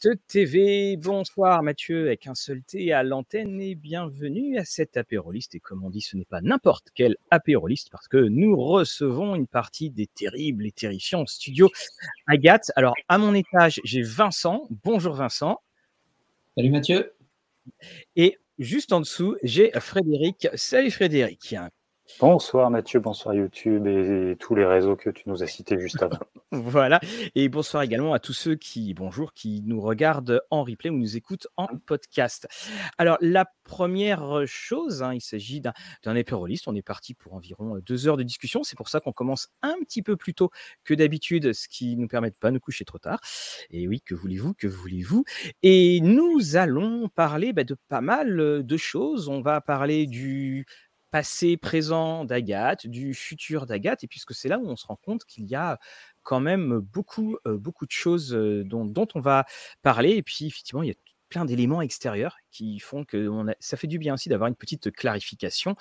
TV, 0.00 0.96
bonsoir 0.96 1.62
Mathieu 1.62 2.06
avec 2.06 2.26
un 2.26 2.34
seul 2.34 2.62
T 2.62 2.92
à 2.92 3.02
l'antenne 3.02 3.60
et 3.60 3.74
bienvenue 3.74 4.56
à 4.56 4.64
cet 4.64 4.96
apéroliste. 4.96 5.56
Et 5.56 5.60
comme 5.60 5.84
on 5.84 5.90
dit, 5.90 6.00
ce 6.00 6.16
n'est 6.16 6.24
pas 6.24 6.40
n'importe 6.40 6.88
quel 6.94 7.16
apéroliste 7.30 7.90
parce 7.90 8.06
que 8.06 8.16
nous 8.16 8.56
recevons 8.56 9.34
une 9.34 9.48
partie 9.48 9.90
des 9.90 10.06
terribles 10.06 10.66
et 10.66 10.72
terrifiants 10.72 11.26
studios 11.26 11.70
Agathe. 12.26 12.70
Alors 12.76 12.94
à 13.08 13.18
mon 13.18 13.34
étage, 13.34 13.80
j'ai 13.82 14.02
Vincent. 14.02 14.68
Bonjour 14.84 15.14
Vincent. 15.14 15.60
Salut 16.56 16.70
Mathieu. 16.70 17.12
Et 18.14 18.38
juste 18.58 18.92
en 18.92 19.00
dessous, 19.00 19.36
j'ai 19.42 19.72
Frédéric. 19.80 20.48
Salut 20.54 20.92
Frédéric. 20.92 21.56
Bonsoir 22.20 22.68
Mathieu, 22.68 22.98
bonsoir 22.98 23.32
YouTube 23.34 23.86
et, 23.86 24.34
tous 24.40 24.56
les 24.56 24.64
réseaux 24.64 24.96
que 24.96 25.08
tu 25.08 25.28
nous 25.28 25.44
as 25.44 25.46
cités 25.46 25.78
juste 25.78 26.02
avant. 26.02 26.18
voilà, 26.50 26.98
et 27.36 27.48
bonsoir 27.48 27.84
également 27.84 28.12
à 28.12 28.18
tous 28.18 28.32
ceux 28.32 28.56
qui, 28.56 28.92
bonjour, 28.92 29.32
qui 29.34 29.62
nous 29.64 29.80
regardent 29.80 30.40
en 30.50 30.64
replay 30.64 30.90
ou 30.90 30.98
nous 30.98 31.16
écoutent 31.16 31.46
en 31.56 31.68
podcast. 31.86 32.48
Alors 32.96 33.18
la 33.20 33.46
première 33.62 34.46
chose, 34.46 35.02
hein, 35.04 35.14
il 35.14 35.20
s'agit 35.20 35.60
d'un 35.60 36.14
épéroliste, 36.16 36.66
on 36.66 36.74
est 36.74 36.82
parti 36.82 37.14
pour 37.14 37.34
environ 37.34 37.78
deux 37.86 38.08
heures 38.08 38.16
de 38.16 38.24
discussion, 38.24 38.64
c'est 38.64 38.76
pour 38.76 38.88
ça 38.88 38.98
qu'on 38.98 39.12
commence 39.12 39.48
un 39.62 39.76
petit 39.84 40.02
peu 40.02 40.16
plus 40.16 40.34
tôt 40.34 40.50
que 40.82 40.94
d'habitude, 40.94 41.52
ce 41.52 41.68
qui 41.68 41.96
nous 41.96 42.08
permet 42.08 42.30
de 42.30 42.36
pas 42.36 42.50
nous 42.50 42.60
coucher 42.60 42.84
trop 42.84 42.98
tard. 42.98 43.20
Et 43.70 43.86
oui, 43.86 44.00
que 44.00 44.16
voulez-vous, 44.16 44.54
que 44.54 44.66
voulez-vous? 44.66 45.24
Et 45.62 46.00
nous 46.00 46.56
allons 46.56 47.08
parler 47.08 47.52
bah, 47.52 47.64
de 47.64 47.76
pas 47.88 48.00
mal 48.00 48.64
de 48.64 48.76
choses, 48.76 49.28
on 49.28 49.40
va 49.40 49.60
parler 49.60 50.06
du 50.06 50.66
passé, 51.10 51.56
présent 51.56 52.24
d'Agathe, 52.24 52.86
du 52.86 53.14
futur 53.14 53.66
d'Agathe, 53.66 54.04
et 54.04 54.06
puisque 54.06 54.34
c'est 54.34 54.48
là 54.48 54.58
où 54.58 54.68
on 54.68 54.76
se 54.76 54.86
rend 54.86 54.96
compte 54.96 55.24
qu'il 55.24 55.46
y 55.46 55.54
a 55.54 55.78
quand 56.22 56.40
même 56.40 56.78
beaucoup, 56.80 57.38
beaucoup 57.46 57.86
de 57.86 57.90
choses 57.90 58.30
dont, 58.30 58.84
dont, 58.84 59.08
on 59.14 59.20
va 59.20 59.46
parler, 59.82 60.10
et 60.12 60.22
puis 60.22 60.46
effectivement, 60.46 60.82
il 60.82 60.88
y 60.88 60.92
a 60.92 60.96
plein 61.28 61.44
d'éléments 61.44 61.82
extérieurs 61.82 62.36
qui 62.58 62.78
font 62.80 63.04
que 63.04 63.30
ça 63.60 63.76
fait 63.76 63.86
du 63.86 63.98
bien 63.98 64.14
aussi 64.14 64.28
d'avoir 64.28 64.48
une 64.48 64.56
petite 64.56 64.90
clarification. 64.90 65.76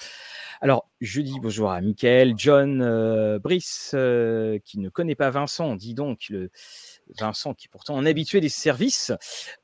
Alors, 0.62 0.88
je 1.02 1.22
dis 1.22 1.40
bonjour 1.42 1.72
à 1.72 1.82
Michael, 1.82 2.34
John, 2.38 3.40
Brice, 3.40 3.96
qui 4.64 4.80
ne 4.80 4.90
connaît 4.90 5.16
pas 5.16 5.30
Vincent, 5.32 5.76
dit 5.76 5.94
donc 5.94 6.28
le, 6.30 6.52
Vincent, 7.20 7.54
qui 7.54 7.68
est 7.68 7.70
pourtant 7.70 7.98
un 7.98 8.06
habitué 8.06 8.42
des 8.42 8.50
services. 8.50 9.12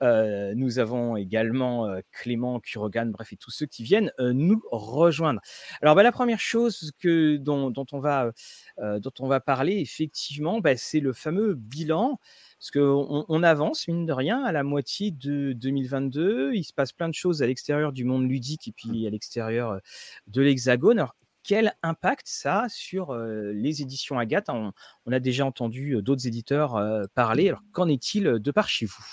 Euh, 0.01 0.53
nous 0.55 0.79
avons 0.79 1.15
également 1.15 1.87
euh, 1.87 1.99
Clément, 2.11 2.59
Kurogan, 2.59 3.11
bref, 3.11 3.33
et 3.33 3.37
tous 3.37 3.51
ceux 3.51 3.65
qui 3.65 3.83
viennent 3.83 4.11
euh, 4.19 4.33
nous 4.33 4.61
rejoindre. 4.71 5.41
Alors, 5.81 5.95
bah, 5.95 6.03
la 6.03 6.11
première 6.11 6.39
chose 6.39 6.91
dont, 7.03 7.73
on 7.91 7.99
va, 7.99 8.31
dont 8.77 9.13
on 9.19 9.27
va 9.27 9.39
parler, 9.39 9.79
effectivement, 9.79 10.59
bah, 10.59 10.75
c'est 10.77 10.99
le 10.99 11.13
fameux 11.13 11.53
bilan. 11.55 12.19
Parce 12.59 12.71
qu'on 12.71 13.25
on 13.27 13.43
avance, 13.43 13.89
mine 13.89 14.05
de 14.05 14.13
rien, 14.13 14.41
à 14.41 14.53
la 14.53 14.63
moitié 14.63 15.11
de 15.11 15.51
2022. 15.51 16.53
Il 16.53 16.63
se 16.63 16.71
passe 16.71 16.93
plein 16.93 17.02
de 17.09 17.13
choses 17.13 17.41
à 17.41 17.47
l'extérieur 17.47 17.91
du 17.91 18.03
monde 18.03 18.29
ludique 18.29 18.67
et 18.67 18.71
puis 18.71 19.07
à 19.07 19.09
l'extérieur 19.09 19.79
de 20.27 20.41
l'Hexagone. 20.41 20.99
Alors, 20.99 21.15
quel 21.43 21.73
impact 21.83 22.27
ça 22.27 22.61
a 22.61 22.69
sur 22.69 23.15
les 23.15 23.81
éditions 23.81 24.17
Agathe? 24.17 24.49
On, 24.49 24.71
a 25.11 25.19
déjà 25.19 25.45
entendu 25.45 26.01
d'autres 26.01 26.25
éditeurs 26.25 26.81
parler. 27.15 27.49
Alors, 27.49 27.61
qu'en 27.73 27.89
est-il 27.89 28.23
de 28.39 28.51
par 28.51 28.69
chez 28.69 28.85
vous? 28.85 29.03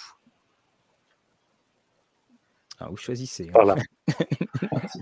Ah, 2.81 2.87
Vous 2.89 2.97
choisissez. 2.97 3.51
Hein. 3.55 3.75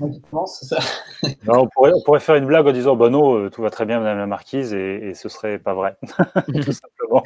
on, 1.48 1.69
pourrait, 1.69 2.21
faire 2.21 2.34
une 2.34 2.47
blague 2.47 2.66
en 2.66 2.72
disant 2.72 2.97
bah 2.97 3.09
non, 3.09 3.48
tout 3.50 3.62
va 3.62 3.71
très 3.71 3.87
bien, 3.87 4.00
Madame 4.00 4.19
la 4.19 4.27
Marquise, 4.27 4.75
et, 4.75 5.15
ce 5.15 5.28
serait 5.28 5.59
pas 5.59 5.75
vrai, 5.75 5.97
tout 6.47 6.72
simplement. 6.72 7.22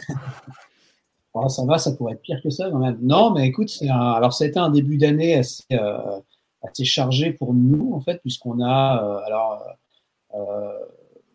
Ah, 1.35 1.49
ça 1.49 1.65
va, 1.65 1.79
ça 1.79 1.93
pourrait 1.93 2.15
être 2.15 2.23
pire 2.23 2.41
que 2.43 2.51
ça 2.51 2.71
quand 2.71 2.79
même. 2.79 2.99
Non, 3.03 3.33
mais 3.33 3.47
écoute, 3.47 3.73
alors 3.89 4.33
ça 4.35 4.45
a 4.45 4.49
été 4.49 4.59
un 4.59 4.71
début 4.71 4.99
d'année 4.99 5.35
assez, 5.35 5.65
assez, 6.63 6.85
chargé 6.85 7.33
pour 7.33 7.55
nous 7.55 7.93
en 7.95 8.01
fait, 8.01 8.21
puisqu'on 8.21 8.63
a 8.63 9.23
alors 9.27 9.65
euh, 10.35 10.79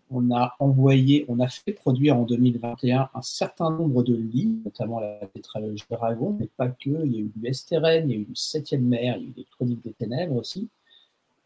on 0.09 0.31
a 0.31 0.55
envoyé, 0.59 1.25
on 1.27 1.39
a 1.39 1.47
fait 1.49 1.73
produire 1.73 2.17
en 2.17 2.23
2021 2.23 3.09
un 3.13 3.21
certain 3.21 3.69
nombre 3.71 4.03
de 4.03 4.15
livres, 4.15 4.61
notamment 4.63 4.99
la 5.01 5.19
tétralogie 5.33 5.83
Dragon, 5.89 6.37
mais 6.39 6.47
pas 6.55 6.69
que. 6.69 7.05
Il 7.05 7.13
y 7.13 7.17
a 7.17 7.19
eu 7.19 7.31
du 7.35 7.47
Esteren, 7.47 8.09
il 8.09 8.15
y 8.15 8.17
a 8.17 8.21
eu 8.21 8.25
du 8.25 8.35
Septième 8.35 8.83
Mer, 8.83 9.17
il 9.17 9.23
y 9.23 9.25
a 9.25 9.29
eu 9.29 9.33
des 9.33 9.45
Chroniques 9.45 9.83
des 9.83 9.93
Ténèbres 9.93 10.37
aussi. 10.37 10.69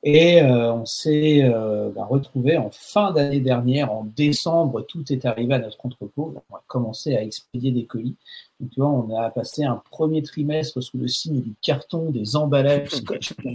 Et 0.04 0.42
euh, 0.42 0.74
on 0.74 0.86
s'est 0.86 1.44
euh, 1.44 1.92
bah, 1.92 2.06
retrouvé 2.06 2.58
en 2.58 2.72
fin 2.72 3.12
d'année 3.12 3.40
dernière, 3.40 3.92
en 3.92 4.04
décembre, 4.04 4.82
tout 4.82 5.12
est 5.14 5.26
arrivé 5.26 5.54
à 5.54 5.60
notre 5.60 5.86
entrepôt. 5.86 6.34
On 6.50 6.56
a 6.56 6.64
commencé 6.68 7.16
à 7.16 7.24
expédier 7.24 7.72
des 7.72 7.86
colis. 7.86 8.16
Donc, 8.60 8.72
tu 8.72 8.80
vois, 8.80 8.90
on 8.90 9.16
a 9.16 9.30
passé 9.30 9.64
un 9.64 9.82
premier 9.92 10.24
trimestre 10.24 10.82
sous 10.82 10.98
le 10.98 11.08
signe 11.08 11.42
du 11.42 11.54
carton, 11.62 12.10
des 12.10 12.36
emballages, 12.36 12.90
scotch. 12.96 13.34
Vous 13.44 13.52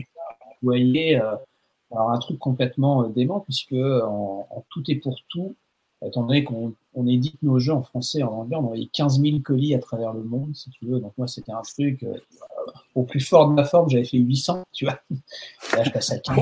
voyez, 0.63 1.21
alors 1.91 2.11
un 2.11 2.19
truc 2.19 2.39
complètement 2.39 3.05
euh, 3.05 3.09
dément, 3.09 3.41
puisque 3.41 3.73
en, 3.73 4.65
tout 4.71 4.83
et 4.89 4.97
pour 4.97 5.17
tout, 5.29 5.55
étant 6.05 6.25
donné 6.25 6.45
qu'on 6.45 6.75
on 6.95 7.07
édite 7.07 7.43
nos 7.43 7.59
jeux 7.59 7.73
en 7.73 7.83
français 7.83 8.21
et 8.21 8.23
en 8.23 8.33
anglais, 8.33 8.57
on 8.57 8.65
envoyait 8.65 8.89
15 8.93 9.21
000 9.21 9.39
colis 9.45 9.75
à 9.75 9.79
travers 9.79 10.13
le 10.13 10.23
monde, 10.23 10.55
si 10.55 10.71
tu 10.71 10.87
veux. 10.87 11.01
Donc 11.01 11.13
moi, 11.17 11.27
c'était 11.27 11.53
un 11.53 11.63
truc, 11.63 12.03
euh, 12.03 12.15
au 12.95 13.05
plus 13.05 13.21
fort 13.21 13.49
de 13.49 13.55
ma 13.55 13.65
forme, 13.65 13.89
j'avais 13.89 14.05
fait 14.05 14.19
800, 14.19 14.65
tu 14.73 14.85
vois. 14.85 14.99
Là, 15.77 15.85
je 15.85 15.91
passe 15.91 16.13
à 16.13 16.19
15. 16.19 16.37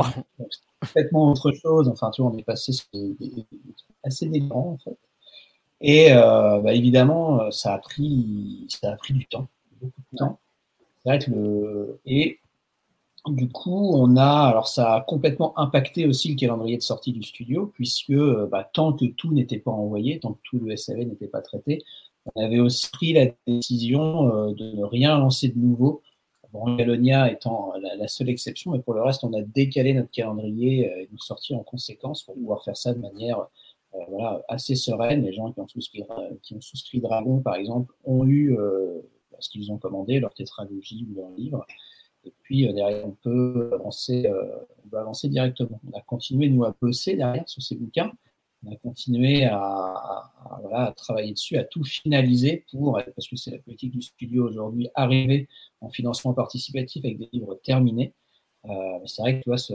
complètement 0.81 1.31
autre 1.31 1.53
chose. 1.53 1.89
Enfin, 1.89 2.11
tu 2.11 2.23
vois, 2.23 2.31
on 2.31 2.37
est 2.37 2.43
passé 2.43 2.73
sur 2.73 2.87
des, 2.93 3.17
assez 4.03 4.27
délirants, 4.27 4.73
en 4.73 4.79
fait. 4.79 4.99
Et 5.81 6.13
euh, 6.13 6.61
bah, 6.61 6.73
évidemment, 6.73 7.51
ça 7.51 7.75
a 7.75 7.79
pris, 7.79 8.67
ça 8.69 8.93
a 8.93 8.97
pris 8.97 9.13
du 9.15 9.27
temps, 9.27 9.49
beaucoup 9.81 10.01
de 10.13 10.19
temps. 10.19 10.39
C'est 10.79 11.09
vrai 11.11 11.19
que 11.19 11.31
le 11.31 12.01
et 12.07 12.41
du 13.29 13.49
coup, 13.49 13.93
on 13.95 14.17
a, 14.17 14.49
alors 14.49 14.69
ça 14.69 14.95
a 14.95 15.01
complètement 15.01 15.59
impacté 15.59 16.07
aussi 16.07 16.29
le 16.31 16.37
calendrier 16.37 16.77
de 16.77 16.83
sortie 16.83 17.13
du 17.13 17.23
studio, 17.23 17.73
puisque 17.75 18.11
euh, 18.11 18.47
bah, 18.51 18.69
tant 18.71 18.93
que 18.93 19.07
tout 19.07 19.33
n'était 19.33 19.59
pas 19.59 19.71
envoyé, 19.71 20.21
tant 20.21 20.35
que 20.35 20.41
tout 20.45 20.59
le 20.59 20.77
SAV 20.77 20.99
n'était 21.01 21.29
pas 21.29 21.41
traité, 21.41 21.83
on 22.35 22.43
avait 22.43 22.61
aussi 22.61 22.91
pris 22.91 23.13
la 23.13 23.27
décision 23.47 24.29
euh, 24.29 24.55
de 24.55 24.73
ne 24.73 24.85
rien 24.85 25.19
lancer 25.19 25.49
de 25.49 25.59
nouveau. 25.59 26.03
Galonia 26.77 27.31
étant 27.31 27.73
la, 27.99 28.09
seule 28.09 28.29
exception, 28.29 28.73
mais 28.73 28.79
pour 28.79 28.95
le 28.95 29.03
reste, 29.03 29.25
on 29.25 29.33
a 29.33 29.43
décalé 29.43 29.93
notre 29.95 30.11
calendrier 30.11 30.91
euh, 30.91 31.03
et 31.03 31.09
nous 31.11 31.19
sortir 31.19 31.59
en 31.59 31.63
conséquence 31.63 32.23
pour 32.23 32.35
pouvoir 32.35 32.63
faire 32.65 32.77
ça 32.77 32.95
de 32.95 33.01
manière 33.01 33.47
voilà, 34.09 34.43
assez 34.49 34.75
sereine. 34.75 35.25
Les 35.25 35.33
gens 35.33 35.53
qui 35.53 35.61
ont 35.61 35.69
souscrit, 36.61 37.01
Dragon, 37.01 37.41
par 37.41 37.55
exemple, 37.55 37.95
ont 38.05 38.27
eu 38.27 38.57
ce 39.39 39.49
qu'ils 39.49 39.71
ont 39.71 39.79
commandé, 39.79 40.21
leur 40.21 40.35
tétralogie 40.35 41.07
ou 41.11 41.17
leur 41.17 41.31
livre. 41.31 41.65
Et 42.25 42.33
puis 42.43 42.67
euh, 42.67 42.73
derrière, 42.73 43.07
on 43.07 43.13
peut 43.13 43.71
avancer, 43.75 44.27
euh, 44.27 44.57
on 44.85 44.89
peut 44.89 44.99
avancer 44.99 45.29
directement. 45.29 45.81
On 45.91 45.97
a 45.97 46.03
continué, 46.03 46.49
nous, 46.49 46.65
à 46.65 46.75
bosser 46.81 47.17
derrière 47.17 47.49
sur 47.49 47.63
ces 47.63 47.77
bouquins. 47.77 48.13
On 48.65 48.73
a 48.73 48.77
continué 48.77 49.45
à, 49.45 50.93
travailler 50.97 51.33
dessus, 51.33 51.57
à 51.57 51.65
tout 51.65 51.85
finaliser 51.85 52.65
pour, 52.71 53.01
parce 53.15 53.29
que 53.29 53.37
c'est 53.37 53.51
la 53.51 53.59
politique 53.59 53.93
du 53.93 54.03
studio 54.03 54.49
aujourd'hui, 54.49 54.89
arriver 54.95 55.49
en 55.81 55.91
financement 55.91 56.35
participatif 56.35 57.05
avec 57.05 57.19
des 57.19 57.29
livres 57.33 57.55
terminés. 57.63 58.15
Euh, 58.67 58.99
c'est 59.05 59.21
vrai 59.21 59.39
que 59.39 59.43
tu 59.43 59.51
vois, 59.51 59.59
ce, 59.59 59.75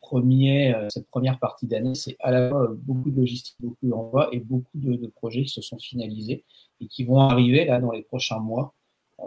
premier, 0.00 0.74
cette 0.90 1.08
première 1.08 1.38
partie 1.38 1.66
d'année, 1.66 1.94
c'est 1.94 2.16
à 2.20 2.30
la 2.30 2.50
fois 2.50 2.68
beaucoup 2.76 3.10
de 3.10 3.16
logistique, 3.16 3.56
beaucoup 3.60 3.86
de 3.86 3.92
renvois 3.92 4.28
et 4.32 4.40
beaucoup 4.40 4.78
de, 4.78 4.96
de, 4.96 5.06
projets 5.06 5.44
qui 5.44 5.52
se 5.52 5.62
sont 5.62 5.78
finalisés 5.78 6.44
et 6.80 6.86
qui 6.86 7.04
vont 7.04 7.20
arriver 7.20 7.64
là 7.64 7.80
dans 7.80 7.92
les 7.92 8.02
prochains 8.02 8.40
mois 8.40 8.74
euh, 8.74 8.83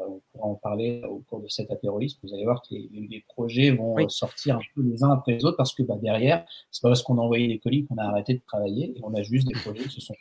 on 0.07 0.21
pourra 0.31 0.47
en 0.47 0.55
parler 0.55 1.03
au 1.09 1.19
cours 1.19 1.41
de 1.41 1.47
cet 1.47 1.71
apérolisme. 1.71 2.19
Vous 2.23 2.33
allez 2.33 2.43
voir 2.43 2.61
que 2.61 2.73
les, 2.73 3.23
projets 3.27 3.71
vont 3.71 4.07
sortir 4.09 4.57
un 4.57 4.61
peu 4.75 4.81
les 4.81 5.03
uns 5.03 5.11
après 5.11 5.33
les 5.33 5.45
autres 5.45 5.57
parce 5.57 5.73
que 5.73 5.83
bah, 5.83 5.95
derrière, 6.01 6.45
c'est 6.71 6.81
pas 6.81 6.89
parce 6.89 7.03
qu'on 7.03 7.17
a 7.17 7.21
envoyé 7.21 7.47
des 7.47 7.59
colis 7.59 7.85
qu'on 7.85 7.97
a 7.97 8.03
arrêté 8.03 8.33
de 8.33 8.41
travailler 8.45 8.93
et 8.97 8.99
on 9.03 9.13
a 9.13 9.21
juste 9.21 9.47
des 9.47 9.53
projets 9.59 9.83
qui 9.85 10.01
se 10.01 10.07
sont, 10.07 10.15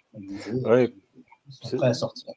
ouais, 0.69 0.93
prêts 1.77 1.89
à 1.89 1.95
sortir. 1.95 2.33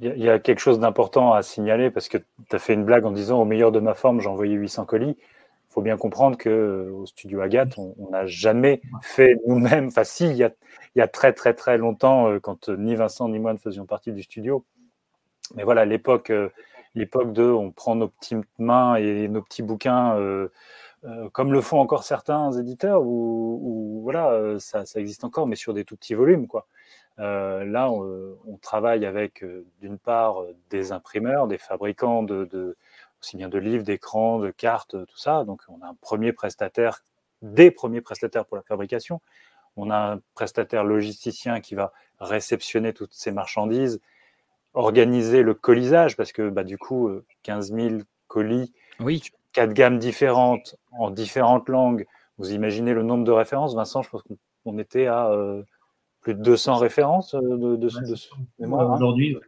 Il 0.00 0.18
y, 0.18 0.28
a 0.28 0.40
quelque 0.40 0.58
chose 0.58 0.80
d'important 0.80 1.34
à 1.34 1.42
signaler 1.42 1.88
parce 1.88 2.08
que 2.08 2.18
tu 2.18 2.56
as 2.56 2.58
fait 2.58 2.74
une 2.74 2.84
blague 2.84 3.04
en 3.04 3.12
disant 3.12 3.40
au 3.40 3.44
meilleur 3.44 3.70
de 3.70 3.78
ma 3.78 3.94
forme, 3.94 4.20
j'ai 4.20 4.28
envoyé 4.28 4.54
800 4.54 4.86
colis. 4.86 5.16
Il 5.16 5.72
faut 5.72 5.82
bien 5.82 5.96
comprendre 5.96 6.36
qu'au 6.36 7.06
studio 7.06 7.40
Agathe, 7.40 7.78
on 7.78 8.10
n'a 8.10 8.26
jamais 8.26 8.82
fait 9.02 9.36
nous-mêmes. 9.46 9.86
Enfin, 9.86 10.02
si, 10.02 10.26
il 10.26 10.36
y, 10.36 10.42
a, 10.42 10.52
il 10.96 10.98
y 10.98 11.02
a 11.02 11.06
très 11.06 11.32
très 11.32 11.54
très 11.54 11.78
longtemps, 11.78 12.28
euh, 12.28 12.40
quand 12.40 12.68
ni 12.70 12.96
Vincent 12.96 13.28
ni 13.28 13.38
moi 13.38 13.52
ne 13.52 13.58
faisions 13.58 13.86
partie 13.86 14.12
du 14.12 14.24
studio, 14.24 14.64
mais 15.54 15.64
voilà, 15.64 15.84
l'époque, 15.84 16.30
euh, 16.30 16.48
l'époque 16.94 17.32
de 17.32 17.44
on 17.44 17.70
prend 17.70 17.94
nos 17.94 18.08
petites 18.08 18.44
mains 18.58 18.96
et 18.96 19.28
nos 19.28 19.42
petits 19.42 19.62
bouquins, 19.62 20.16
euh, 20.18 20.48
euh, 21.04 21.28
comme 21.30 21.52
le 21.52 21.60
font 21.60 21.78
encore 21.78 22.04
certains 22.04 22.52
éditeurs, 22.52 23.02
où, 23.02 24.00
voilà, 24.02 24.58
ça, 24.58 24.84
existe 24.96 25.24
encore, 25.24 25.46
mais 25.46 25.56
sur 25.56 25.74
des 25.74 25.84
tout 25.84 25.96
petits 25.96 26.14
volumes. 26.14 26.46
Quoi. 26.46 26.66
là, 27.18 27.90
on, 27.90 28.58
travaille 28.62 29.06
avec, 29.06 29.44
d'une 29.80 29.98
part, 29.98 30.42
des 30.70 30.92
imprimeurs, 30.92 31.46
des 31.46 31.58
fabricants 31.58 32.22
de, 32.22 32.76
aussi 33.20 33.36
bien 33.36 33.48
de 33.48 33.58
livres, 33.58 33.84
d'écrans, 33.84 34.38
de 34.38 34.50
cartes, 34.50 34.96
tout 35.06 35.18
ça. 35.18 35.44
Donc, 35.44 35.62
on 35.68 35.82
a 35.82 35.88
un 35.88 35.96
premier 36.00 36.32
prestataire, 36.32 37.02
des 37.42 37.70
premiers 37.70 38.00
prestataires 38.00 38.46
pour 38.46 38.56
la 38.56 38.62
fabrication. 38.62 39.20
On 39.76 39.90
a 39.90 40.14
un 40.14 40.20
prestataire 40.34 40.84
logisticien 40.84 41.60
qui 41.60 41.74
va 41.74 41.92
réceptionner 42.20 42.92
toutes 42.92 43.12
ces 43.12 43.32
marchandises 43.32 44.00
organiser 44.74 45.42
le 45.42 45.54
colisage, 45.54 46.16
parce 46.16 46.32
que 46.32 46.48
bah, 46.48 46.64
du 46.64 46.78
coup, 46.78 47.10
15 47.42 47.72
000 47.72 47.94
colis, 48.28 48.72
oui. 49.00 49.22
quatre 49.52 49.72
gammes 49.72 49.98
différentes, 49.98 50.76
en 50.92 51.10
différentes 51.10 51.68
langues. 51.68 52.06
Vous 52.38 52.52
imaginez 52.52 52.92
le 52.94 53.02
nombre 53.02 53.24
de 53.24 53.30
références 53.30 53.74
Vincent, 53.74 54.02
je 54.02 54.10
pense 54.10 54.22
qu'on 54.64 54.78
était 54.78 55.06
à 55.06 55.30
plus 56.20 56.34
de 56.34 56.42
200 56.42 56.76
références 56.76 57.34
de, 57.34 57.76
de, 57.76 57.88
mémoire. 58.58 58.90
Hein. 58.90 58.96
Aujourd'hui, 58.96 59.38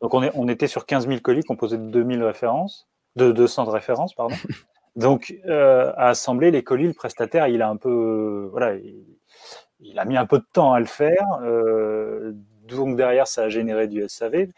donc 0.00 0.14
on, 0.14 0.22
est, 0.22 0.30
on, 0.34 0.48
était 0.48 0.66
sur 0.66 0.84
15 0.84 1.06
000 1.08 1.20
colis 1.20 1.42
composés 1.42 1.78
de 1.78 1.84
2000 1.84 2.22
références, 2.22 2.88
de 3.16 3.32
200 3.32 3.64
de 3.64 3.70
références, 3.70 4.14
pardon. 4.14 4.34
Donc 4.96 5.34
euh, 5.46 5.92
à 5.96 6.08
assembler 6.08 6.50
les 6.50 6.64
colis, 6.64 6.88
le 6.88 6.94
prestataire, 6.94 7.46
il 7.46 7.62
a 7.62 7.68
un 7.68 7.76
peu, 7.76 8.48
voilà, 8.50 8.74
il, 9.78 9.98
a 9.98 10.04
mis 10.04 10.16
un 10.16 10.26
peu 10.26 10.38
de 10.38 10.46
temps 10.52 10.72
à 10.72 10.80
le 10.80 10.86
faire. 10.86 11.38
Euh, 11.42 12.32
donc 12.76 12.96
derrière, 12.96 13.26
ça 13.26 13.44
a 13.44 13.48
généré 13.48 13.88
du 13.88 14.06
SAV. 14.08 14.48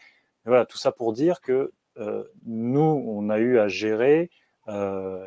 voilà, 0.45 0.65
tout 0.65 0.77
ça 0.77 0.91
pour 0.91 1.13
dire 1.13 1.41
que 1.41 1.71
euh, 1.97 2.23
nous, 2.45 2.81
on 3.07 3.29
a 3.29 3.39
eu 3.39 3.59
à 3.59 3.67
gérer, 3.67 4.29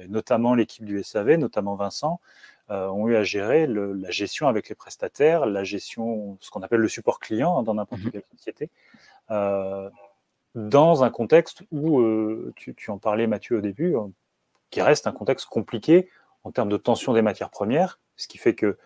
notamment 0.08 0.54
l'équipe 0.54 0.84
du 0.84 1.02
SAV, 1.02 1.36
notamment 1.36 1.74
Vincent, 1.76 2.20
ont 2.68 3.06
eu 3.08 3.16
à 3.16 3.22
gérer 3.22 3.66
la 3.66 4.10
gestion 4.10 4.48
avec 4.48 4.68
les 4.68 4.74
prestataires, 4.74 5.46
la 5.46 5.62
gestion, 5.62 6.36
ce 6.40 6.50
qu'on 6.50 6.62
appelle 6.62 6.80
le 6.80 6.88
support 6.88 7.20
client 7.20 7.58
hein, 7.58 7.62
dans 7.62 7.74
n'importe 7.74 8.02
mmh 8.02 8.10
quelle 8.10 8.24
société, 8.32 8.70
euh, 9.30 9.90
dans 10.54 11.04
un 11.04 11.10
contexte 11.10 11.62
où, 11.70 12.00
euh, 12.00 12.52
tu, 12.56 12.74
en 12.90 12.98
parlais 12.98 13.26
Mathieu 13.26 13.58
au 13.58 13.60
début, 13.60 13.96
hein, 13.96 14.10
qui 14.70 14.80
reste 14.80 15.06
un 15.06 15.12
contexte 15.12 15.46
compliqué 15.46 16.08
en 16.44 16.50
termes 16.50 16.68
de 16.68 16.76
tension 16.76 17.12
des 17.12 17.22
matières 17.22 17.50
premières, 17.50 17.98
ce 18.16 18.26
qui 18.26 18.38
fait 18.38 18.54
que 18.54 18.78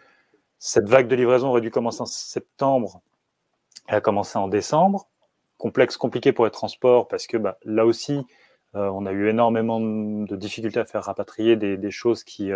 cette 0.58 0.88
vague 0.88 1.06
de 1.08 1.14
livraison 1.14 1.48
aurait 1.48 1.60
dû 1.60 1.70
commencer 1.70 2.00
en 2.00 2.06
septembre, 2.06 3.00
elle 3.90 3.96
a 3.96 4.00
commencé 4.00 4.38
en 4.38 4.48
décembre, 4.48 5.08
complexe, 5.58 5.96
compliqué 5.96 6.32
pour 6.32 6.44
les 6.44 6.50
transports, 6.50 7.08
parce 7.08 7.26
que 7.26 7.36
bah, 7.36 7.58
là 7.64 7.84
aussi, 7.84 8.24
euh, 8.74 8.88
on 8.88 9.04
a 9.04 9.12
eu 9.12 9.28
énormément 9.28 9.80
de 9.80 10.36
difficultés 10.36 10.80
à 10.80 10.84
faire 10.84 11.04
rapatrier 11.04 11.56
des, 11.56 11.90
choses 11.90 12.24
qui, 12.24 12.50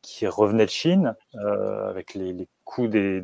qui 0.00 0.26
revenaient 0.26 0.66
de 0.66 0.70
Chine, 0.70 1.14
avec 1.34 2.14
les, 2.14 2.48
coûts 2.64 2.88
des, 2.88 3.20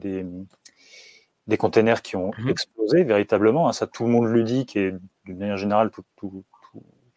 des 1.51 1.57
containers 1.59 2.01
qui 2.01 2.17
ont 2.17 2.31
mhm. 2.39 2.49
explosé 2.49 3.05
véritablement. 3.05 3.69
Hein, 3.69 3.73
ça, 3.73 3.87
tout 3.87 4.05
le 4.05 4.11
monde 4.11 4.27
le 4.27 4.43
dit, 4.43 4.65
et 4.77 4.93
d'une 5.27 5.39
manière 5.39 5.59
générale, 5.59 5.91
tous 6.17 6.45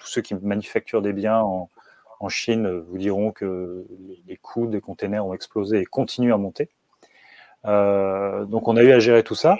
ceux 0.03 0.21
qui 0.21 0.35
manufacturent 0.35 1.01
des 1.01 1.13
biens 1.13 1.39
en, 1.39 1.69
Chine 2.29 2.69
vous 2.69 2.97
diront 2.97 3.33
que 3.33 3.85
les, 4.25 4.37
coûts 4.37 4.67
des 4.67 4.79
containers 4.79 5.25
ont 5.25 5.33
explosé 5.33 5.79
et 5.79 5.83
continuent 5.83 6.33
à 6.33 6.37
monter. 6.37 6.69
Euh, 7.65 8.45
donc 8.45 8.69
on 8.69 8.77
a 8.77 8.83
eu 8.83 8.93
à 8.93 8.99
gérer 8.99 9.23
tout 9.23 9.35
ça. 9.35 9.57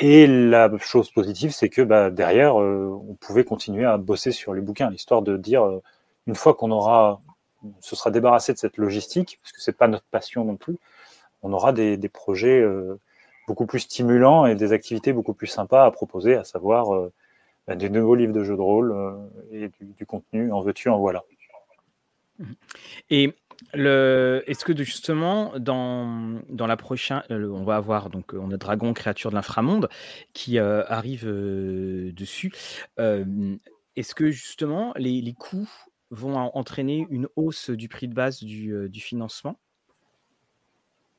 Et 0.00 0.26
la 0.26 0.70
chose 0.78 1.10
positive, 1.10 1.50
c'est 1.50 1.68
que 1.68 1.82
bah, 1.82 2.10
derrière, 2.10 2.60
euh, 2.60 3.00
on 3.08 3.14
pouvait 3.14 3.44
continuer 3.44 3.84
à 3.84 3.96
bosser 3.98 4.32
sur 4.32 4.54
les 4.54 4.60
bouquins, 4.60 4.90
l'histoire 4.90 5.22
de 5.22 5.36
dire, 5.36 5.64
euh, 5.64 5.82
une 6.26 6.34
fois 6.34 6.54
qu'on 6.54 6.70
aura, 6.70 7.20
se 7.80 7.96
sera 7.96 8.10
débarrassé 8.10 8.52
de 8.52 8.58
cette 8.58 8.76
logistique, 8.76 9.38
parce 9.42 9.52
que 9.52 9.60
c'est 9.60 9.76
pas 9.76 9.88
notre 9.88 10.04
passion 10.10 10.44
non 10.44 10.56
plus, 10.56 10.76
on 11.42 11.52
aura 11.52 11.72
des, 11.72 11.98
projets 12.08 12.64
beaucoup 13.48 13.66
plus 13.66 13.80
stimulants 13.80 14.46
et 14.46 14.54
des 14.54 14.72
activités 14.72 15.12
beaucoup 15.12 15.32
plus 15.32 15.46
sympas 15.46 15.84
à 15.84 15.90
proposer, 15.90 16.34
à 16.34 16.44
savoir 16.44 16.94
euh, 16.94 17.10
bah, 17.66 17.74
des 17.74 17.88
nouveaux 17.88 18.14
livres 18.14 18.34
de 18.34 18.44
jeux 18.44 18.56
de 18.56 18.60
rôle 18.60 18.92
euh, 18.92 19.16
et 19.50 19.70
du, 19.80 20.06
contenu 20.06 20.52
en 20.52 20.60
veux-tu, 20.60 20.90
en 20.90 20.98
voilà. 20.98 21.24
Et 23.10 23.34
est-ce 23.74 24.64
que 24.64 24.76
justement 24.82 25.52
dans, 25.58 26.40
dans 26.48 26.66
la 26.66 26.76
prochaine, 26.76 27.22
euh, 27.30 27.50
on 27.50 27.64
va 27.64 27.76
avoir 27.76 28.10
donc 28.10 28.32
on 28.34 28.50
a 28.50 28.56
Dragon 28.56 28.92
créature 28.92 29.30
de 29.30 29.36
l'inframonde 29.36 29.88
qui 30.32 30.58
arrive 30.58 31.26
dessus. 31.26 32.52
est-ce 32.96 34.14
que 34.14 34.30
justement 34.30 34.92
les, 34.96 35.20
les 35.20 35.34
coûts 35.34 35.68
vont 36.10 36.36
entraîner 36.36 37.06
une 37.10 37.28
hausse 37.36 37.70
du 37.70 37.88
prix 37.88 38.08
de 38.08 38.14
base 38.14 38.42
du, 38.42 38.90
financement? 39.00 39.58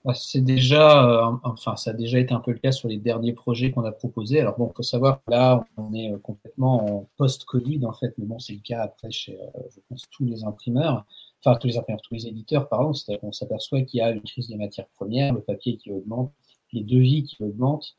Bah, 0.05 0.13
c'est 0.13 0.41
déjà, 0.41 1.27
euh, 1.27 1.37
enfin, 1.43 1.75
ça 1.75 1.91
a 1.91 1.93
déjà 1.93 2.19
été 2.19 2.33
un 2.33 2.39
peu 2.39 2.51
le 2.51 2.59
cas 2.59 2.71
sur 2.71 2.87
les 2.87 2.97
derniers 2.97 3.33
projets 3.33 3.71
qu'on 3.71 3.83
a 3.83 3.91
proposés. 3.91 4.39
Alors 4.39 4.57
bon, 4.57 4.71
faut 4.75 4.81
savoir 4.81 5.21
que 5.25 5.31
là, 5.31 5.65
on 5.75 5.93
est 5.93 6.11
euh, 6.11 6.17
complètement 6.19 6.99
en 6.99 7.09
post-Covid 7.17 7.85
en 7.85 7.91
fait, 7.91 8.13
mais 8.17 8.25
bon, 8.25 8.39
c'est 8.39 8.53
le 8.53 8.61
cas 8.61 8.81
après 8.81 9.11
chez, 9.11 9.37
euh, 9.37 9.61
je 9.69 9.81
pense, 9.89 10.09
tous 10.09 10.23
les 10.23 10.45
imprimeurs, 10.45 11.05
enfin 11.43 11.57
tous 11.57 11.67
les 11.67 11.77
imprimeurs, 11.77 12.01
tous 12.01 12.13
les 12.13 12.27
éditeurs, 12.27 12.69
pardon. 12.69 12.93
C'est-à-dire 12.93 13.21
qu'on 13.21 13.31
s'aperçoit 13.31 13.81
qu'il 13.81 13.99
y 13.99 14.01
a 14.01 14.11
une 14.11 14.21
crise 14.21 14.47
des 14.47 14.55
matières 14.55 14.87
premières, 14.95 15.33
le 15.33 15.41
papier 15.41 15.77
qui 15.77 15.91
augmente, 15.91 16.31
les 16.73 16.83
devis 16.83 17.23
qui 17.23 17.41
augmentent. 17.43 17.95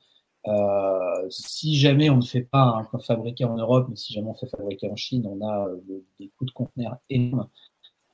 Euh, 0.47 1.27
si 1.29 1.77
jamais 1.77 2.09
on 2.09 2.17
ne 2.17 2.23
fait 2.23 2.43
pas 2.43 2.89
un 2.93 2.99
fabriqué 2.99 3.45
en 3.45 3.57
Europe, 3.57 3.87
mais 3.91 3.97
si 3.97 4.13
jamais 4.13 4.29
on 4.29 4.35
fait 4.35 4.47
fabriquer 4.47 4.91
en 4.91 4.97
Chine, 4.97 5.27
on 5.27 5.47
a 5.47 5.69
des 6.19 6.31
coûts 6.39 6.47
de 6.47 6.51
conteneurs 6.53 6.97
énormes. 7.11 7.49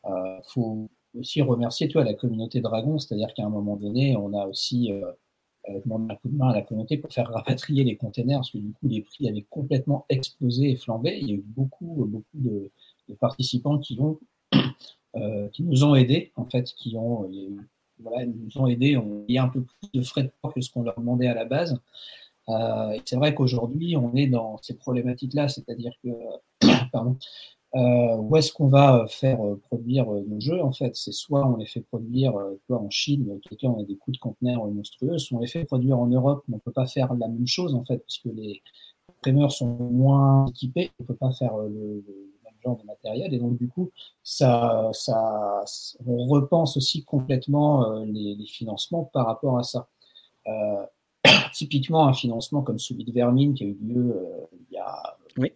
Euh, 0.06 0.40
faut 0.44 0.88
aussi 1.19 1.43
remercier 1.43 1.88
toi, 1.88 2.05
la 2.05 2.14
communauté 2.14 2.61
Dragon, 2.61 2.99
c'est-à-dire 2.99 3.32
qu'à 3.34 3.44
un 3.44 3.49
moment 3.49 3.76
donné, 3.76 4.17
on 4.17 4.32
a 4.34 4.46
aussi 4.46 4.93
euh, 4.93 5.11
euh, 5.69 5.81
demandé 5.84 6.12
un 6.12 6.17
coup 6.17 6.29
de 6.29 6.37
main 6.37 6.50
à 6.50 6.55
la 6.55 6.62
communauté 6.62 6.99
pour 6.99 7.12
faire 7.12 7.29
rapatrier 7.31 7.84
les 7.84 7.96
containers, 7.96 8.38
parce 8.38 8.50
que 8.50 8.58
du 8.58 8.72
coup, 8.72 8.88
les 8.88 9.02
prix 9.02 9.29
avaient 9.29 9.46
complètement 9.49 10.06
explosé 10.08 10.70
et 10.70 10.76
flambé. 10.76 11.19
Il 11.20 11.29
y 11.29 11.32
a 11.32 11.34
eu 11.37 11.44
beaucoup, 11.44 12.06
beaucoup 12.06 12.26
de, 12.34 12.70
participants 13.20 13.79
qui, 13.79 13.99
ont, 14.00 14.19
euh, 14.55 14.58
qui 15.53 15.63
nous 15.63 15.85
ont 15.85 15.95
aidés, 15.95 16.33
en 16.37 16.45
fait, 16.45 16.65
qui 16.65 16.97
ont, 16.97 17.29
voilà, 17.99 18.27
nous 18.27 18.51
ont 18.57 18.67
aidés, 18.67 18.97
on 18.97 19.25
y 19.29 19.39
a 19.39 19.45
un 19.45 19.49
peu 19.49 19.63
plus 19.63 20.01
de 20.01 20.03
frais 20.03 20.25
de 20.25 20.31
port 20.43 20.53
que 20.53 20.61
ce 20.61 20.71
qu'on 20.71 20.83
leur 20.83 20.99
demandait 20.99 21.29
à 21.29 21.35
la 21.35 21.45
base. 21.45 21.81
c'est 23.05 23.17
vrai 23.17 23.35
qu'aujourd'hui, 23.35 23.97
on 23.97 24.15
est 24.15 24.27
dans 24.27 24.59
ces 24.63 24.75
problématiques-là, 24.75 25.49
c'est-à-dire 25.49 25.93
que, 26.03 26.11
pardon, 26.93 27.17
euh, 27.77 28.17
où 28.17 28.37
est-ce 28.37 28.53
qu'on 28.53 28.69
va 28.69 29.03
euh, 29.03 29.06
faire 29.06 29.44
euh, 29.44 29.61
produire 29.69 30.06
nos 30.06 30.41
jeux 30.41 30.63
En 30.63 30.73
fait, 30.73 30.94
c'est 30.96 31.13
soit 31.13 31.46
on 31.46 31.56
les 31.56 31.67
fait 31.67 31.81
produire 31.81 32.35
en 32.70 32.91
Chine, 32.91 33.39
quelqu'un 33.46 33.69
on 33.69 33.82
a 33.82 33.85
des 33.85 33.96
coûts 33.96 34.13
de 34.13 34.19
conteneurs 34.19 34.67
monstrueux, 34.67 35.19
soit 35.19 35.37
on 35.37 35.41
les 35.41 35.46
fait 35.46 35.65
produire 35.65 35.99
en 35.99 36.06
Europe, 36.06 36.43
mais 36.49 36.55
on 36.55 36.56
ne 36.58 36.63
peut 36.63 36.73
pas 36.73 36.87
faire 36.87 37.13
la 37.15 37.29
même 37.29 37.46
chose 37.46 37.75
en 37.75 37.85
fait, 37.85 37.99
puisque 37.99 38.35
les 38.35 38.63
imprimeurs 39.19 39.53
sont 39.53 39.67
moins 39.67 40.46
équipés, 40.46 40.91
on 40.99 41.03
ne 41.03 41.08
peut 41.08 41.17
pas 41.17 41.32
faire 41.32 41.56
le, 41.58 42.03
genre 42.67 42.79
de 42.79 42.87
matériel, 42.87 43.32
et 43.32 43.39
donc 43.39 43.56
du 43.56 43.69
coup, 43.69 43.91
ça, 44.23 44.91
ça, 44.93 45.65
on 46.06 46.27
repense 46.27 46.77
aussi 46.77 47.05
complètement 47.05 48.01
les, 48.05 48.35
les, 48.35 48.46
financements 48.46 49.05
par 49.05 49.27
rapport 49.27 49.58
à 49.58 49.63
ça. 49.63 49.89
Euh, 50.49 50.87
typiquement, 51.55 52.06
un 52.06 52.13
financement 52.13 52.63
comme 52.63 52.79
celui 52.79 53.05
de 53.05 53.13
Vermine 53.13 53.55
qui 53.55 53.65
a 53.65 53.67
eu 53.67 53.79
lieu 53.81 54.23
il 54.53 54.75
y 54.75 54.79
a 54.79 55.17
oui. 55.39 55.53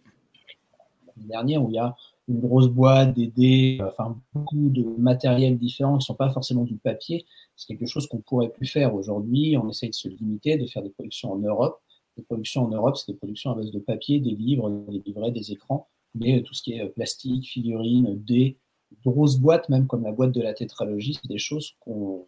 l'année 1.07 1.27
dernière, 1.27 1.63
où 1.63 1.69
il 1.69 1.75
y 1.75 1.79
a 1.79 1.95
une 2.27 2.39
grosse 2.39 2.67
boîte, 2.67 3.13
des 3.13 3.27
dés, 3.27 3.79
enfin 3.81 4.17
beaucoup 4.33 4.69
de 4.69 4.83
matériel 4.97 5.57
différent 5.57 5.93
qui 5.93 6.03
ne 6.03 6.05
sont 6.05 6.15
pas 6.15 6.29
forcément 6.29 6.63
du 6.63 6.75
papier. 6.75 7.25
C'est 7.55 7.67
quelque 7.67 7.85
chose 7.87 8.07
qu'on 8.07 8.19
pourrait 8.19 8.49
plus 8.49 8.67
faire 8.67 8.95
aujourd'hui. 8.95 9.57
On 9.57 9.69
essaye 9.69 9.89
de 9.89 9.95
se 9.95 10.07
limiter, 10.07 10.57
de 10.57 10.65
faire 10.65 10.83
des 10.83 10.89
productions 10.89 11.33
en 11.33 11.37
Europe. 11.37 11.81
Les 12.17 12.23
productions 12.23 12.63
en 12.65 12.69
Europe, 12.69 12.97
c'est 12.97 13.11
des 13.11 13.17
productions 13.17 13.51
à 13.51 13.55
base 13.55 13.71
de 13.71 13.79
papier, 13.79 14.19
des 14.19 14.31
livres, 14.31 14.69
des 14.89 15.01
livrets, 15.05 15.31
des 15.31 15.51
écrans, 15.51 15.87
mais 16.15 16.41
tout 16.43 16.53
ce 16.53 16.61
qui 16.63 16.73
est 16.73 16.85
plastique, 16.87 17.47
figurines, 17.47 18.21
dés, 18.23 18.57
grosses 19.05 19.37
boîtes, 19.37 19.69
même 19.69 19.87
comme 19.87 20.03
la 20.03 20.11
boîte 20.11 20.31
de 20.31 20.41
la 20.41 20.53
tétralogie, 20.53 21.17
c'est 21.21 21.27
des 21.27 21.37
choses 21.37 21.75
qu'on 21.79 22.25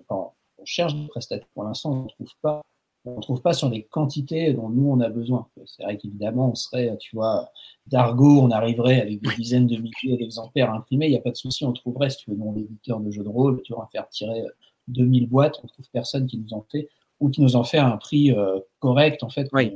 cherche 0.65 0.95
des 0.95 1.07
prestataires. 1.07 1.47
Pour 1.53 1.63
l'instant, 1.63 1.91
on 1.91 2.03
ne 2.03 2.07
trouve 2.07 2.35
pas 2.41 2.61
on 3.05 3.17
ne 3.17 3.21
trouve 3.21 3.41
pas 3.41 3.53
sur 3.53 3.69
les 3.69 3.83
quantités 3.83 4.53
dont 4.53 4.69
nous 4.69 4.89
on 4.89 4.99
a 5.01 5.09
besoin. 5.09 5.47
C'est 5.65 5.83
vrai 5.83 5.97
qu'évidemment, 5.97 6.51
on 6.51 6.55
serait, 6.55 6.95
tu 6.97 7.15
vois, 7.15 7.49
d'argot, 7.87 8.39
on 8.41 8.49
arriverait 8.49 9.01
avec 9.01 9.21
des 9.21 9.35
dizaines 9.35 9.67
de 9.67 9.77
milliers 9.77 10.17
d'exemplaires 10.17 10.71
imprimés, 10.71 11.07
il 11.07 11.11
n'y 11.11 11.17
a 11.17 11.21
pas 11.21 11.31
de 11.31 11.35
souci, 11.35 11.65
on 11.65 11.73
trouverait, 11.73 12.09
si 12.09 12.17
tu 12.19 12.31
veux, 12.31 12.37
dans 12.37 12.53
l'éditeur 12.53 12.99
de 12.99 13.11
jeux 13.11 13.23
de 13.23 13.29
rôle, 13.29 13.61
tu 13.63 13.73
vas 13.73 13.89
faire 13.91 14.07
tirer 14.07 14.43
2000 14.87 15.27
boîtes, 15.27 15.59
on 15.63 15.67
trouve 15.67 15.89
personne 15.91 16.27
qui 16.27 16.37
nous 16.37 16.53
en 16.53 16.65
fait, 16.71 16.89
ou 17.19 17.29
qui 17.29 17.41
nous 17.41 17.55
en 17.55 17.63
fait 17.63 17.77
à 17.77 17.87
un 17.87 17.97
prix 17.97 18.31
euh, 18.31 18.59
correct, 18.79 19.23
en 19.23 19.29
fait. 19.29 19.49
Oui. 19.51 19.73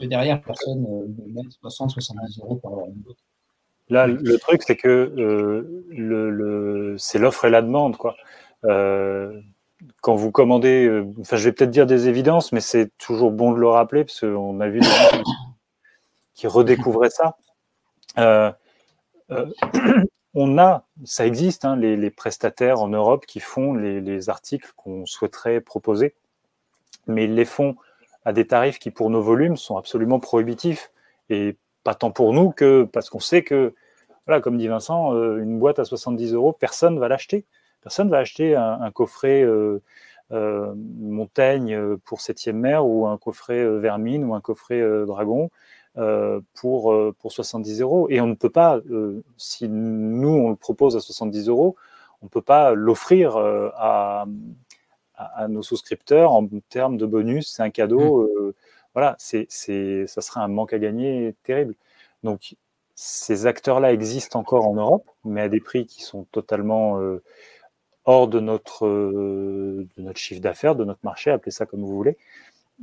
Derrière, 0.00 0.42
personne 0.42 0.82
ne 0.82 1.32
met 1.32 1.48
60, 1.60 1.90
70 1.90 2.40
euros 2.40 2.56
pour 2.56 2.70
avoir 2.70 2.86
une 2.86 2.94
boîte. 2.94 3.16
Là, 3.88 4.06
le 4.06 4.38
truc, 4.38 4.62
c'est 4.66 4.76
que 4.76 4.88
euh, 4.88 6.96
c'est 6.98 7.18
l'offre 7.18 7.44
et 7.44 7.50
la 7.50 7.62
demande. 7.62 7.96
Euh, 8.64 9.40
quand 10.00 10.14
vous 10.14 10.30
commandez, 10.30 10.86
euh, 10.86 11.06
je 11.30 11.36
vais 11.36 11.52
peut-être 11.52 11.70
dire 11.70 11.86
des 11.86 12.08
évidences, 12.08 12.52
mais 12.52 12.60
c'est 12.60 12.90
toujours 12.98 13.32
bon 13.32 13.52
de 13.52 13.58
le 13.58 13.68
rappeler 13.68 14.04
parce 14.04 14.20
qu'on 14.20 14.60
a 14.60 14.68
vu 14.68 14.80
des 14.80 14.86
gens 14.86 15.22
qui 16.34 16.46
redécouvraient 16.46 17.10
ça. 17.10 17.36
Euh, 18.18 18.52
euh, 19.30 19.46
on 20.34 20.58
a, 20.58 20.84
ça 21.04 21.26
existe, 21.26 21.64
hein, 21.64 21.76
les, 21.76 22.10
prestataires 22.10 22.80
en 22.80 22.88
Europe 22.88 23.26
qui 23.26 23.40
font 23.40 23.74
les, 23.74 24.28
articles 24.28 24.70
qu'on 24.76 25.06
souhaiterait 25.06 25.60
proposer, 25.60 26.14
mais 27.06 27.24
ils 27.24 27.34
les 27.34 27.44
font 27.44 27.76
à 28.24 28.32
des 28.32 28.46
tarifs 28.46 28.78
qui, 28.78 28.90
pour 28.90 29.10
nos 29.10 29.22
volumes, 29.22 29.56
sont 29.56 29.76
absolument 29.76 30.20
prohibitifs 30.20 30.90
et 31.30 31.56
pas 31.84 31.94
tant 31.94 32.10
pour 32.10 32.32
nous 32.32 32.50
que 32.50 32.84
parce 32.84 33.10
qu'on 33.10 33.20
sait 33.20 33.42
que, 33.42 33.74
voilà, 34.26 34.40
comme 34.40 34.58
dit 34.58 34.68
Vincent, 34.68 35.14
une 35.36 35.58
boîte 35.58 35.78
à 35.78 35.84
70 35.84 36.32
euros, 36.34 36.52
personne 36.52 36.98
va 36.98 37.08
l'acheter. 37.08 37.44
Personne 37.80 38.08
va 38.08 38.18
acheter 38.18 38.54
un, 38.54 38.90
coffret 38.92 39.42
euh, 39.42 39.80
Montaigne 40.30 41.96
pour 41.98 42.20
septième 42.20 42.58
mer 42.58 42.86
ou 42.86 43.06
un 43.06 43.18
coffret 43.18 43.66
Vermine 43.78 44.24
ou 44.24 44.34
un 44.34 44.40
coffret 44.40 44.80
Dragon 45.04 45.50
pour, 46.54 46.94
pour 47.18 47.32
70 47.32 47.80
euros. 47.80 48.06
Et 48.08 48.20
on 48.20 48.28
ne 48.28 48.34
peut 48.34 48.50
pas, 48.50 48.80
si 49.36 49.68
nous 49.68 50.28
on 50.28 50.50
le 50.50 50.56
propose 50.56 50.96
à 50.96 51.00
70 51.00 51.48
euros, 51.48 51.74
on 52.22 52.26
ne 52.26 52.30
peut 52.30 52.40
pas 52.40 52.72
l'offrir 52.74 53.36
à, 53.36 54.26
à, 55.36 55.48
nos 55.48 55.62
souscripteurs 55.62 56.32
en 56.32 56.46
termes 56.68 56.96
de 56.96 57.06
bonus. 57.06 57.52
C'est 57.54 57.62
un 57.62 57.70
cadeau. 57.70 58.22
Mmh. 58.22 58.52
voilà, 58.94 59.16
c'est, 59.18 59.46
ça 59.50 60.20
serait 60.20 60.40
un 60.40 60.48
manque 60.48 60.72
à 60.72 60.78
gagner 60.78 61.34
terrible. 61.42 61.74
Donc, 62.22 62.54
ces 62.94 63.46
acteurs-là 63.46 63.92
existent 63.92 64.38
encore 64.38 64.66
en 64.66 64.74
Europe, 64.74 65.10
mais 65.24 65.42
à 65.42 65.48
des 65.48 65.60
prix 65.60 65.86
qui 65.86 66.02
sont 66.02 66.24
totalement 66.30 67.00
euh, 67.00 67.22
hors 68.04 68.28
de 68.28 68.40
notre, 68.40 68.86
euh, 68.86 69.88
de 69.96 70.02
notre 70.02 70.18
chiffre 70.18 70.40
d'affaires, 70.40 70.76
de 70.76 70.84
notre 70.84 71.00
marché, 71.02 71.30
appelez 71.30 71.50
ça 71.50 71.66
comme 71.66 71.80
vous 71.80 71.94
voulez. 71.94 72.16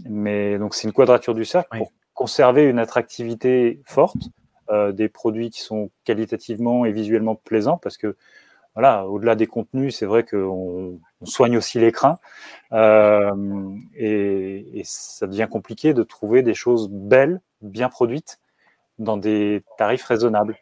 Mais 0.05 0.57
donc 0.57 0.75
c'est 0.75 0.87
une 0.87 0.93
quadrature 0.93 1.33
du 1.33 1.45
cercle 1.45 1.77
pour 1.77 1.91
conserver 2.13 2.65
une 2.65 2.79
attractivité 2.79 3.81
forte, 3.85 4.29
euh, 4.69 4.91
des 4.91 5.09
produits 5.09 5.49
qui 5.49 5.61
sont 5.61 5.89
qualitativement 6.03 6.85
et 6.85 6.91
visuellement 6.91 7.35
plaisants, 7.35 7.77
parce 7.77 7.97
que 7.97 8.15
voilà, 8.75 9.07
au-delà 9.07 9.35
des 9.35 9.47
contenus, 9.47 9.95
c'est 9.95 10.05
vrai 10.05 10.23
qu'on 10.23 10.99
soigne 11.23 11.57
aussi 11.57 11.79
les 11.79 11.91
crins, 11.91 12.17
et, 12.71 14.81
ça 14.85 15.27
devient 15.27 15.47
compliqué 15.51 15.93
de 15.93 16.03
trouver 16.03 16.43
des 16.43 16.53
choses 16.53 16.89
belles, 16.89 17.41
bien 17.61 17.89
produites, 17.89 18.39
dans 18.99 19.17
des 19.17 19.63
tarifs 19.77 20.05
raisonnables. 20.05 20.57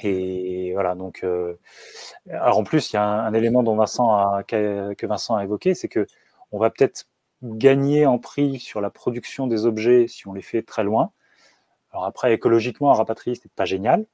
Et 0.00 0.72
voilà, 0.74 0.94
donc, 0.94 1.20
euh, 1.22 1.54
alors 2.28 2.58
en 2.58 2.64
plus, 2.64 2.92
il 2.92 2.96
y 2.96 2.98
a 2.98 3.04
un, 3.04 3.32
élément 3.32 3.62
dont 3.62 3.76
Vincent 3.76 4.42
que 4.46 5.06
Vincent 5.06 5.36
a 5.36 5.44
évoqué, 5.44 5.74
c'est 5.74 5.88
que 5.88 6.06
on 6.52 6.58
va 6.58 6.70
peut-être 6.70 7.06
gagner 7.42 8.06
en 8.06 8.18
prix 8.18 8.58
sur 8.58 8.80
la 8.80 8.90
production 8.90 9.46
des 9.46 9.66
objets 9.66 10.06
si 10.08 10.26
on 10.26 10.32
les 10.32 10.42
fait 10.42 10.62
très 10.62 10.84
loin. 10.84 11.10
Alors 11.92 12.06
après, 12.06 12.34
écologiquement, 12.34 12.90
à 12.90 12.94
rapatrier, 12.94 13.38
c'est 13.40 13.52
pas 13.52 13.64
génial. 13.64 14.06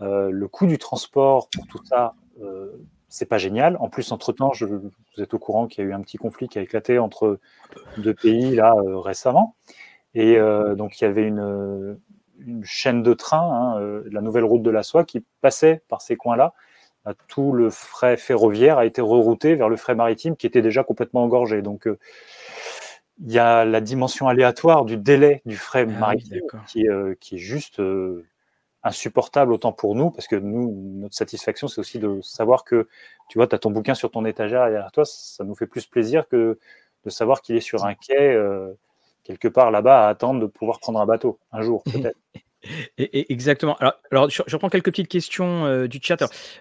Euh, 0.00 0.30
le 0.30 0.48
coût 0.48 0.66
du 0.66 0.78
transport 0.78 1.48
pour 1.50 1.66
tout 1.66 1.84
ça, 1.84 2.06
euh, 2.06 2.10
c'est 3.08 3.26
pas 3.26 3.38
génial. 3.38 3.76
En 3.80 3.88
plus, 3.88 4.12
entre-temps, 4.12 4.52
je, 4.52 4.66
vous 4.66 4.90
êtes 5.18 5.34
au 5.34 5.38
courant 5.38 5.66
qu'il 5.66 5.84
y 5.84 5.86
a 5.86 5.90
eu 5.90 5.94
un 5.94 6.00
petit 6.00 6.18
conflit 6.18 6.48
qui 6.48 6.58
a 6.58 6.62
éclaté 6.62 6.98
entre 6.98 7.38
deux 7.96 8.14
pays 8.14 8.54
là 8.54 8.74
euh, 8.76 8.98
récemment. 8.98 9.54
Et 10.14 10.38
donc, 10.76 11.00
il 11.00 11.04
y 11.04 11.06
avait 11.06 11.22
une, 11.22 11.96
une 12.40 12.64
chaîne 12.64 13.02
de 13.02 13.14
train, 13.14 13.40
hein, 13.40 13.80
euh, 13.80 14.02
la 14.10 14.20
nouvelle 14.20 14.44
route 14.44 14.62
de 14.62 14.70
la 14.70 14.82
soie, 14.82 15.04
qui 15.04 15.24
passait 15.40 15.82
par 15.88 16.02
ces 16.02 16.16
coins-là. 16.16 16.54
Euh, 17.06 17.14
tout 17.28 17.52
le 17.52 17.70
frais 17.70 18.16
ferroviaire 18.16 18.78
a 18.78 18.86
été 18.86 19.00
rerouté 19.00 19.54
vers 19.54 19.68
le 19.68 19.76
frais 19.76 19.94
maritime 19.94 20.36
qui 20.36 20.46
était 20.46 20.62
déjà 20.62 20.84
complètement 20.84 21.24
engorgé. 21.24 21.62
Donc, 21.62 21.86
euh, 21.86 21.98
il 23.20 23.32
y 23.32 23.38
a 23.38 23.64
la 23.64 23.80
dimension 23.80 24.28
aléatoire 24.28 24.84
du 24.84 24.96
délai 24.96 25.42
du 25.44 25.56
frais 25.56 25.86
ah 25.88 25.98
maritime 25.98 26.40
qui, 26.68 26.86
est, 26.86 27.36
juste 27.36 27.82
insupportable 28.82 29.52
autant 29.52 29.72
pour 29.72 29.94
nous, 29.94 30.10
parce 30.10 30.28
que 30.28 30.36
nous, 30.36 30.72
notre 31.00 31.14
satisfaction, 31.14 31.68
c'est 31.68 31.80
aussi 31.80 31.98
de 31.98 32.20
savoir 32.22 32.64
que, 32.64 32.88
tu 33.28 33.38
vois, 33.38 33.46
tu 33.46 33.54
as 33.54 33.58
ton 33.58 33.70
bouquin 33.70 33.94
sur 33.94 34.10
ton 34.10 34.24
étagère 34.24 34.68
derrière 34.70 34.92
toi, 34.92 35.04
ça 35.04 35.44
nous 35.44 35.54
fait 35.54 35.66
plus 35.66 35.86
plaisir 35.86 36.28
que 36.28 36.58
de 37.04 37.10
savoir 37.10 37.42
qu'il 37.42 37.56
est 37.56 37.60
sur 37.60 37.84
un 37.84 37.94
quai 37.94 38.36
quelque 39.24 39.48
part 39.48 39.70
là-bas 39.70 40.06
à 40.06 40.08
attendre 40.08 40.40
de 40.40 40.46
pouvoir 40.46 40.80
prendre 40.80 41.00
un 41.00 41.06
bateau 41.06 41.38
un 41.52 41.60
jour, 41.60 41.82
peut-être. 41.92 42.18
Exactement. 42.98 43.76
Alors, 44.10 44.30
je, 44.30 44.42
reprends 44.52 44.68
quelques 44.68 44.86
petites 44.86 45.08
questions 45.08 45.64
euh, 45.66 45.86
du 45.86 46.00
chat. 46.02 46.18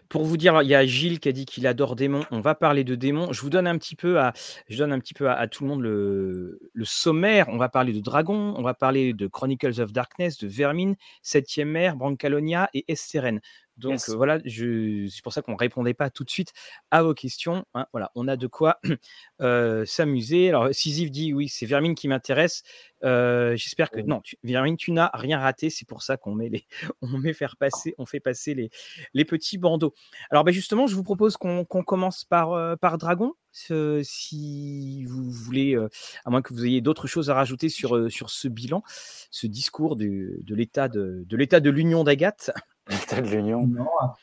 pour 0.09 0.23
vous 0.23 0.37
dire, 0.37 0.61
il 0.61 0.69
y 0.69 0.75
a 0.75 0.85
Gilles 0.85 1.19
qui 1.19 1.29
a 1.29 1.31
dit 1.31 1.45
qu'il 1.45 1.65
adore 1.67 1.95
démons. 1.95 2.23
On 2.31 2.39
va 2.39 2.55
parler 2.55 2.83
de 2.83 2.95
démons. 2.95 3.33
Je 3.33 3.41
vous 3.41 3.49
donne 3.49 3.67
un 3.67 3.77
petit 3.77 3.95
peu 3.95 4.19
à, 4.19 4.33
je 4.69 4.83
un 4.83 4.99
petit 4.99 5.13
peu 5.13 5.29
à, 5.29 5.47
tout 5.47 5.63
le 5.63 5.69
monde 5.69 5.81
le, 5.81 6.59
sommaire. 6.83 7.47
On 7.49 7.57
va 7.57 7.69
parler 7.69 7.93
de 7.93 7.99
dragons, 7.99 8.53
on 8.57 8.61
va 8.61 8.73
parler 8.73 9.13
de 9.13 9.27
Chronicles 9.27 9.81
of 9.81 9.91
Darkness, 9.91 10.37
de 10.37 10.47
Vermine, 10.47 10.95
Septième 11.21 11.69
Mer, 11.69 11.95
Brancalonia 11.95 12.69
et 12.73 12.85
Esteren. 12.87 13.41
Donc 13.77 13.99
voilà, 14.09 14.39
c'est 14.45 15.21
pour 15.23 15.33
ça 15.33 15.41
qu'on 15.41 15.51
ne 15.51 15.57
répondait 15.57 15.93
pas 15.93 16.09
tout 16.09 16.23
de 16.23 16.29
suite 16.29 16.51
à 16.89 17.03
vos 17.03 17.13
questions. 17.13 17.65
Hein. 17.75 17.85
Voilà, 17.91 18.11
on 18.15 18.27
a 18.27 18.35
de 18.35 18.47
quoi 18.47 18.79
s'amuser. 19.85 20.49
Alors, 20.49 20.69
Sisyphe 20.73 21.11
dit 21.11 21.33
oui, 21.33 21.47
c'est 21.47 21.65
Vermine 21.65 21.93
qui 21.95 22.07
m'intéresse. 22.07 22.63
J'espère 23.03 23.91
que 23.91 24.01
non, 24.01 24.21
Vermine, 24.43 24.77
tu 24.77 24.91
n'as 24.91 25.11
rien 25.13 25.39
raté. 25.39 25.69
C'est 25.69 25.87
pour 25.87 26.01
ça 26.01 26.17
qu'on 26.17 26.33
met 26.33 26.49
les, 26.49 26.65
on 27.01 27.07
met 27.19 27.33
faire 27.33 27.55
passer, 27.57 27.93
on 27.97 28.05
fait 28.05 28.19
passer 28.19 28.55
les, 28.55 28.69
les 29.13 29.25
petits 29.25 29.59
bandeaux. 29.59 29.93
Alors, 30.31 30.43
ben 30.43 30.51
justement, 30.51 30.87
je 30.87 30.95
vous 30.95 31.03
propose 31.03 31.37
qu'on 31.37 31.65
commence 31.65 32.25
par, 32.25 32.77
par 32.79 32.97
Dragon. 32.97 33.33
si 33.51 35.03
vous 35.05 35.29
voulez, 35.29 35.77
à 36.25 36.29
moins 36.31 36.41
que 36.41 36.53
vous 36.53 36.65
ayez 36.65 36.81
d'autres 36.81 37.07
choses 37.07 37.29
à 37.29 37.35
rajouter 37.35 37.69
sur, 37.69 38.11
sur 38.11 38.31
ce 38.31 38.47
bilan, 38.47 38.81
ce 39.29 39.45
discours 39.45 39.95
de, 39.95 40.39
de 40.41 40.55
l'état 40.55 40.87
de, 40.87 41.23
de 41.27 41.37
l'état 41.37 41.59
de 41.59 41.69
l'Union 41.69 42.03
d'Agathe. 42.03 42.51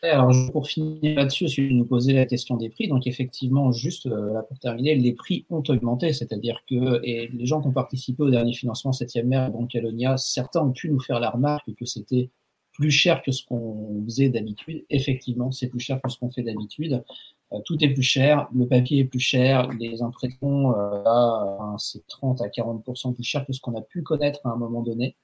Alors 0.02 0.32
pour 0.52 0.68
finir 0.68 1.16
là-dessus, 1.16 1.48
si 1.48 1.68
vous 1.68 1.74
nous 1.74 1.84
posez 1.84 2.12
la 2.12 2.26
question 2.26 2.56
des 2.56 2.70
prix, 2.70 2.88
donc 2.88 3.06
effectivement, 3.06 3.72
juste 3.72 4.06
euh, 4.06 4.32
là 4.32 4.42
pour 4.42 4.58
terminer, 4.58 4.94
les 4.94 5.12
prix 5.12 5.44
ont 5.50 5.62
augmenté, 5.68 6.12
c'est-à-dire 6.12 6.62
que 6.68 7.00
les 7.02 7.46
gens 7.46 7.60
qui 7.60 7.68
ont 7.68 7.72
participé 7.72 8.22
au 8.22 8.30
dernier 8.30 8.52
financement 8.52 8.92
7e 8.92 9.24
mer 9.24 9.50
Brancalonia, 9.50 10.16
certains 10.16 10.60
ont 10.60 10.72
pu 10.72 10.90
nous 10.90 11.00
faire 11.00 11.20
la 11.20 11.30
remarque 11.30 11.74
que 11.74 11.84
c'était 11.84 12.30
plus 12.72 12.90
cher 12.90 13.22
que 13.22 13.32
ce 13.32 13.44
qu'on 13.44 14.02
faisait 14.04 14.28
d'habitude. 14.28 14.84
Effectivement, 14.90 15.50
c'est 15.52 15.68
plus 15.68 15.80
cher 15.80 16.00
que 16.02 16.10
ce 16.10 16.18
qu'on 16.18 16.30
fait 16.30 16.42
d'habitude. 16.42 17.04
Euh, 17.52 17.60
tout 17.64 17.82
est 17.82 17.88
plus 17.88 18.02
cher, 18.02 18.48
le 18.54 18.66
papier 18.66 19.00
est 19.00 19.04
plus 19.04 19.20
cher, 19.20 19.68
les 19.78 20.02
impressions, 20.02 20.74
euh, 20.76 21.76
c'est 21.78 22.06
30 22.06 22.40
à 22.40 22.48
40% 22.48 23.14
plus 23.14 23.24
cher 23.24 23.46
que 23.46 23.52
ce 23.52 23.60
qu'on 23.60 23.76
a 23.76 23.82
pu 23.82 24.02
connaître 24.02 24.40
à 24.44 24.50
un 24.50 24.56
moment 24.56 24.82
donné 24.82 25.16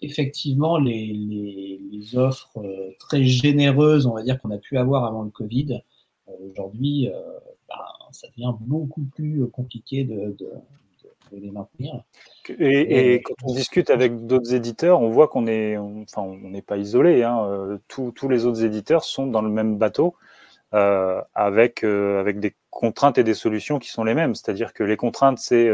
effectivement, 0.00 0.78
les, 0.78 1.78
offres 2.14 2.58
euh, 2.58 2.94
très 2.98 3.22
généreuses, 3.24 4.06
on 4.06 4.14
va 4.14 4.22
dire, 4.22 4.40
qu'on 4.40 4.50
a 4.50 4.58
pu 4.58 4.78
avoir 4.78 5.04
avant 5.04 5.22
le 5.22 5.30
Covid, 5.30 5.82
euh, 6.28 6.32
aujourd'hui, 6.50 7.08
euh, 7.08 7.20
ben, 7.68 7.74
ça 8.12 8.28
devient 8.28 8.54
beaucoup 8.60 9.04
plus 9.14 9.46
compliqué 9.48 10.04
de, 10.04 10.34
les 11.32 11.50
maintenir. 11.50 12.02
Et, 12.58 13.20
quand 13.22 13.34
on 13.42 13.52
discute 13.52 13.90
avec 13.90 14.24
d'autres 14.26 14.54
éditeurs, 14.54 15.02
on 15.02 15.10
voit 15.10 15.28
qu'on 15.28 15.46
est, 15.46 15.76
enfin, 15.76 16.22
on 16.22 16.48
n'est 16.48 16.62
pas 16.62 16.78
isolé. 16.78 17.22
Hein, 17.22 17.78
tous, 17.86 18.28
les 18.30 18.46
autres 18.46 18.64
éditeurs 18.64 19.04
sont 19.04 19.26
dans 19.26 19.42
le 19.42 19.50
même 19.50 19.76
bateau. 19.76 20.14
avec, 20.72 21.84
avec 21.84 22.40
des 22.40 22.54
contraintes 22.70 23.18
et 23.18 23.24
des 23.24 23.34
solutions 23.34 23.78
qui 23.78 23.90
sont 23.90 24.04
les 24.04 24.14
mêmes. 24.14 24.34
C'est-à-dire 24.34 24.72
que 24.72 24.82
les 24.82 24.96
contraintes, 24.96 25.38
c'est 25.38 25.68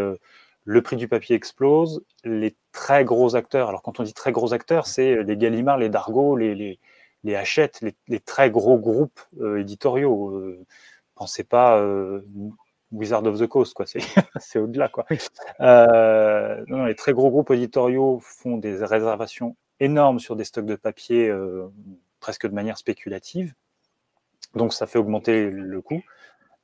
le 0.64 0.83
prix 0.83 0.97
du 0.97 1.09
papier 1.09 1.37
explose, 1.37 2.04
les 2.25 2.56
très 2.73 3.04
gros 3.04 3.37
acteurs, 3.37 3.68
alors 3.68 3.83
quand 3.83 4.00
on 4.00 4.02
dit 4.02 4.14
très 4.14 4.33
gros 4.33 4.54
acteurs, 4.54 4.87
c'est 4.87 5.23
les 5.23 5.37
Gallimard, 5.37 5.78
les 5.78 5.90
Dargo, 5.90 6.37
les, 6.37 6.54
les, 6.54 6.78
les 7.25 7.35
Hachette, 7.35 7.85
les, 8.09 8.21
très 8.21 8.50
gros 8.50 8.78
groupes 8.78 9.21
euh, 9.40 9.61
éditoriaux. 9.61 10.30
Euh, 10.30 10.64
pensez 11.14 11.44
pas 11.44 11.78
euh, 11.78 12.21
Wizard 12.92 13.25
of 13.25 13.38
the 13.38 13.47
Coast, 13.47 13.75
quoi, 13.75 13.87
c'est 13.87 14.59
au-delà. 14.59 14.88
quoi. 14.88 15.06
non, 15.61 16.85
les 16.85 16.94
très 16.94 17.12
gros 17.12 17.30
groupes 17.30 17.50
éditoriaux 17.50 18.21
font 18.23 18.56
des 18.56 18.76
réservations 18.85 19.56
énormes 19.80 20.21
sur 20.21 20.37
des 20.37 20.44
stocks 20.44 20.66
de 20.66 20.76
papier 20.76 21.35
presque 22.21 22.47
de 22.47 22.54
manière 22.54 22.78
spéculative. 22.78 23.54
Donc 24.54 24.73
ça 24.73 24.87
fait 24.87 24.99
augmenter 24.99 25.50
le 25.50 25.80
coût. 25.83 26.02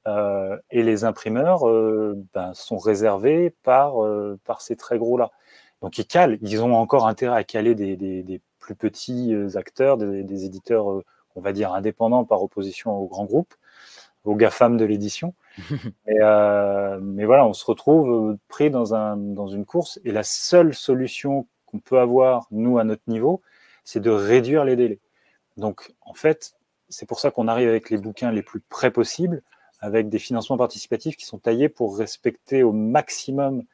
Euh, 0.07 0.57
et 0.71 0.83
les 0.83 1.05
imprimeurs 1.05 1.69
euh, 1.69 2.17
ben, 2.33 2.55
sont 2.55 2.79
réservés 2.79 3.55
par, 3.63 4.03
euh, 4.03 4.39
par 4.45 4.63
ces 4.63 4.75
très 4.77 4.99
gros-là. 4.99 5.31
Donc 5.83 5.99
ils 5.99 6.07
calent, 6.07 6.39
ils 6.41 6.63
ont 6.63 6.75
encore 6.75 7.07
intérêt 7.07 7.37
à 7.37 7.45
caler 7.45 7.75
des, 7.75 7.97
des, 7.97 8.41
plus 8.59 8.75
petits 8.75 9.35
acteurs, 9.55 9.97
des, 9.97 10.45
éditeurs, 10.45 10.87
on 11.35 11.41
va 11.41 11.53
dire, 11.53 11.73
indépendants 11.73 12.25
par 12.25 12.43
opposition 12.43 12.95
aux 12.97 13.07
grands 13.07 13.25
groupes, 13.25 13.55
aux 14.25 14.35
GAFAM 14.37 14.77
de 14.77 14.85
l'édition. 14.85 15.35
mais, 16.07 16.19
mais, 17.01 17.25
voilà, 17.25 17.47
on 17.47 17.55
se 17.55 17.65
retrouve 17.65 18.37
pris 18.49 18.71
dans, 18.71 18.95
un, 18.95 19.17
dans 19.17 19.47
une 19.47 19.65
course 19.65 19.99
et 20.05 20.13
la 20.13 20.23
seule 20.23 20.75
solution 20.75 21.47
qu'on 21.65 21.79
peut 21.79 21.99
avoir, 21.99 22.47
nous, 22.51 22.79
à 22.79 22.85
notre 22.85 23.03
niveau, 23.07 23.41
c'est 23.85 24.01
de 24.01 24.11
réduire 24.11 24.65
les 24.65 24.77
délais. 24.77 25.01
Donc 25.57 25.95
en 26.03 26.15
fait, 26.15 26.53
c'est 26.91 27.07
pour 27.07 27.21
ça 27.21 27.31
qu'on 27.31 27.49
arrive 27.49 27.69
avec 27.69 27.89
les 27.89 27.97
bouquins 27.97 28.33
les 28.33 28.43
plus 28.43 28.61
près 28.61 28.91
possibles 28.91 29.43
avec 29.81 30.09
des 30.09 30.19
financements 30.19 30.57
participatifs 30.57 31.17
qui 31.17 31.25
sont 31.25 31.39
taillés 31.39 31.69
pour 31.69 31.97
respecter 31.97 32.63
au 32.63 32.73
maximum 32.73 33.65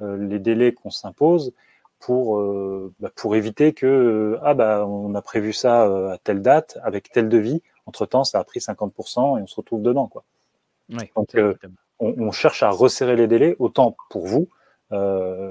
euh, 0.00 0.16
les 0.16 0.38
délais 0.38 0.72
qu'on 0.72 0.90
s'impose 0.90 1.52
pour, 1.98 2.38
euh, 2.38 2.92
bah, 3.00 3.10
pour 3.16 3.34
éviter 3.34 3.72
que 3.72 3.86
euh, 3.86 4.38
ah 4.42 4.52
bah 4.52 4.86
on 4.86 5.14
a 5.14 5.22
prévu 5.22 5.54
ça 5.54 5.84
à 6.12 6.18
telle 6.18 6.42
date 6.42 6.78
avec 6.82 7.10
tel 7.10 7.28
devis. 7.28 7.62
Entre 7.86 8.04
temps, 8.04 8.24
ça 8.24 8.38
a 8.38 8.44
pris 8.44 8.60
50% 8.60 9.38
et 9.38 9.42
on 9.42 9.46
se 9.46 9.56
retrouve 9.56 9.82
dedans 9.82 10.06
quoi. 10.06 10.24
Donc 11.16 11.34
on, 11.98 12.30
cherche 12.30 12.62
à 12.62 12.70
resserrer 12.70 13.16
les 13.16 13.26
délais 13.26 13.56
autant 13.58 13.96
pour 14.10 14.26
vous 14.26 14.48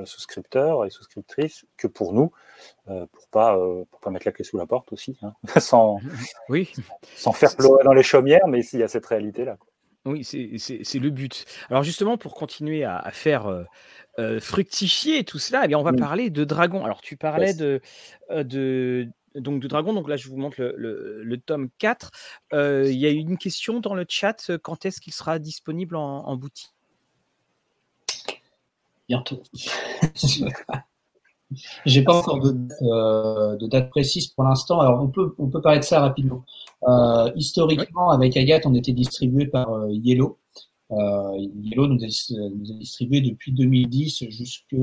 souscripteurs 0.05 0.85
et 0.85 0.89
souscriptrices 0.89 1.65
que 1.75 1.87
pour 1.87 2.13
nous 2.13 2.31
pour 2.85 3.27
pas 3.31 3.57
pour 3.57 3.99
pas 3.99 4.11
mettre 4.11 4.27
la 4.27 4.31
clé 4.31 4.45
sous 4.45 4.57
la 4.57 4.65
porte 4.65 4.93
aussi 4.93 5.17
hein, 5.23 5.33
sans 5.59 5.99
oui 6.47 6.71
sans 7.17 7.33
faire 7.33 7.53
pleurer 7.57 7.83
dans 7.83 7.91
les 7.91 8.03
chaumières 8.03 8.47
mais 8.47 8.61
s'il 8.61 8.79
y 8.79 8.83
a 8.83 8.87
cette 8.87 9.07
réalité 9.07 9.43
là. 9.43 9.57
Oui, 10.05 10.23
c'est 10.23 10.99
le 10.99 11.09
but. 11.09 11.45
Alors 11.69 11.83
justement, 11.83 12.17
pour 12.17 12.35
continuer 12.35 12.83
à, 12.83 13.09
faire 13.11 13.65
fructifier 14.39 15.23
tout 15.23 15.39
cela, 15.39 15.61
eh 15.65 15.67
bien, 15.67 15.79
on 15.79 15.83
va 15.83 15.93
parler 15.93 16.29
de 16.29 16.43
dragon. 16.43 16.85
Alors 16.85 17.01
tu 17.01 17.17
parlais 17.17 17.53
de, 17.53 17.81
de, 18.29 19.09
donc, 19.33 19.61
de 19.61 19.67
dragon, 19.67 19.93
donc 19.93 20.07
là 20.07 20.15
je 20.15 20.29
vous 20.29 20.37
montre 20.37 20.61
le, 20.61 21.37
tome 21.37 21.69
4. 21.79 22.11
Il 22.53 22.91
y 22.91 23.07
a 23.07 23.09
une 23.09 23.37
question 23.37 23.79
dans 23.79 23.95
le 23.95 24.05
chat, 24.07 24.51
quand 24.61 24.85
est-ce 24.85 25.01
qu'il 25.01 25.13
sera 25.13 25.39
disponible 25.39 25.95
en 25.95 26.35
boutique? 26.35 26.75
Bientôt. 29.07 29.43
J'ai 31.85 32.03
pas 32.03 32.17
encore 32.17 32.43
euh, 32.45 33.55
de, 33.55 33.67
date 33.67 33.89
précise 33.89 34.27
pour 34.27 34.43
l'instant. 34.43 34.79
Alors 34.79 35.01
on 35.01 35.07
peut 35.07 35.35
on 35.37 35.47
peut 35.47 35.61
parler 35.61 35.79
de 35.79 35.83
ça 35.83 36.01
rapidement. 36.01 36.43
Euh, 36.87 37.31
historiquement, 37.35 38.09
avec 38.09 38.35
Agathe, 38.37 38.65
on 38.65 38.73
était 38.73 38.93
distribué 38.93 39.45
par 39.45 39.71
euh, 39.71 39.91
Yellow. 39.91 40.37
Yellow 40.91 41.87
nous 41.87 42.03
a, 42.03 42.07
distribué 42.79 43.21
depuis 43.21 43.51
2010 43.51 44.29
jusqu'à 44.29 44.77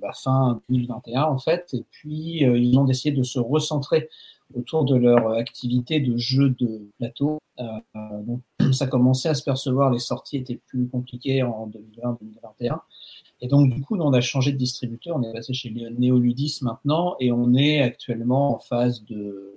bah, 0.00 0.12
fin 0.14 0.60
2021 0.68 1.22
en 1.22 1.38
fait. 1.38 1.68
Et 1.72 1.84
puis 1.90 2.42
ils 2.42 2.78
ont 2.78 2.84
décidé 2.84 3.16
de 3.16 3.22
se 3.22 3.38
recentrer 3.38 4.08
autour 4.54 4.84
de 4.84 4.94
leur 4.94 5.32
activité 5.32 6.00
de 6.00 6.16
jeu 6.18 6.50
de 6.50 6.90
plateau. 6.98 7.38
donc 8.26 8.42
ça 8.72 8.86
commençait 8.86 9.30
à 9.30 9.34
se 9.34 9.42
percevoir, 9.42 9.90
les 9.90 9.98
sorties 9.98 10.36
étaient 10.36 10.60
plus 10.66 10.88
compliquées 10.88 11.42
en 11.42 11.68
2020-2021. 11.68 12.80
Et 13.40 13.48
donc, 13.48 13.72
du 13.72 13.82
coup, 13.82 13.96
on 13.96 14.12
a 14.12 14.20
changé 14.20 14.52
de 14.52 14.56
distributeur. 14.56 15.16
On 15.16 15.22
est 15.22 15.32
passé 15.32 15.52
chez 15.52 15.70
Neoludis 15.70 16.58
maintenant 16.62 17.16
et 17.20 17.32
on 17.32 17.54
est 17.54 17.82
actuellement 17.82 18.54
en 18.54 18.58
phase 18.58 19.04
de, 19.04 19.56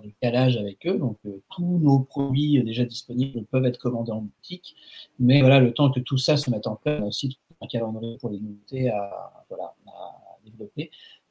de 0.00 0.10
calage 0.20 0.56
avec 0.56 0.86
eux. 0.86 0.98
Donc, 0.98 1.18
euh, 1.26 1.42
tous 1.50 1.78
nos 1.78 2.00
produits 2.00 2.62
déjà 2.62 2.84
disponibles 2.84 3.44
peuvent 3.46 3.66
être 3.66 3.78
commandés 3.78 4.12
en 4.12 4.22
boutique. 4.22 4.74
Mais 5.18 5.40
voilà, 5.40 5.60
le 5.60 5.72
temps 5.72 5.90
que 5.90 6.00
tout 6.00 6.18
ça 6.18 6.36
se 6.36 6.50
mette 6.50 6.66
en 6.66 6.76
place, 6.76 7.00
on 7.00 7.04
a 7.04 7.08
aussi 7.08 7.38
un 7.60 7.66
calendrier 7.66 8.16
pour 8.18 8.30
les 8.30 8.40
nouveautés 8.40 8.90
à, 8.90 9.44
voilà, 9.48 9.74
à 9.86 10.38
développer. 10.44 10.90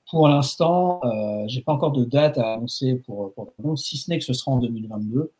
Pour 0.09 0.27
l'instant, 0.27 1.01
euh, 1.03 1.45
j'ai 1.47 1.61
pas 1.61 1.73
encore 1.73 1.91
de 1.91 2.05
date 2.05 2.37
à 2.37 2.53
annoncer 2.53 2.95
pour, 2.95 3.33
pour 3.33 3.77
si 3.77 3.97
ce 3.97 4.09
n'est 4.09 4.19
que 4.19 4.25
ce 4.25 4.33
sera 4.33 4.51
en 4.51 4.59
2022. 4.59 5.31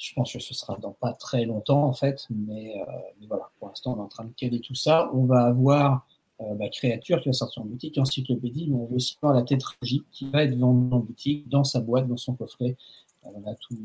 Je 0.00 0.14
pense 0.14 0.32
que 0.32 0.38
ce 0.38 0.54
sera 0.54 0.78
dans 0.78 0.92
pas 0.92 1.12
très 1.12 1.44
longtemps 1.44 1.84
en 1.84 1.92
fait, 1.92 2.26
mais, 2.30 2.80
euh, 2.80 2.84
voilà, 3.28 3.50
pour 3.58 3.68
l'instant 3.68 3.94
on 3.94 3.98
est 3.98 4.04
en 4.04 4.08
train 4.08 4.24
de 4.24 4.32
caler 4.32 4.60
tout 4.60 4.74
ça. 4.74 5.10
On 5.12 5.26
va 5.26 5.44
avoir 5.44 6.06
euh, 6.40 6.54
bah, 6.54 6.70
Créature 6.70 7.20
qui 7.20 7.28
va 7.28 7.34
sortir 7.34 7.62
en 7.62 7.66
boutique, 7.66 7.98
encyclopédie, 7.98 8.68
mais 8.68 8.76
on 8.76 8.86
veut 8.86 8.96
aussi 8.96 9.18
avoir 9.22 9.38
la 9.38 9.44
tétragie 9.44 10.02
qui 10.10 10.30
va 10.30 10.44
être 10.44 10.56
vendue 10.56 10.94
en 10.94 11.00
boutique, 11.00 11.48
dans 11.50 11.64
sa 11.64 11.80
boîte, 11.80 12.08
dans 12.08 12.16
son 12.16 12.34
coffret. 12.34 12.78
Euh, 13.26 13.28
on 13.34 13.46
a 13.46 13.54
tous 13.56 13.76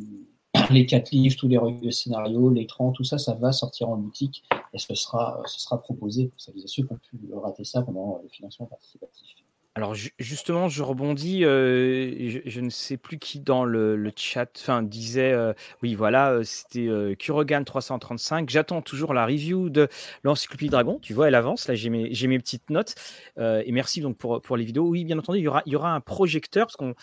les 0.71 0.85
quatre 0.85 1.11
livres, 1.11 1.35
tous 1.37 1.49
les 1.49 1.57
revues 1.57 1.85
de 1.85 1.91
scénario, 1.91 2.49
l'écran, 2.49 2.93
tout 2.93 3.03
ça, 3.03 3.17
ça 3.17 3.33
va 3.33 3.51
sortir 3.51 3.89
en 3.89 3.97
boutique 3.97 4.45
et 4.73 4.77
ce 4.77 4.95
sera, 4.95 5.41
ce 5.45 5.59
sera 5.59 5.81
proposé 5.81 6.27
pour 6.27 6.39
ceux 6.39 6.53
qui 6.53 6.93
ont 6.93 6.97
pu 6.97 7.19
rater 7.33 7.65
ça 7.65 7.81
pendant 7.81 8.21
le 8.23 8.29
financement 8.29 8.67
participatif. 8.67 9.44
Alors 9.77 9.93
justement, 9.93 10.69
je 10.69 10.81
rebondis, 10.83 11.41
je, 11.41 12.59
ne 12.61 12.69
sais 12.69 12.95
plus 12.95 13.19
qui 13.19 13.41
dans 13.41 13.65
le, 13.65 14.09
chat 14.15 14.47
disait, 14.83 15.35
oui 15.83 15.95
voilà, 15.95 16.39
c'était 16.43 16.87
Kurogan 17.19 17.65
335. 17.65 18.49
J'attends 18.49 18.81
toujours 18.81 19.13
la 19.13 19.25
review 19.25 19.69
de 19.69 19.89
l'encyclopédie 20.23 20.69
Dragon. 20.69 20.97
Tu 21.01 21.13
vois, 21.13 21.27
elle 21.27 21.35
avance. 21.35 21.67
Là, 21.67 21.75
j'ai 21.75 21.89
mes, 21.89 22.39
petites 22.39 22.69
notes. 22.69 22.95
et 23.37 23.71
merci 23.73 23.99
donc 23.99 24.17
pour, 24.17 24.55
les 24.55 24.63
vidéos. 24.63 24.87
Oui, 24.87 25.03
bien 25.03 25.19
entendu, 25.19 25.39
il 25.39 25.71
y 25.73 25.75
aura, 25.75 25.93
un 25.93 25.99
projecteur 25.99 26.67
parce 26.67 26.77
qu'on, 26.77 26.95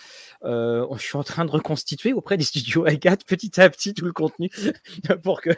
je 0.42 1.02
suis 1.02 1.18
en 1.18 1.24
train 1.24 1.44
de 1.44 1.50
reconstituer 1.50 2.14
auprès 2.14 2.38
des 2.38 2.44
studios 2.44 2.86
i4 2.86 3.26
petit 3.26 3.60
à 3.60 3.68
petit 3.68 3.92
tout 3.92 4.06
le 4.06 4.14
contenu 4.14 4.48
pour 5.22 5.42
que 5.42 5.50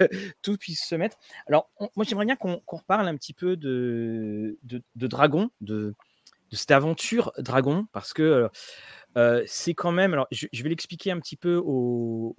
tout 0.43 0.57
puisse 0.57 0.85
se 0.85 0.97
mettre. 0.97 1.17
Alors, 1.47 1.71
moi, 1.95 2.05
j'aimerais 2.05 2.27
bien 2.27 2.35
qu'on 2.35 2.61
reparle 2.67 3.07
un 3.07 3.17
petit 3.17 3.35
peu 3.35 3.57
de, 3.57 4.59
de, 4.65 4.83
de 4.97 5.07
Dragon, 5.07 5.51
de 5.61 5.95
cette 6.55 6.71
aventure 6.71 7.33
Dragon, 7.39 7.87
parce 7.93 8.13
que 8.13 8.49
c'est 9.47 9.75
quand 9.75 9.93
même. 9.93 10.13
Alors, 10.13 10.27
je, 10.31 10.47
vais 10.63 10.69
l'expliquer 10.69 11.11
un 11.11 11.21
petit 11.21 11.37
peu 11.37 11.57
aux, 11.57 12.35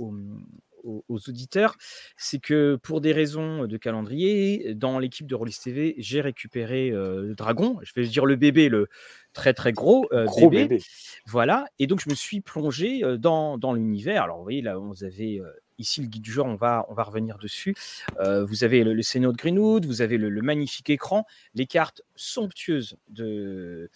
auditeurs. 1.10 1.76
C'est 2.18 2.40
que 2.40 2.78
pour 2.84 3.02
des 3.02 3.14
raisons 3.14 3.66
de 3.66 3.78
calendrier, 3.78 4.76
dans 4.76 5.00
l'équipe 5.00 5.26
de 5.26 5.36
Rollis 5.36 5.58
TV, 5.64 5.96
j'ai 5.98 6.22
récupéré 6.22 6.90
le 6.90 7.34
Dragon. 7.36 7.80
Je 7.82 7.92
vais 7.96 8.06
dire 8.08 8.26
le 8.26 8.36
bébé, 8.36 8.70
le 8.70 8.88
très 9.34 9.54
très 9.54 9.72
gros, 9.72 10.10
bébé. 10.50 10.80
Voilà. 11.28 11.66
Et 11.80 11.88
donc, 11.88 12.02
je 12.04 12.10
me 12.10 12.16
suis 12.16 12.42
plongé 12.42 13.02
dans, 13.18 13.58
dans 13.58 13.74
l'univers. 13.74 14.24
Alors, 14.24 14.38
vous 14.38 14.44
voyez, 14.44 14.62
là, 14.62 14.78
vous 14.78 15.04
avez 15.04 15.42
ici 15.78 16.02
le 16.02 16.08
guide 16.08 16.22
du 16.22 16.32
joueur, 16.32 16.48
on 16.48 16.56
va, 16.56 16.86
on 16.90 16.94
va 16.94 17.04
revenir 17.04 17.38
dessus. 17.38 17.76
vous 18.20 18.64
avez 18.64 18.84
le, 18.84 18.94
le 18.94 19.02
de 19.02 19.38
Greenwood, 19.38 19.86
vous 19.86 20.02
avez 20.02 20.18
le, 20.18 20.42
magnifique 20.42 20.90
écran, 20.90 21.26
les 21.54 21.66
cartes 21.66 22.02
somptueuses 22.16 22.98
de 23.10 23.90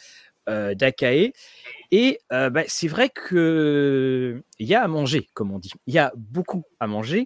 d'Akae. 0.47 1.31
Et 1.91 2.19
bah, 2.29 2.63
c'est 2.67 2.87
vrai 2.87 3.09
qu'il 3.09 4.43
y 4.59 4.73
a 4.73 4.83
à 4.83 4.87
manger, 4.87 5.27
comme 5.33 5.51
on 5.51 5.59
dit. 5.59 5.71
Il 5.87 5.93
y 5.93 5.99
a 5.99 6.11
beaucoup 6.15 6.63
à 6.79 6.87
manger. 6.87 7.25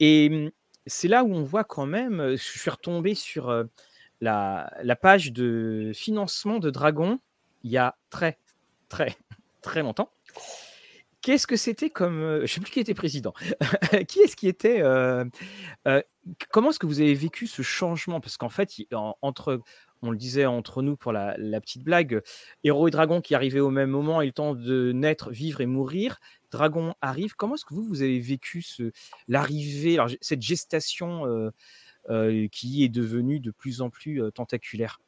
Et 0.00 0.28
mmh, 0.30 0.50
c'est 0.86 1.08
là 1.08 1.24
où 1.24 1.34
on 1.34 1.42
voit 1.42 1.64
quand 1.64 1.86
même, 1.86 2.30
je 2.30 2.36
suis 2.36 2.70
retombé 2.70 3.14
sur 3.14 3.64
la 4.20 4.96
page 5.00 5.32
de 5.32 5.92
financement 5.94 6.58
de 6.58 6.70
Dragon 6.70 7.18
il 7.66 7.72
y 7.72 7.78
a 7.78 7.96
très, 8.10 8.38
très, 8.88 9.16
très 9.60 9.82
longtemps. 9.82 10.10
Qu'est-ce 11.22 11.46
que 11.46 11.56
c'était 11.56 11.90
comme. 11.90 12.20
je 12.38 12.42
ne 12.42 12.46
sais 12.46 12.60
plus 12.60 12.70
qui 12.70 12.80
était 12.80 12.94
président. 12.94 13.32
qui 14.08 14.20
est-ce 14.20 14.36
qui 14.36 14.48
était. 14.48 14.82
comment 16.50 16.70
est-ce 16.70 16.78
que 16.78 16.86
vous 16.86 17.00
avez 17.00 17.14
vécu 17.14 17.46
ce 17.46 17.62
changement? 17.62 18.20
Parce 18.20 18.36
qu'en 18.36 18.48
fait, 18.48 18.72
entre. 19.22 19.60
On 20.02 20.10
le 20.10 20.18
disait 20.18 20.44
entre 20.44 20.82
nous 20.82 20.94
pour 20.94 21.10
la, 21.12 21.34
petite 21.60 21.82
blague, 21.82 22.22
héros 22.62 22.86
et 22.86 22.90
dragon 22.90 23.22
qui 23.22 23.34
arrivaient 23.34 23.60
au 23.60 23.70
même 23.70 23.88
moment, 23.88 24.20
ils 24.20 24.34
tentent 24.34 24.60
de 24.60 24.92
naître, 24.92 25.30
vivre 25.30 25.62
et 25.62 25.66
mourir. 25.66 26.20
Dragon 26.50 26.94
arrive. 27.00 27.34
Comment 27.34 27.54
est-ce 27.54 27.64
que 27.64 27.72
vous, 27.72 27.82
vous 27.82 28.02
avez 28.02 28.20
vécu 28.20 28.60
ce, 28.60 28.92
l'arrivée, 29.26 29.98
cette 30.20 30.42
gestation 30.42 31.50
qui 32.52 32.84
est 32.84 32.88
devenue 32.88 33.40
de 33.40 33.50
plus 33.50 33.80
en 33.80 33.88
plus 33.88 34.20
tentaculaire? 34.34 35.00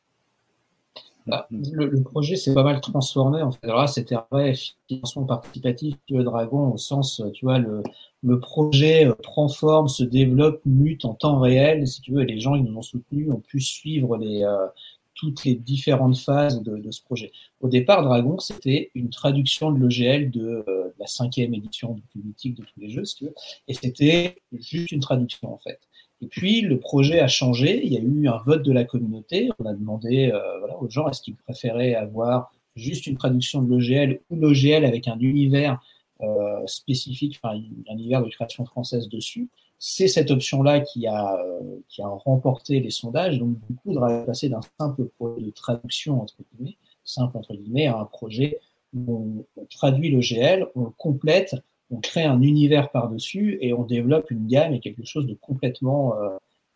Bah, 1.29 1.47
le, 1.51 2.03
projet 2.03 2.37
s'est 2.37 2.55
pas 2.55 2.63
mal 2.63 2.81
transformé. 2.81 3.43
En 3.43 3.53
fait. 3.53 3.65
Alors 3.65 3.81
là, 3.81 3.87
c'était 3.87 4.15
un 4.15 4.27
vrai 4.31 4.55
financement 4.89 5.25
participatif 5.25 5.95
de 6.09 6.23
Dragon 6.23 6.73
au 6.73 6.79
sens, 6.79 7.23
tu 7.35 7.45
vois, 7.45 7.59
le, 7.59 7.83
le 8.23 8.41
projet 8.41 9.07
euh, 9.07 9.15
prend 9.15 9.49
forme, 9.49 9.89
se 9.89 10.05
développe, 10.05 10.61
mute 10.65 11.05
en 11.05 11.15
temps 11.15 11.39
réel. 11.39 11.87
Si 11.87 12.01
tu 12.01 12.13
veux, 12.13 12.23
et 12.23 12.27
les 12.27 12.41
gens, 12.41 12.55
ils 12.55 12.65
nous 12.65 12.77
ont 12.77 12.83
soutenus, 12.83 13.31
ont 13.31 13.41
pu 13.41 13.61
suivre 13.61 14.17
les, 14.17 14.43
euh, 14.43 14.67
toutes 15.15 15.45
les 15.45 15.55
différentes 15.55 16.17
phases 16.17 16.63
de, 16.63 16.77
de, 16.77 16.91
ce 16.91 17.03
projet. 17.03 17.33
Au 17.61 17.69
départ, 17.69 18.03
Dragon, 18.03 18.39
c'était 18.39 18.91
une 18.95 19.11
traduction 19.11 19.73
de 19.73 19.85
l'EGL 19.85 20.31
de, 20.31 20.65
euh, 20.69 20.95
la 20.99 21.07
cinquième 21.07 21.55
édition 21.55 21.95
du 21.95 22.03
politique 22.13 22.57
de 22.57 22.63
tous 22.63 22.81
les 22.81 22.91
jeux, 22.91 23.05
si 23.05 23.17
tu 23.17 23.25
veux. 23.25 23.35
Et 23.69 23.75
c'était 23.75 24.39
juste 24.53 24.93
une 24.93 25.01
traduction, 25.01 25.53
en 25.53 25.59
fait. 25.59 25.81
Et 26.21 26.27
puis, 26.27 26.63
le 26.63 26.79
projet 26.79 27.21
a 27.21 27.29
changé. 27.29 27.81
Il 27.85 27.93
y 27.93 27.97
a 27.97 28.01
eu 28.01 28.29
un 28.29 28.39
vote 28.45 28.63
de 28.63 28.73
la 28.73 28.85
communauté. 28.85 29.51
On 29.59 29.67
a 29.67 29.73
demandé 29.73 30.31
euh, 30.33 30.59
voilà, 30.59 30.77
aux 30.81 30.89
gens 30.89 31.09
est-ce 31.09 31.23
qu'ils 31.23 31.37
préféraient 31.37 31.95
avoir 31.95 32.53
juste 32.77 33.07
une 33.07 33.17
traduction 33.17 33.63
de 33.63 33.71
l'OGL 33.71 34.21
ou 34.31 34.37
l'OGL 34.37 34.85
avec 34.85 35.09
un 35.09 35.19
univers 35.19 35.81
euh, 36.21 36.67
spécifique, 36.67 37.39
enfin, 37.43 37.57
un 37.89 37.93
univers 37.95 38.25
de 38.25 38.29
création 38.29 38.65
française 38.65 39.09
dessus. 39.09 39.49
C'est 39.79 40.09
cette 40.09 40.33
option-là 40.33 40.81
qui 40.81 41.07
a, 41.07 41.37
euh, 41.37 41.61
qui 41.89 42.03
a 42.03 42.09
remporté 42.09 42.81
les 42.81 42.91
sondages. 42.91 43.39
Donc, 43.39 43.57
du 43.69 43.77
coup, 43.77 43.97
on 43.97 44.25
passer 44.25 44.49
d'un 44.49 44.61
simple 44.81 45.05
projet 45.19 45.41
de 45.41 45.51
traduction, 45.51 46.21
entre 46.21 46.35
guillemets, 46.53 46.77
simple 47.05 47.37
entre 47.37 47.55
guillemets, 47.55 47.87
à 47.87 47.99
un 47.99 48.05
projet 48.05 48.59
où 48.95 49.45
on, 49.57 49.65
traduit 49.67 50.11
l'OGL, 50.11 50.67
on 50.75 50.85
le 50.85 50.91
complète 50.91 51.55
on 51.91 52.01
crée 52.01 52.25
un 52.25 52.43
univers 52.43 52.91
par-dessus 52.91 53.59
et 53.61 53.73
on 53.73 53.85
développe 53.85 54.31
une 54.31 54.47
gamme 54.47 54.75
et 54.75 54.81
quelque 54.81 55.05
chose 55.05 55.27
de 55.27 55.35
complètement, 55.35 56.15
euh, 56.17 56.29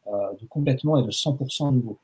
euh, 0.08 0.32
de 0.40 0.46
complètement 0.46 0.98
et 0.98 1.02
de 1.02 1.10
100% 1.10 1.72
nouveau. 1.72 1.98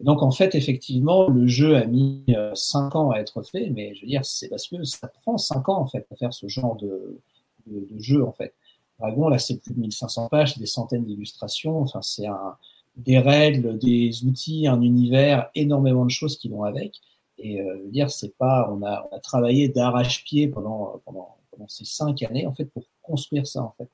donc 0.00 0.22
en 0.22 0.30
fait, 0.30 0.54
effectivement, 0.54 1.28
le 1.28 1.46
jeu 1.46 1.76
a 1.76 1.84
mis 1.86 2.24
5 2.54 2.94
euh, 2.94 2.98
ans 2.98 3.10
à 3.10 3.18
être 3.18 3.42
fait, 3.42 3.70
mais 3.70 3.94
je 3.94 4.02
veux 4.02 4.08
dire, 4.08 4.24
c'est 4.24 4.48
parce 4.48 4.68
que 4.68 4.82
ça 4.84 5.08
prend 5.22 5.38
5 5.38 5.68
ans 5.68 5.80
en 5.80 5.86
fait 5.86 6.06
à 6.10 6.16
faire 6.16 6.32
ce 6.32 6.48
genre 6.48 6.76
de, 6.76 7.18
de, 7.66 7.86
de 7.90 8.00
jeu 8.00 8.24
en 8.24 8.32
fait. 8.32 8.54
Dragon, 8.98 9.28
là, 9.28 9.38
c'est 9.38 9.58
plus 9.58 9.74
de 9.74 9.80
1500 9.80 10.28
pages, 10.28 10.58
des 10.58 10.66
centaines 10.66 11.04
d'illustrations. 11.04 11.80
Enfin, 11.80 12.02
c'est 12.02 12.26
un, 12.26 12.56
des 12.96 13.18
règles, 13.18 13.78
des 13.78 14.24
outils, 14.24 14.66
un 14.66 14.82
univers, 14.82 15.50
énormément 15.54 16.04
de 16.04 16.10
choses 16.10 16.36
qui 16.36 16.48
vont 16.48 16.64
avec. 16.64 17.00
Et 17.38 17.60
euh, 17.60 17.76
je 17.78 17.82
veux 17.84 17.90
dire, 17.90 18.10
c'est 18.10 18.36
pas, 18.36 18.68
on 18.72 18.82
a, 18.84 19.08
on 19.10 19.16
a 19.16 19.20
travaillé 19.20 19.68
d'arrache-pied 19.68 20.48
pendant, 20.48 21.00
pendant 21.04 21.36
ces 21.66 21.84
cinq 21.84 22.22
années 22.22 22.46
en 22.46 22.52
fait 22.52 22.66
pour 22.66 22.84
construire 23.02 23.46
ça 23.46 23.62
en 23.62 23.74
fait, 23.76 23.88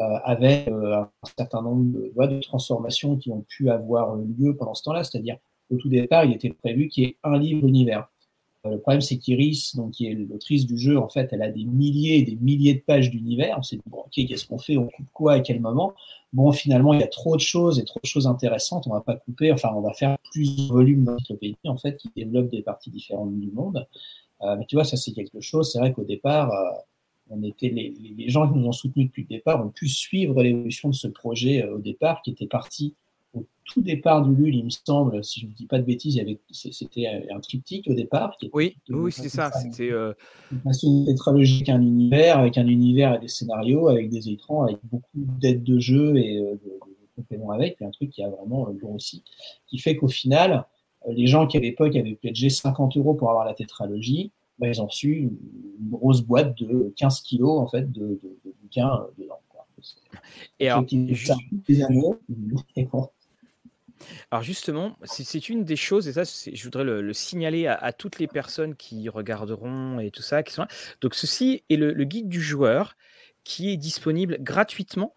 euh, 0.00 0.18
avec 0.24 0.66
euh, 0.66 0.96
un 0.96 1.08
certain 1.38 1.62
nombre 1.62 1.84
de, 2.26 2.40
transformations 2.40 3.16
qui 3.16 3.30
ont 3.30 3.44
pu 3.46 3.70
avoir 3.70 4.16
lieu 4.16 4.56
pendant 4.56 4.74
ce 4.74 4.82
temps-là. 4.82 5.04
C'est-à-dire 5.04 5.36
au 5.70 5.76
tout 5.76 5.88
départ, 5.88 6.24
il 6.24 6.32
était 6.32 6.50
prévu 6.50 6.88
qu'il 6.88 7.04
y 7.04 7.06
ait 7.06 7.16
un 7.22 7.38
livre 7.38 7.64
univers. 7.64 8.08
Euh, 8.66 8.70
le 8.70 8.80
problème, 8.80 9.00
c'est 9.00 9.18
qu'Iris, 9.18 9.76
donc 9.76 9.92
qui 9.92 10.06
est 10.06 10.14
l'autrice 10.14 10.66
du 10.66 10.76
jeu, 10.78 10.98
en 10.98 11.08
fait, 11.08 11.28
elle 11.30 11.42
a 11.42 11.48
des 11.48 11.64
milliers 11.64 12.18
et 12.18 12.22
des 12.22 12.34
milliers 12.34 12.74
de 12.74 12.80
pages 12.80 13.08
d'univers. 13.08 13.54
On 13.56 13.62
s'est 13.62 13.76
dit 13.76 13.82
bon, 13.86 13.98
ok, 13.98 14.10
qu'est-ce 14.14 14.48
qu'on 14.48 14.58
fait? 14.58 14.76
On 14.76 14.88
coupe 14.88 15.06
quoi? 15.12 15.34
À 15.34 15.40
quel 15.40 15.60
moment? 15.60 15.94
Bon, 16.32 16.50
finalement, 16.50 16.92
il 16.92 17.00
y 17.00 17.04
a 17.04 17.08
trop 17.08 17.36
de 17.36 17.40
choses 17.40 17.78
et 17.78 17.84
trop 17.84 18.00
de 18.02 18.08
choses 18.08 18.26
intéressantes, 18.26 18.88
on 18.88 18.92
va 18.94 19.00
pas 19.00 19.14
couper, 19.14 19.52
enfin, 19.52 19.70
on 19.76 19.80
va 19.80 19.92
faire 19.92 20.16
plus 20.32 20.56
de 20.56 20.72
volumes 20.72 21.04
d'encyclopédie, 21.04 21.56
en 21.66 21.76
fait, 21.76 21.96
qui 21.98 22.10
développent 22.16 22.50
des 22.50 22.62
parties 22.62 22.90
différentes 22.90 23.38
du 23.38 23.52
monde. 23.52 23.86
Mais 24.42 24.66
tu 24.66 24.74
vois, 24.74 24.84
ça, 24.84 24.96
c'est 24.96 25.12
quelque 25.12 25.40
chose, 25.40 25.72
c'est 25.72 25.78
vrai 25.78 25.92
qu'au 25.92 26.04
départ, 26.04 26.50
on 27.36 27.42
était 27.42 27.68
les, 27.68 27.94
les, 28.16 28.28
gens 28.28 28.50
qui 28.50 28.58
nous 28.58 28.66
ont 28.66 28.72
soutenus 28.72 29.08
depuis 29.08 29.22
le 29.22 29.28
départ 29.28 29.64
ont 29.64 29.70
pu 29.70 29.88
suivre 29.88 30.42
l'évolution 30.42 30.88
de 30.88 30.94
ce 30.94 31.08
projet 31.08 31.66
au 31.68 31.78
départ, 31.78 32.22
qui 32.22 32.30
était 32.30 32.46
parti 32.46 32.94
au 33.34 33.46
tout 33.64 33.82
départ 33.82 34.22
du 34.22 34.34
LUL, 34.34 34.54
il 34.54 34.64
me 34.64 34.70
semble, 34.70 35.24
si 35.24 35.40
je 35.40 35.46
ne 35.46 35.52
dis 35.52 35.66
pas 35.66 35.78
de 35.78 35.84
bêtises, 35.84 36.20
c'était 36.50 37.06
un 37.30 37.40
triptyque 37.40 37.88
au 37.88 37.94
départ. 37.94 38.36
oui, 38.52 38.76
oui, 38.88 39.12
c'est 39.12 39.28
ça. 39.28 39.50
C'était 39.52 39.90
euh... 39.90 40.12
une 40.52 41.06
tétralogie 41.06 41.64
un 41.68 41.82
univers, 41.82 42.38
avec 42.38 42.58
un 42.58 42.66
univers 42.66 43.14
et 43.14 43.18
des 43.18 43.28
scénarios, 43.28 43.88
avec 43.88 44.10
des 44.10 44.28
écrans, 44.28 44.64
avec 44.64 44.78
beaucoup 44.84 45.08
d'aides 45.14 45.62
de 45.62 45.78
jeu 45.78 46.16
et 46.16 46.38
euh, 46.38 46.52
de, 46.52 46.78
compléments 47.16 47.52
avec, 47.52 47.76
puis 47.76 47.84
un 47.84 47.90
truc 47.90 48.10
qui 48.10 48.24
a 48.24 48.28
vraiment 48.28 48.68
euh, 48.68 48.72
grossi, 48.72 49.22
qui 49.66 49.78
fait 49.78 49.94
qu'au 49.94 50.08
final, 50.08 50.64
euh, 51.06 51.12
les 51.12 51.28
gens 51.28 51.46
qui 51.46 51.56
à 51.56 51.60
l'époque 51.60 51.94
avaient 51.94 52.16
pledgé 52.16 52.50
50 52.50 52.96
euros 52.96 53.14
pour 53.14 53.30
avoir 53.30 53.44
la 53.44 53.54
tétralogie, 53.54 54.32
bah, 54.58 54.68
ils 54.68 54.80
ont 54.80 54.86
reçu 54.86 55.12
une, 55.12 55.38
grosse 55.90 56.22
boîte 56.22 56.56
de 56.58 56.92
15 56.96 57.20
kilos 57.22 57.58
en 57.58 57.66
fait 57.66 57.90
de, 57.90 58.20
de, 58.22 58.38
de 58.44 58.54
bouquins 58.62 59.06
dedans. 59.18 59.40
Quoi. 59.48 59.66
Et 60.60 60.68
alors, 60.68 60.86
juste... 60.88 61.32
des 61.68 61.82
années, 61.82 62.14
alors 64.30 64.42
justement, 64.42 64.96
c'est 65.04 65.48
une 65.48 65.64
des 65.64 65.76
choses, 65.76 66.08
et 66.08 66.12
ça, 66.12 66.24
je 66.24 66.64
voudrais 66.64 66.84
le, 66.84 67.12
signaler 67.12 67.66
à, 67.66 67.92
toutes 67.92 68.18
les 68.18 68.26
personnes 68.26 68.74
qui 68.74 69.08
regarderont 69.08 69.98
et 70.00 70.10
tout 70.10 70.22
ça, 70.22 70.42
qui 70.42 70.52
sont 70.52 70.66
Donc 71.00 71.14
ceci 71.14 71.62
est 71.70 71.76
le, 71.76 72.04
guide 72.04 72.28
du 72.28 72.42
joueur 72.42 72.96
qui 73.44 73.70
est 73.70 73.76
disponible 73.76 74.38
gratuitement 74.40 75.14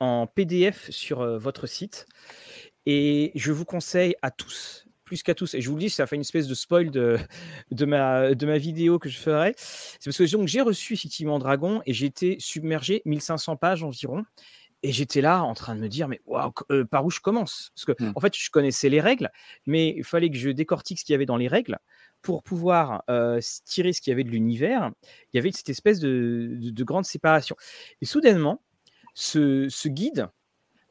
en 0.00 0.26
PDF 0.26 0.90
sur 0.90 1.20
euh, 1.20 1.38
votre 1.38 1.66
site. 1.66 2.06
Et 2.86 3.32
je 3.34 3.52
vous 3.52 3.64
conseille 3.64 4.14
à 4.22 4.30
tous, 4.30 4.83
plus 5.14 5.22
qu'à 5.22 5.34
tous, 5.34 5.54
et 5.54 5.60
je 5.60 5.68
vous 5.68 5.76
le 5.76 5.82
dis, 5.82 5.90
ça 5.90 6.06
fait 6.06 6.16
une 6.16 6.22
espèce 6.22 6.48
de 6.48 6.54
spoil 6.54 6.90
de, 6.90 7.18
de, 7.70 7.84
ma, 7.84 8.34
de 8.34 8.46
ma 8.46 8.58
vidéo 8.58 8.98
que 8.98 9.08
je 9.08 9.18
ferai. 9.18 9.54
C'est 9.56 10.06
parce 10.06 10.18
que 10.18 10.26
j'ai 10.46 10.60
reçu 10.60 10.94
effectivement 10.94 11.38
Dragon 11.38 11.82
et 11.86 11.92
j'ai 11.92 12.06
été 12.06 12.36
submergé 12.40 13.02
1500 13.04 13.56
pages 13.56 13.84
environ. 13.84 14.24
Et 14.82 14.92
j'étais 14.92 15.22
là 15.22 15.42
en 15.42 15.54
train 15.54 15.74
de 15.74 15.80
me 15.80 15.88
dire, 15.88 16.08
mais 16.08 16.20
euh, 16.70 16.84
par 16.84 17.06
où 17.06 17.10
je 17.10 17.20
commence? 17.20 17.72
Parce 17.74 17.86
que, 17.86 18.04
mmh. 18.04 18.12
en 18.14 18.20
fait, 18.20 18.36
je 18.36 18.50
connaissais 18.50 18.90
les 18.90 19.00
règles, 19.00 19.30
mais 19.66 19.94
il 19.96 20.04
fallait 20.04 20.28
que 20.28 20.36
je 20.36 20.50
décortique 20.50 20.98
ce 20.98 21.04
qu'il 21.06 21.14
y 21.14 21.16
avait 21.16 21.24
dans 21.24 21.38
les 21.38 21.48
règles 21.48 21.78
pour 22.20 22.42
pouvoir 22.42 23.04
euh, 23.08 23.40
tirer 23.64 23.94
ce 23.94 24.02
qu'il 24.02 24.10
y 24.10 24.14
avait 24.14 24.24
de 24.24 24.30
l'univers. 24.30 24.90
Il 25.32 25.36
y 25.36 25.38
avait 25.38 25.52
cette 25.52 25.70
espèce 25.70 26.00
de, 26.00 26.58
grande 26.80 27.06
séparation. 27.06 27.56
Et 28.02 28.04
soudainement, 28.04 28.60
ce, 29.14 29.88
guide 29.88 30.28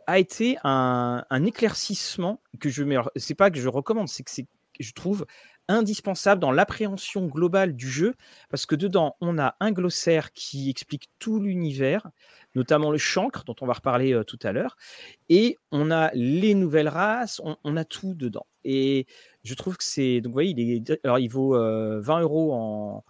a 0.08 0.20
été 0.20 0.58
un, 0.63 1.24
éclaircissement 1.46 2.42
que 2.60 2.70
je 2.70 2.84
mets. 2.84 2.98
C'est 3.16 3.36
pas 3.36 3.52
que 3.52 3.60
je 3.60 3.70
recommande, 3.70 4.10
c'est 4.10 4.24
que 4.24 4.32
je 4.80 4.94
trouve 4.94 5.26
indispensable 5.68 6.42
dans 6.42 6.52
l'appréhension 6.52 7.28
globale 7.28 7.76
du 7.76 7.89
jeu, 7.89 8.16
parce 8.50 8.66
que 8.66 8.76
dedans, 8.76 9.16
on 9.22 9.39
a 9.39 9.56
un 9.60 9.72
glossaire 9.72 10.34
qui 10.34 10.70
explique 10.70 11.10
tout 11.20 11.39
l'univers, 11.39 12.10
notamment 12.56 12.92
le 12.92 12.98
chancre, 12.98 13.44
dont 13.46 13.56
on 13.62 13.66
va 13.66 13.74
reparler 13.74 14.13
euh, 14.13 14.24
tout 14.24 14.39
à 14.44 14.52
l'heure, 14.52 14.76
et 15.30 15.58
on 15.72 15.89
a 15.89 16.12
les 16.13 16.54
nouvelles 16.54 16.89
races, 16.89 17.42
on, 17.63 17.78
a 17.78 17.86
tout 17.86 18.13
dedans. 18.13 18.46
Et 18.66 19.08
je 19.44 19.54
trouve 19.54 19.78
que 19.78 19.84
c'est... 19.84 20.22
Donc, 20.22 20.32
vous 20.32 20.36
voyez, 20.36 20.52
il, 20.52 20.92
est, 20.92 21.00
alors, 21.04 21.20
il 21.20 21.30
vaut 21.30 21.54
20 21.54 21.60
euh, 21.60 22.22
euros 22.22 22.54
en, 22.54 23.04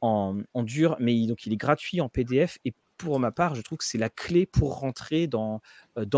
en, 0.00 0.62
dur, 0.62 0.96
mais 1.00 1.14
il, 1.14 1.26
donc, 1.26 1.44
il 1.46 1.52
est 1.52 1.56
gratuit 1.56 2.00
en 2.00 2.08
PDF, 2.08 2.58
et 2.64 2.72
pour 3.00 3.18
ma 3.18 3.30
part, 3.32 3.54
je 3.54 3.62
trouve 3.62 3.78
que 3.78 3.84
c'est 3.84 3.98
la 3.98 4.10
clé 4.10 4.46
pour 4.46 4.78
rentrer 4.78 5.26
dans, 5.26 5.60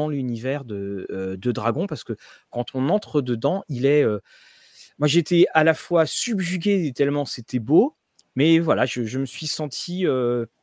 l'univers 0.09 0.65
de, 0.65 1.37
de 1.39 1.53
Dragon, 1.53 1.87
parce 1.87 2.05
que 2.05 2.15
quand 2.51 2.75
on 2.75 2.89
entre 2.89 3.23
dedans, 3.23 3.65
il 3.69 3.87
est 3.87 4.05
moi, 4.99 5.09
j'étais 5.09 5.47
à 5.55 5.65
la 5.65 5.75
fois 5.75 6.07
subjugué 6.07 6.93
tellement 6.95 7.25
c'était 7.25 7.59
beau, 7.59 7.97
mais 8.37 8.59
voilà, 8.59 8.87
je, 8.87 9.19
me 9.19 9.27
suis 9.27 9.47
senti 9.47 10.07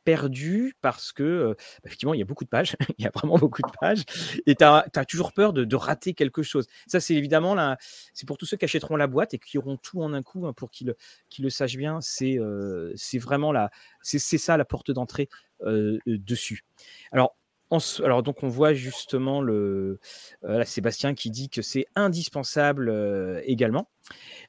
perdu 0.04 0.74
parce 0.80 1.12
que, 1.12 1.56
effectivement, 1.84 2.14
il 2.14 2.18
y 2.18 2.22
a 2.22 2.24
beaucoup 2.24 2.44
de 2.44 2.48
pages, 2.48 2.76
il 2.98 3.04
y 3.04 3.08
a 3.08 3.10
vraiment 3.14 3.38
beaucoup 3.38 3.62
de 3.62 3.70
pages, 3.80 4.04
et 4.46 4.54
tu 4.54 4.64
as, 4.64 5.04
toujours 5.08 5.32
peur 5.32 5.52
de, 5.52 5.76
rater 5.76 6.14
quelque 6.14 6.42
chose. 6.42 6.66
Ça, 6.86 7.00
c'est 7.00 7.14
évidemment 7.14 7.54
là, 7.54 7.78
c'est 8.12 8.26
pour 8.26 8.38
tous 8.38 8.46
ceux 8.46 8.56
qui 8.56 8.64
achèteront 8.64 8.96
la 8.96 9.06
boîte 9.06 9.34
et 9.34 9.38
qui 9.38 9.58
auront 9.58 9.76
tout 9.76 10.02
en 10.02 10.12
un 10.12 10.22
coup, 10.22 10.46
hein, 10.46 10.52
pour 10.52 10.70
qu'ils 10.70 10.94
le 11.38 11.50
sachent 11.50 11.76
bien, 11.76 12.00
c'est 12.00 12.38
vraiment 13.18 13.52
la, 13.52 13.70
c'est 14.02 14.18
ça 14.18 14.56
la 14.56 14.64
porte 14.64 14.90
d'entrée 14.90 15.28
dessus. 16.06 16.64
Alors, 17.12 17.36
alors 18.02 18.22
donc 18.22 18.42
on 18.42 18.48
voit 18.48 18.74
justement 18.74 19.40
le 19.40 20.00
euh, 20.44 20.64
Sébastien 20.64 21.14
qui 21.14 21.30
dit 21.30 21.48
que 21.48 21.62
c'est 21.62 21.86
indispensable 21.94 22.88
euh, 22.88 23.40
également. 23.44 23.88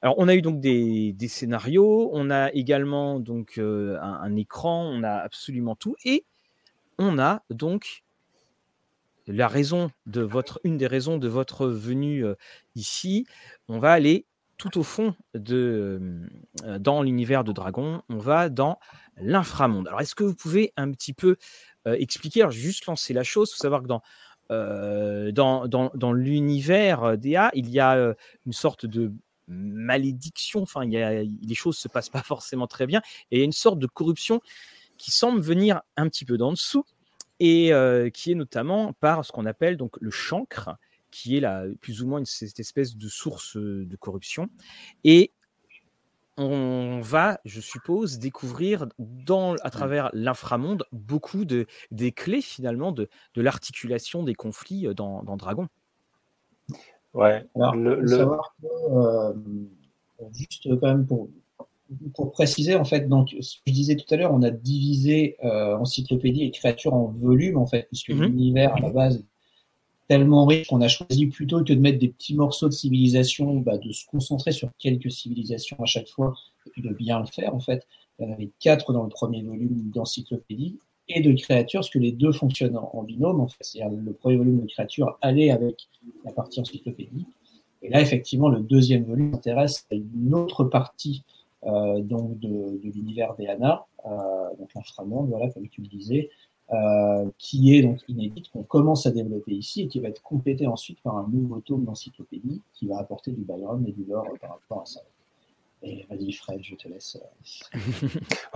Alors 0.02 0.16
on 0.18 0.28
a 0.28 0.36
eu 0.36 0.42
donc 0.42 0.60
des, 0.60 1.16
scénarios, 1.28 2.10
on 2.14 2.32
a 2.32 2.52
également 2.54 3.20
donc 3.20 3.58
euh, 3.58 3.98
un, 4.02 4.36
écran, 4.36 4.86
on 4.86 5.04
a 5.04 5.14
absolument 5.14 5.76
tout 5.76 5.96
et 6.04 6.26
on 6.98 7.20
a 7.20 7.44
donc 7.52 8.04
la 9.28 9.48
raison 9.48 9.92
de 10.08 10.22
votre 10.22 10.60
une 10.64 10.78
des 10.78 10.88
raisons 10.88 11.18
de 11.18 11.28
votre 11.28 11.68
venue 11.68 12.26
ici. 12.76 13.28
On 13.68 13.78
va 13.78 13.92
aller 13.92 14.26
tout 14.58 14.80
au 14.80 14.84
fond 14.84 15.16
de 15.36 16.28
dans 16.80 17.04
l'univers 17.04 17.44
de 17.44 17.52
Dragon, 17.52 18.02
on 18.10 18.18
va 18.18 18.50
dans 18.50 18.80
l'inframonde. 19.18 19.88
Alors 19.88 20.02
est-ce 20.02 20.16
que 20.16 20.24
vous 20.24 20.36
pouvez 20.36 20.74
un 20.76 20.92
petit 20.92 21.14
peu 21.14 21.38
expliquer. 21.86 22.42
Alors, 22.42 22.52
j'ai 22.52 22.62
juste 22.62 22.86
lancé 22.86 23.14
la 23.14 23.24
chose. 23.24 23.50
Il 23.50 23.54
faut 23.56 23.62
savoir 23.62 23.82
que 23.82 23.88
dans, 23.88 24.02
euh, 24.52 25.32
dans, 25.32 25.68
dans, 25.68 25.92
dans 25.96 26.12
l'univers 26.12 27.04
euh, 27.04 27.16
DA, 27.16 27.52
il 27.54 27.70
y 27.70 27.80
a 27.80 28.14
une 28.46 28.54
sorte 28.54 28.86
de 28.86 29.14
malédiction. 29.48 30.62
Enfin, 30.62 30.84
il 30.84 30.92
y 30.92 30.98
a, 30.98 31.24
les 31.24 31.56
choses 31.56 31.78
se 31.78 31.88
passent 31.88 32.10
pas 32.10 32.24
forcément 32.24 32.68
très 32.68 32.86
bien. 32.86 33.02
Et 33.32 33.38
il 33.38 33.40
y 33.40 33.42
a 33.42 33.46
une 33.46 33.52
sorte 33.52 33.80
de 33.80 33.88
corruption 33.88 34.42
qui 34.98 35.12
semble 35.12 35.42
venir 35.42 35.82
un 35.98 36.08
petit 36.10 36.26
peu 36.26 36.38
d'en 36.38 36.52
dessous 36.52 36.86
et 37.40 37.72
qui 38.14 38.32
est 38.32 38.36
notamment 38.36 38.94
par 38.94 39.26
ce 39.26 39.32
qu'on 39.32 39.48
appelle 39.48 39.76
donc 39.76 39.98
le 40.00 40.12
chancre, 40.12 40.70
qui 41.10 41.38
est 41.38 41.40
la, 41.40 41.64
plus 41.80 42.04
ou 42.04 42.08
moins 42.08 42.24
cette 42.24 42.60
espèce 42.60 42.96
de 42.96 43.08
source 43.08 43.58
de 43.58 43.96
corruption. 43.96 44.48
Et 45.04 45.32
on 46.38 47.00
va, 47.02 47.40
je 47.46 47.62
suppose, 47.62 48.20
découvrir 48.20 48.88
dans, 48.98 49.56
à 49.56 49.68
mmh. 49.68 49.72
travers 49.72 50.10
l'inframonde 50.14 50.86
beaucoup 50.92 51.46
de, 51.46 51.66
des 51.92 52.12
clés 52.12 52.42
finalement 52.42 52.92
de, 52.92 53.10
de 53.36 53.42
l'articulation 53.42 54.24
des 54.24 54.36
conflits 54.36 54.88
dans, 54.96 55.24
dans 55.24 55.38
Dragon. 55.38 55.68
Ouais. 57.14 57.46
Alors, 57.56 57.76
le, 57.76 58.08
savoir 58.08 58.56
que, 58.62 58.68
euh, 58.68 59.34
juste 60.34 60.68
quand 60.80 60.88
même 60.88 61.06
pour, 61.06 61.30
pour, 62.16 62.32
préciser, 62.32 62.76
en 62.76 62.86
fait, 62.86 63.10
donc, 63.10 63.36
ce 63.42 63.58
que 63.58 63.62
je 63.68 63.74
disais 63.74 63.96
tout 63.96 64.12
à 64.14 64.18
l'heure, 64.18 64.34
on 64.34 64.42
a 64.44 64.52
divisé 64.52 65.36
euh, 65.44 65.78
encyclopédie 65.78 66.44
et 66.44 66.52
créature 66.52 66.94
en 66.94 67.08
volume, 67.08 67.58
en 67.58 67.66
fait, 67.66 67.88
puisque 67.88 68.12
mmh 68.12 68.24
l'univers 68.24 68.76
à 68.76 68.80
la 68.80 68.90
base 68.90 69.26
tellement 70.12 70.46
riche 70.46 70.68
qu'on 70.68 70.82
a 70.82 70.90
choisi 70.90 71.28
plutôt 71.28 71.60
que 71.64 71.72
de 71.72 71.80
mettre 71.80 71.98
des 71.98 72.10
petits 72.10 72.36
morceaux 72.36 72.68
de 72.68 72.74
civilisation, 72.74 73.56
bah, 73.56 73.78
de 73.78 73.94
se 73.94 74.06
concentrer 74.06 74.52
sur 74.52 74.70
quelques 74.78 75.10
civilisations 75.10 75.78
à 75.80 75.86
chaque 75.86 76.10
fois 76.10 76.34
et 76.66 76.70
puis 76.70 76.82
de 76.82 76.90
bien 76.90 77.22
le 77.22 77.26
faire 77.28 77.56
en 77.56 77.62
fait. 77.62 77.88
Il 78.20 78.28
y 78.28 78.30
en 78.30 78.34
avait 78.34 78.50
quatre 78.60 78.92
dans 78.92 79.04
le 79.04 79.10
premier 79.10 79.42
volume 79.42 79.90
d'encyclopédie 79.96 80.76
et 81.08 81.22
de 81.22 81.32
créatures, 81.32 81.80
parce 81.80 81.90
que 81.90 81.98
les 81.98 82.12
deux 82.12 82.34
fonctionnent 82.34 82.78
en, 82.78 83.04
binôme 83.04 83.40
en 83.40 83.48
fait. 83.48 83.62
C'est-à-dire 83.62 83.98
le 83.98 84.12
premier 84.12 84.36
volume 84.36 84.60
de 84.60 84.68
créatures 84.68 85.18
allait 85.22 85.50
avec 85.50 85.88
la 86.26 86.34
partie 86.34 86.60
encyclopédie. 86.60 87.26
Et 87.82 87.88
là, 87.88 88.02
effectivement, 88.02 88.50
le 88.50 88.60
deuxième 88.60 89.06
volume 89.06 89.32
s'intéresse 89.36 89.88
à 89.94 89.96
une 89.96 90.34
autre 90.34 90.66
partie 90.66 91.24
euh, 91.66 92.02
donc 92.02 92.38
de, 92.40 92.82
l'univers 92.84 93.34
d'Eana, 93.36 93.86
euh, 94.06 94.10
donc 94.60 94.74
l'inframonde, 94.76 95.30
voilà, 95.30 95.50
comme 95.52 95.70
tu 95.70 95.82
le 95.82 95.88
disais, 95.88 96.30
euh, 96.74 97.30
qui 97.38 97.76
est 97.76 97.82
donc 97.82 98.00
inédite, 98.08 98.50
qu'on 98.50 98.64
commence 98.64 99.06
à 99.06 99.12
développer 99.12 99.52
ici 99.52 99.82
et 99.82 99.88
qui 99.88 100.00
va 100.00 100.08
être 100.08 100.22
complété 100.22 100.68
ensuite 100.68 101.02
par 101.02 101.18
un 101.18 101.28
nouveau 101.30 101.60
tome 101.60 101.84
d'encyclopédie 101.84 102.62
qui 102.74 102.88
va 102.88 102.98
apporter 102.98 103.32
du 103.32 103.42
Byron 103.42 103.84
et 103.86 103.92
du 103.92 104.06
lore 104.06 104.28
par 104.40 104.52
rapport 104.52 104.84
à 104.84 104.86
ça. 104.86 105.02
Et 105.84 106.06
vas-y 106.10 106.32
Fred, 106.32 106.62
je 106.64 106.76
te 106.76 106.88
laisse. 106.88 107.18
Euh. 107.76 107.78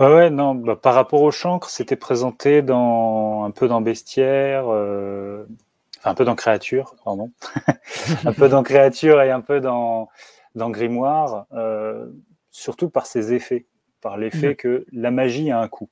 ouais, 0.00 0.14
ouais, 0.14 0.30
non, 0.30 0.54
bah, 0.54 0.76
par 0.76 0.94
rapport 0.94 1.20
au 1.20 1.30
chancre, 1.30 1.68
c'était 1.68 1.96
présenté 1.96 2.62
dans 2.62 3.44
un 3.44 3.50
peu 3.50 3.68
dans 3.68 3.82
Bestiaire, 3.82 4.64
euh, 4.68 5.44
enfin 5.98 6.12
un 6.12 6.14
peu 6.14 6.24
dans 6.24 6.36
Créature, 6.36 6.94
pardon, 7.04 7.32
un 8.24 8.32
peu 8.32 8.48
dans 8.48 8.62
Créature 8.62 9.20
et 9.20 9.30
un 9.30 9.42
peu 9.42 9.60
dans, 9.60 10.08
dans 10.54 10.70
Grimoire, 10.70 11.44
surtout 12.50 12.88
par 12.88 13.04
ses 13.04 13.34
effets, 13.34 13.66
par 14.00 14.16
l'effet 14.16 14.52
mmh. 14.52 14.56
que 14.56 14.86
la 14.92 15.10
magie 15.10 15.50
a 15.50 15.60
un 15.60 15.68
coût. 15.68 15.90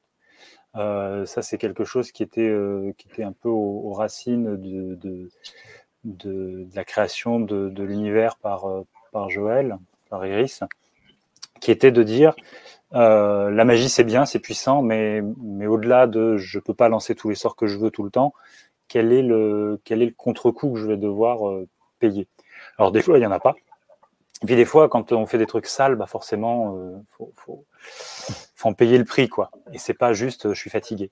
Euh, 0.76 1.24
ça, 1.26 1.42
c'est 1.42 1.58
quelque 1.58 1.84
chose 1.84 2.12
qui 2.12 2.22
était, 2.22 2.48
euh, 2.48 2.92
qui 2.98 3.08
était 3.08 3.22
un 3.22 3.32
peu 3.32 3.48
aux, 3.48 3.92
racines 3.92 4.56
de, 4.56 4.94
de, 4.96 5.30
de, 6.04 6.66
la 6.74 6.84
création 6.84 7.38
de, 7.40 7.68
de 7.68 7.82
l'univers 7.84 8.37
par, 8.37 8.66
euh, 8.66 8.82
par 9.12 9.30
Joël, 9.30 9.78
par 10.10 10.26
Iris, 10.26 10.62
qui 11.60 11.70
était 11.70 11.92
de 11.92 12.02
dire 12.02 12.34
la 12.92 13.64
magie, 13.64 13.88
c'est 13.88 14.04
bien, 14.04 14.24
c'est 14.24 14.38
puissant, 14.38 14.80
mais, 14.80 15.20
mais 15.42 15.66
au-delà 15.66 16.06
de 16.06 16.37
je 16.37 16.60
peux 16.60 16.74
pas 16.74 16.88
lancer 16.88 17.16
tous 17.16 17.28
les 17.28 17.34
sorts 17.34 17.56
que 17.56 17.66
je 17.66 17.76
veux 17.76 17.90
tout 17.90 18.04
le 18.04 18.10
temps, 18.10 18.32
quel 18.88 19.12
est 19.12 19.22
le, 19.22 19.80
quel 19.84 20.02
est 20.02 20.06
le 20.06 20.14
contre-coup 20.16 20.72
que 20.72 20.78
je 20.78 20.87
vais 20.87 20.96
devoir 20.96 21.48
euh, 21.48 21.66
payer? 21.98 22.28
Alors 22.78 22.92
des 22.92 23.02
fois, 23.02 23.18
il 23.18 23.20
n'y 23.20 23.26
en 23.26 23.32
a 23.32 23.40
pas. 23.40 23.56
Puis 24.44 24.57
des 24.57 24.64
fois, 24.64 24.88
quand 24.88 25.12
on 25.12 25.27
fait 25.27 25.38
des 25.38 25.47
trucs 25.47 25.66
sales, 25.66 25.97
bah 25.97 26.07
forcément, 26.07 26.77
il 26.77 27.05
faut, 27.11 27.33
faut, 27.37 27.64
faut, 28.55 28.68
en 28.68 28.75
payer 28.75 28.99
le 28.99 29.05
prix, 29.05 29.29
quoi. 29.29 29.51
Et 29.73 29.79
c'est 29.79 29.94
pas 29.94 30.12
juste, 30.12 30.53
je 30.53 30.59
suis 30.59 30.70
fatigué. 30.70 31.11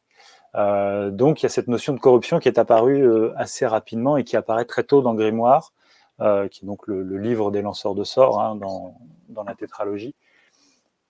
Euh, 0.55 1.11
donc 1.11 1.41
il 1.41 1.45
y 1.45 1.47
a 1.47 1.49
cette 1.49 1.69
notion 1.69 1.95
de 1.95 1.99
corruption 1.99 2.39
qui 2.39 2.49
est 2.49 2.59
apparue 2.59 3.03
euh, 3.03 3.33
assez 3.37 3.67
rapidement 3.67 4.17
et 4.19 4.25
qui 4.25 4.37
apparaît 4.37 4.67
très 4.67 4.85
tôt 4.85 5.01
dans 5.01 5.15
Grimoire, 5.15 5.73
euh, 6.21 6.49
qui 6.49 6.65
est 6.65 6.67
donc 6.67 6.87
le, 6.87 7.03
le, 7.03 7.19
livre 7.19 7.51
des 7.51 7.63
lanceurs 7.63 7.95
de 7.95 8.05
sorts 8.05 8.41
hein, 8.41 8.57
dans, 8.57 8.99
dans, 9.31 9.45
la 9.45 9.55
tétralogie. 9.55 10.15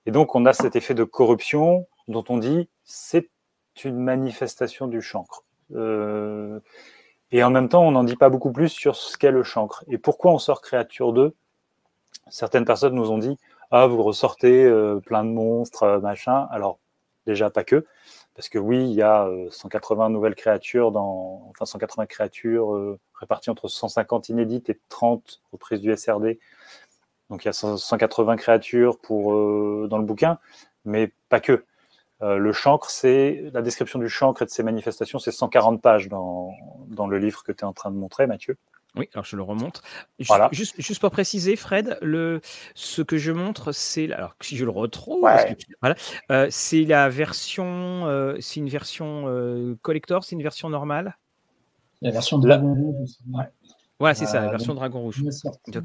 Et 0.07 0.12
donc 0.12 0.37
on 0.37 0.46
a 0.46 0.53
cet 0.53 0.77
effet 0.77 0.94
de 0.94 1.05
corruption 1.05 1.88
dont 2.07 2.25
on 2.29 2.38
dit 2.38 2.68
c'est 2.85 3.29
une 3.85 3.98
manifestation 3.98 4.87
du 4.87 5.03
chancre. 5.03 5.44
Euh, 5.75 6.61
et 7.33 7.42
en 7.42 7.51
même 7.51 7.68
temps, 7.68 7.83
on 7.83 7.92
n'en 7.92 8.05
dit 8.05 8.16
pas 8.16 8.29
beaucoup 8.29 8.53
plus 8.53 8.68
sur 8.68 8.94
ce 8.94 9.16
qu'est 9.16 9.31
le 9.31 9.42
chancre. 9.42 9.85
Et 9.88 9.96
pourquoi 9.96 10.33
on 10.33 10.38
sort 10.38 10.61
créature 10.61 11.12
2 11.12 11.35
Certaines 12.30 12.64
personnes 12.64 12.94
nous 12.94 13.11
ont 13.11 13.18
dit 13.18 13.37
Ah, 13.70 13.87
vous 13.87 14.02
ressortez 14.02 14.64
euh, 14.64 15.00
plein 15.00 15.24
de 15.24 15.30
monstres, 15.30 16.00
machin. 16.02 16.46
Alors, 16.50 16.78
déjà, 17.26 17.50
pas 17.50 17.64
que. 17.64 17.85
Parce 18.35 18.48
que 18.48 18.58
oui, 18.58 18.78
il 18.88 18.94
y 18.94 19.02
a 19.02 19.28
180 19.50 20.08
nouvelles 20.08 20.35
créatures, 20.35 20.90
dans, 20.90 21.46
enfin 21.50 21.66
180 21.66 22.06
créatures 22.06 22.74
euh, 22.74 22.98
réparties 23.14 23.50
entre 23.50 23.68
150 23.68 24.30
inédites 24.30 24.70
et 24.70 24.80
30 24.88 25.42
reprises 25.52 25.80
du 25.80 25.94
SRD. 25.94 26.38
Donc 27.28 27.44
il 27.44 27.48
y 27.48 27.50
a 27.50 27.52
180 27.52 28.37
créatures 28.37 28.98
pour, 28.98 29.35
euh, 29.35 29.87
dans 29.90 29.98
le 29.98 30.04
bouquin, 30.04 30.38
mais 30.85 31.12
pas 31.28 31.40
que. 31.40 31.64
Euh, 32.22 32.37
le 32.37 32.52
chancre, 32.52 32.88
c'est 32.90 33.50
la 33.52 33.62
description 33.62 33.98
du 33.98 34.08
chancre 34.08 34.42
et 34.42 34.44
de 34.44 34.50
ses 34.50 34.62
manifestations, 34.62 35.18
c'est 35.18 35.32
140 35.32 35.82
pages 35.82 36.08
dans 36.08 36.54
le 37.08 37.18
livre 37.18 37.42
que 37.42 37.52
tu 37.52 37.61
es 37.61 37.64
en 37.64 37.72
train 37.72 37.90
de 37.90 37.96
montrer, 37.96 38.26
Mathieu. 38.26 38.56
Oui, 38.96 39.09
alors 39.14 39.24
je 39.24 39.37
le 39.37 39.42
remonte. 39.42 39.81
Voilà. 40.26 40.50
Juste, 40.52 40.74
juste, 40.78 41.00
pour 41.00 41.11
préciser, 41.11 41.57
Fred, 41.57 41.98
le, 42.02 42.42
ce 42.74 43.00
que 43.00 43.16
je 43.16 43.33
montre, 43.33 43.72
c'est 43.72 44.12
alors 44.12 44.37
si 44.40 44.57
je 44.57 44.66
le 44.66 44.70
retrouve, 44.70 45.22
ouais. 45.22 45.57
que, 45.59 45.64
voilà, 45.81 45.94
euh, 46.31 46.48
c'est 46.50 46.85
la 46.85 47.09
version, 47.09 48.07
euh, 48.07 48.37
c'est 48.40 48.61
une 48.61 48.68
version 48.68 49.24
euh, 49.28 49.76
collector, 49.81 50.24
c'est 50.24 50.37
une 50.37 50.42
version 50.42 50.68
normale? 50.68 51.16
La 52.02 52.11
version 52.11 52.38
Dragon 52.38 52.74
Rouge. 52.74 53.11
Ouais. 53.33 53.44
Voilà, 53.98 54.14
c'est 54.14 54.26
ça, 54.26 54.40
la 54.40 54.50
version 54.50 54.74
donc, 54.74 54.81
Dragon 54.81 55.00
Rouge. 55.00 55.22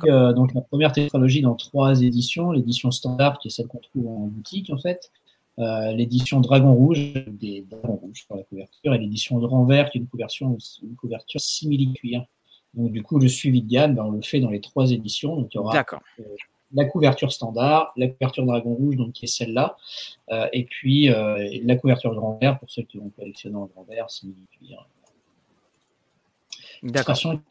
Euh, 0.06 0.34
donc 0.34 0.54
la 0.54 0.62
première 0.62 0.92
tétralogie 0.92 1.42
dans 1.42 1.56
trois 1.56 2.02
éditions, 2.02 2.52
l'édition 2.52 2.92
standard 2.92 3.38
qui 3.38 3.48
est 3.48 3.52
celle 3.52 3.68
qu'on 3.68 3.78
trouve 3.78 4.08
en 4.08 4.28
boutique 4.28 4.70
en 4.72 4.78
fait, 4.78 5.12
euh, 5.60 5.92
l'édition 5.94 6.42
Dragon 6.42 6.74
Rouge, 6.74 7.14
des 7.28 7.66
dragons 7.70 7.96
rouges 7.96 8.26
sur 8.26 8.36
la 8.36 8.44
couverture, 8.44 8.96
et 8.96 8.98
l'édition 8.98 9.38
Grand 9.38 9.64
Vert 9.66 9.92
qui 9.92 10.00
est 10.00 10.02
une 10.02 10.08
couverture, 10.08 10.48
une 10.82 10.96
couverture 10.96 11.40
simili-cuir. 11.40 12.26
Donc, 12.74 12.92
du 12.92 13.02
coup, 13.04 13.20
le 13.20 13.28
suivi 13.28 13.62
de 13.62 13.70
gamme, 13.70 13.96
ben, 13.96 14.04
on 14.04 14.12
le 14.12 14.22
fait 14.22 14.40
dans 14.40 14.50
les 14.50 14.62
trois 14.62 14.92
éditions. 14.92 15.36
Donc, 15.36 15.54
il 15.54 15.58
y 15.58 15.60
aura 15.60 15.78
euh, 16.20 16.24
la 16.74 16.86
couverture 16.86 17.32
standard, 17.32 17.94
la 17.96 18.08
couverture 18.08 18.46
Dragon 18.46 18.74
Rouge, 18.74 18.98
donc 18.98 19.14
qui 19.14 19.26
est 19.26 19.30
celle-là, 19.30 19.78
euh, 20.32 20.48
et 20.54 20.66
puis 20.66 21.10
euh, 21.10 21.60
la 21.64 21.76
couverture 21.76 22.14
Grand 22.14 22.38
Vert 22.42 22.60
pour 22.60 22.70
ceux 22.70 22.84
qui 22.84 22.98
vont 22.98 23.10
collectionner 23.10 23.56
en 23.56 23.66
Grand 23.66 23.84
Vert, 23.84 24.10
simili-cuir. 24.10 24.88
Illustration 26.84 27.42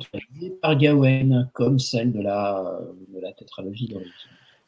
par 0.62 0.76
Gawain, 0.76 1.48
comme 1.52 1.80
celle 1.80 2.12
de 2.12 2.20
la, 2.20 2.78
de 3.12 3.20
la 3.20 3.32
tétralogie 3.32 3.88
d'origine. 3.88 4.12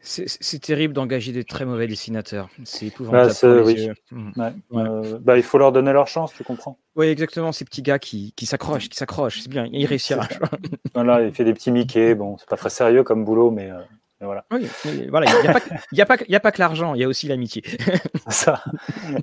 C'est 0.01 0.61
terrible 0.61 0.95
d'engager 0.95 1.33
des 1.33 1.43
très 1.43 1.65
mauvais 1.65 1.89
dessinateurs. 1.89 2.49
C'est 2.65 2.87
épouvantable. 2.87 3.35
Bah, 3.43 3.63
oui. 3.65 3.91
mmh. 4.13 4.31
ouais. 4.37 4.53
Euh, 4.75 5.19
bah, 5.21 5.37
il 5.37 5.43
faut 5.43 5.59
leur 5.59 5.73
donner 5.73 5.93
leur 5.93 6.07
chance, 6.07 6.33
tu 6.35 6.45
comprends 6.45 6.79
Oui, 6.95 7.07
exactement. 7.07 7.51
Ces 7.51 7.65
petits 7.65 7.83
gars 7.83 7.99
qui, 7.99 8.33
s'accrochent, 8.43 8.89
qui 8.89 8.97
s'accrochent. 8.97 9.41
C'est 9.41 9.51
bien, 9.51 9.69
il 9.73 9.87
réussira. 9.87 10.29
voilà, 10.95 11.23
il 11.23 11.33
fait 11.33 11.45
des 11.45 11.53
petits 11.53 11.73
Mickey. 11.73 12.15
Bon, 12.15 12.37
c'est 12.39 12.49
pas 12.49 12.57
très 12.57 12.71
sérieux 12.71 13.03
comme 13.03 13.25
boulot, 13.25 13.51
mais, 13.51 13.71
euh, 13.71 13.81
mais 14.21 14.27
voilà. 14.27 14.45
Oui, 14.53 14.69
voilà. 15.11 15.27
Il 15.31 15.43
n'y 15.43 15.49
a, 15.49 16.05
a, 16.05 16.07
pas, 16.07 16.17
a 16.33 16.41
pas 16.41 16.53
que 16.53 16.61
l'argent, 16.61 16.95
il 16.95 17.01
y 17.01 17.05
a 17.05 17.09
aussi 17.09 17.27
l'amitié. 17.27 17.65
ça. 18.29 18.63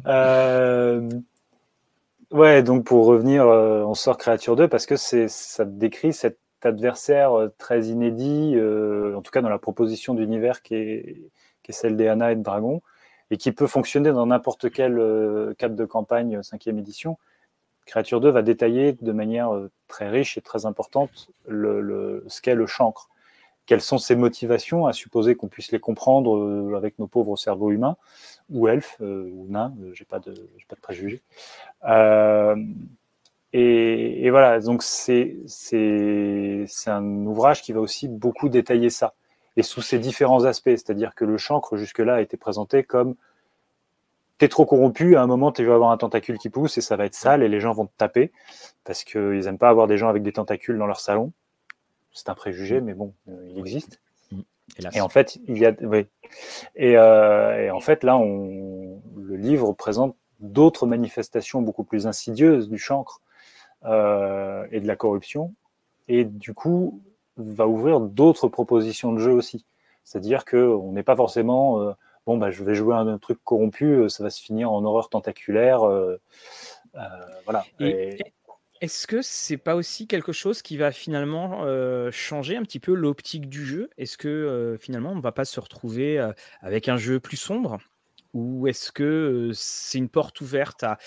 Euh... 0.08 1.10
Ouais, 2.32 2.64
donc 2.64 2.84
pour 2.84 3.06
revenir, 3.06 3.46
on 3.46 3.94
sort 3.94 4.18
Créature 4.18 4.58
2 4.58 4.68
parce 4.68 4.86
que 4.86 4.98
ça 4.98 5.64
décrit 5.64 6.12
cette 6.12 6.40
adversaire 6.66 7.50
très 7.58 7.88
inédit, 7.88 8.54
euh, 8.56 9.16
en 9.16 9.22
tout 9.22 9.32
cas 9.32 9.42
dans 9.42 9.50
la 9.50 9.60
proposition 9.60 10.14
d'univers 10.14 10.62
qui 10.62 10.76
est, 10.76 11.16
celle 11.70 11.98
des 11.98 12.08
Anna 12.08 12.32
et 12.32 12.36
de 12.36 12.44
Dragon, 12.44 12.82
et 13.32 13.38
qui 13.38 13.52
peut 13.52 13.68
fonctionner 13.68 14.12
dans 14.12 14.28
n'importe 14.28 14.70
quel 14.70 15.00
euh, 15.00 15.54
cadre 15.56 15.76
de 15.76 15.86
campagne 15.86 16.40
5e 16.40 16.78
édition. 16.78 17.18
Créature 17.86 18.22
2 18.22 18.30
va 18.30 18.42
détailler 18.42 18.94
de 18.94 19.12
manière 19.12 19.52
très 19.88 20.10
riche 20.10 20.38
et 20.38 20.42
très 20.42 20.66
importante 20.66 21.30
le, 21.48 21.82
le, 21.82 22.24
ce 22.28 22.42
qu'est 22.42 22.56
le 22.56 22.66
chancre. 22.66 23.10
Quelles 23.66 23.82
sont 23.82 23.98
ses 23.98 24.16
motivations, 24.16 24.86
à 24.86 24.94
supposer 24.94 25.36
qu'on 25.36 25.48
puisse 25.48 25.72
les 25.72 25.80
comprendre 25.80 26.38
euh, 26.38 26.76
avec 26.76 27.00
nos 27.00 27.08
pauvres 27.08 27.36
cerveaux 27.36 27.72
humains, 27.72 27.98
ou 28.50 28.68
elfes, 28.68 28.98
euh, 29.02 29.30
ou 29.34 29.48
nains, 29.50 29.74
j'ai 29.94 30.06
pas 30.06 30.20
pas 30.20 30.32
de 30.32 30.82
préjugés. 30.82 31.22
Euh, 31.88 32.56
et, 33.58 34.26
et, 34.26 34.30
voilà, 34.32 34.60
donc 34.60 34.84
c'est 34.84 35.38
un 36.88 37.26
ouvrage 37.26 37.62
qui 37.62 37.72
va 37.72 37.80
aussi 37.80 38.08
beaucoup 38.08 38.50
détailler 38.50 38.90
ça, 38.90 39.14
et 39.56 39.64
sous 39.64 39.82
ses 39.82 40.00
différents 40.00 40.44
aspects, 40.44 40.70
c'est-à-dire 40.70 41.16
que 41.16 41.24
le 41.24 41.38
chancre 41.38 41.78
jusque-là 41.78 42.16
a 42.16 42.22
été 42.22 42.36
présenté 42.36 42.84
comme 42.84 43.16
t'es 44.38 44.50
trop 44.50 44.66
corrompu, 44.66 45.16
à 45.16 45.22
un 45.22 45.28
moment 45.28 45.54
tu 45.54 45.64
vas 45.64 45.76
avoir 45.76 45.92
un 45.92 45.98
tentacule 45.98 46.38
qui 46.38 46.50
pousse 46.50 46.78
et 46.78 46.82
ça 46.82 46.98
va 46.98 47.06
être 47.06 47.16
sale 47.16 47.44
et 47.44 47.48
les 47.48 47.62
gens 47.62 47.72
vont 47.72 47.86
te 47.86 47.94
taper 47.98 48.34
parce 48.84 49.06
qu'ils 49.06 49.40
n'aiment 49.40 49.58
pas 49.58 49.70
avoir 49.70 49.88
des 49.88 49.98
gens 49.98 50.10
avec 50.10 50.24
des 50.24 50.34
tentacules 50.34 50.78
dans 50.78 50.88
leur 50.88 51.00
salon. 51.00 51.32
C'est 52.12 52.30
un 52.30 52.36
préjugé, 52.36 52.82
mais 52.82 52.94
bon, 52.94 53.14
euh, 53.30 53.48
il 53.50 53.60
existe. 53.60 54.02
Hélas. 54.78 54.96
Et 54.96 55.00
en 55.02 55.10
fait, 55.10 55.38
il 55.48 55.58
y 55.58 55.66
a, 55.66 55.74
oui. 55.82 56.08
Et, 56.76 56.98
euh, 56.98 57.66
et 57.66 57.72
en 57.72 57.80
fait, 57.80 58.04
là, 58.04 58.18
on, 58.18 59.02
le 59.18 59.36
livre 59.36 59.72
présente 59.74 60.16
d'autres 60.40 60.88
manifestations 60.88 61.62
beaucoup 61.62 61.84
plus 61.84 62.08
insidieuses 62.08 62.70
du 62.70 62.78
chancre 62.78 63.22
euh, 63.86 64.66
et 64.72 64.80
de 64.80 64.88
la 64.88 64.96
corruption, 64.96 65.54
et 66.08 66.26
du 66.26 66.54
coup 66.54 67.02
va 67.38 67.68
ouvrir 67.68 68.00
d'autres 68.00 68.48
propositions 68.48 69.14
de 69.14 69.20
jeu 69.20 69.32
aussi. 69.32 69.66
C'est-à-dire 70.04 70.46
qu'on 70.46 70.92
n'est 70.92 71.04
pas 71.04 71.16
forcément 71.16 71.82
euh, 71.82 71.92
bon, 72.26 72.38
bah, 72.38 72.52
je 72.52 72.64
vais 72.64 72.76
jouer 72.76 72.96
un, 72.96 73.08
un, 73.08 73.18
truc 73.18 73.40
corrompu, 73.44 73.86
euh, 73.86 74.10
ça 74.10 74.24
va 74.24 74.30
se 74.30 74.42
finir 74.42 74.72
en 74.72 74.84
horreur 74.84 75.10
tentaculaire. 75.10 75.82
Voilà. 77.46 77.66
Et, 77.80 78.20
et... 78.20 78.34
Est-ce 78.82 79.08
que 79.08 79.22
c'est 79.22 79.58
pas 79.58 79.76
aussi 79.76 80.06
quelque 80.06 80.34
chose 80.34 80.62
qui 80.62 80.78
va 80.78 80.92
finalement 80.92 81.64
euh, 81.64 82.12
changer 82.12 82.58
un 82.58 82.64
petit 82.64 82.80
peu 82.80 82.94
l'optique 82.94 83.48
du 83.50 83.66
jeu? 83.66 83.90
Est-ce 83.98 84.18
que 84.18 84.28
euh, 84.28 84.78
finalement 84.78 85.12
on 85.12 85.16
ne 85.16 85.22
va 85.22 85.32
pas 85.32 85.46
se 85.46 85.60
retrouver 85.60 86.20
euh, 86.20 86.34
avec 86.62 86.90
un 86.90 86.98
jeu 86.98 87.20
plus 87.20 87.38
sombre? 87.38 87.80
Ou 88.36 88.68
est-ce 88.68 88.92
que 88.92 89.50
c'est 89.54 89.98
une 89.98 90.10
porte 90.10 90.42
ouverte 90.42 90.84
à, 90.84 90.98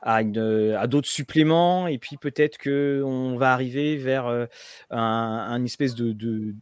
à, 0.00 0.18
à 0.18 0.86
d'autres 0.86 1.08
suppléments 1.08 1.88
et 1.88 1.98
puis 1.98 2.16
peut-être 2.16 2.58
qu'on 2.58 3.36
va 3.36 3.52
arriver 3.52 3.96
vers 3.96 4.26
un, 4.26 4.48
un, 5.00 5.64
espèce 5.64 5.96
de, 5.96 6.12
de, 6.12 6.54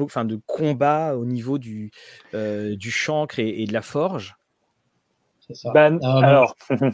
enfin, 0.00 0.24
de 0.24 0.40
combat 0.46 1.16
au 1.16 1.24
niveau 1.24 1.58
du, 1.58 1.92
euh, 2.34 2.76
du 2.76 2.90
chancre 2.90 3.38
et, 3.38 3.62
et, 3.62 3.66
de 3.66 3.72
la 3.72 3.82
forge? 3.82 4.34
Ben, 5.72 5.98
euh, 6.02 6.06
alors, 6.06 6.54
en 6.68 6.76
fait, 6.76 6.92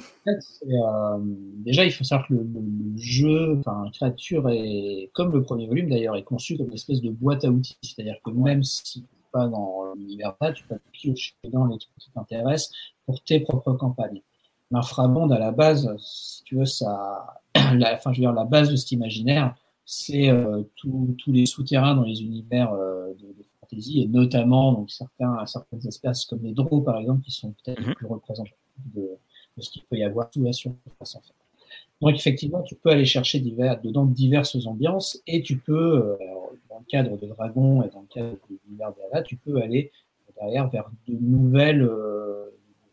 euh, 0.65 1.19
déjà, 1.65 1.85
il 1.85 1.91
faut 1.91 2.05
savoir 2.05 2.29
que 2.29 2.35
le, 2.35 2.45
le 2.45 2.97
jeu, 2.97 3.59
enfin, 3.59 3.91
créature 3.93 4.49
est, 4.49 5.11
comme 5.13 5.33
le 5.33 5.43
premier 5.43 5.67
volume 5.67 5.89
d'ailleurs, 5.89 6.15
est 6.15 6.23
conçu 6.23 6.57
comme 6.57 6.69
une 6.69 6.75
espèce 6.75 7.01
de 7.01 7.11
boîte 7.11 7.45
à 7.45 7.49
outils. 7.49 7.79
C'est-à-dire 7.83 8.15
que 8.25 8.31
même 8.31 8.63
si 8.63 9.07
pas 9.35 9.49
dans 9.49 9.93
l'univers 9.97 10.37
tu 10.55 10.65
peux 10.69 10.79
piocher 10.93 11.35
dans 11.53 11.67
les 11.67 11.79
trucs 11.79 11.99
qui 11.99 12.11
t'intéressent 12.11 12.71
pour 13.07 13.23
tes 13.23 13.41
propres 13.41 13.75
campagnes. 13.75 14.23
L'inframonde, 14.71 15.33
à 15.33 15.39
la 15.39 15.51
base, 15.51 15.95
si 15.99 16.43
tu 16.45 16.57
veux, 16.57 16.65
ça, 16.65 17.41
la, 17.55 17.95
enfin, 17.95 18.13
je 18.13 18.19
veux 18.19 18.27
dire, 18.27 18.33
la 18.33 18.45
base 18.45 18.71
de 18.71 18.77
cet 18.77 18.93
imaginaire, 18.93 19.55
c'est 19.85 20.31
euh, 20.31 20.63
tous 20.77 21.15
les 21.29 21.47
souterrains 21.47 21.95
dans 21.95 22.05
les 22.05 22.23
univers 22.23 22.73
euh, 22.73 23.09
de, 23.21 23.27
de, 23.27 23.45
fantasy 23.61 24.01
et 24.03 24.07
notamment 24.09 24.73
donc 24.73 24.91
certains, 24.91 25.45
certaines 25.47 25.87
espèces 25.87 26.25
comme 26.25 26.43
les 26.43 26.53
drôles 26.53 26.85
par 26.85 26.99
exemple 26.99 27.23
qui 27.23 27.31
sont 27.31 27.53
peut-être 27.53 27.81
mm 27.81 27.91
-hmm. 27.91 27.95
plus 27.95 28.07
représentatifs 28.07 28.59
de, 28.95 29.07
de, 29.57 29.63
ce 29.63 29.69
qu'il 29.71 29.83
peut 29.85 29.97
y 29.97 30.05
avoir 30.05 30.29
sous 30.33 30.43
la 30.43 30.53
surface 30.53 31.15
en 31.17 31.21
fait. 31.21 31.35
Donc 32.01 32.15
effectivement, 32.17 32.63
tu 32.63 32.75
peux 32.75 32.91
aller 32.91 33.05
chercher 33.17 33.41
divers, 33.41 33.81
dedans 33.81 34.05
diverses 34.07 34.67
ambiances 34.67 35.11
et 35.27 35.43
tu 35.43 35.59
peux, 35.59 35.87
euh, 35.99 36.17
dans 36.75 36.81
le 36.81 36.87
cadre 36.87 37.17
de 37.17 37.27
Dragon 37.27 37.83
et 37.83 37.89
dans 37.89 38.01
le 38.01 38.07
cadre 38.09 38.33
de 38.51 38.59
l'univers 38.67 38.93
d'Ava, 38.93 39.23
tu 39.23 39.37
peux 39.37 39.61
aller 39.63 39.93
derrière 40.41 40.69
vers 40.69 40.91
de 41.07 41.15
nouvelles, 41.21 41.83
euh, 41.83 42.51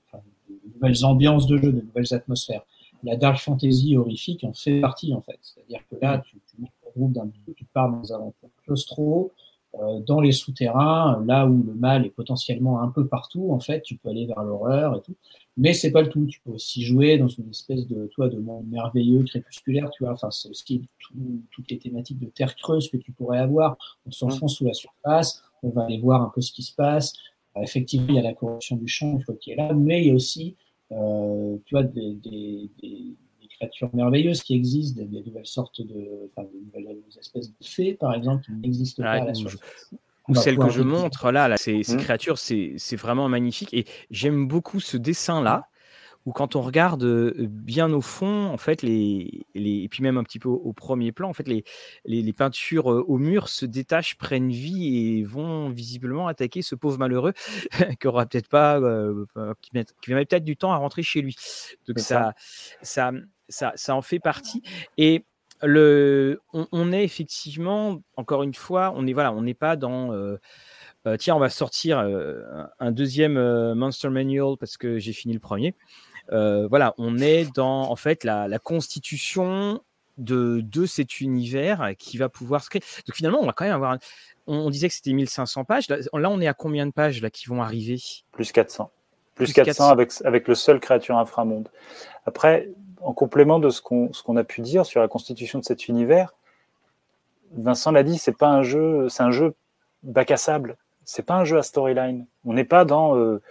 enfin, 0.08 0.24
de 0.48 0.74
nouvelles 0.74 1.04
ambiances 1.04 1.48
de 1.48 1.58
jeu, 1.58 1.72
de 1.72 1.82
nouvelles 1.82 2.14
atmosphères. 2.14 2.62
La 3.04 3.16
dark 3.16 3.40
fantasy 3.40 3.98
horrifique 3.98 4.44
en 4.44 4.54
fait 4.54 4.80
partie 4.80 5.14
en 5.14 5.22
fait. 5.22 5.40
C'est-à-dire 5.42 5.80
que 5.90 5.96
là, 6.00 6.20
tu, 6.20 6.38
tu 6.48 6.62
mets 6.62 6.72
le 6.86 6.92
groupe 6.92 7.14
d'un 7.14 7.28
tu 7.56 7.66
pars 7.66 7.90
dans 7.90 8.02
des 8.02 8.12
aventures 8.12 8.50
claustro, 8.64 9.32
euh, 9.80 10.00
dans 10.02 10.22
les 10.22 10.34
souterrains, 10.34 11.24
là 11.26 11.48
où 11.48 11.64
le 11.64 11.74
mal 11.74 12.06
est 12.06 12.10
potentiellement 12.10 12.82
un 12.82 12.90
peu 12.90 13.08
partout, 13.08 13.52
en 13.52 13.60
fait, 13.60 13.82
tu 13.82 13.96
peux 13.96 14.10
aller 14.10 14.28
vers 14.28 14.44
l'horreur 14.44 14.98
et 14.98 15.02
tout. 15.02 15.16
Mais 15.58 15.74
c'est 15.74 15.92
pas 15.92 16.02
le 16.02 16.10
tout. 16.10 16.26
Tu 16.26 16.40
peux 16.42 16.52
aussi 16.52 16.84
jouer 16.84 17.18
dans 17.18 17.28
une 17.28 17.50
espèce 17.50 17.86
de, 17.88 18.08
toi, 18.08 18.30
de 18.30 18.40
monde 18.40 18.68
merveilleux, 18.68 19.24
crépusculaire, 19.24 19.90
tu 19.92 20.04
vois. 20.04 20.14
Enfin, 20.14 20.32
c'est 20.32 20.50
aussi 20.50 20.88
toutes 21.52 21.70
les 21.70 21.78
thématiques 21.78 22.20
de 22.20 22.28
terre 22.28 22.56
creuse 22.56 22.90
que 22.90 22.98
tu 22.98 23.12
pourrais 23.12 23.40
avoir. 23.40 23.78
On 24.06 24.12
s'enfonce 24.12 24.56
sous 24.56 24.66
la 24.66 24.74
surface, 24.74 25.44
on 25.64 25.70
va 25.70 25.84
aller 25.84 26.00
voir 26.00 26.22
un 26.22 26.32
peu 26.34 26.42
ce 26.42 26.52
qui 26.52 26.64
se 26.64 26.74
passe. 26.74 27.14
effectivement, 27.62 28.08
il 28.10 28.16
y 28.16 28.20
a 28.20 28.24
la 28.24 28.34
corruption 28.34 28.78
du 28.78 28.88
champ, 28.88 29.20
qui 29.40 29.52
est 29.52 29.56
là, 29.56 29.74
mais 29.74 30.02
il 30.02 30.08
y 30.08 30.12
a 30.12 30.14
aussi, 30.14 30.56
euh, 30.92 31.58
tu 31.66 31.76
vois, 31.76 31.84
des, 31.84 32.14
des, 32.14 32.70
des, 32.82 33.16
créatures 33.58 33.94
merveilleuses 33.94 34.42
qui 34.42 34.56
existent, 34.56 35.04
des, 35.04 35.22
nouvelles 35.22 35.46
sortes 35.46 35.82
de, 35.82 36.26
enfin, 36.26 36.48
des 36.52 36.80
nouvelles 36.80 37.04
espèces 37.20 37.50
de 37.50 37.64
fées, 37.64 37.94
par 37.94 38.16
exemple, 38.16 38.46
qui 38.46 38.54
n'existent 38.54 39.04
pas 39.04 39.12
à 39.12 39.26
la 39.26 39.34
surface 39.34 39.92
ou 40.32 40.36
celle 40.36 40.58
que 40.58 40.70
je 40.70 40.82
montre 40.82 41.32
là, 41.32 41.48
là 41.48 41.58
ces, 41.58 41.84
ces 41.84 41.96
mmh. 41.96 41.98
créatures, 41.98 42.38
c'est 42.38 42.96
vraiment 42.96 43.30
magnifique. 43.30 43.74
Et 43.74 43.86
j'aime 44.10 44.48
beaucoup 44.48 44.80
ce 44.80 44.98
dessin-là, 44.98 45.68
où 46.26 46.32
quand 46.32 46.56
on 46.56 46.62
regarde 46.62 47.34
bien 47.38 47.92
au 47.92 48.02
fond, 48.02 48.46
en 48.48 48.58
fait, 48.58 48.84
les, 48.84 49.46
les, 49.56 49.84
et 49.84 49.90
puis 49.90 50.04
même 50.04 50.18
un 50.18 50.24
petit 50.24 50.38
peu 50.38 50.50
au, 50.50 50.72
premier 50.72 51.12
plan, 51.12 51.30
en 51.30 51.34
fait, 51.34 51.48
les, 51.48 51.64
les, 52.06 52.34
peintures 52.34 52.86
au 52.86 53.18
mur 53.18 53.50
se 53.50 53.66
détachent, 53.66 54.18
prennent 54.18 54.52
vie 54.52 55.20
et 55.20 55.24
vont 55.24 55.70
visiblement 55.70 56.28
attaquer 56.28 56.62
ce 56.62 56.76
pauvre 56.76 57.00
malheureux 57.00 57.34
qui 58.00 58.08
aura 58.08 58.26
peut-être 58.28 58.50
pas, 58.50 58.80
qui, 59.62 59.72
met, 59.74 59.86
qui 60.02 60.12
va 60.12 60.24
peut-être 60.24 60.44
du 60.44 60.58
temps 60.58 60.72
à 60.72 60.78
rentrer 60.78 61.02
chez 61.02 61.22
lui. 61.22 61.36
Donc 61.88 62.00
ça, 62.00 62.34
ça, 62.84 63.12
ça, 63.50 63.74
ça, 63.76 63.96
en 63.96 64.04
fait 64.04 64.20
partie. 64.20 64.62
Et 64.98 65.26
le, 65.64 66.42
on, 66.54 66.92
est 66.92 67.04
effectivement, 67.04 68.02
encore 68.16 68.44
une 68.44 68.54
fois, 68.54 68.94
on 68.96 69.06
est 69.08 69.14
voilà, 69.14 69.32
on 69.34 69.42
n'est 69.42 69.54
pas 69.54 69.76
dans. 69.76 70.14
Euh, 70.14 70.40
euh, 71.08 71.18
tiens, 71.18 71.36
on 71.36 71.40
va 71.40 71.50
sortir 71.50 72.00
euh, 72.00 72.42
un 72.80 72.92
deuxième 72.92 73.34
Monster 73.74 74.10
Manual 74.10 74.56
parce 74.60 74.78
que 74.78 75.00
j'ai 75.00 75.14
fini 75.14 75.34
le 75.34 75.40
premier. 75.40 75.76
voilà, 76.30 76.94
on 76.98 77.18
est 77.18 77.54
dans 77.56 77.90
en 77.90 77.96
fait 77.96 78.24
la, 78.24 78.60
constitution 78.60 79.82
de, 80.18 80.62
de, 80.62 80.86
cet 80.86 81.22
univers 81.22 81.94
qui 81.98 82.18
va 82.18 82.30
pouvoir 82.30 82.64
se 82.64 82.70
créer. 82.70 82.84
Donc 83.08 83.16
finalement, 83.16 83.40
on 83.42 83.46
va 83.46 83.54
quand 83.54 83.66
même 83.66 83.74
avoir. 83.74 83.98
On, 84.48 84.70
disait 84.70 84.90
que 84.90 84.96
c'était 84.96 85.14
1500 85.14 85.66
pages. 85.66 85.88
Là, 85.90 86.00
on 86.14 86.42
est 86.42 86.48
à 86.48 86.54
combien 86.54 86.86
de 86.86 86.92
pages 86.92 87.22
là 87.22 87.30
qui 87.30 87.48
vont 87.48 87.62
arriver? 87.62 88.00
Plus 88.32 88.52
400. 88.52 88.92
Plus, 89.36 89.54
400, 89.54 89.90
Avec, 89.90 90.12
avec 90.24 90.48
le 90.48 90.56
seul 90.56 90.80
créature 90.80 91.18
inframonde. 91.18 91.70
Après, 92.26 92.70
en 93.04 93.14
complément 93.14 93.60
de 93.60 93.70
ce 93.70 93.82
qu'on 93.82 94.38
a 94.38 94.44
pu 94.44 94.62
dire 94.62 94.86
sur 94.86 95.02
la 95.02 95.08
constitution 95.08 95.60
de 95.60 95.66
cet 95.66 95.88
univers, 95.88 96.34
Vincent 97.54 97.92
l'a 97.92 98.04
dit, 98.04 98.18
c'est 98.18 98.38
pas 98.38 98.48
un 98.48 98.64
jeu, 98.64 99.10
c'est 99.10 99.24
un 99.24 99.32
jeu 99.32 99.56
bac 100.04 100.32
à 100.32 100.38
sable. 100.38 100.78
C'est 101.04 101.26
pas 101.26 101.36
un 101.36 101.44
jeu 101.44 101.58
à 101.58 101.64
storyline. 101.64 102.26
On 102.46 102.54
n'est 102.54 102.64
pas 102.64 102.86
dans 102.86 103.18
euh, 103.18 103.42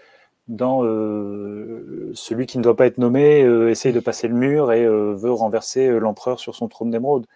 euh, 0.51 2.11
celui 2.15 2.47
qui 2.47 2.59
ne 2.59 2.63
doit 2.63 2.77
pas 2.77 2.87
être 2.87 2.99
nommé 2.99 3.43
euh, 3.43 3.71
essaye 3.71 3.93
de 3.93 4.01
passer 4.01 4.29
le 4.29 4.35
mur 4.35 4.73
et 4.73 4.87
veut 4.87 5.33
renverser 5.33 5.89
l'empereur 5.99 6.41
sur 6.41 6.55
son 6.55 6.69
trône 6.69 6.91
d'émeraude. 6.91 7.27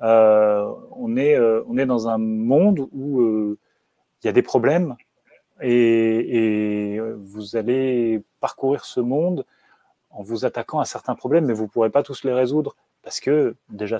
on 0.00 1.16
est 1.16 1.86
dans 1.86 2.08
un 2.08 2.18
monde 2.18 2.88
où 2.92 3.56
il 4.22 4.26
y 4.26 4.28
a 4.28 4.32
des 4.32 4.42
problèmes 4.42 4.96
et, 5.60 7.00
vous 7.00 7.56
allez 7.56 8.22
parcourir 8.40 8.84
ce 8.84 9.00
monde 9.00 9.44
en 10.10 10.22
vous 10.22 10.44
attaquant 10.44 10.80
à 10.80 10.84
certains 10.84 11.14
problèmes, 11.14 11.46
mais 11.46 11.52
vous 11.52 11.64
ne 11.64 11.68
pourrez 11.68 11.90
pas 11.90 12.02
tous 12.02 12.24
les 12.24 12.32
résoudre 12.32 12.76
parce 13.02 13.20
que 13.20 13.54
déjà, 13.70 13.98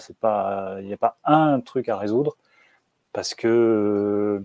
il 0.81 0.87
n'y 0.87 0.93
a 0.93 0.97
pas 0.97 1.17
un 1.25 1.61
truc 1.61 1.89
à 1.89 1.97
résoudre 1.97 2.37
parce 3.13 3.35
que 3.35 4.43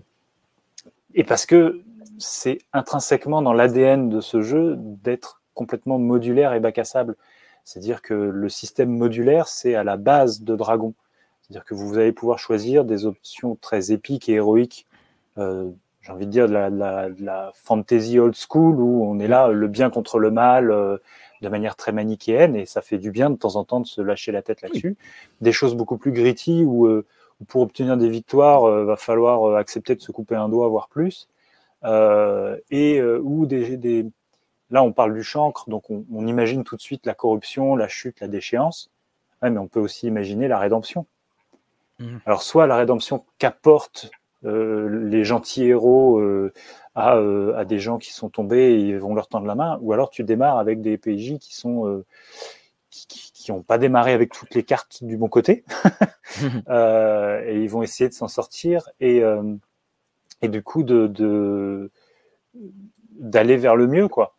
et 1.14 1.24
parce 1.24 1.46
que 1.46 1.82
c'est 2.18 2.58
intrinsèquement 2.72 3.42
dans 3.42 3.52
l'ADN 3.52 4.08
de 4.08 4.20
ce 4.20 4.40
jeu 4.40 4.76
d'être 4.78 5.40
complètement 5.54 5.98
modulaire 5.98 6.52
et 6.52 6.60
bac 6.60 6.78
à 6.78 6.84
sable. 6.84 7.16
C'est-à-dire 7.64 8.02
que 8.02 8.14
le 8.14 8.48
système 8.48 8.90
modulaire, 8.90 9.48
c'est 9.48 9.74
à 9.74 9.84
la 9.84 9.96
base 9.96 10.42
de 10.42 10.56
Dragon. 10.56 10.94
C'est-à-dire 11.42 11.64
que 11.64 11.74
vous 11.74 11.98
allez 11.98 12.12
pouvoir 12.12 12.38
choisir 12.38 12.84
des 12.84 13.06
options 13.06 13.56
très 13.56 13.92
épiques 13.92 14.28
et 14.28 14.34
héroïques, 14.34 14.86
euh, 15.38 15.70
j'ai 16.02 16.12
envie 16.12 16.26
de 16.26 16.30
dire 16.30 16.48
de 16.48 16.52
la, 16.52 16.70
de, 16.70 17.24
la, 17.24 17.50
fantasy 17.54 18.18
old 18.18 18.34
school, 18.34 18.76
où 18.78 19.04
on 19.04 19.18
est 19.18 19.28
là, 19.28 19.48
le 19.48 19.68
bien 19.68 19.88
contre 19.88 20.18
le 20.18 20.30
mal, 20.30 20.70
euh, 20.70 20.98
de 21.42 21.48
manière 21.48 21.76
très 21.76 21.92
manichéenne 21.92 22.56
et 22.56 22.66
ça 22.66 22.80
fait 22.80 22.98
du 22.98 23.10
bien 23.10 23.30
de 23.30 23.36
temps 23.36 23.56
en 23.56 23.64
temps 23.64 23.80
de 23.80 23.86
se 23.86 24.00
lâcher 24.00 24.32
la 24.32 24.42
tête 24.42 24.62
là-dessus. 24.62 24.96
Des 25.40 25.52
choses 25.52 25.74
beaucoup 25.74 25.98
plus 25.98 26.12
gritty 26.12 26.64
où, 26.64 26.86
euh, 26.86 27.04
pour 27.48 27.62
obtenir 27.62 27.96
des 27.96 28.08
victoires, 28.08 28.62
il 28.62 28.80
euh, 28.80 28.84
va 28.84 28.96
falloir 28.96 29.48
euh, 29.48 29.56
accepter 29.56 29.94
de 29.94 30.00
se 30.00 30.12
couper 30.12 30.34
un 30.34 30.48
doigt, 30.48 30.68
voire 30.68 30.88
plus. 30.88 31.28
et 32.70 33.02
où 33.02 33.46
des, 33.46 33.76
des, 33.76 34.06
là, 34.70 34.82
on 34.82 34.92
parle 34.92 35.14
du 35.14 35.22
chancre, 35.22 35.68
donc 35.68 35.90
on, 35.90 36.26
imagine 36.26 36.64
tout 36.64 36.76
de 36.76 36.80
suite 36.80 37.04
la 37.04 37.14
corruption, 37.14 37.76
la 37.76 37.88
chute, 37.88 38.20
la 38.20 38.28
déchéance. 38.28 38.90
mais 39.42 39.58
on 39.58 39.68
peut 39.68 39.80
aussi 39.80 40.06
imaginer 40.06 40.48
la 40.48 40.58
rédemption. 40.58 41.06
Mmh. 41.98 42.16
Alors, 42.26 42.42
soit 42.42 42.66
la 42.66 42.76
rédemption 42.76 43.24
qu'apportent 43.38 44.10
les 44.44 45.24
gentils 45.24 45.64
héros 45.64 46.18
euh, 46.18 46.52
à, 46.94 47.64
des 47.64 47.78
gens 47.78 47.98
qui 47.98 48.12
sont 48.12 48.28
tombés 48.28 48.74
et 48.74 48.78
ils 48.78 48.98
vont 48.98 49.14
leur 49.14 49.28
tendre 49.28 49.46
la 49.46 49.54
main, 49.54 49.78
ou 49.80 49.92
alors 49.92 50.10
tu 50.10 50.22
démarres 50.22 50.58
avec 50.58 50.80
des 50.80 50.96
PJ 50.96 51.38
qui 51.38 51.54
sont 51.54 51.88
euh, 51.88 52.04
qui 52.90 53.50
n'ont 53.50 53.62
pas 53.62 53.78
démarré 53.78 54.12
avec 54.12 54.32
toutes 54.32 54.54
les 54.54 54.62
cartes 54.62 55.02
du 55.02 55.16
bon 55.16 55.28
côté, 55.28 55.64
euh, 56.68 57.42
et 57.46 57.60
ils 57.60 57.68
vont 57.68 57.82
essayer 57.82 58.08
de 58.08 58.14
s'en 58.14 58.28
sortir 58.28 58.88
et, 59.00 59.22
et 60.42 60.48
du 60.48 60.62
coup 60.62 60.82
de 60.84 61.90
d'aller 63.10 63.56
vers 63.56 63.76
le 63.76 63.86
mieux 63.88 64.08
quoi. 64.08 64.36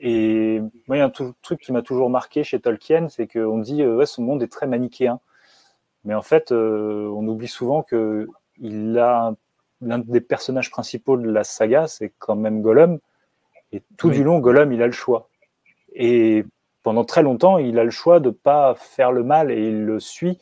et 0.00 0.60
moi, 0.86 0.96
il 0.96 0.98
y 0.98 1.02
a 1.02 1.06
un 1.06 1.32
truc 1.42 1.60
qui 1.60 1.72
m'a 1.72 1.82
toujours 1.82 2.10
marqué 2.10 2.44
chez 2.44 2.60
Tolkien, 2.60 3.08
c'est 3.08 3.26
qu'on 3.26 3.58
dit 3.58 3.84
ouais, 3.84 4.06
ce 4.06 4.20
monde 4.20 4.42
est 4.42 4.52
très 4.52 4.66
manichéen. 4.66 5.20
Mais 6.04 6.14
en 6.14 6.22
fait, 6.22 6.52
on 6.52 7.26
oublie 7.26 7.48
souvent 7.48 7.82
que 7.82 8.28
il 8.58 8.98
a 8.98 9.28
un 9.28 9.36
l'un 9.80 9.98
des 9.98 10.20
personnages 10.20 10.70
principaux 10.70 11.16
de 11.16 11.30
la 11.30 11.44
saga, 11.44 11.86
c'est 11.86 12.12
quand 12.18 12.36
même 12.36 12.62
Gollum. 12.62 12.98
Et 13.72 13.82
tout 13.96 14.10
du 14.10 14.24
long, 14.24 14.38
Gollum, 14.38 14.72
il 14.72 14.82
a 14.82 14.86
le 14.86 14.92
choix. 14.92 15.28
Et 15.94 16.44
pendant 16.82 17.04
très 17.04 17.22
longtemps, 17.22 17.58
il 17.58 17.78
a 17.78 17.84
le 17.84 17.90
choix 17.90 18.20
de 18.20 18.30
pas 18.30 18.74
faire 18.74 19.12
le 19.12 19.22
mal 19.22 19.50
et 19.50 19.68
il 19.68 19.84
le 19.84 20.00
suit 20.00 20.38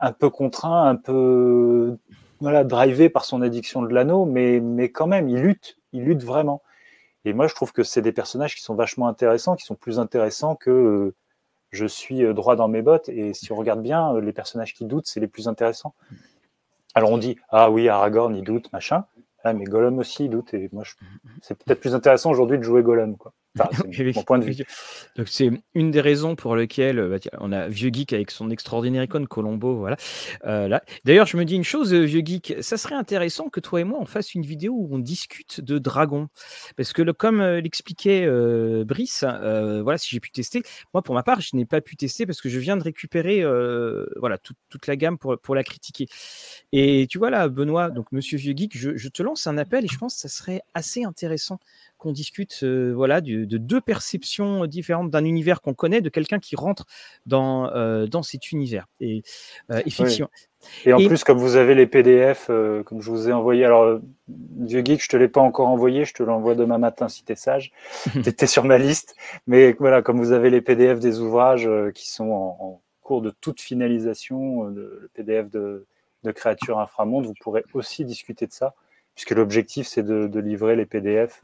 un 0.00 0.12
peu 0.12 0.30
contraint, 0.30 0.88
un 0.88 0.96
peu 0.96 1.96
voilà, 2.40 2.64
drivé 2.64 3.08
par 3.08 3.24
son 3.24 3.42
addiction 3.42 3.82
de 3.82 3.94
l'anneau, 3.94 4.26
mais, 4.26 4.60
mais 4.60 4.90
quand 4.90 5.06
même, 5.06 5.28
il 5.28 5.40
lutte, 5.40 5.78
il 5.92 6.04
lutte 6.04 6.22
vraiment. 6.22 6.62
Et 7.24 7.32
moi, 7.32 7.46
je 7.46 7.54
trouve 7.54 7.72
que 7.72 7.82
c'est 7.82 8.02
des 8.02 8.12
personnages 8.12 8.54
qui 8.54 8.62
sont 8.62 8.74
vachement 8.74 9.08
intéressants, 9.08 9.56
qui 9.56 9.64
sont 9.64 9.76
plus 9.76 9.98
intéressants 9.98 10.56
que 10.56 10.70
euh, 10.70 11.14
je 11.70 11.86
suis 11.86 12.22
euh, 12.22 12.34
droit 12.34 12.56
dans 12.56 12.68
mes 12.68 12.82
bottes. 12.82 13.08
Et 13.08 13.32
si 13.32 13.50
on 13.50 13.56
regarde 13.56 13.80
bien, 13.80 14.14
euh, 14.14 14.20
les 14.20 14.32
personnages 14.32 14.74
qui 14.74 14.84
doutent, 14.84 15.06
c'est 15.06 15.20
les 15.20 15.26
plus 15.26 15.48
intéressants. 15.48 15.94
Alors 16.94 17.10
on 17.10 17.18
dit 17.18 17.36
ah 17.50 17.70
oui 17.70 17.88
Aragorn 17.88 18.34
il 18.36 18.44
doute 18.44 18.72
machin, 18.72 19.04
ah, 19.42 19.52
mais 19.52 19.64
Gollum 19.64 19.98
aussi 19.98 20.24
il 20.24 20.30
doute 20.30 20.54
et 20.54 20.68
moi 20.72 20.84
c'est 21.42 21.54
peut-être 21.62 21.80
plus 21.80 21.94
intéressant 21.94 22.30
aujourd'hui 22.30 22.58
de 22.58 22.62
jouer 22.62 22.82
Gollum 22.82 23.16
quoi. 23.16 23.32
c'est 23.92 24.14
mon 24.14 24.22
point 24.22 24.38
de 24.38 24.44
vue. 24.44 24.56
Donc 25.16 25.28
c'est 25.28 25.50
une 25.74 25.90
des 25.90 26.00
raisons 26.00 26.34
pour 26.34 26.56
lesquelles 26.56 27.00
bah, 27.08 27.18
on 27.40 27.52
a 27.52 27.68
Vieux 27.68 27.90
Geek 27.92 28.12
avec 28.12 28.30
son 28.30 28.50
extraordinaire 28.50 29.04
icône 29.04 29.28
Colombo, 29.28 29.76
voilà. 29.76 29.96
Euh, 30.44 30.66
là. 30.66 30.82
D'ailleurs, 31.04 31.26
je 31.26 31.36
me 31.36 31.44
dis 31.44 31.54
une 31.54 31.64
chose, 31.64 31.94
euh, 31.94 32.02
Vieux 32.02 32.22
Geek, 32.24 32.56
ça 32.60 32.76
serait 32.76 32.96
intéressant 32.96 33.48
que 33.48 33.60
toi 33.60 33.80
et 33.80 33.84
moi 33.84 33.98
on 34.00 34.06
fasse 34.06 34.34
une 34.34 34.44
vidéo 34.44 34.74
où 34.74 34.88
on 34.90 34.98
discute 34.98 35.60
de 35.60 35.78
Dragon, 35.78 36.28
parce 36.76 36.92
que 36.92 37.02
le, 37.02 37.12
comme 37.12 37.40
euh, 37.40 37.60
l'expliquait 37.60 38.26
Brice, 38.84 39.24
voilà, 39.24 39.98
si 39.98 40.10
j'ai 40.10 40.20
pu 40.20 40.30
tester, 40.30 40.62
moi 40.92 41.02
pour 41.02 41.14
ma 41.14 41.22
part, 41.22 41.40
je 41.40 41.54
n'ai 41.54 41.64
pas 41.64 41.80
pu 41.80 41.96
tester 41.96 42.26
parce 42.26 42.40
que 42.40 42.48
je 42.48 42.58
viens 42.58 42.76
de 42.76 42.82
récupérer, 42.82 43.44
voilà, 44.16 44.38
toute 44.38 44.86
la 44.86 44.96
gamme 44.96 45.18
pour, 45.18 45.38
pour 45.38 45.54
la 45.54 45.62
critiquer. 45.62 46.06
Et 46.72 47.06
tu 47.08 47.18
vois 47.18 47.30
là, 47.30 47.48
Benoît, 47.48 47.90
donc 47.90 48.10
Monsieur 48.12 48.38
Vieux 48.38 48.54
Geek, 48.56 48.76
je, 48.76 48.96
je 48.96 49.08
te 49.08 49.22
lance 49.22 49.46
un 49.46 49.58
appel 49.58 49.84
et 49.84 49.88
je 49.88 49.98
pense 49.98 50.14
que 50.14 50.20
ça 50.20 50.28
serait 50.28 50.62
assez 50.74 51.04
intéressant 51.04 51.60
qu'on 52.04 52.12
discute 52.12 52.60
euh, 52.62 52.92
voilà, 52.94 53.22
de, 53.22 53.44
deux 53.44 53.80
perceptions 53.80 54.66
différentes 54.66 55.10
d'un 55.10 55.24
univers 55.24 55.62
qu'on 55.62 55.72
connaît, 55.72 56.02
de 56.02 56.10
quelqu'un 56.10 56.38
qui 56.38 56.54
rentre 56.54 56.84
dans, 57.24 57.70
euh, 57.70 58.06
dans 58.06 58.22
cet 58.22 58.52
univers. 58.52 58.86
Et 59.00 59.22
euh, 59.70 59.80
effectivement. 59.86 60.28
Et 60.84 60.92
en 60.92 60.98
plus, 60.98 61.24
comme 61.24 61.38
vous 61.38 61.56
avez 61.56 61.74
les 61.74 61.86
PDF, 61.86 62.46
comme 62.46 63.00
je 63.00 63.10
vous 63.10 63.28
ai 63.28 63.32
envoyé, 63.32 63.66
alors, 63.66 64.00
Vieux 64.28 64.82
Geek, 64.82 65.02
je 65.02 65.08
te 65.08 65.16
l'ai 65.16 65.28
pas 65.28 65.42
encore 65.42 65.68
envoyé, 65.68 66.06
je 66.06 66.14
te 66.14 66.22
l'envoie 66.22 66.54
demain 66.54 66.78
matin 66.78 67.08
si 67.08 67.22
tu 67.22 67.32
es 67.32 67.36
sage. 67.36 67.70
tu 68.12 68.26
étais 68.26 68.46
sur 68.46 68.64
ma 68.64 68.78
liste. 68.78 69.14
Mais 69.46 69.72
voilà, 69.78 70.00
comme 70.00 70.18
vous 70.18 70.32
avez 70.32 70.48
les 70.48 70.62
PDF 70.62 71.00
des 71.00 71.20
ouvrages 71.20 71.68
qui 71.94 72.08
sont 72.08 72.30
en, 72.30 72.80
cours 73.02 73.20
de 73.20 73.28
toute 73.28 73.60
finalisation, 73.60 74.64
le, 74.64 75.10
PDF 75.12 75.50
de, 75.50 75.84
de 76.22 76.30
Créatures 76.30 76.78
Inframonde, 76.78 77.26
vous 77.26 77.34
pourrez 77.38 77.62
aussi 77.74 78.06
discuter 78.06 78.46
de 78.46 78.52
ça, 78.52 78.74
puisque 79.14 79.32
l'objectif, 79.32 79.86
c'est 79.86 80.02
de, 80.02 80.26
de, 80.26 80.40
livrer 80.40 80.76
les 80.76 80.86
PDF 80.86 81.42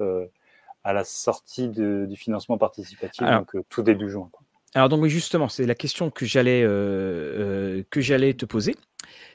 à 0.84 0.92
la 0.92 1.04
sortie 1.04 1.68
du 1.68 2.16
financement 2.16 2.58
participatif, 2.58 3.26
donc 3.26 3.54
euh, 3.54 3.64
tout 3.68 3.82
début 3.82 4.10
juin. 4.10 4.30
Alors 4.74 4.88
donc 4.88 5.04
justement, 5.06 5.48
c'est 5.48 5.66
la 5.66 5.74
question 5.74 6.10
que 6.10 6.24
j'allais 6.24 6.62
euh, 6.62 6.68
euh, 6.68 7.82
que 7.90 8.00
j'allais 8.00 8.34
te 8.34 8.46
poser. 8.46 8.76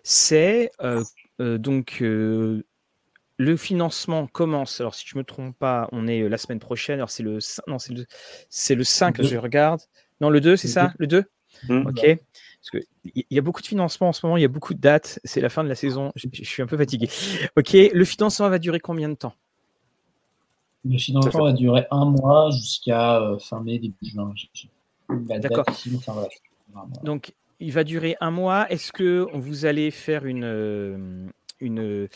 C'est 0.03 0.71
donc 1.39 2.01
le 3.37 3.57
financement 3.57 4.27
commence. 4.27 4.79
Alors, 4.79 4.95
si 4.95 5.05
je 5.05 5.15
ne 5.15 5.19
me 5.19 5.23
trompe 5.25 5.57
pas, 5.57 5.89
on 5.91 6.07
est 6.07 6.27
la 6.29 6.37
semaine 6.37 6.59
prochaine. 6.59 6.99
Alors, 6.99 7.09
c'est 7.09 7.23
le, 7.23 7.39
non, 7.67 7.79
c'est 7.79 7.93
le, 7.93 8.05
c'est 8.49 8.75
le 8.75 8.83
5, 8.83 9.21
je 9.21 9.37
regarde. 9.37 9.81
Non, 10.21 10.29
le 10.29 10.39
2, 10.39 10.55
c'est 10.55 10.69
ça? 10.69 10.93
Le 10.97 11.07
2 11.07 11.25
mmh. 11.67 11.87
Ok. 11.87 12.17
Parce 12.71 12.83
qu'il 12.83 13.23
y 13.29 13.37
a 13.37 13.41
beaucoup 13.41 13.61
de 13.61 13.67
financement 13.67 14.09
en 14.09 14.13
ce 14.13 14.25
moment, 14.25 14.37
il 14.37 14.41
y 14.41 14.45
a 14.45 14.49
beaucoup 14.49 14.73
de 14.73 14.79
dates. 14.79 15.19
C'est 15.23 15.41
la 15.41 15.49
fin 15.49 15.63
de 15.63 15.69
la 15.69 15.75
saison. 15.75 16.11
Je, 16.15 16.27
suis 16.43 16.63
un 16.63 16.67
peu 16.67 16.77
fatigué. 16.77 17.09
Ok. 17.57 17.73
Le 17.73 18.05
financement 18.05 18.49
va 18.49 18.57
durer 18.57 18.79
combien 18.79 19.09
de 19.09 19.15
temps? 19.15 19.33
Le 20.85 20.97
financement 20.97 21.45
va 21.45 21.53
durer 21.53 21.85
un 21.91 22.05
mois 22.05 22.51
jusqu'à 22.51 23.21
fin 23.39 23.61
mai, 23.61 23.79
début 23.79 23.95
juin. 24.03 24.33
D'accord. 25.09 25.65
Donc, 27.03 27.33
il 27.59 27.71
va 27.71 27.83
durer 27.83 28.15
un 28.21 28.31
mois. 28.31 28.69
Est-ce 28.69 28.91
que 28.91 29.27
vous 29.33 29.65
allez 29.65 29.89
faire 29.91 30.25
une, 30.25 31.31
une 31.59 32.07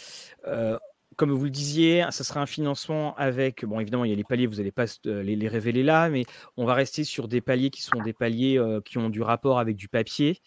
euh, 0.48 0.78
comme 1.16 1.32
vous 1.32 1.44
le 1.44 1.50
disiez, 1.50 2.06
ça 2.12 2.24
sera 2.24 2.40
un 2.40 2.46
financement 2.46 3.14
avec, 3.16 3.66
bon 3.66 3.82
évidemment 3.82 4.06
il 4.06 4.10
y 4.10 4.14
a 4.14 4.16
les 4.16 4.24
paliers, 4.24 4.48
vous 4.48 4.56
n'allez 4.56 4.72
pas 4.72 4.86
euh, 5.06 5.22
les, 5.22 5.48
révéler 5.50 5.84
là, 5.84 6.10
mais 6.10 6.24
on 6.56 6.64
va 6.64 6.74
rester 6.74 7.04
sur 7.04 7.28
des 7.28 7.42
paliers 7.42 7.72
qui 7.72 7.82
sont 7.82 8.02
des 8.02 8.14
paliers 8.14 8.58
euh, 8.58 8.80
qui 8.80 8.98
ont 8.98 9.10
du 9.10 9.22
rapport 9.22 9.60
avec 9.60 9.76
du 9.76 9.90
papier 9.90 10.40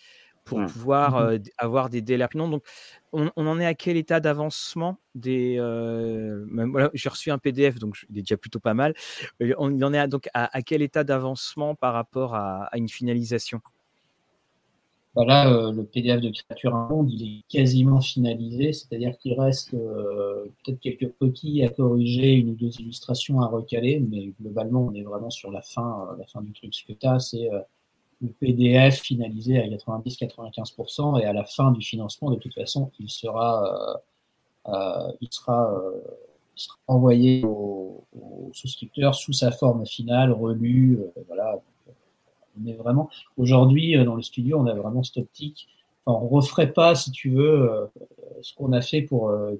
pour 0.44 0.60
mmh. 0.60 0.66
pouvoir 0.66 1.32
mmh 1.32 1.38
avoir 1.58 1.90
des 1.90 2.00
délais 2.00 2.26
Donc 2.32 2.64
on, 3.12 3.30
en 3.36 3.60
est 3.60 3.66
à 3.66 3.74
quel 3.74 3.96
état 3.96 4.20
d'avancement 4.20 4.98
des 5.14 5.56
J'ai 6.94 7.08
reçu 7.08 7.30
un 7.30 7.38
PDF, 7.38 7.78
donc 7.78 7.96
il 8.10 8.18
est 8.18 8.22
déjà 8.22 8.36
plutôt 8.36 8.60
pas 8.60 8.74
mal. 8.74 8.94
On 9.58 9.80
en 9.82 9.94
est 9.94 9.98
à, 9.98 10.06
donc 10.06 10.28
à, 10.34 10.62
quel 10.62 10.82
état 10.82 11.04
d'avancement 11.04 11.74
par 11.74 11.92
rapport 11.94 12.34
à 12.34 12.70
une 12.74 12.88
finalisation? 12.88 13.60
Bah 15.14 15.26
là, 15.26 15.52
euh, 15.52 15.72
le 15.72 15.84
PDF 15.84 16.22
de 16.22 16.30
Créature 16.30 16.74
Monde, 16.74 17.10
il 17.12 17.22
est 17.22 17.42
quasiment 17.46 18.00
finalisé, 18.00 18.72
c'est-à-dire 18.72 19.16
qu'il 19.18 19.38
reste 19.38 19.74
euh, 19.74 20.46
peut-être 20.64 20.80
quelques 20.80 21.12
coquilles 21.18 21.62
à 21.64 21.68
corriger, 21.68 22.32
une 22.32 22.50
ou 22.50 22.54
deux 22.54 22.80
illustrations 22.80 23.42
à 23.42 23.46
recaler, 23.46 24.00
mais 24.00 24.32
globalement, 24.40 24.86
on 24.86 24.94
est 24.94 25.02
vraiment 25.02 25.28
sur 25.28 25.50
la 25.50 25.60
fin, 25.60 26.08
euh, 26.12 26.16
la 26.18 26.24
fin 26.24 26.40
du 26.40 26.52
truc. 26.52 26.74
Ce 26.74 26.84
que 26.84 26.94
tu 26.94 27.06
as, 27.06 27.18
c'est 27.20 27.46
le 28.22 28.28
PDF 28.28 29.00
finalisé 29.00 29.58
à 29.58 29.66
90-95%, 29.66 31.20
et 31.20 31.24
à 31.24 31.32
la 31.32 31.44
fin 31.44 31.72
du 31.72 31.82
financement, 31.84 32.30
de 32.30 32.36
toute 32.36 32.54
façon, 32.54 32.90
il 32.98 33.10
sera, 33.10 34.00
il 35.20 35.28
sera, 35.30 35.74
envoyé 36.86 37.44
aux, 37.44 38.04
souscripteurs 38.52 39.14
sous 39.14 39.32
sa 39.32 39.50
forme 39.50 39.84
finale, 39.86 40.32
relu, 40.32 41.00
voilà, 41.26 41.60
mais 42.56 42.74
vraiment, 42.74 43.08
aujourd'hui, 43.36 43.96
euh, 43.96 44.04
dans 44.04 44.14
le 44.14 44.22
studio, 44.22 44.58
on 44.58 44.66
a 44.66 44.74
vraiment 44.74 45.02
cette 45.02 45.18
optique. 45.18 45.68
Enfin, 46.04 46.18
on 46.22 46.28
referait 46.28 46.72
pas, 46.72 46.94
si 46.94 47.10
tu 47.10 47.30
veux, 47.30 47.70
euh, 47.70 47.86
ce 48.40 48.54
qu'on 48.54 48.72
a 48.72 48.80
fait 48.80 49.02
pour 49.02 49.28
euh, 49.28 49.54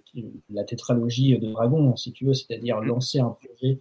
la 0.51 0.65
tétralogie 0.65 1.39
de 1.39 1.53
Dragon, 1.53 1.97
si 1.97 2.13
tu 2.13 2.27
veux, 2.27 2.35
c'est-à-dire 2.35 2.81
mmh. 2.81 2.85
lancer 2.85 3.21
un 3.21 3.31
projet. 3.31 3.79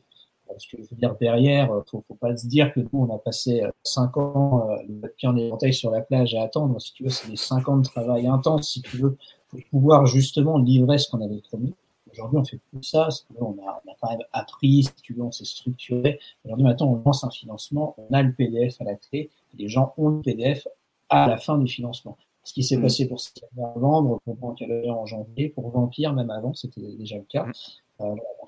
Parce 0.51 0.65
que 0.65 0.77
je 0.77 0.89
veux 0.89 0.97
dire, 0.97 1.15
derrière, 1.19 1.69
faut, 1.89 2.03
faut 2.07 2.15
pas 2.15 2.35
se 2.35 2.47
dire 2.47 2.73
que 2.73 2.79
nous, 2.79 2.89
on 2.93 3.13
a 3.13 3.17
passé 3.17 3.63
5 3.83 4.17
ans, 4.17 4.67
le 4.87 5.07
pied 5.09 5.27
en 5.27 5.35
éventail 5.35 5.73
sur 5.73 5.91
la 5.91 6.01
plage 6.01 6.35
à 6.35 6.43
attendre. 6.43 6.79
Si 6.79 6.93
tu 6.93 7.03
veux, 7.03 7.09
c'est 7.09 7.29
des 7.29 7.37
5 7.37 7.67
ans 7.69 7.77
de 7.77 7.83
travail 7.83 8.27
intense, 8.27 8.71
si 8.71 8.81
tu 8.81 8.97
veux, 8.97 9.17
pour 9.49 9.59
pouvoir 9.69 10.05
justement 10.05 10.57
livrer 10.57 10.97
ce 10.97 11.09
qu'on 11.09 11.21
avait 11.21 11.41
promis. 11.41 11.73
Aujourd'hui, 12.11 12.39
on 12.39 12.43
fait 12.43 12.59
plus 12.71 12.83
ça, 12.83 13.03
parce 13.03 13.25
on, 13.39 13.51
a, 13.51 13.81
on 13.85 13.91
a 13.91 13.95
quand 14.01 14.09
même 14.09 14.25
appris, 14.33 14.83
si 14.83 14.93
tu 15.01 15.13
veux, 15.13 15.23
on 15.23 15.31
s'est 15.31 15.45
structuré. 15.45 16.19
Aujourd'hui, 16.43 16.65
maintenant, 16.65 16.93
on 16.93 17.01
lance 17.05 17.23
un 17.23 17.29
financement, 17.29 17.95
on 17.97 18.13
a 18.13 18.21
le 18.21 18.33
PDF 18.33 18.79
à 18.81 18.83
la 18.83 18.95
clé, 18.95 19.29
les 19.57 19.69
gens 19.69 19.93
ont 19.97 20.09
le 20.09 20.21
PDF 20.21 20.67
à 21.09 21.27
la 21.27 21.37
fin 21.37 21.57
du 21.57 21.71
financement. 21.71 22.17
Ce 22.43 22.53
qui 22.53 22.63
s'est 22.63 22.77
mmh. 22.77 22.81
passé 22.81 23.07
pour 23.07 23.21
novembre, 23.55 24.19
pour 24.25 24.35
Banque 24.35 24.63
en 24.63 25.05
janvier, 25.05 25.49
pour 25.49 25.69
Vampire, 25.69 26.13
même 26.13 26.31
avant, 26.31 26.53
c'était 26.53 26.81
déjà 26.97 27.17
le 27.17 27.23
cas. 27.23 27.45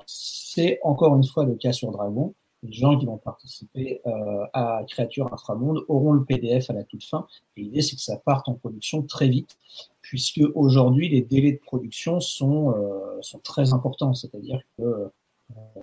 C'est 0.06 0.80
encore 0.84 1.16
une 1.16 1.24
fois 1.24 1.46
le 1.46 1.56
cas 1.56 1.72
sur 1.72 1.92
Dragon. 1.92 2.34
Les 2.64 2.72
gens 2.72 2.98
qui 2.98 3.06
vont 3.06 3.18
participer 3.18 4.02
euh, 4.06 4.46
à 4.54 4.84
Créature 4.88 5.34
Inframonde 5.34 5.84
auront 5.90 6.14
le 6.14 6.24
PDF 6.24 6.70
à 6.70 6.74
la 6.74 6.84
toute 6.84 7.04
fin. 7.04 7.28
Et 7.58 7.62
l'idée, 7.62 7.82
c'est 7.82 7.98
que 7.98 8.02
ça 8.02 8.16
parte 8.18 8.48
en 8.48 8.54
production 8.54 9.02
très 9.02 9.28
vite 9.28 9.58
puisque 10.04 10.42
aujourd'hui 10.54 11.10
les 11.10 11.22
délais 11.22 11.54
de 11.54 11.60
production 11.60 12.20
sont, 12.20 12.72
euh, 12.72 13.18
sont 13.22 13.40
très 13.40 13.74
importants, 13.74 14.14
c'est-à-dire 14.14 14.62
que 14.78 14.84
euh, 14.84 15.08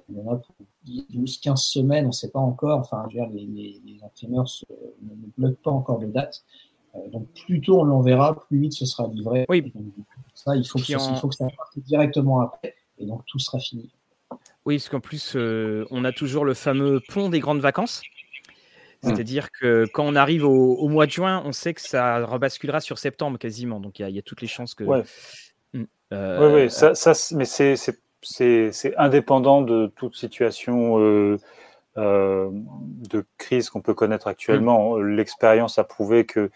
y 0.09 0.21
en 0.21 0.33
a 0.33 0.37
pour 0.37 0.55
12, 0.85 1.39
15 1.39 1.61
semaines, 1.61 2.05
on 2.05 2.09
ne 2.09 2.12
sait 2.12 2.31
pas 2.31 2.39
encore, 2.39 2.79
enfin, 2.79 3.05
je 3.11 3.18
veux 3.18 3.27
dire, 3.27 3.33
les, 3.35 3.81
les, 3.85 4.05
imprimeurs 4.05 4.47
ne, 5.03 5.27
bloquent 5.37 5.62
pas 5.64 5.71
encore 5.71 5.99
de 5.99 6.07
date. 6.07 6.45
Euh, 6.95 7.09
donc, 7.09 7.27
plus 7.45 7.61
tôt 7.61 7.81
on 7.81 7.85
l'enverra, 7.85 8.39
plus 8.47 8.61
vite 8.61 8.73
ce 8.73 8.87
sera 8.87 9.09
livré. 9.09 9.47
Oui. 9.49 9.73
Donc, 9.75 9.85
ça, 10.35 10.55
il 10.55 10.66
faut, 10.66 10.79
que, 10.79 10.93
il 10.93 11.16
faut 11.16 11.29
que 11.29 11.35
ça 11.35 11.49
parte 11.57 11.79
directement 11.79 12.41
après, 12.41 12.75
et 13.01 13.07
donc 13.07 13.23
tout 13.27 13.39
sera 13.39 13.59
fini. 13.59 13.91
Oui, 14.65 14.77
parce 14.77 14.89
qu'en 14.89 15.01
plus, 15.01 15.37
on 15.37 16.05
a 16.05 16.13
toujours 16.13 16.45
le 16.45 16.55
fameux 16.55 17.01
pont 17.09 17.29
des 17.29 17.41
grandes 17.41 17.61
vacances. 17.61 18.03
Mmh. 19.03 19.09
C'est-à-dire 19.09 19.51
que 19.51 19.87
quand 19.93 20.05
on 20.05 20.15
arrive 20.15 20.45
au, 20.45 20.89
mois 20.89 21.07
de 21.07 21.11
juin, 21.11 21.43
on 21.47 21.53
sait 21.53 21.73
que 21.73 21.81
ça 21.81 22.25
rebasculera 22.25 22.81
sur 22.81 22.99
septembre 22.99 23.39
quasiment. 23.39 23.81
Donc 23.81 23.99
il 23.99 24.09
y, 24.09 24.19
a 24.19 24.23
toutes 24.23 24.43
les 24.43 24.47
chances 24.47 24.75
que. 24.75 24.85
Ouais. 24.85 25.03
Mmh. 25.73 25.85
oui, 26.13 26.47
oui, 26.55 26.71
ça, 26.71 26.95
ça 26.95 27.13
mais 27.35 27.47
c'est 27.47 28.97
indépendant 28.99 29.63
de 29.63 29.91
toute 29.97 30.17
situation 30.17 30.99
euh, 31.01 31.39
euh, 31.97 32.51
de 32.53 33.25
crise 33.39 33.71
qu'on 33.71 33.81
peut 33.81 33.95
connaître 33.95 34.27
actuellement. 34.27 34.97
Mmh. 34.97 35.17
L'expérience 35.17 35.79
a 35.79 35.85
prouvé 35.85 36.27
que 36.27 36.51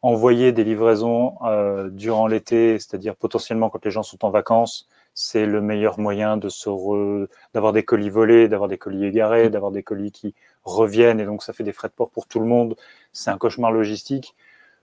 envoyer 0.00 0.52
des 0.52 0.64
livraisons 0.64 1.34
euh, 1.44 1.90
durant 1.90 2.26
l'été, 2.26 2.78
c'est-à-dire 2.78 3.16
potentiellement 3.16 3.68
quand 3.68 3.84
les 3.84 3.90
gens 3.90 4.02
sont 4.02 4.24
en 4.24 4.30
vacances, 4.30 4.88
c'est 5.14 5.46
le 5.46 5.60
meilleur 5.60 6.00
moyen 6.00 6.36
de 6.36 6.48
se 6.48 7.28
d'avoir 7.54 7.72
des 7.72 7.84
colis 7.84 8.10
volés, 8.10 8.48
d'avoir 8.48 8.68
des 8.68 8.78
colis 8.78 9.06
égarés, 9.06 9.48
d'avoir 9.48 9.70
des 9.70 9.84
colis 9.84 10.10
qui 10.10 10.34
reviennent 10.64 11.20
et 11.20 11.24
donc 11.24 11.42
ça 11.42 11.52
fait 11.52 11.62
des 11.62 11.72
frais 11.72 11.88
de 11.88 11.94
port 11.94 12.10
pour 12.10 12.26
tout 12.26 12.40
le 12.40 12.46
monde. 12.46 12.76
C'est 13.12 13.30
un 13.30 13.38
cauchemar 13.38 13.70
logistique. 13.70 14.34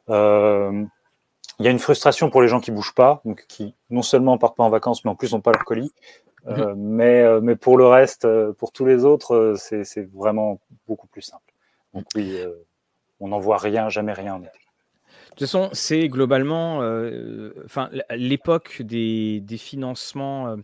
Euh, 0.10 0.84
il 1.60 1.66
y 1.66 1.68
a 1.68 1.72
une 1.72 1.80
frustration 1.80 2.30
pour 2.30 2.42
les 2.42 2.48
gens 2.48 2.62
qui 2.62 2.72
bougent 2.72 2.96
pas, 2.96 3.22
donc 3.26 3.46
qui 3.48 3.76
non 3.90 4.02
seulement 4.02 4.38
partent 4.38 4.56
pas 4.56 4.64
en 4.64 4.70
vacances, 4.70 5.04
mais 5.04 5.12
en 5.12 5.16
plus 5.16 5.34
n'ont 5.34 5.42
pas 5.42 5.52
leur 5.52 5.66
colis. 5.66 5.92
Euh, 6.48 6.74
mhm. 6.74 6.82
mais, 6.82 7.22
euh, 7.22 7.40
mais 7.42 7.56
pour 7.56 7.78
le 7.78 7.86
reste, 7.86 8.28
pour 8.54 8.72
tous 8.72 8.86
les 8.86 9.04
autres, 9.06 9.56
c'est 9.58 10.10
vraiment 10.14 10.60
beaucoup 10.88 11.08
plus 11.08 11.22
simple. 11.22 11.54
Donc 11.94 12.06
oui, 12.16 12.40
on 13.20 13.28
n'envoie 13.28 13.58
rien, 13.58 13.90
jamais 13.90 14.14
rien 14.14 14.36
en 14.36 14.42
été. 14.42 14.61
De 15.32 15.36
toute 15.38 15.48
façon, 15.48 15.70
c'est 15.74 16.10
globalement, 16.10 16.80
enfin, 17.66 17.90
l'époque 18.16 18.82
des, 18.82 19.40
des, 19.40 19.58
financements 19.58 20.58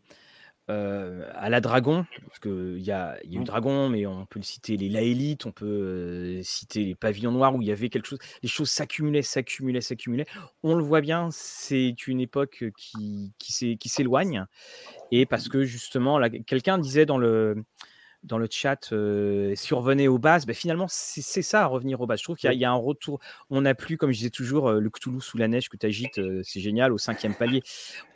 euh, 0.69 1.23
à 1.33 1.49
la 1.49 1.61
Dragon, 1.61 2.05
parce 2.25 2.39
qu'il 2.39 2.81
y 2.81 2.91
a, 2.91 3.17
y 3.23 3.35
a 3.35 3.37
eu 3.37 3.39
mmh. 3.39 3.43
Dragon, 3.45 3.87
mais 3.87 4.05
on 4.05 4.25
peut 4.25 4.39
le 4.39 4.43
citer 4.43 4.75
les 4.75 4.89
La 4.89 4.99
on 5.45 5.51
peut 5.53 5.65
euh, 5.65 6.41
citer 6.43 6.83
les 6.83 6.93
Pavillons 6.93 7.31
Noirs, 7.31 7.55
où 7.55 7.61
il 7.61 7.69
y 7.69 7.71
avait 7.71 7.87
quelque 7.87 8.05
chose, 8.05 8.19
les 8.43 8.49
choses 8.49 8.69
s'accumulaient, 8.69 9.21
s'accumulaient, 9.21 9.79
s'accumulaient. 9.79 10.25
On 10.63 10.75
le 10.75 10.83
voit 10.83 10.99
bien, 10.99 11.29
c'est 11.31 12.07
une 12.07 12.19
époque 12.19 12.65
qui, 12.77 13.31
qui 13.39 13.89
s'éloigne, 13.89 14.45
et 15.09 15.25
parce 15.25 15.47
que 15.47 15.63
justement, 15.63 16.19
quelqu'un 16.45 16.77
disait 16.77 17.05
dans 17.05 17.17
le, 17.17 17.63
dans 18.27 18.37
le 18.37 18.47
chat, 18.49 18.91
euh, 18.91 19.55
survenait 19.55 20.07
aux 20.07 20.19
bases, 20.19 20.45
ben 20.45 20.55
finalement, 20.55 20.87
c'est 20.89 21.41
ça, 21.41 21.65
revenir 21.65 22.01
aux 22.01 22.07
bases. 22.07 22.19
Je 22.19 22.23
trouve 22.25 22.37
qu'il 22.37 22.51
y, 22.53 22.65
a 22.65 22.71
un 22.71 22.75
retour. 22.75 23.19
On 23.49 23.61
n'a 23.61 23.73
plus, 23.73 23.97
comme 23.97 24.11
je 24.11 24.17
disais 24.17 24.29
toujours, 24.29 24.71
le 24.71 24.89
Cthulhu 24.89 25.21
sous 25.21 25.37
la 25.37 25.47
neige 25.47 25.69
que 25.69 25.77
tu 25.77 25.85
agites, 25.85 26.19
c'est 26.43 26.59
génial, 26.59 26.93
au 26.93 26.97
cinquième 26.97 27.33
palier. 27.33 27.63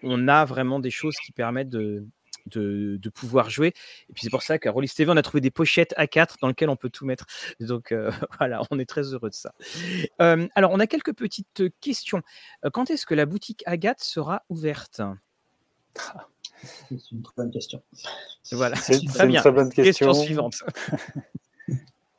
On 0.03 0.27
a 0.27 0.45
vraiment 0.45 0.79
des 0.79 0.91
choses 0.91 1.15
qui 1.17 1.31
permettent 1.31 1.69
de, 1.69 2.05
de, 2.47 3.09
pouvoir 3.09 3.49
jouer. 3.49 3.73
Et 4.09 4.13
puis 4.13 4.23
c'est 4.23 4.29
pour 4.29 4.41
ça 4.41 4.57
qu'à 4.57 4.71
Rollis 4.71 4.89
TV, 4.89 5.11
on 5.11 5.17
a 5.17 5.21
trouvé 5.21 5.41
des 5.41 5.51
pochettes 5.51 5.93
A4 5.97 6.35
dans 6.41 6.47
lesquelles 6.47 6.69
on 6.69 6.75
peut 6.75 6.89
tout 6.89 7.05
mettre. 7.05 7.25
Donc 7.59 7.91
euh, 7.91 8.11
voilà, 8.37 8.61
on 8.71 8.79
est 8.79 8.85
très 8.85 9.13
heureux 9.13 9.29
de 9.29 9.35
ça. 9.35 9.53
Euh, 10.21 10.47
alors, 10.55 10.71
on 10.71 10.79
a 10.79 10.87
quelques 10.87 11.13
petites 11.13 11.63
questions. 11.79 12.21
Euh, 12.65 12.69
quand 12.69 12.89
est-ce 12.89 13.05
que 13.05 13.15
la 13.15 13.25
boutique 13.25 13.63
Agathe 13.65 14.01
sera 14.01 14.43
ouverte? 14.49 15.01
C'est 16.89 17.11
une 17.11 17.21
très 17.21 17.33
bonne 17.37 17.51
question. 17.51 17.81
Voilà, 18.51 18.75
c'est 18.75 19.03
très 19.05 19.27
bien. 19.27 19.41
Très 19.41 19.51
bonne 19.51 19.71
question. 19.71 20.07
question 20.07 20.13
suivante. 20.13 20.55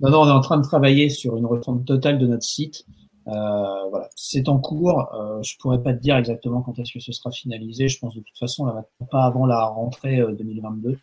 non, 0.01 0.11
non, 0.11 0.21
on 0.23 0.29
est 0.29 0.33
en 0.33 0.41
train 0.41 0.59
de 0.59 0.65
travailler 0.65 1.09
sur 1.09 1.37
une 1.37 1.47
refonte 1.47 1.85
totale 1.85 2.19
de 2.19 2.27
notre 2.27 2.45
site. 2.45 2.85
Euh, 3.29 3.89
voilà, 3.91 4.09
c'est 4.17 4.49
en 4.49 4.59
cours. 4.59 5.15
Euh, 5.15 5.43
je 5.43 5.57
pourrais 5.59 5.83
pas 5.83 5.93
te 5.93 6.01
dire 6.01 6.17
exactement 6.17 6.63
quand 6.63 6.79
est-ce 6.79 6.93
que 6.93 7.01
ce 7.01 7.13
sera 7.13 7.31
finalisé. 7.31 7.89
Je 7.89 7.99
pense 7.99 8.15
de 8.15 8.21
toute 8.21 8.39
façon, 8.39 8.67
là, 8.67 8.85
pas 9.11 9.25
avant 9.25 9.47
la 9.47 9.65
rentrée 9.65 10.19
2022. 10.19 10.91
Euh, 10.91 10.97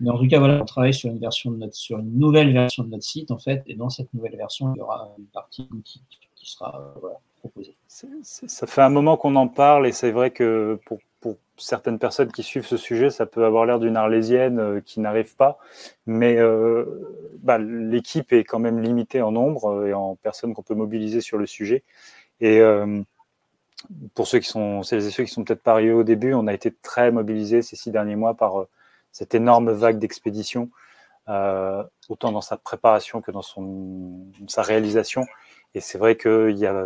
Mais 0.00 0.10
en 0.10 0.18
tout 0.18 0.28
cas, 0.28 0.38
voilà, 0.38 0.62
on 0.62 0.64
travaille 0.64 0.94
sur 0.94 1.10
une 1.10 1.18
version 1.18 1.50
de 1.50 1.56
notre, 1.56 1.74
sur 1.74 1.98
une 1.98 2.16
nouvelle 2.18 2.52
version 2.52 2.84
de 2.84 2.90
notre 2.90 3.04
site 3.04 3.30
en 3.30 3.38
fait, 3.38 3.62
et 3.66 3.74
dans 3.74 3.90
cette 3.90 4.12
nouvelle 4.14 4.36
version, 4.36 4.72
il 4.74 4.78
y 4.78 4.82
aura 4.82 5.10
une 5.18 5.26
partie 5.26 5.68
qui 5.84 6.00
sera 6.44 6.94
voilà, 7.00 7.16
proposée. 7.40 7.74
ça 7.88 8.66
fait 8.66 8.82
un 8.82 8.90
moment 8.90 9.16
qu'on 9.16 9.34
en 9.36 9.48
parle, 9.48 9.86
et 9.86 9.92
c'est 9.92 10.12
vrai 10.12 10.30
que 10.30 10.78
pour 10.86 10.98
pour 11.24 11.38
certaines 11.56 11.98
personnes 11.98 12.30
qui 12.30 12.42
suivent 12.42 12.66
ce 12.66 12.76
sujet, 12.76 13.08
ça 13.08 13.24
peut 13.24 13.46
avoir 13.46 13.64
l'air 13.64 13.78
d'une 13.78 13.96
arlésienne 13.96 14.58
euh, 14.58 14.80
qui 14.84 15.00
n'arrive 15.00 15.36
pas, 15.36 15.56
mais 16.04 16.36
euh, 16.36 16.84
bah, 17.38 17.56
l'équipe 17.56 18.30
est 18.34 18.44
quand 18.44 18.58
même 18.58 18.78
limitée 18.78 19.22
en 19.22 19.32
nombre 19.32 19.70
euh, 19.70 19.86
et 19.86 19.94
en 19.94 20.16
personnes 20.16 20.52
qu'on 20.52 20.62
peut 20.62 20.74
mobiliser 20.74 21.22
sur 21.22 21.38
le 21.38 21.46
sujet. 21.46 21.82
Et 22.42 22.60
pour 24.12 24.26
ceux 24.26 24.40
qui 24.40 24.48
sont, 24.48 24.82
celles 24.82 25.06
et 25.06 25.10
ceux 25.10 25.24
qui 25.24 25.30
sont 25.30 25.44
peut-être 25.44 25.66
arrivés 25.66 25.92
au 25.92 26.02
début, 26.02 26.34
on 26.34 26.46
a 26.46 26.52
été 26.52 26.70
très 26.70 27.10
mobilisés 27.10 27.62
ces 27.62 27.76
six 27.76 27.90
derniers 27.90 28.16
mois 28.16 28.34
par 28.34 28.66
cette 29.12 29.34
énorme 29.34 29.70
vague 29.70 29.98
d'expéditions, 29.98 30.68
autant 31.28 32.32
dans 32.32 32.42
sa 32.42 32.58
préparation 32.58 33.22
que 33.22 33.30
dans 33.30 33.40
son, 33.40 34.26
sa 34.48 34.62
réalisation. 34.62 35.24
Et 35.74 35.80
c'est 35.80 35.96
vrai 35.96 36.16
qu'il 36.16 36.58
y 36.58 36.66
a 36.66 36.84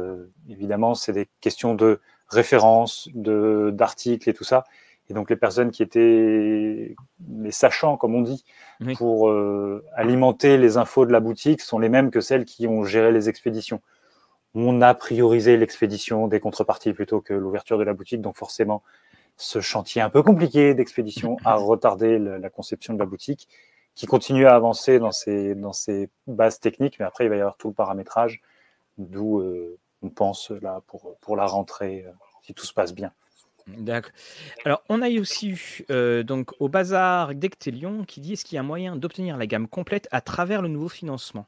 évidemment, 0.49 0.95
c'est 0.95 1.15
des 1.15 1.29
questions 1.41 1.75
de 1.75 2.01
références, 2.29 3.09
de 3.15 3.71
d'articles 3.73 4.29
et 4.29 4.35
tout 4.35 4.45
ça. 4.45 4.65
Et 5.11 5.15
donc 5.15 5.31
les 5.31 5.37
personnes 5.37 5.71
qui 5.71 5.83
étaient 5.83 6.95
les 7.41 7.51
sachants, 7.51 7.97
comme 7.97 8.15
on 8.15 8.21
dit, 8.21 8.45
pour 8.97 9.31
euh, 9.31 9.85
alimenter 9.95 10.59
les 10.59 10.77
infos 10.77 11.07
de 11.07 11.13
la 11.13 11.21
boutique 11.21 11.63
sont 11.63 11.79
les 11.79 11.89
mêmes 11.89 12.11
que 12.11 12.21
celles 12.21 12.45
qui 12.45 12.67
ont 12.67 12.85
géré 12.85 13.11
les 13.11 13.29
expéditions. 13.29 13.81
On 14.55 14.83
a 14.83 14.95
priorisé 14.95 15.57
l'expédition 15.57 16.29
des 16.29 16.41
contreparties 16.41 16.93
plutôt 16.93 17.21
que 17.21 17.33
l'ouverture 17.33 17.79
de 17.79 17.85
la 17.85 17.95
boutique, 17.95 18.21
donc 18.21 18.37
forcément, 18.37 18.83
ce 19.37 19.61
chantier 19.61 20.03
un 20.03 20.11
peu 20.11 20.23
compliqué 20.23 20.75
d'expédition 20.75 21.37
a 21.45 21.55
retardé 21.57 22.19
la, 22.19 22.51
conception 22.51 22.93
de 22.93 22.99
la 22.99 23.07
boutique, 23.07 23.49
qui 23.95 24.07
continue 24.07 24.47
à 24.47 24.55
avancer 24.55 24.99
dans 24.99 25.13
ses, 25.13 25.55
dans 25.55 25.73
ses 25.73 26.11
bases 26.27 26.61
techniques, 26.61 26.99
mais 26.99 27.07
après 27.07 27.25
il 27.25 27.31
va 27.31 27.37
y 27.37 27.41
avoir 27.41 27.57
tout 27.57 27.69
le 27.69 27.75
paramétrage, 27.75 28.43
d'où 28.99 29.41
euh, 29.41 29.79
on 30.03 30.11
pense 30.11 30.51
là 30.51 30.83
pour, 30.87 31.17
pour 31.21 31.37
la 31.37 31.47
rentrée, 31.47 32.05
euh, 32.07 32.13
si 32.43 32.55
tout 32.55 32.67
se 32.67 32.73
passe 32.73 32.95
bien. 32.95 33.13
D'accord. 33.67 34.13
Alors, 34.65 34.83
on 34.89 35.03
a 35.03 35.11
eu 35.11 35.19
aussi 35.19 35.55
euh, 35.91 36.23
donc 36.23 36.53
au 36.59 36.69
bazar 36.69 37.35
d'Ectelion 37.35 38.05
qui 38.05 38.21
dit 38.21 38.33
est-ce 38.33 38.45
qu'il 38.45 38.57
y 38.57 38.59
a 38.59 38.63
moyen 38.63 38.97
d'obtenir 38.97 39.37
la 39.37 39.47
gamme 39.47 39.69
complète 39.69 40.09
à 40.11 40.23
travers 40.23 40.63
le 40.63 40.69
nouveau 40.69 40.89
financement? 40.89 41.47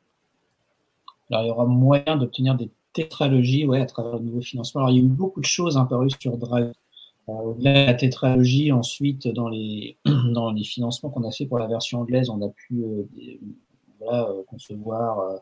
Alors, 1.30 1.44
il 1.44 1.48
y 1.48 1.50
aura 1.50 1.64
moyen 1.64 2.16
d'obtenir 2.16 2.56
des 2.56 2.70
tétralogies 2.92 3.66
ouais, 3.66 3.80
à 3.80 3.86
travers 3.86 4.14
le 4.14 4.24
nouveau 4.24 4.42
financement. 4.42 4.82
Alors, 4.82 4.90
il 4.90 4.96
y 4.96 5.00
a 5.00 5.04
eu 5.04 5.08
beaucoup 5.08 5.40
de 5.40 5.46
choses 5.46 5.78
apparues 5.78 6.10
sur 6.20 6.36
Drive. 6.36 6.72
Euh, 7.28 7.32
au-delà 7.32 7.72
de 7.72 7.86
la 7.86 7.94
tétralogie, 7.94 8.72
ensuite, 8.72 9.28
dans 9.28 9.48
les, 9.48 9.96
dans 10.04 10.50
les 10.50 10.64
financements 10.64 11.08
qu'on 11.08 11.26
a 11.26 11.30
fait 11.30 11.46
pour 11.46 11.58
la 11.58 11.68
version 11.68 12.00
anglaise, 12.00 12.28
on 12.28 12.42
a 12.42 12.50
pu 12.50 12.84
concevoir 14.48 15.40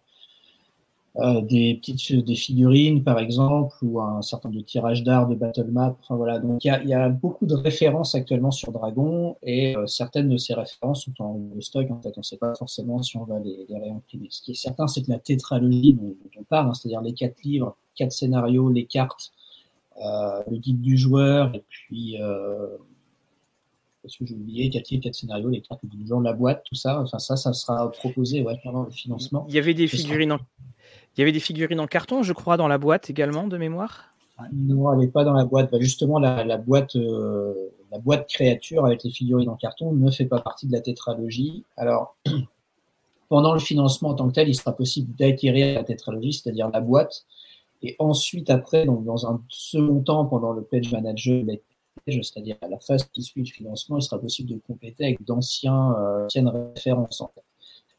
euh, 1.21 1.41
des 1.41 1.75
petites 1.75 2.25
des 2.25 2.37
figurines 2.37 3.03
par 3.03 3.19
exemple 3.19 3.75
ou 3.83 4.01
un 4.01 4.23
certain 4.23 4.51
nombre 4.51 4.61
de 4.61 4.64
tirages 4.64 5.03
d'art 5.03 5.27
de 5.27 5.35
battle 5.35 5.66
map 5.69 5.97
enfin 5.99 6.14
voilà 6.14 6.39
donc 6.39 6.64
il 6.64 6.69
y 6.69 6.71
a, 6.71 6.81
y 6.85 6.95
a, 6.95 7.09
beaucoup 7.09 7.45
de 7.45 7.57
références 7.57 8.14
actuellement 8.14 8.53
sur 8.53 8.71
Dragon 8.71 9.37
et 9.43 9.77
euh, 9.77 9.89
certaines 9.89 10.29
de 10.29 10.37
ces 10.37 10.55
références 10.55 11.07
sont 11.07 11.25
en 11.25 11.61
stock 11.61 11.91
en 11.91 12.01
fait 12.01 12.12
on 12.14 12.21
ne 12.21 12.23
sait 12.23 12.37
pas 12.37 12.55
forcément 12.55 13.03
si 13.03 13.16
on 13.16 13.25
va 13.25 13.41
les, 13.41 13.66
les 13.69 13.79
réimprimer 13.81 14.29
ce 14.31 14.43
qui 14.43 14.53
est 14.53 14.55
certain 14.55 14.87
c'est 14.87 15.03
que 15.03 15.11
la 15.11 15.19
tétralogie 15.19 15.95
dont, 15.95 16.14
on 16.39 16.45
parle 16.45 16.69
hein, 16.69 16.75
c'est-à-dire 16.75 17.01
les 17.01 17.14
quatre 17.14 17.43
livres 17.43 17.77
quatre 17.97 18.12
scénarios 18.12 18.71
les 18.71 18.87
cartes 18.87 19.33
euh, 20.01 20.45
le 20.49 20.59
guide 20.59 20.81
du 20.81 20.97
joueur 20.97 21.53
et 21.53 21.64
puis 21.69 22.16
parce 24.05 24.16
que 24.16 24.25
j'ai 24.25 24.35
oublié, 24.35 24.71
quatre 24.71 24.89
livres, 24.89 25.03
quatre 25.03 25.16
scénarios, 25.16 25.49
les 25.51 25.61
cartes 25.61 25.85
du 25.85 26.07
joueur, 26.07 26.21
la 26.21 26.33
boîte, 26.33 26.64
tout 26.64 26.77
ça. 26.77 27.01
Enfin, 27.01 27.19
ça, 27.19 27.37
ça 27.37 27.53
sera 27.53 27.91
proposé 27.91 28.43
ouais, 28.43 28.59
pendant 28.62 28.85
le 28.85 28.91
financement. 28.91 29.45
Il 29.49 29.55
y 29.57 29.59
avait 29.59 29.75
des 29.75 29.89
figurines 29.89 30.33
en 30.33 30.39
il 31.19 31.23
y 31.23 31.25
avait 31.25 31.33
des 31.33 31.41
figurines 31.41 31.81
en 31.81 31.89
carton, 31.89 32.23
je 32.23 32.33
crois, 32.33 32.57
dans 32.57 32.69
la 32.69 32.79
boîte 32.79 33.11
également, 33.11 33.49
de 33.49 33.59
mémoire? 33.59 34.12
Non, 34.53 34.93
elle 34.93 35.01
n'est 35.01 35.09
pas 35.09 35.25
dans 35.25 35.33
la 35.33 35.45
boîte. 35.45 35.73
Bah, 35.73 35.79
justement, 35.81 36.21
la, 36.21 36.57
boîte, 36.59 36.95
euh, 36.95 37.71
la 37.91 37.99
boîte 37.99 38.29
créature 38.29 38.87
avec 38.87 39.03
les 39.03 39.11
figurines 39.11 39.49
en 39.49 39.57
carton 39.57 39.93
ne 39.93 40.12
fait 40.12 40.27
pas 40.27 40.39
partie 40.39 40.69
de 40.69 40.73
la 40.73 40.81
tétralogie. 40.81 41.64
Alors, 41.77 42.14
pendant 43.29 43.53
le 43.53 43.59
financement 43.59 44.11
en 44.11 44.14
tant 44.14 44.29
que 44.29 44.35
tel, 44.35 44.49
il 44.49 44.55
sera 44.55 44.71
possible 44.71 45.12
d'acquérir 45.16 45.75
la 45.75 45.83
tétralogie, 45.83 46.35
c'est-à-dire 46.35 46.71
la 46.71 46.81
boîte. 46.81 47.25
Et 47.83 47.97
ensuite, 47.99 48.49
après, 48.49 48.87
donc 48.87 49.05
dans 49.05 49.27
un 49.27 49.43
second 49.49 50.01
temps, 50.01 50.25
pendant 50.25 50.53
le 50.53 50.62
page 50.62 50.93
manager, 50.93 51.43
c'est-à-dire 52.07 52.57
à 52.62 52.69
la 52.69 52.79
phase 52.79 53.03
qui 53.12 53.25
suit 53.25 53.43
le 53.43 53.51
financement, 53.51 53.99
il 53.99 54.03
sera 54.03 54.21
possible 54.21 54.51
de 54.51 54.61
compléter 54.69 55.05
avec 55.07 55.25
d'anciens 55.25 55.97
euh, 55.99 56.29
références. 56.77 57.25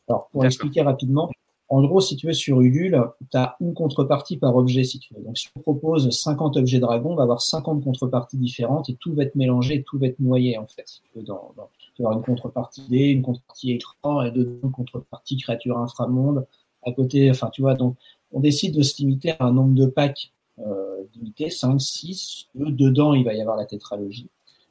Alors, 0.07 0.29
pour 0.31 0.45
expliquer 0.45 0.83
rapidement, 0.83 1.29
en 1.69 1.83
gros, 1.83 2.01
si 2.01 2.15
tu 2.15 2.25
veux, 2.25 2.33
sur 2.33 2.61
Ulule, 2.61 3.03
tu 3.29 3.37
as 3.37 3.55
une 3.61 3.75
contrepartie 3.75 4.37
par 4.37 4.55
objet, 4.55 4.83
si 4.83 4.97
tu 4.97 5.13
veux. 5.13 5.21
Donc, 5.21 5.37
si 5.37 5.49
on 5.55 5.59
propose 5.59 6.09
50 6.09 6.57
objets 6.57 6.79
dragon, 6.79 7.11
on 7.11 7.15
va 7.15 7.23
avoir 7.23 7.41
50 7.41 7.83
contreparties 7.83 8.37
différentes 8.37 8.89
et 8.89 8.95
tout 8.95 9.13
va 9.13 9.23
être 9.23 9.35
mélangé, 9.35 9.83
tout 9.83 9.99
va 9.99 10.07
être 10.07 10.19
noyé, 10.19 10.57
en 10.57 10.65
fait. 10.65 10.87
Si 10.87 11.01
tu 11.01 11.09
veux, 11.15 11.23
dans, 11.23 11.53
dans, 11.55 11.69
tu 11.95 12.01
vas 12.01 12.09
avoir 12.09 12.17
une 12.17 12.25
contrepartie 12.25 12.81
D, 12.89 12.97
une 12.97 13.21
contrepartie 13.21 13.71
écran 13.71 14.23
et 14.23 14.31
deux 14.31 14.59
une 14.63 14.71
contrepartie 14.71 15.37
créature 15.37 15.77
inframonde 15.77 16.47
à 16.83 16.91
côté. 16.91 17.29
Enfin, 17.29 17.49
tu 17.51 17.61
vois, 17.61 17.75
donc, 17.75 17.95
on 18.31 18.39
décide 18.39 18.75
de 18.75 18.81
se 18.81 18.97
limiter 18.97 19.31
à 19.39 19.45
un 19.45 19.53
nombre 19.53 19.75
de 19.75 19.85
packs 19.85 20.31
euh, 20.59 21.03
limité, 21.15 21.51
5, 21.51 21.79
6. 21.79 22.47
Dedans, 22.55 23.13
il 23.13 23.23
va 23.23 23.33
y 23.35 23.41
avoir 23.41 23.57
la 23.57 23.65
tétralogie. 23.65 24.27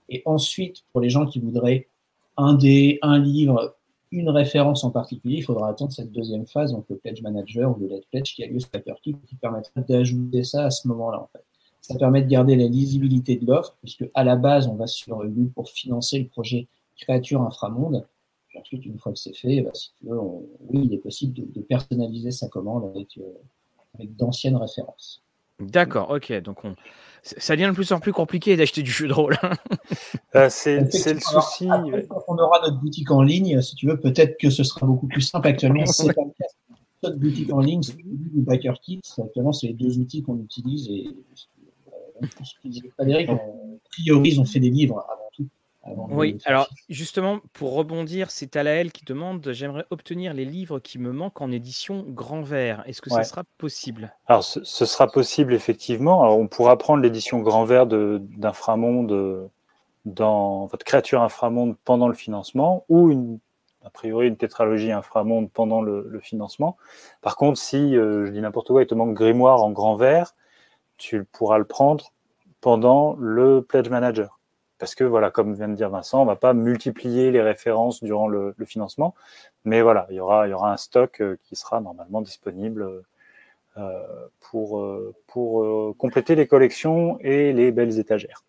Et 0.08 0.22
ensuite, 0.24 0.84
pour 0.92 1.00
les 1.00 1.10
gens 1.10 1.26
qui 1.26 1.38
voudraient 1.38 1.86
un 2.36 2.54
dé, 2.54 2.98
un 3.02 3.18
livre, 3.18 3.76
une 4.10 4.28
référence 4.30 4.84
en 4.84 4.90
particulier, 4.90 5.36
il 5.38 5.42
faudra 5.42 5.68
attendre 5.68 5.92
cette 5.92 6.12
deuxième 6.12 6.46
phase, 6.46 6.72
donc 6.72 6.86
le 6.88 6.96
Pledge 6.96 7.22
Manager 7.22 7.70
ou 7.70 7.80
le 7.80 7.88
Let 7.88 8.02
Pledge 8.10 8.34
qui 8.34 8.42
a 8.42 8.46
lieu 8.46 8.60
sur 8.60 8.70
Paperclip, 8.70 9.24
qui 9.26 9.34
permettra 9.34 9.80
d'ajouter 9.82 10.44
ça 10.44 10.66
à 10.66 10.70
ce 10.70 10.88
moment-là. 10.88 11.22
En 11.22 11.28
fait. 11.32 11.44
Ça 11.80 11.96
permet 11.96 12.22
de 12.22 12.28
garder 12.28 12.56
la 12.56 12.66
lisibilité 12.66 13.36
de 13.36 13.46
l'offre, 13.46 13.76
puisque 13.80 14.04
à 14.14 14.24
la 14.24 14.36
base, 14.36 14.66
on 14.66 14.74
va 14.74 14.86
sur 14.86 15.22
lui 15.22 15.46
pour 15.46 15.68
financer 15.70 16.18
le 16.18 16.26
projet 16.26 16.68
Créature 16.96 17.42
Inframonde. 17.42 18.06
Ensuite, 18.58 18.84
une 18.86 18.98
fois 18.98 19.12
que 19.12 19.18
c'est 19.18 19.36
fait, 19.36 19.60
bah, 19.60 19.70
si 19.72 19.92
tu 19.98 20.06
veux, 20.06 20.18
oui, 20.18 20.82
il 20.84 20.92
est 20.92 20.98
possible 20.98 21.32
de, 21.32 21.60
personnaliser 21.60 22.32
sa 22.32 22.48
commande 22.48 22.84
avec, 22.84 23.16
euh, 23.18 23.22
avec 23.94 24.16
d'anciennes 24.16 24.56
références. 24.56 25.22
D'accord, 25.60 26.10
ok. 26.10 26.32
Donc 26.42 26.64
on, 26.64 26.74
ça 27.22 27.54
devient 27.56 27.68
de 27.68 27.74
plus 27.74 27.92
en 27.92 28.00
plus 28.00 28.12
compliqué 28.12 28.56
d'acheter 28.56 28.82
du 28.82 28.90
jeu 28.90 29.08
de 29.08 29.12
rôle. 29.12 29.36
Hein. 29.42 29.52
Euh, 30.34 30.48
c'est 30.50 30.80
le 30.80 31.20
souci. 31.20 31.68
quand 32.08 32.24
on 32.28 32.36
aura 32.36 32.60
notre 32.62 32.78
boutique 32.80 33.10
en 33.10 33.22
ligne, 33.22 33.60
si 33.60 33.74
tu 33.74 33.86
veux, 33.86 33.98
peut-être 33.98 34.38
que 34.38 34.50
ce 34.50 34.62
sera 34.62 34.86
beaucoup 34.86 35.08
plus 35.08 35.22
simple. 35.22 35.48
Actuellement, 35.48 35.86
c'est 35.86 36.12
pas 36.12 36.22
le 36.22 36.30
cas. 36.38 36.46
Notre 37.02 37.18
boutique 37.18 37.52
en 37.52 37.60
ligne, 37.60 37.82
c'est 37.82 37.96
du 37.96 38.42
Backer 38.42 38.74
Kit. 38.80 39.00
Actuellement, 39.18 39.52
c'est 39.52 39.68
les 39.68 39.72
deux 39.72 39.98
outils 39.98 40.22
qu'on 40.22 40.38
utilise. 40.38 40.88
Et 40.88 41.08
euh, 42.22 43.26
on 43.28 43.80
priorise, 43.90 44.38
on 44.38 44.44
fait 44.44 44.60
des 44.60 44.70
livres 44.70 45.04
avant. 45.90 46.08
Oui, 46.10 46.38
alors 46.44 46.68
justement, 46.88 47.40
pour 47.52 47.74
rebondir, 47.74 48.30
c'est 48.30 48.56
Alaël 48.56 48.92
qui 48.92 49.04
demande 49.04 49.50
j'aimerais 49.52 49.84
obtenir 49.90 50.34
les 50.34 50.44
livres 50.44 50.78
qui 50.78 50.98
me 50.98 51.12
manquent 51.12 51.40
en 51.40 51.50
édition 51.50 52.04
grand 52.08 52.42
vert. 52.42 52.82
Est-ce 52.86 53.02
que 53.02 53.10
ça 53.10 53.24
sera 53.24 53.44
possible? 53.58 54.14
Alors, 54.26 54.44
ce, 54.44 54.62
sera 54.64 55.06
possible, 55.06 55.54
effectivement. 55.54 56.22
Alors, 56.22 56.38
on 56.38 56.48
pourra 56.48 56.76
prendre 56.78 57.02
l'édition 57.02 57.40
grand 57.40 57.64
vert 57.64 57.86
d'Inframonde 57.86 59.50
dans 60.04 60.66
votre 60.66 60.84
créature 60.84 61.22
Inframonde 61.22 61.76
pendant 61.84 62.08
le 62.08 62.14
financement 62.14 62.84
ou 62.88 63.10
une, 63.10 63.38
a 63.84 63.90
priori 63.90 64.28
une 64.28 64.36
tétralogie 64.36 64.92
Inframonde 64.92 65.50
pendant 65.50 65.82
le, 65.82 66.18
financement. 66.20 66.76
Par 67.20 67.36
contre, 67.36 67.58
si 67.58 67.96
euh, 67.96 68.26
je 68.26 68.30
dis 68.32 68.40
n'importe 68.40 68.68
quoi, 68.68 68.82
il 68.82 68.86
te 68.86 68.94
manque 68.94 69.14
Grimoire 69.14 69.62
en 69.62 69.70
grand 69.70 69.96
vert, 69.96 70.34
tu 70.96 71.24
pourras 71.24 71.58
le 71.58 71.64
prendre 71.64 72.12
pendant 72.60 73.14
le 73.18 73.62
Pledge 73.62 73.88
Manager 73.88 74.37
parce 74.78 74.94
que 74.94 75.04
voilà, 75.04 75.30
comme 75.30 75.54
vient 75.54 75.68
de 75.68 75.74
dire 75.74 75.90
Vincent, 75.90 76.22
on 76.22 76.24
va 76.24 76.36
pas 76.36 76.54
multiplier 76.54 77.30
les 77.30 77.42
références 77.42 78.02
durant 78.02 78.28
le, 78.28 78.54
financement, 78.64 79.14
mais 79.64 79.82
voilà, 79.82 80.06
il 80.10 80.16
y 80.16 80.20
aura, 80.20 80.46
il 80.46 80.50
y 80.50 80.54
aura 80.54 80.72
un 80.72 80.76
stock 80.76 81.20
euh, 81.20 81.36
qui 81.44 81.56
sera 81.56 81.80
normalement 81.80 82.20
disponible 82.22 83.02
euh, 83.76 84.02
pour, 84.40 84.80
euh, 84.80 85.14
pour 85.26 85.96
compléter 85.96 86.34
les 86.34 86.46
collections 86.46 87.18
et 87.20 87.52
les 87.52 87.72
belles 87.72 87.98
étagères. 87.98 88.44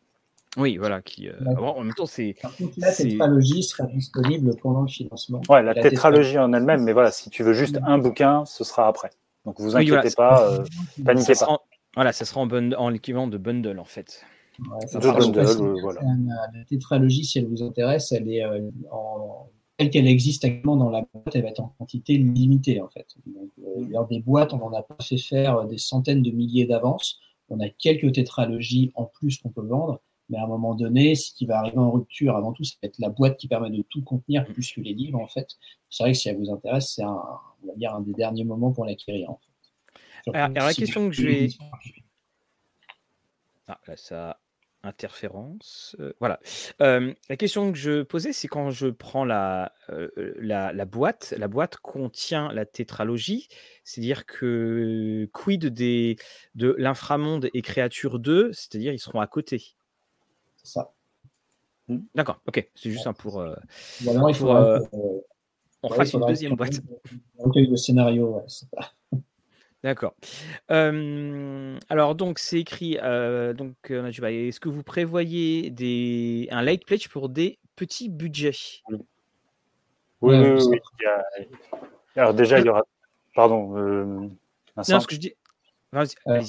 Oui, 0.58 0.78
voilà. 0.78 1.02
Qui, 1.02 1.30
en 1.30 1.84
même 1.84 1.94
temps, 1.94 2.08
c'est. 2.08 2.36
La 2.78 2.92
tétralogie 2.92 3.62
sera 3.64 3.86
disponible 3.86 4.56
pendant 4.58 4.82
le 4.82 4.88
financement. 4.88 5.42
Ouais, 5.48 5.62
la, 5.62 5.76
tétralogie 5.76 6.40
en 6.40 6.54
elle-même, 6.54 6.84
mais 6.84 6.94
voilà, 6.94 7.12
si 7.12 7.30
tu 7.30 7.44
veux 7.44 7.54
juste 7.54 7.80
un 7.84 8.00
bouquin, 8.00 8.46
ce 8.46 8.64
sera 8.64 8.88
après. 8.88 9.12
Donc 9.46 9.60
vous 9.60 9.76
inquiétez 9.76 10.10
pas, 10.16 10.60
paniquez 11.06 11.34
pas. 11.34 11.60
voilà, 11.96 12.12
ça 12.12 12.26
sera 12.26 12.42
en, 12.42 12.72
en 12.74 12.90
l'équivalent 12.90 13.28
de 13.28 13.38
bundle 13.38 13.80
en 13.80 13.86
fait. 13.86 14.26
La 16.54 16.66
tétralogie, 16.68 17.26
si 17.26 17.40
elle 17.40 17.48
vous 17.48 17.64
intéresse, 17.64 18.12
elle 18.12 18.30
est 18.30 18.44
euh, 18.44 18.70
en, 18.92 19.50
telle 19.80 19.90
qu'elle 19.90 20.08
existe 20.08 20.44
actuellement 20.44 20.76
dans 20.76 20.90
la 20.90 21.06
boîte, 21.14 21.34
elle 21.34 21.44
va 21.44 21.50
être 21.50 21.62
en 21.62 21.74
quantité 21.78 22.18
limitée 22.18 22.82
en 22.82 22.90
fait. 22.90 23.08
Donc, 23.26 23.50
euh, 23.60 24.06
des 24.10 24.20
boîtes, 24.20 24.54
on 24.54 24.58
n'en 24.58 24.74
a 24.74 24.84
pas 24.84 24.98
fait 25.02 25.18
faire 25.18 25.58
euh, 25.58 25.66
des 25.66 25.78
centaines 25.78 26.22
de 26.22 26.32
milliers 26.32 26.66
d'avance. 26.66 27.18
On 27.48 27.62
a 27.62 27.70
quelques 27.70 28.12
tétralogies 28.12 28.92
en 28.96 29.06
plus 29.06 29.38
qu'on 29.38 29.50
peut 29.50 29.66
vendre, 29.66 30.02
mais 30.28 30.38
à 30.38 30.44
un 30.44 30.48
moment 30.48 30.76
donné, 30.76 31.16
ce 31.16 31.34
qui 31.34 31.46
va 31.46 31.60
arriver 31.60 31.78
en 31.78 31.92
rupture, 31.92 32.36
avant 32.36 32.52
tout, 32.52 32.66
ça 32.66 32.76
va 32.84 32.88
être 32.88 33.00
la 33.00 33.10
boîte 33.10 33.38
qui 33.38 33.48
permet 33.48 33.70
de 33.70 33.82
tout 33.90 34.04
contenir, 34.04 34.46
plus 34.46 34.70
que 34.74 34.82
les 34.82 34.94
livres 34.94 35.20
en 35.20 35.28
fait. 35.28 35.56
C'est 35.90 36.04
vrai 36.04 36.12
que 36.12 36.18
si 36.18 36.28
elle 36.28 36.38
vous 36.38 36.52
intéresse, 36.52 36.94
c'est 36.96 37.04
un, 37.04 37.24
on 37.64 37.68
va 37.68 37.76
dire 37.76 37.96
un 37.96 38.02
des 38.02 38.14
derniers 38.14 38.44
moments 38.44 38.72
pour 38.72 38.86
l'acquérir 38.86 39.32
en 39.32 39.40
fait. 39.40 40.38
alors, 40.38 40.68
la 40.68 40.74
question 40.74 41.08
que 41.08 41.16
je 41.16 41.26
vais. 41.26 41.50
Ah, 43.68 43.80
là, 43.88 43.96
ça 43.96 44.38
interférence. 44.84 45.96
Euh, 46.00 46.14
voilà. 46.20 46.40
la 46.80 47.38
question 47.38 47.72
que 47.72 47.78
je 47.78 48.02
posais, 48.04 48.34
c'est 48.34 48.48
quand 48.48 48.72
je 48.72 48.88
prends 48.88 49.26
la, 49.26 49.74
la, 50.38 50.86
boîte, 50.86 51.34
la 51.38 51.48
boîte 51.48 51.78
contient 51.78 52.52
la 52.54 52.66
tétralogie, 52.66 53.48
c'est-à-dire 53.84 54.26
que 54.26 55.30
quid 55.34 55.66
des, 55.66 56.18
de 56.56 56.76
l'inframonde 56.78 57.50
et 57.54 57.62
créature 57.62 58.20
2, 58.20 58.52
c'est-à-dire 58.54 58.94
ils 58.94 59.00
seront 59.00 59.20
à 59.20 59.28
côté. 59.28 59.64
C'est 60.58 60.68
ça. 60.74 60.92
Mmh. 61.88 61.98
D'accord, 62.16 62.42
ok, 62.48 62.70
c'est 62.76 62.92
juste 62.92 63.08
un 63.08 63.14
pour. 63.14 63.44
il 64.02 64.36
faut, 64.36 64.50
on 65.82 65.90
fasse 65.90 66.14
une 66.14 66.26
deuxième 66.26 66.56
boîte. 66.56 66.82
le 67.56 67.76
scénario, 67.76 68.42
D'accord. 69.84 70.14
alors 70.68 72.16
donc 72.16 72.40
c'est 72.40 72.60
écrit. 72.60 72.98
donc 73.56 73.76
est-ce 73.90 74.60
que 74.60 74.70
vous 74.70 74.84
prévoyez 74.84 75.70
des 75.70 76.48
un 76.52 76.62
light 76.62 76.86
pledge 76.86 77.08
pour 77.08 77.30
des 77.30 77.60
petits 77.76 78.10
budgets? 78.10 78.82
Oui, 80.22 80.36
oui, 80.38 80.80
Alors 82.16 82.34
déjà 82.34 82.60
il 82.60 82.66
y 82.66 82.70
aura. 82.70 82.84
Pardon. 83.36 83.70
non, 83.70 84.30
ce 84.76 85.08
que 85.08 85.16
je 85.16 85.20
dis. 85.20 85.34
Vas-y. 85.92 86.16
Euh, 86.28 86.42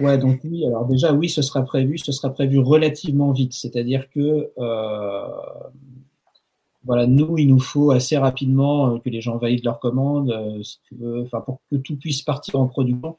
ouais, 0.00 0.18
donc 0.18 0.40
oui. 0.44 0.66
Alors 0.66 0.86
déjà 0.86 1.12
oui, 1.12 1.28
ce 1.28 1.42
sera 1.42 1.62
prévu. 1.62 1.98
Ce 1.98 2.12
sera 2.12 2.32
prévu 2.32 2.58
relativement 2.58 3.30
vite. 3.32 3.52
C'est-à-dire 3.52 4.08
que 4.10 4.50
euh, 4.58 5.26
voilà, 6.84 7.06
nous, 7.06 7.38
il 7.38 7.48
nous 7.48 7.60
faut 7.60 7.90
assez 7.92 8.16
rapidement 8.16 8.94
euh, 8.94 8.98
que 8.98 9.08
les 9.08 9.20
gens 9.20 9.36
valident 9.36 9.64
leurs 9.64 9.80
commandes, 9.80 10.30
euh, 10.30 10.62
si 10.62 10.80
tu 10.88 10.96
veux, 10.96 11.22
enfin, 11.22 11.40
pour 11.40 11.60
que 11.70 11.76
tout 11.76 11.96
puisse 11.96 12.22
partir 12.22 12.60
en 12.60 12.66
production. 12.66 13.16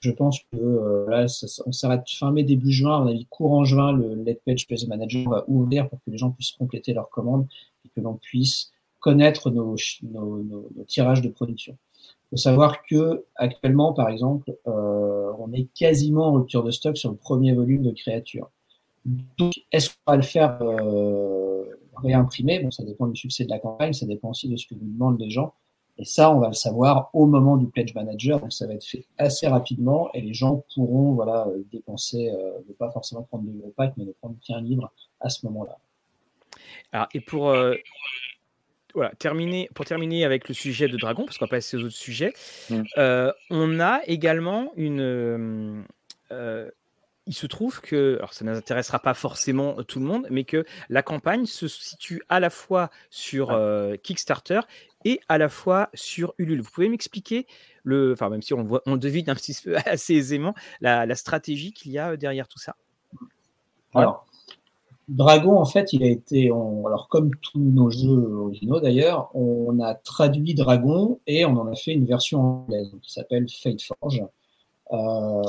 Je 0.00 0.10
pense 0.10 0.40
que 0.52 0.56
euh, 0.56 1.06
là, 1.08 1.26
on 1.66 1.72
s'arrête 1.72 2.08
fin 2.08 2.30
mai, 2.30 2.44
début 2.44 2.70
juin. 2.70 3.02
On 3.02 3.06
a 3.06 3.14
dit 3.14 3.26
courant 3.26 3.64
juin, 3.64 3.92
le 3.92 4.14
Let 4.14 4.40
Page 4.44 4.86
Manager 4.86 5.28
va 5.28 5.44
ouvrir 5.48 5.88
pour 5.88 5.98
que 6.04 6.10
les 6.10 6.18
gens 6.18 6.30
puissent 6.30 6.52
compléter 6.52 6.92
leurs 6.92 7.08
commandes 7.08 7.46
et 7.84 7.88
que 7.88 8.00
l'on 8.00 8.14
puisse 8.14 8.70
connaître 9.00 9.50
nos, 9.50 9.76
nos, 10.02 10.42
nos, 10.42 10.84
tirages 10.86 11.22
de 11.22 11.28
production. 11.28 11.76
Il 12.02 12.30
faut 12.30 12.36
savoir 12.36 12.82
que 12.82 13.24
actuellement, 13.36 13.92
par 13.92 14.08
exemple, 14.08 14.56
euh, 14.66 15.32
on 15.38 15.52
est 15.52 15.68
quasiment 15.74 16.26
en 16.26 16.32
rupture 16.34 16.62
de 16.62 16.70
stock 16.70 16.96
sur 16.96 17.10
le 17.10 17.16
premier 17.16 17.52
volume 17.52 17.82
de 17.82 17.92
créatures. 17.92 18.50
Donc, 19.38 19.54
est-ce 19.72 19.90
qu'on 19.90 20.12
va 20.12 20.16
le 20.16 20.22
faire 20.22 20.58
euh, 20.60 21.45
réimprimer. 22.02 22.60
Bon, 22.60 22.70
ça 22.70 22.84
dépend 22.84 23.06
du 23.06 23.16
succès 23.16 23.44
de 23.44 23.50
la 23.50 23.58
campagne, 23.58 23.92
ça 23.92 24.06
dépend 24.06 24.30
aussi 24.30 24.48
de 24.48 24.56
ce 24.56 24.66
que 24.66 24.74
nous 24.74 24.90
demandent 24.92 25.20
les 25.20 25.30
gens. 25.30 25.54
Et 25.98 26.04
ça, 26.04 26.30
on 26.30 26.40
va 26.40 26.48
le 26.48 26.54
savoir 26.54 27.10
au 27.14 27.26
moment 27.26 27.56
du 27.56 27.66
pledge 27.66 27.94
manager. 27.94 28.40
Donc, 28.40 28.52
ça 28.52 28.66
va 28.66 28.74
être 28.74 28.84
fait 28.84 29.06
assez 29.16 29.46
rapidement 29.46 30.10
et 30.12 30.20
les 30.20 30.34
gens 30.34 30.62
pourront, 30.74 31.12
voilà, 31.12 31.46
euh, 31.48 31.62
dépenser, 31.72 32.30
euh, 32.30 32.58
ne 32.68 32.74
pas 32.74 32.90
forcément 32.90 33.22
prendre 33.22 33.44
de 33.44 33.58
gros 33.58 33.72
packs, 33.76 33.94
mais 33.96 34.04
de 34.04 34.12
prendre 34.12 34.36
qu'un 34.46 34.60
livre 34.60 34.92
à 35.20 35.30
ce 35.30 35.46
moment-là. 35.46 35.78
Alors, 36.92 37.08
et 37.14 37.20
pour, 37.20 37.48
euh, 37.48 37.74
voilà, 38.94 39.10
terminer, 39.18 39.70
pour 39.74 39.86
terminer 39.86 40.24
avec 40.24 40.48
le 40.48 40.54
sujet 40.54 40.88
de 40.88 40.96
Dragon, 40.98 41.24
parce 41.24 41.38
qu'on 41.38 41.46
va 41.46 41.50
passer 41.50 41.78
aux 41.78 41.84
autres 41.84 41.94
sujets, 41.94 42.34
mm. 42.68 42.82
on 43.50 43.80
a 43.80 44.00
également 44.06 44.72
une, 44.76 45.84
il 47.26 47.34
se 47.34 47.46
trouve 47.46 47.80
que, 47.80 48.16
alors 48.18 48.32
ça 48.32 48.44
n'intéressera 48.44 48.98
pas 48.98 49.14
forcément 49.14 49.82
tout 49.82 49.98
le 49.98 50.06
monde, 50.06 50.26
mais 50.30 50.44
que 50.44 50.64
la 50.88 51.02
campagne 51.02 51.46
se 51.46 51.66
situe 51.66 52.22
à 52.28 52.40
la 52.40 52.50
fois 52.50 52.90
sur 53.10 53.50
euh, 53.50 53.96
Kickstarter 53.96 54.60
et 55.04 55.20
à 55.28 55.38
la 55.38 55.48
fois 55.48 55.90
sur 55.94 56.34
Ulule. 56.38 56.62
Vous 56.62 56.70
pouvez 56.70 56.88
m'expliquer, 56.88 57.46
le, 57.82 58.12
enfin 58.12 58.28
même 58.30 58.42
si 58.42 58.54
on, 58.54 58.62
voit, 58.62 58.82
on 58.86 58.96
devine 58.96 59.28
un 59.28 59.34
petit 59.34 59.56
peu 59.62 59.76
assez 59.86 60.14
aisément, 60.14 60.54
la, 60.80 61.14
stratégie 61.14 61.72
qu'il 61.72 61.92
y 61.92 61.98
a 61.98 62.12
euh, 62.12 62.16
derrière 62.16 62.46
tout 62.46 62.58
ça 62.58 62.76
Alors, 63.94 64.26
Dragon, 65.08 65.58
en 65.58 65.64
fait, 65.66 65.92
il 65.92 66.02
a 66.02 66.08
été, 66.08 66.46
alors 66.46 67.08
comme 67.08 67.30
tous 67.36 67.60
nos 67.60 67.90
jeux 67.90 68.34
originaux 68.40 68.80
d'ailleurs, 68.80 69.30
on 69.34 69.78
a 69.80 69.94
traduit 69.94 70.54
Dragon 70.54 71.20
et 71.26 71.44
on 71.44 71.56
en 71.56 71.66
a 71.70 71.76
fait 71.76 71.92
une 71.92 72.06
version 72.06 72.40
anglaise 72.40 72.92
qui 73.02 73.12
s'appelle 73.12 73.46
Fate 73.48 73.82
Forge. 73.82 74.22
Euh, 74.92 75.42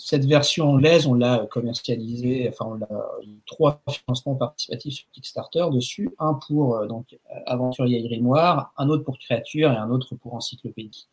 cette 0.00 0.24
version 0.24 0.70
anglaise, 0.70 1.06
on 1.06 1.14
l'a 1.14 1.46
commercialisée, 1.50 2.48
enfin, 2.48 2.78
on 2.80 2.82
a 2.82 3.22
eu 3.22 3.38
trois 3.46 3.82
financements 3.88 4.34
participatifs 4.34 4.94
sur 4.94 5.10
Kickstarter 5.12 5.66
dessus, 5.72 6.10
un 6.18 6.34
pour 6.34 6.76
euh, 6.76 6.86
donc 6.86 7.18
Aventurier 7.46 7.98
et 7.98 8.02
Grimoire, 8.08 8.72
un 8.78 8.88
autre 8.88 9.04
pour 9.04 9.18
Créature 9.18 9.70
et 9.70 9.76
un 9.76 9.90
autre 9.90 10.14
pour 10.14 10.34
Encyclopédie. 10.34 11.06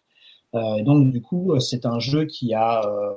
Euh, 0.56 0.82
donc, 0.84 1.12
du 1.12 1.22
coup, 1.22 1.60
c'est 1.60 1.86
un 1.86 2.00
jeu 2.00 2.26
qui 2.26 2.54
a 2.54 2.86
euh, 2.86 3.14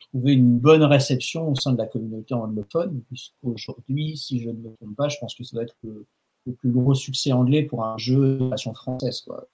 trouvé 0.00 0.32
une 0.32 0.58
bonne 0.58 0.82
réception 0.82 1.48
au 1.48 1.54
sein 1.54 1.72
de 1.72 1.78
la 1.78 1.86
communauté 1.86 2.34
anglophone, 2.34 3.00
puisqu'aujourd'hui, 3.06 4.16
si 4.16 4.40
je 4.40 4.48
ne 4.48 4.54
me 4.54 4.74
trompe 4.74 4.96
pas, 4.96 5.08
je 5.08 5.18
pense 5.18 5.36
que 5.36 5.44
ça 5.44 5.54
doit 5.54 5.62
être 5.62 5.76
le, 5.84 6.04
plus 6.58 6.72
gros 6.72 6.94
succès 6.94 7.30
anglais 7.30 7.62
pour 7.62 7.84
un 7.84 7.96
jeu 7.98 8.38
de 8.38 8.48
façon 8.50 8.74
française, 8.74 9.20
quoi, 9.20 9.46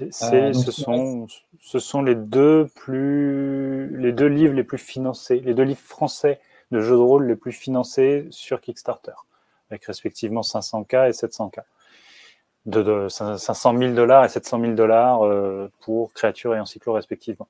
euh, 0.00 0.52
ce, 0.52 0.72
sont, 0.72 1.26
ce 1.60 1.78
sont 1.78 2.02
les 2.02 2.16
deux, 2.16 2.68
plus, 2.74 3.96
les 3.96 4.12
deux 4.12 4.26
livres 4.26 4.54
les 4.54 4.64
plus 4.64 4.78
financés, 4.78 5.40
les 5.40 5.54
deux 5.54 5.62
livres 5.62 5.80
français 5.80 6.40
de 6.72 6.80
jeux 6.80 6.96
de 6.96 7.00
rôle 7.00 7.26
les 7.26 7.36
plus 7.36 7.52
financés 7.52 8.26
sur 8.30 8.60
Kickstarter, 8.60 9.12
avec 9.70 9.84
respectivement 9.84 10.40
500K 10.40 11.08
et 11.08 11.12
700K. 11.12 11.62
De, 12.66 13.08
500 13.08 13.78
000 13.78 13.94
dollars 13.94 14.26
et 14.26 14.28
700 14.28 14.60
000 14.60 14.72
dollars 14.74 15.24
euh, 15.24 15.70
pour 15.80 16.12
créatures 16.12 16.54
et 16.54 16.60
encyclo 16.60 16.92
respectivement. 16.92 17.48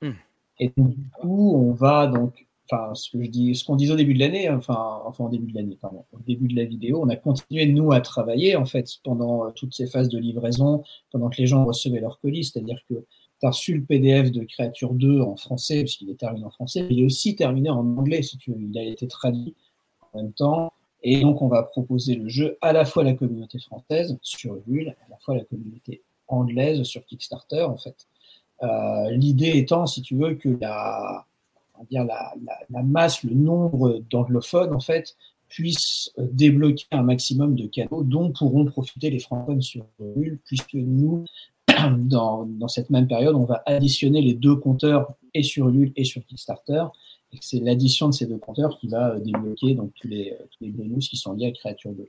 Hmm. 0.00 0.12
Et 0.60 0.72
du 0.76 0.96
coup, 1.18 1.54
on 1.56 1.72
va 1.72 2.06
donc 2.06 2.45
enfin, 2.70 2.94
ce 2.94 3.10
que 3.10 3.22
je 3.22 3.28
dis, 3.30 3.54
ce 3.54 3.64
qu'on 3.64 3.76
disait 3.76 3.92
au 3.92 3.96
début 3.96 4.14
de 4.14 4.20
l'année, 4.20 4.48
enfin, 4.50 5.00
enfin, 5.04 5.24
au 5.24 5.28
début 5.28 5.52
de 5.52 5.56
l'année, 5.56 5.78
pardon, 5.80 6.04
au 6.12 6.18
début 6.26 6.48
de 6.48 6.56
la 6.56 6.64
vidéo, 6.64 7.00
on 7.02 7.08
a 7.08 7.16
continué, 7.16 7.66
nous, 7.66 7.92
à 7.92 8.00
travailler, 8.00 8.56
en 8.56 8.66
fait, 8.66 8.88
pendant 9.04 9.46
euh, 9.46 9.50
toutes 9.54 9.74
ces 9.74 9.86
phases 9.86 10.08
de 10.08 10.18
livraison, 10.18 10.82
pendant 11.10 11.28
que 11.30 11.36
les 11.38 11.46
gens 11.46 11.64
recevaient 11.64 12.00
leur 12.00 12.18
colis, 12.20 12.44
c'est-à-dire 12.44 12.80
que 12.88 12.94
tu 13.40 13.46
as 13.46 13.50
reçu 13.50 13.74
le 13.74 13.84
PDF 13.84 14.32
de 14.32 14.44
Créature 14.44 14.94
2 14.94 15.20
en 15.20 15.36
français, 15.36 15.82
puisqu'il 15.82 16.10
est 16.10 16.18
terminé 16.18 16.44
en 16.46 16.50
français, 16.50 16.86
il 16.90 17.00
est 17.00 17.04
aussi 17.04 17.36
terminé 17.36 17.70
en 17.70 17.86
anglais, 17.96 18.22
si 18.22 18.38
tu 18.38 18.52
veux. 18.52 18.60
Il 18.60 18.78
a 18.78 18.82
été 18.82 19.06
traduit 19.06 19.54
en 20.12 20.22
même 20.22 20.32
temps. 20.32 20.72
Et 21.02 21.20
donc, 21.20 21.42
on 21.42 21.48
va 21.48 21.62
proposer 21.62 22.14
le 22.16 22.28
jeu 22.28 22.56
à 22.62 22.72
la 22.72 22.84
fois 22.84 23.02
à 23.02 23.04
la 23.04 23.12
communauté 23.12 23.58
française 23.58 24.18
sur 24.22 24.56
Ulule, 24.66 24.96
à 25.06 25.10
la 25.10 25.16
fois 25.18 25.34
à 25.34 25.38
la 25.38 25.44
communauté 25.44 26.02
anglaise 26.26 26.82
sur 26.84 27.04
Kickstarter, 27.04 27.62
en 27.62 27.76
fait. 27.76 28.06
Euh, 28.62 29.10
L'idée 29.10 29.58
étant, 29.58 29.86
si 29.86 30.02
tu 30.02 30.16
veux, 30.16 30.34
que 30.34 30.48
la, 30.60 31.26
la, 31.90 32.82
masse, 32.82 33.22
le 33.22 33.34
nombre 33.34 34.02
d'anglophones, 34.10 34.74
en 34.74 34.80
fait, 34.80 35.16
puisse 35.48 36.10
débloquer 36.18 36.86
un 36.90 37.02
maximum 37.02 37.54
de 37.54 37.66
canaux 37.66 38.02
dont 38.02 38.32
pourront 38.32 38.64
profiter 38.64 39.10
les 39.10 39.18
francophones 39.18 39.62
sur 39.62 39.86
Ulule, 40.00 40.38
puisque 40.44 40.74
nous, 40.74 41.24
dans, 41.96 42.68
cette 42.68 42.90
même 42.90 43.06
période, 43.06 43.34
on 43.34 43.44
va 43.44 43.62
additionner 43.66 44.22
les 44.22 44.34
deux 44.34 44.56
compteurs 44.56 45.14
et 45.34 45.42
sur 45.42 45.68
Ulule 45.68 45.92
et 45.96 46.04
sur 46.04 46.24
Kickstarter, 46.26 46.84
et 47.32 47.38
c'est 47.40 47.60
l'addition 47.60 48.08
de 48.08 48.14
ces 48.14 48.26
deux 48.26 48.38
compteurs 48.38 48.78
qui 48.78 48.88
va 48.88 49.18
débloquer 49.18 49.74
donc, 49.74 49.92
tous, 50.00 50.08
les, 50.08 50.36
bonus 50.60 51.08
qui 51.08 51.16
sont 51.16 51.32
liés 51.32 51.46
à 51.46 51.52
Créature 51.52 51.92
2. 51.92 52.08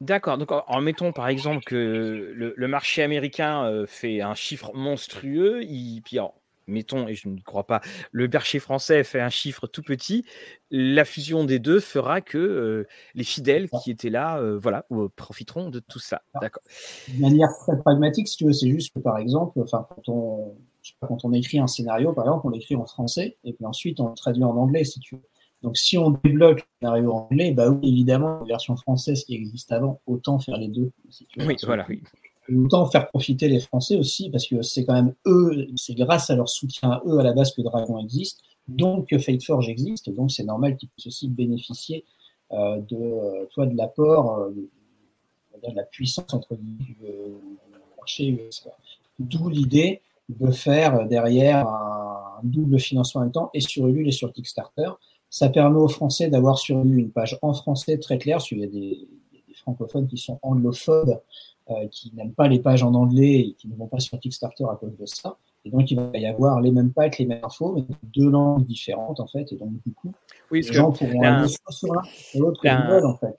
D'accord. 0.00 0.36
Donc, 0.36 0.50
en, 0.50 0.80
mettons 0.80 1.12
par 1.12 1.28
exemple 1.28 1.62
que 1.64 2.32
le, 2.34 2.68
marché 2.68 3.02
américain 3.02 3.64
euh, 3.64 3.86
fait 3.86 4.20
un 4.20 4.34
chiffre 4.34 4.72
monstrueux, 4.74 5.62
il, 5.62 6.02
puis 6.02 6.18
mettons, 6.66 7.08
et 7.08 7.14
je 7.14 7.28
ne 7.28 7.40
crois 7.40 7.66
pas, 7.66 7.80
le 8.10 8.26
bercher 8.26 8.58
français 8.58 9.04
fait 9.04 9.20
un 9.20 9.30
chiffre 9.30 9.66
tout 9.66 9.82
petit, 9.82 10.24
la 10.70 11.04
fusion 11.04 11.44
des 11.44 11.58
deux 11.58 11.80
fera 11.80 12.20
que 12.20 12.38
euh, 12.38 12.86
les 13.14 13.24
fidèles 13.24 13.68
qui 13.82 13.90
étaient 13.90 14.10
là, 14.10 14.38
euh, 14.38 14.58
voilà, 14.58 14.86
profiteront 15.16 15.68
de 15.68 15.80
tout 15.80 15.98
ça. 15.98 16.22
D'accord. 16.40 16.62
De 17.08 17.20
manière 17.20 17.50
très 17.60 17.76
pragmatique, 17.78 18.28
si 18.28 18.36
tu 18.36 18.44
veux, 18.44 18.52
c'est 18.52 18.70
juste 18.70 18.94
que 18.94 19.00
par 19.00 19.18
exemple, 19.18 19.60
enfin, 19.60 19.86
quand 19.88 20.08
on, 20.08 20.54
quand 21.00 21.24
on 21.24 21.32
écrit 21.32 21.58
un 21.58 21.66
scénario, 21.66 22.12
par 22.12 22.24
exemple, 22.24 22.46
on 22.46 22.50
l'écrit 22.50 22.76
en 22.76 22.86
français 22.86 23.36
et 23.44 23.52
puis 23.52 23.64
ensuite 23.64 24.00
on 24.00 24.08
le 24.08 24.14
traduit 24.14 24.44
en 24.44 24.56
anglais, 24.56 24.84
si 24.84 25.00
tu 25.00 25.16
veux. 25.16 25.22
Donc, 25.62 25.76
si 25.76 25.96
on 25.96 26.10
débloque 26.10 26.58
le 26.58 26.64
scénario 26.80 27.12
anglais, 27.12 27.52
bah 27.52 27.68
oui, 27.68 27.88
évidemment, 27.88 28.40
la 28.40 28.46
version 28.46 28.76
française 28.76 29.22
qui 29.24 29.36
existe 29.36 29.70
avant, 29.70 30.00
autant 30.06 30.40
faire 30.40 30.56
les 30.56 30.66
deux. 30.66 30.90
oui, 31.38 31.56
voilà, 31.62 31.86
oui 31.88 32.02
autant 32.50 32.86
faire 32.86 33.08
profiter 33.08 33.48
les 33.48 33.60
Français 33.60 33.96
aussi, 33.96 34.30
parce 34.30 34.46
que 34.46 34.62
c'est 34.62 34.84
quand 34.84 34.94
même 34.94 35.14
eux, 35.26 35.68
c'est 35.76 35.94
grâce 35.94 36.30
à 36.30 36.36
leur 36.36 36.48
soutien 36.48 36.90
à 36.90 37.02
eux 37.06 37.18
à 37.18 37.22
la 37.22 37.32
base 37.32 37.52
que 37.52 37.62
Dragon 37.62 37.98
existe, 37.98 38.40
donc 38.68 39.08
que 39.08 39.18
Fateforge 39.18 39.68
existe, 39.68 40.10
donc 40.10 40.30
c'est 40.30 40.44
normal 40.44 40.76
qu'ils 40.76 40.88
puissent 40.88 41.06
aussi 41.06 41.28
bénéficier 41.28 42.04
euh, 42.52 42.80
de, 42.80 42.96
euh, 42.96 43.46
toi, 43.52 43.66
de 43.66 43.76
l'apport, 43.76 44.38
euh, 44.38 44.50
de 44.50 45.74
la 45.74 45.84
puissance 45.84 46.32
entre 46.32 46.56
du 46.58 46.96
marché 47.96 48.28
US. 48.28 48.66
D'où 49.18 49.48
l'idée 49.48 50.02
de 50.28 50.50
faire 50.50 51.06
derrière 51.06 51.66
un, 51.68 52.40
double 52.42 52.80
financement 52.80 53.20
en 53.20 53.24
même 53.24 53.32
temps, 53.32 53.50
et 53.54 53.60
sur 53.60 53.86
Ulule 53.86 54.08
et 54.08 54.12
sur 54.12 54.32
Kickstarter. 54.32 54.90
Ça 55.30 55.48
permet 55.48 55.78
aux 55.78 55.88
Français 55.88 56.28
d'avoir 56.28 56.58
sur 56.58 56.80
Ulule 56.80 56.98
une 56.98 57.10
page 57.10 57.38
en 57.40 57.54
français 57.54 57.98
très 57.98 58.18
claire, 58.18 58.38
parce 58.38 58.48
qu'il 58.48 58.58
y 58.58 58.64
a 58.64 58.66
des 58.66 59.06
francophones 59.62 60.06
qui 60.06 60.18
sont 60.18 60.38
anglophobes, 60.42 61.20
euh, 61.70 61.88
qui 61.90 62.12
n'aiment 62.14 62.34
pas 62.34 62.48
les 62.48 62.58
pages 62.58 62.82
en 62.82 62.94
anglais 62.94 63.40
et 63.40 63.54
qui 63.54 63.68
ne 63.68 63.74
vont 63.76 63.86
pas 63.86 64.00
sur 64.00 64.18
Kickstarter 64.18 64.64
à 64.70 64.76
cause 64.76 64.96
de 64.96 65.06
ça. 65.06 65.36
Et 65.64 65.70
donc, 65.70 65.90
il 65.90 65.98
va 65.98 66.18
y 66.18 66.26
avoir 66.26 66.60
les 66.60 66.72
mêmes 66.72 66.92
packs, 66.92 67.18
les 67.18 67.26
mêmes 67.26 67.44
infos, 67.44 67.72
mais 67.72 67.84
deux 68.02 68.28
langues 68.28 68.66
différentes, 68.66 69.20
en 69.20 69.26
fait. 69.26 69.52
Et 69.52 69.56
donc, 69.56 69.70
du 69.86 69.92
coup, 69.92 70.12
oui, 70.50 70.62
les 70.62 70.72
gens 70.72 70.90
pourront 70.90 71.22
aller 71.22 71.48
soit 71.48 71.72
sur 71.72 71.94
l'un 71.94 72.02
et 72.34 72.38
l'autre 72.38 72.60
en 72.66 73.16
fait. 73.16 73.36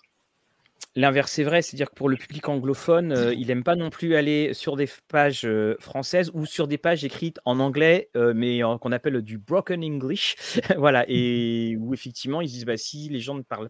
L'inverse 0.96 1.40
est 1.40 1.44
vrai, 1.44 1.64
c'est-à-dire 1.64 1.90
que 1.90 1.96
pour 1.96 2.08
le 2.08 2.16
public 2.18 2.48
anglophone, 2.48 3.14
euh, 3.14 3.34
il 3.34 3.48
n'aime 3.48 3.64
pas 3.64 3.76
non 3.76 3.90
plus 3.90 4.16
aller 4.16 4.54
sur 4.54 4.76
des 4.76 4.88
pages 5.08 5.42
euh, 5.44 5.76
françaises 5.80 6.30
ou 6.36 6.46
sur 6.46 6.68
des 6.68 6.78
pages 6.78 7.04
écrites 7.04 7.40
en 7.46 7.60
anglais, 7.60 8.12
euh, 8.16 8.34
mais 8.36 8.62
qu'on 8.80 8.92
appelle 8.92 9.24
du 9.24 9.40
broken 9.40 9.84
English. 9.84 10.36
voilà, 10.78 11.04
et 11.08 11.76
où 11.80 11.96
effectivement 11.96 12.42
ils 12.42 12.48
disent 12.48 12.66
bah, 12.66 12.78
si 12.78 13.10
les 13.10 13.22
gens 13.22 13.34
ne 13.34 13.42
parlent, 13.42 13.70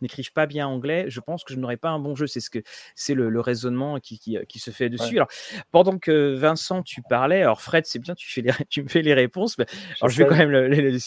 n'écrivent 0.00 0.32
pas 0.32 0.46
bien 0.46 0.66
anglais, 0.66 1.04
je 1.06 1.20
pense 1.20 1.44
que 1.44 1.54
je 1.54 1.60
n'aurai 1.60 1.76
pas 1.76 1.90
un 1.90 2.00
bon 2.00 2.16
jeu. 2.16 2.26
C'est 2.26 2.40
ce 2.40 2.50
que 2.50 2.58
c'est 2.96 3.14
le, 3.14 3.40
raisonnement 3.40 4.00
qui, 4.00 4.18
qui, 4.18 4.58
se 4.58 4.70
fait 4.72 4.88
dessus. 4.88 5.16
Alors, 5.16 5.28
pendant 5.70 5.98
que 5.98 6.34
Vincent, 6.34 6.82
tu 6.82 7.02
parlais, 7.02 7.42
alors 7.42 7.60
Fred, 7.60 7.84
c'est 7.86 8.00
bien, 8.00 8.14
tu, 8.14 8.32
fais 8.32 8.40
les, 8.40 8.52
tu 8.68 8.82
me 8.82 8.88
fais 8.88 9.02
les 9.02 9.14
réponses, 9.14 9.58
mais, 9.58 9.66
alors 10.00 10.08
je 10.08 10.18
vais 10.18 10.26
quand 10.28 10.36
même 10.36 10.50
le, 10.50 10.66
le, 10.66 10.98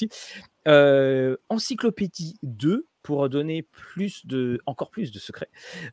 le 0.65 1.41
Encyclopédie 1.49 2.37
2 2.43 2.87
pour 3.07 3.29
donner 3.29 3.61
plus 3.61 4.27
de, 4.27 4.59
encore 4.65 4.89
plus 4.89 5.13
de 5.13 5.19
secrets. 5.19 5.47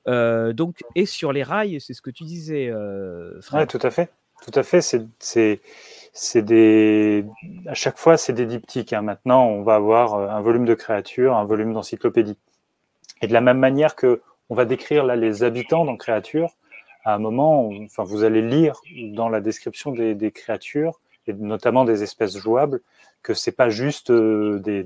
Euh, 0.09 0.53
donc, 0.53 0.83
et 0.97 1.07
sur 1.07 1.33
les 1.33 1.45
rails, 1.45 1.81
c'est 1.81 1.95
ce 1.95 2.03
que 2.03 2.11
tu 2.11 2.25
disais, 2.25 2.67
euh, 2.69 3.39
Oui, 3.53 3.65
tout 3.69 3.79
à 3.83 3.91
fait. 3.93 4.11
Tout 4.43 4.59
à 4.59 4.65
fait. 4.65 4.81
C'est, 4.81 5.61
c'est, 6.12 6.43
des, 6.43 7.25
à 7.69 7.75
chaque 7.75 7.99
fois, 7.99 8.17
c'est 8.17 8.33
des 8.33 8.47
diptyques. 8.47 8.93
Hein. 8.93 9.03
Maintenant, 9.03 9.47
on 9.47 9.62
va 9.62 9.77
avoir 9.77 10.15
euh, 10.15 10.29
un 10.29 10.41
volume 10.41 10.65
de 10.65 10.75
créatures, 10.75 11.37
un 11.37 11.45
volume 11.45 11.73
d'encyclopédie. 11.73 12.37
Et 13.23 13.29
de 13.29 13.33
la 13.33 13.41
même 13.41 13.61
manière 13.61 13.95
que 13.95 14.21
on 14.51 14.57
va 14.57 14.65
décrire 14.65 15.05
là 15.05 15.15
les 15.15 15.45
habitants 15.45 15.85
dans 15.85 15.97
créatures, 15.97 16.51
à 17.05 17.15
un 17.15 17.19
moment, 17.19 17.71
enfin, 17.85 18.03
vous 18.03 18.25
allez 18.25 18.43
lire 18.43 18.81
dans 19.12 19.29
la 19.29 19.41
description 19.41 19.93
des, 19.93 20.17
des 20.17 20.33
créatures 20.33 20.99
et 21.27 21.33
notamment 21.33 21.85
des 21.85 22.03
espèces 22.03 22.37
jouables, 22.37 22.81
que 23.25 23.35
c'est 23.35 23.53
pas 23.53 23.70
juste 23.70 24.11
euh, 24.11 24.61
des, 24.61 24.85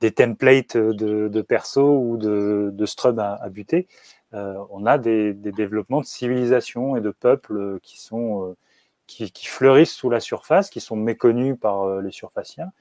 des, 0.00 0.12
templates 0.12 0.76
de, 0.76 1.28
de 1.28 1.42
perso 1.42 1.98
ou 1.98 2.16
de, 2.16 2.70
de 2.72 2.86
strub 2.86 3.20
à, 3.20 3.48
buter. 3.50 3.86
Euh, 4.32 4.56
on 4.70 4.86
a 4.86 4.98
des, 4.98 5.34
développements 5.34 6.00
de 6.00 6.06
civilisation 6.06 6.96
et 6.96 7.00
de 7.00 7.10
peuples 7.10 7.78
qui 7.82 8.00
sont 8.00 8.48
euh, 8.48 8.56
qui, 9.06 9.46
fleurissent 9.46 9.92
sous 9.92 10.10
la 10.10 10.20
surface, 10.20 10.70
qui 10.70 10.80
sont 10.80 10.96
méconnus 10.96 11.56
par 11.60 12.00
les 12.00 12.10
surfaciens. 12.10 12.72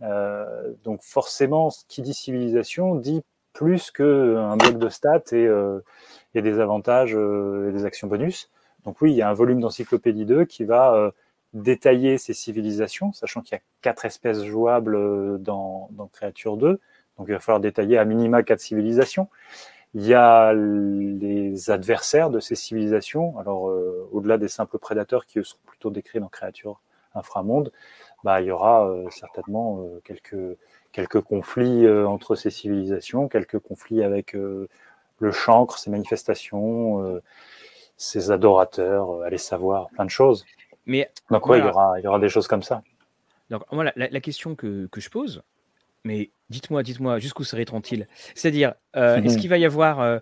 Donc 0.00 1.02
forcément, 1.02 1.70
ce 1.70 1.84
qui 1.88 2.02
dit 2.02 2.14
civilisation 2.14 2.94
dit 2.94 3.22
plus 3.52 3.90
qu'un 3.90 4.56
bloc 4.56 4.78
de 4.78 4.88
stats 4.88 5.32
et, 5.32 5.48
et 6.34 6.42
des 6.42 6.60
avantages 6.60 7.14
et 7.14 7.72
des 7.72 7.84
actions 7.84 8.06
bonus. 8.06 8.48
Donc 8.84 9.00
oui, 9.00 9.10
il 9.10 9.16
y 9.16 9.22
a 9.22 9.28
un 9.28 9.32
volume 9.32 9.58
d'encyclopédie 9.58 10.24
2 10.24 10.44
qui 10.44 10.62
va 10.62 11.12
détailler 11.56 12.18
ces 12.18 12.34
civilisations, 12.34 13.12
sachant 13.12 13.40
qu'il 13.40 13.56
y 13.56 13.58
a 13.58 13.62
quatre 13.80 14.04
espèces 14.04 14.44
jouables 14.44 14.94
euh, 14.94 15.38
dans, 15.38 15.88
dans 15.92 16.06
Creature 16.06 16.56
2. 16.56 16.80
Donc 17.18 17.26
il 17.28 17.32
va 17.32 17.40
falloir 17.40 17.60
détailler 17.60 17.98
à 17.98 18.04
minima 18.04 18.42
quatre 18.42 18.60
civilisations. 18.60 19.28
Il 19.94 20.04
y 20.06 20.12
a 20.12 20.52
les 20.52 21.70
adversaires 21.70 22.28
de 22.28 22.40
ces 22.40 22.54
civilisations. 22.54 23.38
Alors, 23.38 23.70
euh, 23.70 24.06
au-delà 24.12 24.36
des 24.36 24.48
simples 24.48 24.78
prédateurs 24.78 25.24
qui 25.24 25.38
eux, 25.38 25.44
sont 25.44 25.56
plutôt 25.64 25.90
décrits 25.90 26.20
dans 26.20 26.28
Créature 26.28 26.80
Inframonde, 27.14 27.72
bah, 28.22 28.42
il 28.42 28.48
y 28.48 28.50
aura 28.50 28.90
euh, 28.90 29.08
certainement 29.10 29.82
quelques, 30.04 30.58
quelques 30.92 31.22
conflits 31.22 31.88
entre 31.88 32.34
ces 32.34 32.50
civilisations, 32.50 33.28
quelques 33.28 33.58
conflits 33.58 34.02
avec 34.02 34.34
le 34.34 35.32
chancre, 35.32 35.78
ses 35.78 35.90
manifestations, 35.90 37.22
ses 37.96 38.30
adorateurs, 38.30 39.22
allez 39.22 39.38
savoir, 39.38 39.88
plein 39.90 40.04
de 40.04 40.10
choses. 40.10 40.44
Mais, 40.86 41.10
Donc, 41.30 41.42
il, 41.48 41.58
y 41.58 41.62
aura, 41.62 41.98
il 41.98 42.04
y 42.04 42.06
aura 42.06 42.18
des 42.18 42.28
choses 42.28 42.46
comme 42.46 42.62
ça? 42.62 42.82
Donc, 43.50 43.62
voilà, 43.70 43.92
la, 43.96 44.20
question 44.20 44.54
que, 44.54 44.86
que, 44.86 45.00
je 45.00 45.10
pose, 45.10 45.42
mais 46.04 46.30
dites-moi, 46.50 46.82
dites-moi, 46.82 47.18
jusqu'où 47.18 47.44
serait-on-il 47.44 48.08
C'est-à-dire, 48.34 48.74
euh, 48.96 49.22
est-ce 49.22 49.38
qu'il 49.38 49.50
va 49.50 49.58
y 49.58 49.64
avoir 49.64 50.00
euh, 50.00 50.18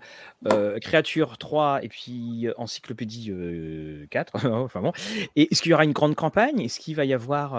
euh, 0.53 0.79
Créature 0.79 1.39
3 1.39 1.85
et 1.85 1.89
puis 1.89 2.49
Encyclopédie 2.57 3.33
4 4.11 4.47
enfin 4.53 4.81
bon. 4.81 4.93
Et 5.37 5.53
est-ce 5.53 5.63
qu'il 5.63 5.71
y 5.71 5.75
aura 5.75 5.85
une 5.85 5.93
grande 5.93 6.15
campagne? 6.15 6.61
Est-ce 6.61 6.81
qu'il 6.81 6.97
va 6.97 7.05
y 7.05 7.15
avoir. 7.15 7.53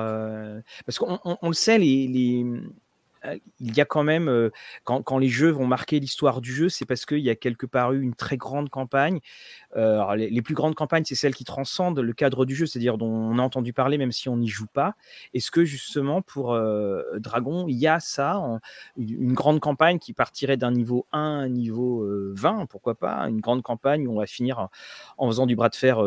Parce 0.86 1.00
qu'on 1.00 1.20
on, 1.24 1.48
le 1.48 1.54
sait, 1.54 1.78
les, 1.78 2.08
les 2.08 2.46
il 3.60 3.76
y 3.76 3.82
a 3.82 3.86
quand 3.86 4.04
même, 4.04 4.28
euh, 4.28 4.50
quand, 4.84 5.18
les 5.18 5.30
jeux 5.30 5.50
vont 5.50 5.68
marquer 5.68 6.00
l'histoire 6.00 6.42
du 6.42 6.54
jeu, 6.54 6.70
c'est 6.70 6.86
parce 6.86 7.06
qu'il 7.06 7.20
y 7.20 7.30
a 7.30 7.36
quelque 7.36 7.66
part 7.66 7.94
eu 7.94 8.02
une 8.02 8.16
très 8.16 8.38
grande 8.38 8.70
campagne. 8.70 9.20
Euh, 9.76 10.16
les, 10.16 10.42
plus 10.42 10.56
grandes 10.56 10.76
campagnes, 10.76 11.04
c'est 11.06 11.16
celles 11.16 11.36
qui 11.36 11.44
transcendent 11.44 12.00
le 12.00 12.14
cadre 12.14 12.46
du 12.46 12.56
jeu, 12.56 12.66
c'est-à-dire 12.66 12.98
dont 12.98 13.08
on 13.08 13.40
a 13.40 13.42
entendu 13.42 13.74
parler 13.74 13.98
même 13.98 14.12
si 14.12 14.30
on 14.30 14.38
n'y 14.38 14.48
joue 14.48 14.68
pas. 14.68 14.96
Est-ce 15.34 15.52
que 15.52 15.66
justement 15.66 16.22
pour 16.22 16.54
euh, 16.54 17.04
Dragon, 17.18 17.66
il 17.68 17.78
y 17.78 17.88
a 17.88 18.00
ça, 18.00 18.42
une 18.98 19.34
grande 19.34 19.60
campagne 19.60 20.00
qui 20.00 20.14
partirait 20.14 20.58
d'un 20.58 20.72
niveau 20.72 21.06
1 21.12 21.20
à 21.20 21.22
un 21.22 21.50
niveau 21.50 22.06
20, 22.34 22.68
pourquoi 22.68 22.96
pas, 22.96 23.18
une 23.28 23.42
grande 23.42 23.64
campagne 23.64 24.08
où 24.08 24.14
on 24.14 24.20
va 24.20 24.28
finir 24.28 24.70
en, 25.18 25.28
faisant 25.28 25.46
du 25.46 25.56
bras 25.56 25.70
de 25.70 25.76
fer 25.76 26.00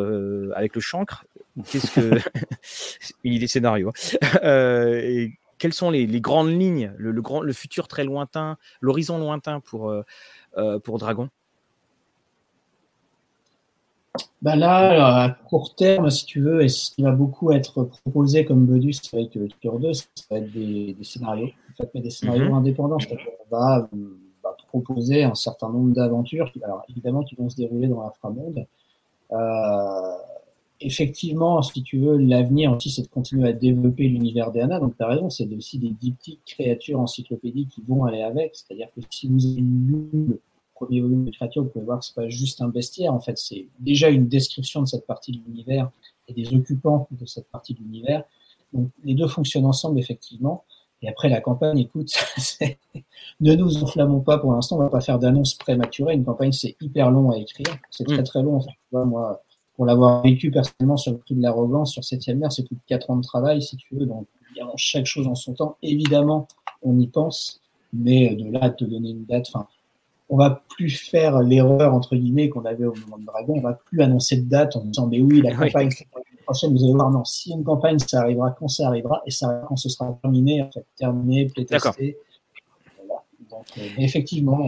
avec 0.54 0.74
le 0.74 0.80
chancre? 0.80 1.24
Qu'est-ce 1.70 1.90
que. 1.92 2.18
il 3.24 3.42
est 3.42 3.48
scénario. 3.48 3.92
et 4.42 5.32
quelles 5.58 5.74
sont 5.74 5.90
les, 5.90 6.06
grandes 6.20 6.50
lignes, 6.50 6.92
le, 6.96 7.12
grand, 7.20 7.42
le 7.42 7.52
futur 7.52 7.88
très 7.88 8.04
lointain, 8.04 8.56
l'horizon 8.80 9.18
lointain 9.18 9.60
pour, 9.60 9.90
euh, 9.90 10.02
euh, 10.56 10.78
pour 10.78 10.98
Dragon? 10.98 11.28
Bah 14.40 14.56
là, 14.56 15.24
à 15.24 15.30
court 15.30 15.74
terme, 15.74 16.10
si 16.10 16.24
tu 16.24 16.40
veux, 16.40 16.62
et 16.62 16.68
ce 16.68 16.92
qui 16.92 17.02
va 17.02 17.10
beaucoup 17.10 17.50
être 17.52 17.84
proposé 17.84 18.44
comme 18.44 18.66
bonus 18.66 19.02
avec 19.12 19.34
le 19.34 19.48
Cure 19.60 19.78
2, 19.78 19.92
ça 19.92 20.04
va 20.30 20.38
être 20.38 20.52
des, 20.52 20.96
scénarios, 21.02 21.48
en 21.48 21.74
fait, 21.76 21.90
mais 21.94 22.00
des 22.00 22.10
scénarios 22.10 22.46
mhm. 22.46 22.54
indépendants. 22.54 22.98
On 23.10 23.56
va, 23.56 23.88
va, 24.42 24.56
proposer 24.68 25.24
un 25.24 25.34
certain 25.34 25.70
nombre 25.70 25.92
d'aventures, 25.94 26.52
alors 26.62 26.84
évidemment, 26.88 27.22
qui 27.24 27.34
vont 27.34 27.48
se 27.48 27.56
dérouler 27.56 27.88
dans 27.88 28.02
l'inframonde. 28.02 28.66
Euh, 29.32 30.16
effectivement, 30.80 31.62
si 31.62 31.82
tu 31.82 31.98
veux, 31.98 32.16
l'avenir 32.16 32.72
aussi, 32.72 32.90
c'est 32.90 33.02
de 33.02 33.08
continuer 33.08 33.48
à 33.48 33.52
développer 33.52 34.08
l'univers 34.08 34.52
d'Anna. 34.52 34.78
Donc, 34.78 34.96
tu 34.96 35.02
as 35.02 35.08
raison, 35.08 35.30
c'est 35.30 35.48
aussi 35.54 35.78
des 35.78 35.90
petites 35.90 36.44
créatures 36.44 37.00
encyclopédiques 37.00 37.70
qui 37.70 37.82
vont 37.82 38.04
aller 38.04 38.22
avec. 38.22 38.54
C'est-à-dire 38.54 38.88
que 38.94 39.00
si 39.10 39.28
vous 39.28 39.44
avez 39.44 39.60
lu 39.60 40.08
le 40.12 40.40
premier 40.74 41.00
volume 41.00 41.24
de 41.24 41.30
créatures, 41.30 41.64
vous 41.64 41.70
pouvez 41.70 41.84
voir 41.84 41.98
que 41.98 42.06
c'est 42.06 42.14
pas 42.14 42.28
juste 42.28 42.60
un 42.60 42.68
bestiaire. 42.68 43.12
En 43.12 43.20
fait, 43.20 43.38
c'est 43.38 43.66
déjà 43.80 44.08
une 44.08 44.28
description 44.28 44.82
de 44.82 44.86
cette 44.86 45.06
partie 45.06 45.32
de 45.32 45.38
l'univers 45.38 45.90
et 46.28 46.32
des 46.32 46.54
occupants 46.54 47.08
de 47.10 47.26
cette 47.26 47.48
partie 47.48 47.74
de 47.74 47.80
l'univers. 47.80 48.24
Donc, 48.72 48.90
les 49.04 49.14
deux 49.14 49.28
fonctionnent 49.28 49.66
ensemble, 49.66 49.98
effectivement. 49.98 50.64
Et 51.00 51.08
après, 51.08 51.28
la 51.28 51.40
campagne, 51.40 51.78
écoute, 51.78 52.12
ne 53.40 53.54
nous 53.54 53.82
enflammons 53.82 54.20
pas 54.20 54.38
pour 54.38 54.52
l'instant. 54.52 54.76
On 54.76 54.80
va 54.80 54.88
pas 54.88 55.00
faire 55.00 55.18
d'annonce 55.18 55.54
prématurée. 55.54 56.14
Une 56.14 56.24
campagne, 56.24 56.52
c'est 56.52 56.76
hyper 56.80 57.10
long 57.10 57.30
à 57.30 57.38
écrire. 57.38 57.78
C'est 57.90 58.04
très, 58.04 58.20
mm. 58.20 58.24
très 58.24 58.42
long. 58.42 58.56
Enfin, 58.56 58.70
tu 58.70 58.88
vois, 58.90 59.04
moi, 59.04 59.42
pour 59.78 59.86
l'avoir 59.86 60.22
vécu 60.22 60.50
personnellement 60.50 60.96
sur 60.96 61.12
le 61.12 61.18
prix 61.18 61.36
de 61.36 61.40
l'arrogance, 61.40 61.92
sur 61.92 62.02
Septième 62.02 62.40
mer, 62.40 62.50
c'est 62.50 62.66
plus 62.66 62.74
de 62.74 62.80
4 62.88 63.10
ans 63.10 63.16
de 63.16 63.22
travail, 63.22 63.62
si 63.62 63.76
tu 63.76 63.94
veux. 63.94 64.06
Donc, 64.06 64.26
évidemment, 64.50 64.76
chaque 64.76 65.06
chose 65.06 65.28
en 65.28 65.36
son 65.36 65.54
temps. 65.54 65.76
Évidemment, 65.84 66.48
on 66.82 66.98
y 66.98 67.06
pense, 67.06 67.60
mais 67.92 68.34
de 68.34 68.50
là 68.50 68.64
à 68.64 68.70
te 68.70 68.84
donner 68.84 69.10
une 69.10 69.24
date, 69.24 69.46
enfin, 69.54 69.68
on 70.30 70.36
va 70.36 70.64
plus 70.68 70.90
faire 70.90 71.38
l'erreur, 71.42 71.94
entre 71.94 72.16
guillemets, 72.16 72.48
qu'on 72.48 72.64
avait 72.64 72.86
au 72.86 72.94
moment 73.06 73.18
de 73.18 73.24
Dragon. 73.24 73.54
On 73.56 73.60
va 73.60 73.74
plus 73.74 74.02
annoncer 74.02 74.38
de 74.38 74.48
date 74.48 74.74
en 74.74 74.80
disant, 74.80 75.06
mais 75.06 75.20
oui, 75.20 75.42
la 75.42 75.54
campagne, 75.54 75.90
c'est 75.92 76.08
la 76.12 76.42
prochaine. 76.44 76.72
Vous 76.72 76.82
allez 76.82 76.94
voir, 76.94 77.12
non, 77.12 77.24
si 77.24 77.52
une 77.52 77.62
campagne, 77.62 78.00
ça 78.00 78.22
arrivera 78.22 78.50
quand 78.50 78.66
ça 78.66 78.88
arrivera, 78.88 79.22
et 79.26 79.30
ça 79.30 79.46
arrivera 79.46 79.68
quand 79.68 79.76
ce 79.76 79.88
sera 79.88 80.18
terminé, 80.20 80.60
en 80.60 80.72
fait, 80.72 80.84
terminé, 80.96 81.46
playtesté. 81.46 82.18
Voilà. 82.96 83.22
Donc, 83.48 83.66
euh, 83.78 83.82
effectivement, 83.98 84.58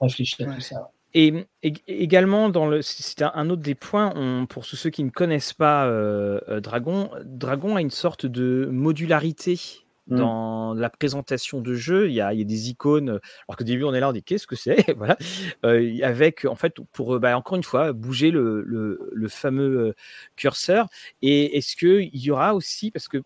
on 0.00 0.04
réfléchit 0.04 0.44
à 0.44 0.54
tout 0.54 0.60
ça. 0.60 0.88
Et, 1.14 1.46
également, 1.86 2.48
dans 2.48 2.66
le, 2.66 2.80
c'est 2.82 3.22
un, 3.22 3.50
autre 3.50 3.62
des 3.62 3.74
points, 3.74 4.46
pour 4.48 4.64
ceux 4.64 4.90
qui 4.90 5.04
ne 5.04 5.10
connaissent 5.10 5.52
pas 5.52 5.86
euh, 5.86 6.40
euh, 6.48 6.60
Dragon, 6.60 7.10
Dragon 7.24 7.76
a 7.76 7.80
une 7.80 7.90
sorte 7.90 8.24
de 8.24 8.68
modularité 8.72 9.60
mmh. 10.08 10.16
dans 10.16 10.74
la 10.74 10.88
présentation 10.88 11.60
de 11.60 11.74
jeu. 11.74 12.08
Il 12.08 12.14
y, 12.14 12.20
a, 12.22 12.32
il 12.32 12.38
y, 12.38 12.42
a, 12.42 12.46
des 12.46 12.70
icônes, 12.70 13.10
alors 13.10 13.56
qu'au 13.58 13.64
début 13.64 13.84
on 13.84 13.92
est 13.92 14.00
là, 14.00 14.08
on 14.08 14.12
dit 14.12 14.22
qu'est-ce 14.22 14.46
que 14.46 14.56
c'est? 14.56 14.86
Voilà. 14.96 15.18
Euh, 15.66 15.98
avec, 16.02 16.46
en 16.46 16.56
fait, 16.56 16.74
pour 16.92 17.20
bah, 17.20 17.36
encore 17.36 17.56
une 17.56 17.62
fois, 17.62 17.92
bouger 17.92 18.30
le, 18.30 18.62
le, 18.62 19.10
le 19.12 19.28
fameux 19.28 19.94
curseur. 20.36 20.88
Et 21.20 21.58
est-ce 21.58 21.76
qu'il 21.76 22.10
y 22.16 22.30
aura 22.30 22.54
aussi, 22.54 22.90
parce 22.90 23.08
que 23.08 23.22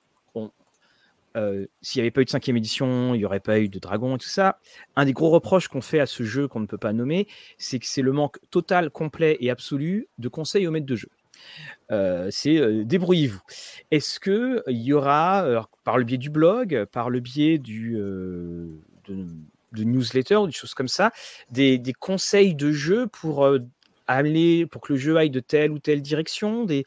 euh, 1.36 1.66
s'il 1.82 2.00
n'y 2.00 2.04
avait 2.04 2.10
pas 2.10 2.22
eu 2.22 2.24
de 2.24 2.30
cinquième 2.30 2.56
édition, 2.56 3.14
il 3.14 3.18
n'y 3.18 3.24
aurait 3.24 3.40
pas 3.40 3.60
eu 3.60 3.68
de 3.68 3.78
dragon 3.78 4.16
et 4.16 4.18
tout 4.18 4.28
ça. 4.28 4.58
Un 4.96 5.04
des 5.04 5.12
gros 5.12 5.30
reproches 5.30 5.68
qu'on 5.68 5.80
fait 5.80 6.00
à 6.00 6.06
ce 6.06 6.22
jeu 6.22 6.48
qu'on 6.48 6.60
ne 6.60 6.66
peut 6.66 6.78
pas 6.78 6.92
nommer, 6.92 7.26
c'est 7.58 7.78
que 7.78 7.86
c'est 7.86 8.02
le 8.02 8.12
manque 8.12 8.38
total, 8.50 8.90
complet 8.90 9.36
et 9.40 9.50
absolu 9.50 10.08
de 10.18 10.28
conseils 10.28 10.66
au 10.66 10.70
maître 10.70 10.86
de 10.86 10.96
jeu. 10.96 11.08
Euh, 11.92 12.28
c'est 12.30 12.56
euh, 12.56 12.84
débrouillez-vous. 12.84 13.42
Est-ce 13.90 14.18
qu'il 14.18 14.62
y 14.76 14.92
aura, 14.92 15.68
par 15.84 15.98
le 15.98 16.04
biais 16.04 16.18
du 16.18 16.30
blog, 16.30 16.86
par 16.90 17.10
le 17.10 17.20
biais 17.20 17.58
du, 17.58 17.92
de, 19.06 19.84
newsletter 19.84 20.36
ou 20.36 20.46
des 20.46 20.52
choses 20.52 20.74
comme 20.74 20.88
ça, 20.88 21.12
des, 21.50 21.80
conseils 22.00 22.54
de 22.54 22.72
jeu 22.72 23.06
pour 23.06 23.46
aller 24.06 24.66
pour 24.66 24.80
que 24.80 24.92
le 24.92 24.98
jeu 24.98 25.16
aille 25.16 25.30
de 25.30 25.40
telle 25.40 25.70
ou 25.70 25.78
telle 25.78 26.02
direction, 26.02 26.64
des, 26.64 26.84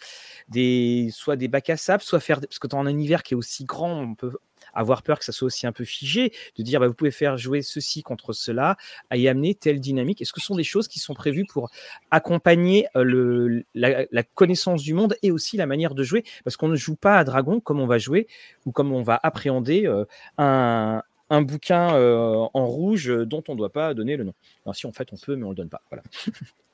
des, 0.47 1.09
soit 1.11 1.35
des 1.35 1.47
bacs 1.47 1.69
à 1.69 1.77
sable, 1.77 2.03
soit 2.03 2.19
faire. 2.19 2.39
Parce 2.41 2.59
que 2.59 2.67
dans 2.67 2.79
un 2.79 2.87
univers 2.87 3.23
qui 3.23 3.33
est 3.33 3.37
aussi 3.37 3.65
grand, 3.65 4.01
on 4.01 4.15
peut 4.15 4.31
avoir 4.73 5.03
peur 5.03 5.19
que 5.19 5.25
ça 5.25 5.31
soit 5.31 5.47
aussi 5.47 5.67
un 5.67 5.71
peu 5.71 5.83
figé, 5.83 6.31
de 6.57 6.63
dire 6.63 6.79
bah, 6.79 6.87
vous 6.87 6.93
pouvez 6.93 7.11
faire 7.11 7.37
jouer 7.37 7.61
ceci 7.61 8.03
contre 8.03 8.33
cela, 8.33 8.77
à 9.09 9.17
y 9.17 9.27
amener 9.27 9.55
telle 9.55 9.79
dynamique. 9.79 10.21
Est-ce 10.21 10.33
que 10.33 10.39
ce 10.39 10.47
sont 10.47 10.55
des 10.55 10.63
choses 10.63 10.87
qui 10.87 10.99
sont 10.99 11.13
prévues 11.13 11.45
pour 11.45 11.69
accompagner 12.11 12.87
euh, 12.95 13.03
le, 13.03 13.65
la, 13.73 14.23
connaissance 14.35 14.83
du 14.83 14.93
monde 14.93 15.15
et 15.23 15.31
aussi 15.31 15.57
la 15.57 15.65
manière 15.65 15.95
de 15.95 16.03
jouer? 16.03 16.23
Parce 16.43 16.57
qu'on 16.57 16.67
ne 16.67 16.75
joue 16.75 16.95
pas 16.95 17.17
à 17.17 17.23
Dragon 17.23 17.59
comme 17.59 17.79
on 17.79 17.87
va 17.87 17.97
jouer 17.97 18.27
ou 18.65 18.71
comme 18.71 18.91
on 18.91 19.01
va 19.01 19.19
appréhender 19.21 19.85
euh, 19.85 20.05
un, 20.37 21.01
un 21.29 21.41
bouquin 21.41 21.95
euh, 21.95 22.47
en 22.53 22.65
rouge 22.67 23.07
dont 23.25 23.43
on 23.47 23.53
ne 23.53 23.57
doit 23.57 23.71
pas 23.71 23.93
donner 23.93 24.17
le 24.17 24.23
nom. 24.23 24.33
Si 24.73 24.87
en 24.87 24.91
fait 24.91 25.09
on 25.11 25.17
peut, 25.17 25.35
mais 25.35 25.43
on 25.43 25.49
ne 25.49 25.53
le 25.53 25.57
donne 25.57 25.69
pas. 25.69 25.81
Voilà. 25.89 26.03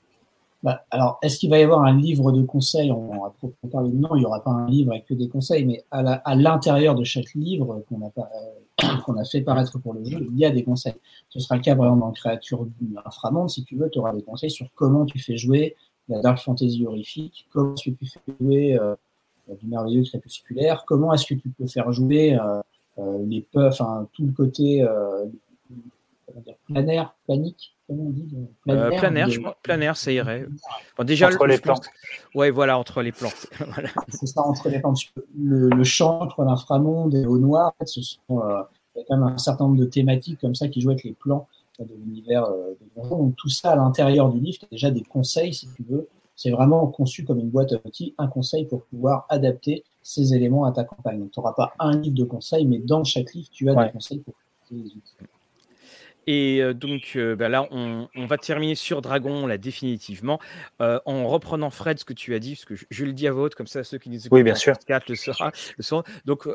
Bah, 0.66 0.84
alors, 0.90 1.20
est-ce 1.22 1.38
qu'il 1.38 1.52
va 1.52 1.60
y 1.60 1.62
avoir 1.62 1.84
un 1.84 1.96
livre 1.96 2.32
de 2.32 2.42
conseils? 2.42 2.92
On, 2.92 3.22
va 3.22 3.32
parler 3.72 3.92
non, 3.92 4.16
il 4.16 4.22
n'y 4.22 4.26
aura 4.26 4.44
pas 4.44 4.50
un 4.50 4.68
livre 4.68 4.94
avec 4.94 5.06
que 5.06 5.14
des 5.14 5.30
conseils, 5.30 5.64
mais 5.64 5.86
à 5.92 6.36
l'intérieur 6.36 6.96
de 6.96 7.04
chaque 7.04 7.36
livre 7.36 7.84
qu'on 7.88 8.02
a, 8.02 8.12
euh, 8.18 9.20
a, 9.20 9.26
fait 9.26 9.42
paraître 9.42 9.78
pour 9.78 9.94
le 9.94 10.04
jeu, 10.04 10.26
il 10.28 10.40
y 10.40 10.44
a 10.44 10.50
des 10.50 10.64
conseils. 10.64 10.96
Ce 11.30 11.40
sera 11.40 11.58
le 11.58 11.62
cas, 11.62 11.74
exemple, 11.74 12.00
dans 12.00 12.12
Créature 12.12 12.66
du 12.66 12.96
Inframonde, 13.06 13.52
si 13.52 13.64
tu 13.64 13.76
veux, 13.76 13.92
tu 13.92 14.00
auras 14.00 14.12
des 14.12 14.24
conseils 14.24 14.50
sur 14.50 14.66
comment 14.74 15.06
tu 15.06 15.20
fais 15.20 15.38
jouer 15.38 15.76
la 16.10 16.20
Dark 16.22 16.40
Fantasy 16.40 16.84
horrifique, 16.84 17.48
comment 17.54 17.76
est-ce 17.76 17.92
que 17.92 17.96
tu 17.98 18.08
fais 18.08 18.22
jouer 18.40 18.80
euh, 18.80 18.96
du 19.62 19.68
merveilleux 19.68 20.02
crépusculaire, 20.02 20.84
comment 20.88 21.14
est-ce 21.14 21.28
que 21.28 21.36
tu 21.36 21.50
peux 21.50 21.68
faire 21.68 21.92
jouer 21.92 22.40
euh, 22.40 22.60
euh 22.98 23.24
les 23.28 23.42
puffs, 23.42 23.84
tout 24.14 24.26
le 24.26 24.32
côté 24.32 24.84
planaire, 26.66 27.14
panique, 27.28 27.75
comment 27.88 28.04
on 28.04 28.10
dit 28.10 28.28
euh, 28.70 28.90
Planaire, 28.98 29.30
je 29.30 29.40
crois. 29.40 29.58
Planaire, 29.62 29.98
ça 29.98 30.12
irait. 30.12 30.46
déjà, 31.04 31.28
entre 31.28 31.48
les 31.48 31.58
plantes. 31.58 31.88
Ouais, 32.34 32.52
voilà, 32.52 32.78
entre 32.78 33.02
les 33.02 33.12
plantes. 33.12 33.48
C'est 34.10 34.28
ça, 34.28 34.42
entre 34.42 34.70
les 34.70 34.80
plantes. 34.80 35.00
Le, 35.38 35.70
le 35.70 35.84
champ 35.84 36.22
entre 36.22 36.44
l'inframonde 36.44 37.16
et 37.16 37.26
au 37.26 37.38
noir, 37.38 37.74
ce 37.86 38.02
sont, 38.02 38.42
euh, 38.42 38.62
il 38.96 39.00
y 39.00 39.02
a 39.02 39.06
quand 39.08 39.18
même 39.18 39.28
un 39.28 39.38
certain 39.38 39.66
nombre 39.66 39.78
de 39.78 39.86
thématiques 39.86 40.40
comme 40.40 40.56
ça 40.56 40.68
qui 40.68 40.82
jouent 40.82 40.92
avec 40.92 41.04
les 41.04 41.14
plans 41.14 41.48
de 41.80 41.94
l'univers 41.94 42.46
euh, 42.46 42.74
des 42.80 43.10
Donc 43.10 43.36
tout 43.36 43.50
ça 43.50 43.72
à 43.72 43.76
l'intérieur 43.76 44.30
du 44.30 44.40
livre, 44.40 44.60
tu 44.60 44.66
as 44.66 44.70
déjà 44.70 44.92
des 44.92 45.02
conseils 45.02 45.54
si 45.54 45.68
tu 45.76 45.84
veux. 45.84 46.08
C'est 46.38 46.52
vraiment 46.52 46.86
conçu 46.88 47.24
comme 47.24 47.40
une 47.40 47.50
boîte 47.50 47.72
à 47.72 47.78
outils, 47.86 48.14
un 48.18 48.28
conseil 48.28 48.66
pour 48.66 48.84
pouvoir 48.86 49.26
adapter 49.30 49.84
ces 50.02 50.34
éléments 50.34 50.66
à 50.66 50.72
ta 50.72 50.84
campagne. 50.84 51.20
Donc 51.20 51.32
tu 51.32 51.40
n'auras 51.40 51.54
pas 51.54 51.74
un 51.80 51.98
livre 51.98 52.16
de 52.16 52.26
conseils, 52.26 52.66
mais 52.66 52.80
dans 52.80 53.04
chaque 53.04 53.34
livre, 53.34 53.50
tu 53.52 53.70
as 53.70 53.76
des 53.76 53.92
conseils 53.92 54.20
pour 54.20 54.34
ces 54.70 54.76
outils. 54.76 55.16
Et 56.28 56.62
donc 56.74 57.18
bah 57.38 57.50
là, 57.50 57.68
on, 57.72 58.08
va 58.26 58.38
terminer 58.38 58.76
sur 58.76 59.02
Dragon, 59.02 59.48
là, 59.48 59.58
définitivement, 59.58 60.40
en 60.80 61.28
reprenant 61.28 61.70
Fred, 61.70 62.00
ce 62.00 62.06
que 62.06 62.14
tu 62.14 62.34
as 62.34 62.40
dit, 62.40 62.56
parce 62.56 62.66
que 62.66 62.76
je, 62.90 63.06
le 63.06 63.14
dis 63.14 63.28
à 63.28 63.32
vote, 63.32 63.56
comme 63.56 63.68
ça, 63.68 63.84
ceux 63.84 63.98
qui 63.98 64.10
nous 64.10 64.18
écoutent 64.18 64.32
oui, 64.32 64.44
bien 64.44 64.56
sûr. 64.56 64.76
le 64.88 65.16
sera. 65.16 65.52
Le 65.78 66.04
Donc, 66.26 66.48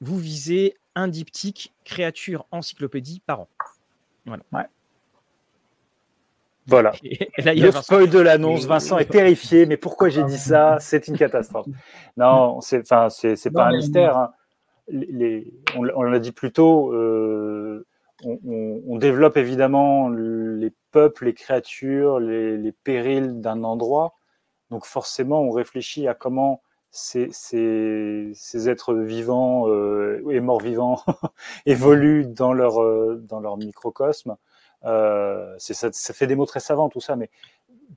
vous 0.00 0.18
visez 0.18 0.76
un 0.94 1.08
diptyque 1.08 1.72
créature 1.84 2.46
encyclopédie 2.50 3.20
par 3.26 3.40
an. 3.40 3.48
Voilà. 4.26 4.42
Voilà. 6.66 6.92
le 7.38 7.70
spoil 7.70 8.08
de 8.08 8.18
l'annonce, 8.18 8.66
Vincent 8.66 8.98
est 8.98 9.10
terrifié, 9.10 9.66
mais 9.66 9.76
pourquoi 9.76 10.08
j'ai 10.08 10.24
dit 10.24 10.38
ça? 10.38 10.76
C'est 10.80 11.08
une 11.08 11.18
catastrophe. 11.18 11.66
Non, 12.16 12.60
c'est 12.60 12.88
pas 12.88 13.08
un 13.08 13.76
mystère. 13.76 14.16
Hein. 14.16 14.32
Les, 14.88 15.52
on, 15.76 16.02
l'a 16.02 16.18
dit 16.18 16.32
plus 16.32 16.52
tôt, 16.52 16.92
euh, 16.92 17.86
on, 18.24 18.96
développe 18.98 19.36
évidemment 19.36 20.08
les 20.08 20.72
peuples, 20.90 21.26
les 21.26 21.34
créatures, 21.34 22.20
les, 22.20 22.72
périls 22.72 23.40
d'un 23.40 23.64
endroit. 23.64 24.14
Donc 24.70 24.86
forcément, 24.86 25.42
on 25.42 25.50
réfléchit 25.50 26.08
à 26.08 26.14
comment 26.14 26.62
ces, 26.90 27.28
êtres 28.68 28.94
vivants 28.94 29.68
euh, 29.68 30.22
et 30.30 30.40
morts 30.40 30.60
vivants 30.60 31.00
évoluent 31.66 32.26
dans 32.26 32.52
leur, 32.52 32.82
euh, 32.82 33.20
dans 33.28 33.40
leur 33.40 33.56
microcosme. 33.56 34.36
Euh, 34.84 35.54
ça, 35.58 35.90
fait 36.14 36.26
des 36.26 36.36
mots 36.36 36.46
très 36.46 36.60
savants 36.60 36.88
tout 36.88 37.00
ça, 37.00 37.16
mais 37.16 37.30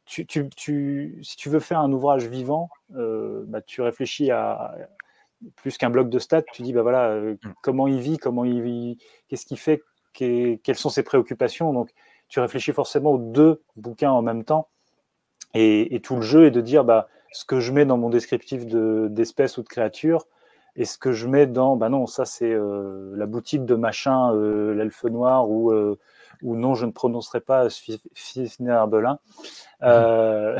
si 0.05 0.25
tu 0.25 1.49
veux 1.49 1.59
faire 1.59 1.79
un 1.79 1.91
ouvrage 1.91 2.27
vivant, 2.27 2.69
bah, 2.89 3.61
tu 3.61 3.81
réfléchis 3.81 4.31
à 4.31 4.75
plus 5.55 5.77
qu'un 5.77 5.89
bloc 5.89 6.09
de 6.09 6.19
stats, 6.19 6.43
tu 6.53 6.61
dis 6.61 6.73
bah 6.73 6.81
voilà 6.81 7.15
mm. 7.15 7.37
comment 7.61 7.87
il 7.87 7.99
vit, 7.99 8.17
comment 8.17 8.45
il 8.45 8.61
vit, 8.61 8.97
qu'est-ce 9.27 9.45
qu'il 9.45 9.59
fait, 9.59 9.81
quelles 10.17 10.75
sont 10.75 10.89
ses 10.89 11.03
préoccupations. 11.03 11.73
Donc, 11.73 11.91
tu 12.27 12.39
réfléchis 12.39 12.73
forcément 12.73 13.11
aux 13.11 13.17
deux 13.17 13.61
bouquins 13.75 14.11
en 14.11 14.21
même 14.21 14.43
temps. 14.43 14.67
Et, 15.53 15.99
tout 16.03 16.15
le 16.15 16.21
jeu 16.21 16.45
est 16.45 16.51
de 16.51 16.61
dire 16.61 16.83
bah, 16.83 17.07
ce 17.31 17.45
que 17.45 17.59
je 17.59 17.71
mets 17.71 17.85
dans 17.85 17.97
mon 17.97 18.09
descriptif 18.09 18.65
d'espèce 18.65 19.57
ou 19.57 19.63
de 19.63 19.67
créature, 19.67 20.25
et 20.75 20.85
ce 20.85 20.99
que 20.99 21.11
je 21.11 21.27
mets 21.27 21.47
dans, 21.47 21.75
bah 21.75 21.89
non, 21.89 22.05
ça 22.05 22.25
c'est 22.25 22.53
euh, 22.53 23.11
la 23.15 23.25
boutique 23.25 23.65
de 23.65 23.73
machin, 23.73 24.31
euh, 24.33 24.75
l'elfe 24.75 25.05
noir, 25.05 25.49
ou, 25.49 25.71
euh, 25.71 25.97
ou 26.43 26.55
non, 26.55 26.75
je 26.75 26.85
ne 26.85 26.91
prononcerai 26.91 27.41
pas 27.41 27.67
Fifner 28.13 28.71
Arbelin. 28.71 29.17
voilà, 29.81 30.59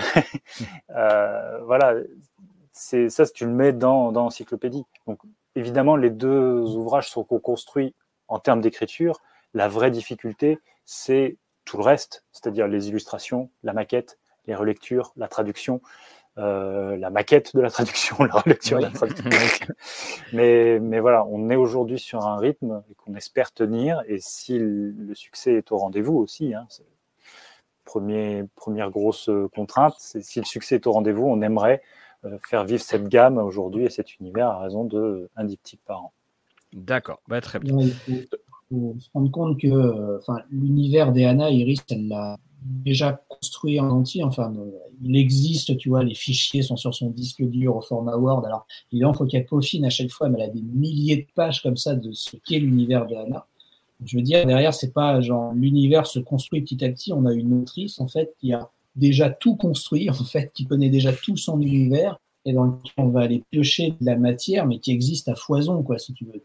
c'est 2.72 3.10
ça, 3.10 3.28
tu 3.28 3.46
le 3.46 3.52
mets 3.52 3.74
dans, 3.74 4.12
dans 4.12 4.26
Encyclopédie. 4.26 4.86
Donc 5.06 5.20
évidemment, 5.56 5.96
les 5.96 6.10
deux 6.10 6.62
ouvrages 6.76 7.10
sont 7.10 7.24
co-construits 7.24 7.94
en 8.28 8.40
termes 8.40 8.62
d'écriture, 8.62 9.22
la 9.58 9.68
vraie 9.68 9.92
difficulté, 9.92 10.60
c'est 10.86 11.38
tout 11.66 11.78
le 11.78 11.84
reste, 11.84 12.24
c'est-à-dire 12.32 12.68
les 12.68 12.90
illustrations, 12.90 13.50
la 13.64 13.74
maquette, 13.74 14.20
les 14.46 14.56
relectures, 14.56 15.12
la 15.18 15.28
traduction, 15.28 15.82
euh, 16.38 16.96
la 16.96 17.10
maquette 17.10 17.56
de 17.56 17.62
la 17.62 17.72
traduction, 17.72 18.24
la 18.24 18.36
relecture, 18.36 18.80
la 18.80 18.92
traduction. 18.92 19.26
mais, 20.32 20.80
mais 20.80 21.00
voilà, 21.00 21.26
on 21.26 21.50
est 21.50 21.56
aujourd'hui 21.56 21.98
sur 21.98 22.26
un 22.26 22.38
rythme 22.38 22.84
qu'on 22.98 23.16
espère 23.16 23.52
tenir, 23.52 24.02
et 24.08 24.20
si 24.20 24.58
le 24.60 25.14
succès 25.16 25.56
est 25.56 25.72
au 25.72 25.78
rendez-vous 25.78 26.16
aussi, 26.16 26.54
hein, 26.54 26.68
premier, 27.84 28.46
première 28.56 28.92
grosse 28.92 29.30
contrainte, 29.56 29.96
c'est 29.98 30.22
si 30.22 30.40
le 30.40 30.46
succès 30.46 30.76
est 30.76 30.86
au 30.86 30.92
rendez-vous, 30.92 31.26
on 31.26 31.42
aimerait 31.42 31.82
euh, 32.26 32.38
faire 32.48 32.64
vivre 32.64 32.84
cette 32.84 33.08
gamme 33.08 33.40
aujourd'hui 33.40 33.86
et 33.86 33.90
cet 33.90 34.20
univers 34.20 34.50
à 34.50 34.60
raison 34.60 34.84
de 34.84 35.30
un 35.36 35.46
diptyque 35.46 35.82
par 35.86 36.04
an. 36.04 36.14
D'accord, 36.74 37.22
bah, 37.28 37.42
très 37.42 37.60
bien 37.60 37.76
faut 38.70 38.96
se 39.00 39.10
rendre 39.14 39.32
compte 39.32 39.60
que 39.60 39.68
euh, 39.68 40.18
enfin, 40.18 40.40
l'univers 40.52 41.12
d'Eana, 41.12 41.52
Iris, 41.52 41.80
elle 41.90 42.08
l'a 42.08 42.38
déjà 42.62 43.22
construit 43.28 43.80
en 43.80 43.90
entier. 43.90 44.24
Enfin, 44.24 44.54
euh, 44.58 44.72
il 45.02 45.16
existe, 45.16 45.78
tu 45.78 45.90
vois, 45.90 46.04
les 46.04 46.16
fichiers 46.16 46.62
sont 46.62 46.76
sur 46.76 46.94
son 46.94 47.10
disque 47.10 47.44
dur 47.44 47.76
au 47.76 47.82
format 47.82 48.18
Word. 48.18 48.46
Alors, 48.46 48.66
il 48.92 49.06
faut 49.16 49.26
qu'elle 49.26 49.46
peaufine 49.46 49.86
à 49.86 49.90
chaque 49.90 50.12
fois, 50.12 50.30
mais 50.30 50.40
elle 50.40 50.50
a 50.50 50.54
des 50.54 50.62
milliers 50.62 51.18
de 51.18 51.28
pages 51.36 51.62
comme 51.62 51.78
ça 51.78 51.96
de 51.96 52.12
ce 52.12 52.36
qu'est 52.38 52.60
l'univers 52.60 53.06
d'Eana. 53.06 53.46
Je 54.06 54.18
veux 54.18 54.24
dire, 54.24 54.46
derrière, 54.46 54.74
c'est 54.74 54.94
pas 54.94 55.22
genre 55.22 55.54
l'univers 55.54 56.06
se 56.06 56.20
construit 56.20 56.62
petit 56.62 56.84
à 56.86 56.90
petit. 56.90 57.14
On 57.14 57.26
a 57.26 57.34
une 57.34 57.62
autrice, 57.62 58.00
en 58.00 58.08
fait, 58.08 58.36
qui 58.40 58.54
a 58.54 58.70
déjà 58.96 59.30
tout 59.30 59.56
construit, 59.56 60.10
en 60.10 60.14
fait, 60.14 60.52
qui 60.54 60.66
connaît 60.66 60.90
déjà 60.90 61.14
tout 61.14 61.38
son 61.38 61.62
univers 61.62 62.20
et 62.46 62.54
dans 62.54 62.64
lequel 62.64 62.94
on 62.98 63.10
va 63.10 63.22
aller 63.22 63.44
piocher 63.52 63.94
de 64.00 64.06
la 64.06 64.16
matière, 64.16 64.66
mais 64.66 64.80
qui 64.80 64.92
existe 64.92 65.28
à 65.28 65.36
foison, 65.36 65.84
quoi, 65.84 66.00
si 66.00 66.14
tu 66.14 66.26
veux. 66.26 66.42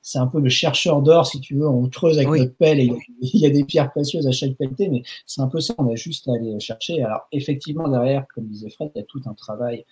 C'est 0.00 0.18
un 0.18 0.26
peu 0.26 0.40
le 0.40 0.48
chercheur 0.48 1.02
d'or, 1.02 1.26
si 1.26 1.40
tu 1.40 1.56
veux. 1.56 1.68
On 1.68 1.88
creuse 1.88 2.18
avec 2.18 2.28
notre 2.28 2.54
pelle 2.56 2.80
et 2.80 2.92
il 3.20 3.40
y 3.40 3.46
a 3.46 3.50
des 3.50 3.64
pierres 3.64 3.90
précieuses 3.90 4.26
à 4.26 4.32
chaque 4.32 4.54
pelleté, 4.54 4.88
mais 4.88 5.02
c'est 5.26 5.40
un 5.40 5.48
peu 5.48 5.60
ça. 5.60 5.74
On 5.78 5.90
a 5.90 5.94
juste 5.94 6.28
à 6.28 6.32
aller 6.32 6.58
chercher. 6.60 7.02
Alors, 7.02 7.26
effectivement, 7.32 7.88
derrière, 7.88 8.26
comme 8.34 8.44
disait 8.46 8.70
Fred, 8.70 8.90
il 8.94 8.98
y 8.98 9.02
a 9.02 9.04
tout 9.04 9.22
un 9.26 9.34
travail 9.34 9.84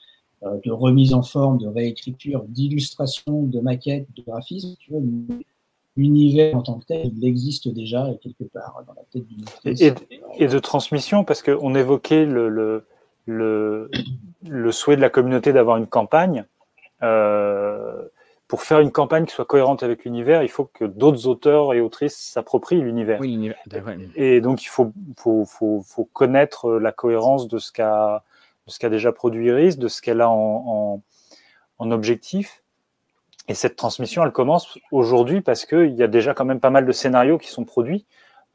euh, 0.43 0.59
de 0.64 0.70
remise 0.70 1.12
en 1.12 1.22
forme, 1.22 1.59
de 1.59 1.66
réécriture, 1.66 2.45
d'illustration, 2.49 3.43
de 3.43 3.61
maquette, 3.61 4.07
de 4.16 4.22
graphisme. 4.22 4.74
Tu 4.78 4.93
veux, 4.93 5.03
l'univers 5.97 6.57
en 6.57 6.62
tant 6.62 6.78
que 6.78 6.87
tel, 6.87 7.12
il 7.14 7.26
existe 7.26 7.68
déjà 7.68 8.09
quelque 8.22 8.45
part 8.45 8.83
dans 8.87 8.95
la 8.95 9.03
tête 9.12 9.26
du 9.26 9.37
et, 9.64 9.93
et, 10.39 10.47
de 10.47 10.59
transmission, 10.59 11.24
parce 11.24 11.43
qu'on 11.43 11.74
évoquait 11.74 12.24
le, 12.24 12.49
le, 12.49 12.87
le, 13.26 13.91
le, 14.49 14.72
souhait 14.72 14.97
de 14.97 15.01
la 15.03 15.11
communauté 15.11 15.53
d'avoir 15.53 15.76
une 15.76 15.87
campagne. 15.87 16.45
Euh, 17.03 18.03
pour 18.51 18.64
faire 18.64 18.80
une 18.80 18.90
campagne 18.90 19.26
qui 19.26 19.32
soit 19.32 19.44
cohérente 19.44 19.84
avec 19.84 20.05
l'univers, 20.05 20.42
il 20.42 20.48
faut 20.48 20.64
que 20.64 20.84
d'autres 20.84 21.28
auteurs 21.28 21.72
et 21.72 21.80
autrices 21.80 22.16
s'approprient 22.16 22.80
l'univers. 22.80 23.20
et 24.16 24.40
donc, 24.40 24.64
il 24.64 24.66
faut, 24.66 24.92
faut, 25.16 25.44
faut, 25.44 25.84
faut, 25.86 26.05
connaître 26.07 26.72
la 26.72 26.90
cohérence 26.90 27.46
de 27.46 27.59
ce 27.59 27.70
qu'a 27.70 28.24
déjà 28.88 29.12
produit 29.12 29.46
Iris, 29.46 29.78
de 29.78 29.86
ce 29.86 30.03
qu'elle 30.03 30.20
a 30.20 30.28
en, 30.28 31.01
en, 31.78 31.90
objectif. 31.92 32.64
Et 33.46 33.55
cette 33.55 33.76
transmission, 33.76 34.24
elle 34.24 34.32
commence 34.32 34.76
aujourd'hui 34.90 35.42
parce 35.42 35.64
qu'il 35.64 35.94
y 35.94 36.03
a 36.03 36.09
déjà 36.09 36.34
quand 36.34 36.44
même 36.44 36.59
pas 36.59 36.70
mal 36.70 36.86
de 36.86 36.92
scénarios 36.92 37.38
qui 37.38 37.51
sont 37.51 37.64
produits 37.64 38.05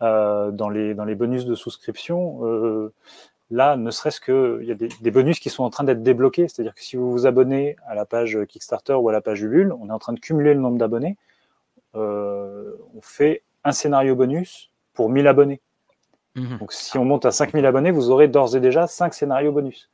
euh, 0.01 0.51
dans, 0.51 0.67
les, 0.67 0.93
dans 0.93 1.05
les 1.05 1.15
bonus 1.15 1.45
de 1.45 1.55
souscription. 1.55 2.45
Euh, 2.45 2.93
là, 3.51 3.77
ne 3.77 3.91
serait-ce 3.91 4.19
qu'il 4.19 4.67
y 4.67 4.71
a 4.71 4.75
des, 4.75 5.11
bonus 5.11 5.39
qui 5.39 5.49
sont 5.49 5.63
en 5.63 5.69
train 5.69 5.83
d'être 5.83 6.03
débloqués. 6.03 6.47
C'est-à-dire 6.47 6.73
que 6.73 6.83
si 6.83 6.95
vous 6.95 7.11
vous 7.11 7.27
abonnez 7.27 7.75
à 7.87 7.95
la 7.95 8.05
page 8.05 8.37
Kickstarter 8.47 8.93
ou 8.93 9.09
à 9.09 9.11
la 9.11 9.21
page 9.21 9.41
Ulule, 9.41 9.73
on 9.79 9.89
est 9.89 9.93
en 9.93 9.99
train 9.99 10.13
de 10.13 10.19
cumuler 10.19 10.53
le 10.53 10.59
nombre 10.59 10.77
d'abonnés. 10.77 11.17
Euh, 11.95 12.73
on 12.95 13.01
fait 13.01 13.43
un 13.63 13.71
scénario 13.71 14.15
bonus 14.15 14.71
pour 14.93 15.09
1000 15.09 15.27
abonnés. 15.27 15.61
Mhm. 16.35 16.57
Donc 16.59 16.73
si 16.73 16.97
on 16.97 17.05
monte 17.05 17.25
à 17.25 17.31
5000 17.31 17.65
abonnés, 17.65 17.91
vous 17.91 18.09
aurez 18.09 18.27
d'ores 18.27 18.55
et 18.55 18.59
déjà 18.59 18.87
5 18.87 19.13
scénarios 19.13 19.51
bonus. 19.51 19.89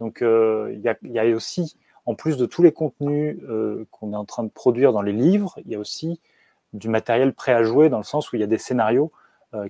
Donc 0.00 0.22
euh, 0.22 0.72
il 0.74 1.12
y, 1.12 1.18
a 1.18 1.24
aussi, 1.36 1.76
en 2.06 2.14
plus 2.14 2.36
de 2.36 2.46
tous 2.46 2.62
les 2.62 2.72
contenus 2.72 3.38
euh, 3.48 3.86
qu'on 3.92 4.12
est 4.12 4.16
en 4.16 4.24
train 4.24 4.42
de 4.42 4.48
produire 4.48 4.92
dans 4.92 5.02
les 5.02 5.12
livres, 5.12 5.54
il 5.64 5.70
y 5.70 5.74
a 5.76 5.78
aussi 5.78 6.20
du 6.72 6.88
matériel 6.88 7.32
prêt 7.32 7.52
à 7.52 7.62
jouer 7.62 7.88
dans 7.88 7.98
le 7.98 8.04
sens 8.04 8.32
où 8.32 8.36
il 8.36 8.40
y 8.40 8.42
a 8.42 8.48
des 8.48 8.58
scénarios 8.58 9.12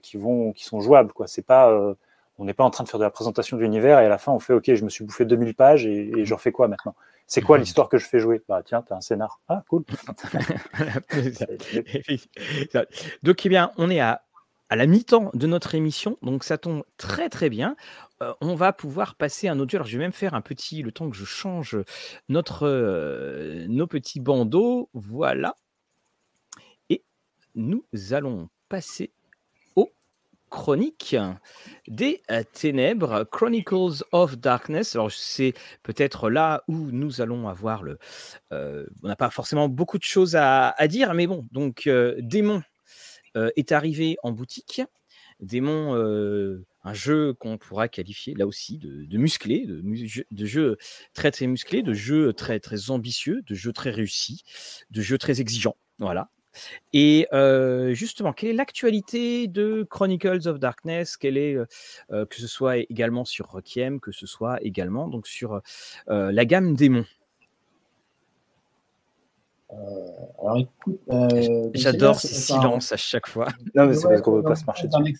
qui, 0.00 0.16
vont, 0.16 0.52
qui 0.52 0.64
sont 0.64 0.80
jouables. 0.80 1.12
C'est 1.26 1.44
pas, 1.44 1.94
on 2.38 2.44
n'est 2.44 2.54
pas 2.54 2.64
en 2.64 2.70
train 2.70 2.84
de 2.84 2.88
faire 2.88 2.98
de 2.98 3.04
la 3.04 3.10
présentation 3.10 3.56
de 3.56 3.62
l'univers 3.62 4.00
et 4.00 4.06
à 4.06 4.08
la 4.08 4.18
fin 4.18 4.32
on 4.32 4.38
fait 4.38 4.52
OK, 4.52 4.74
je 4.74 4.84
me 4.84 4.90
suis 4.90 5.04
bouffé 5.04 5.24
2000 5.24 5.54
pages 5.54 5.86
et, 5.86 6.10
et 6.18 6.24
j'en 6.24 6.38
fais 6.38 6.52
quoi 6.52 6.68
maintenant? 6.68 6.94
C'est 7.26 7.40
quoi 7.40 7.56
l'histoire 7.56 7.88
que 7.88 7.96
je 7.96 8.06
fais 8.06 8.20
jouer? 8.20 8.42
Bah 8.48 8.62
tiens, 8.62 8.82
t'as 8.82 8.96
un 8.96 9.00
scénar. 9.00 9.40
Ah 9.48 9.64
cool. 9.68 9.84
Donc 13.22 13.46
eh 13.46 13.48
bien, 13.48 13.72
on 13.78 13.88
est 13.88 14.00
à 14.00 14.20
à 14.70 14.76
la 14.76 14.86
mi-temps 14.86 15.30
de 15.34 15.46
notre 15.46 15.74
émission, 15.74 16.18
donc 16.22 16.42
ça 16.42 16.58
tombe 16.58 16.84
très 16.96 17.28
très 17.28 17.50
bien. 17.50 17.76
Euh, 18.22 18.32
on 18.40 18.54
va 18.54 18.72
pouvoir 18.72 19.14
passer 19.14 19.46
un 19.46 19.60
autre 19.60 19.70
jeu. 19.70 19.76
Alors 19.76 19.86
je 19.86 19.96
vais 19.96 20.02
même 20.02 20.12
faire 20.12 20.34
un 20.34 20.40
petit, 20.40 20.82
le 20.82 20.90
temps 20.90 21.10
que 21.10 21.16
je 21.16 21.24
change 21.24 21.78
notre, 22.28 22.66
euh, 22.66 23.66
nos 23.68 23.86
petits 23.86 24.20
bandeaux, 24.20 24.88
voilà. 24.94 25.56
Et 26.88 27.04
nous 27.54 27.84
allons 28.10 28.48
passer 28.68 29.12
chroniques 30.54 31.16
des 31.88 32.22
euh, 32.30 32.44
ténèbres, 32.52 33.24
Chronicles 33.24 34.04
of 34.12 34.38
Darkness. 34.38 34.94
Alors 34.94 35.10
c'est 35.10 35.52
peut-être 35.82 36.30
là 36.30 36.62
où 36.68 36.90
nous 36.92 37.20
allons 37.20 37.48
avoir 37.48 37.82
le... 37.82 37.98
on 38.50 39.08
n'a 39.08 39.16
pas 39.16 39.30
forcément 39.30 39.68
beaucoup 39.68 39.98
de 39.98 40.04
choses 40.04 40.36
à, 40.36 40.74
dire, 40.88 41.12
mais 41.14 41.26
bon, 41.26 41.46
donc 41.50 41.88
démon 42.18 42.62
euh, 43.36 43.50
est 43.56 43.72
arrivé 43.72 44.16
en 44.22 44.30
boutique. 44.30 44.80
Démon, 45.40 45.96
euh, 45.96 46.64
un 46.84 46.94
jeu 46.94 47.34
qu'on 47.34 47.58
pourra 47.58 47.88
qualifier 47.88 48.34
là 48.34 48.46
aussi 48.46 48.78
de, 48.78 49.18
musclé, 49.18 49.66
de, 49.66 50.46
jeu 50.46 50.76
très 51.14 51.32
très 51.32 51.48
musclé, 51.48 51.82
de 51.82 51.92
jeu 51.92 52.32
très 52.32 52.60
très 52.60 52.90
ambitieux, 52.90 53.42
de 53.42 53.54
jeu 53.54 53.72
très 53.72 53.90
réussi, 53.90 54.44
de 54.90 55.00
jeu 55.00 55.18
très 55.18 55.40
exigeant. 55.40 55.76
Voilà. 55.98 56.30
Et 56.92 57.26
euh, 57.32 57.94
justement, 57.94 58.32
quelle 58.32 58.50
est 58.50 58.54
l'actualité 58.54 59.48
de 59.48 59.86
Chronicles 59.88 60.46
of 60.48 60.58
Darkness? 60.58 61.16
Quelle 61.16 61.36
est, 61.36 61.56
que 62.10 62.36
ce 62.36 62.46
soit 62.46 62.78
également 62.78 63.24
sur 63.24 63.50
Requiem, 63.50 64.00
que 64.00 64.12
ce 64.12 64.26
soit 64.26 64.62
également 64.62 65.08
donc 65.08 65.26
sur 65.26 65.60
la 66.06 66.44
gamme 66.44 66.74
démon 66.74 67.04
alors 70.40 70.58
écoute, 70.58 71.00
euh, 71.10 71.70
j'adore 71.74 72.20
ce 72.20 72.28
silence 72.28 72.92
à 72.92 72.96
chaque 72.96 73.26
fois. 73.26 73.48
Non, 73.74 73.86
mais 73.86 73.94
c'est 73.94 74.08
parce 74.08 74.20
qu'on 74.20 74.36
veut 74.36 74.42
pas 74.42 74.54
se 74.54 74.64
marcher 74.64 74.88
dessus. 74.88 75.16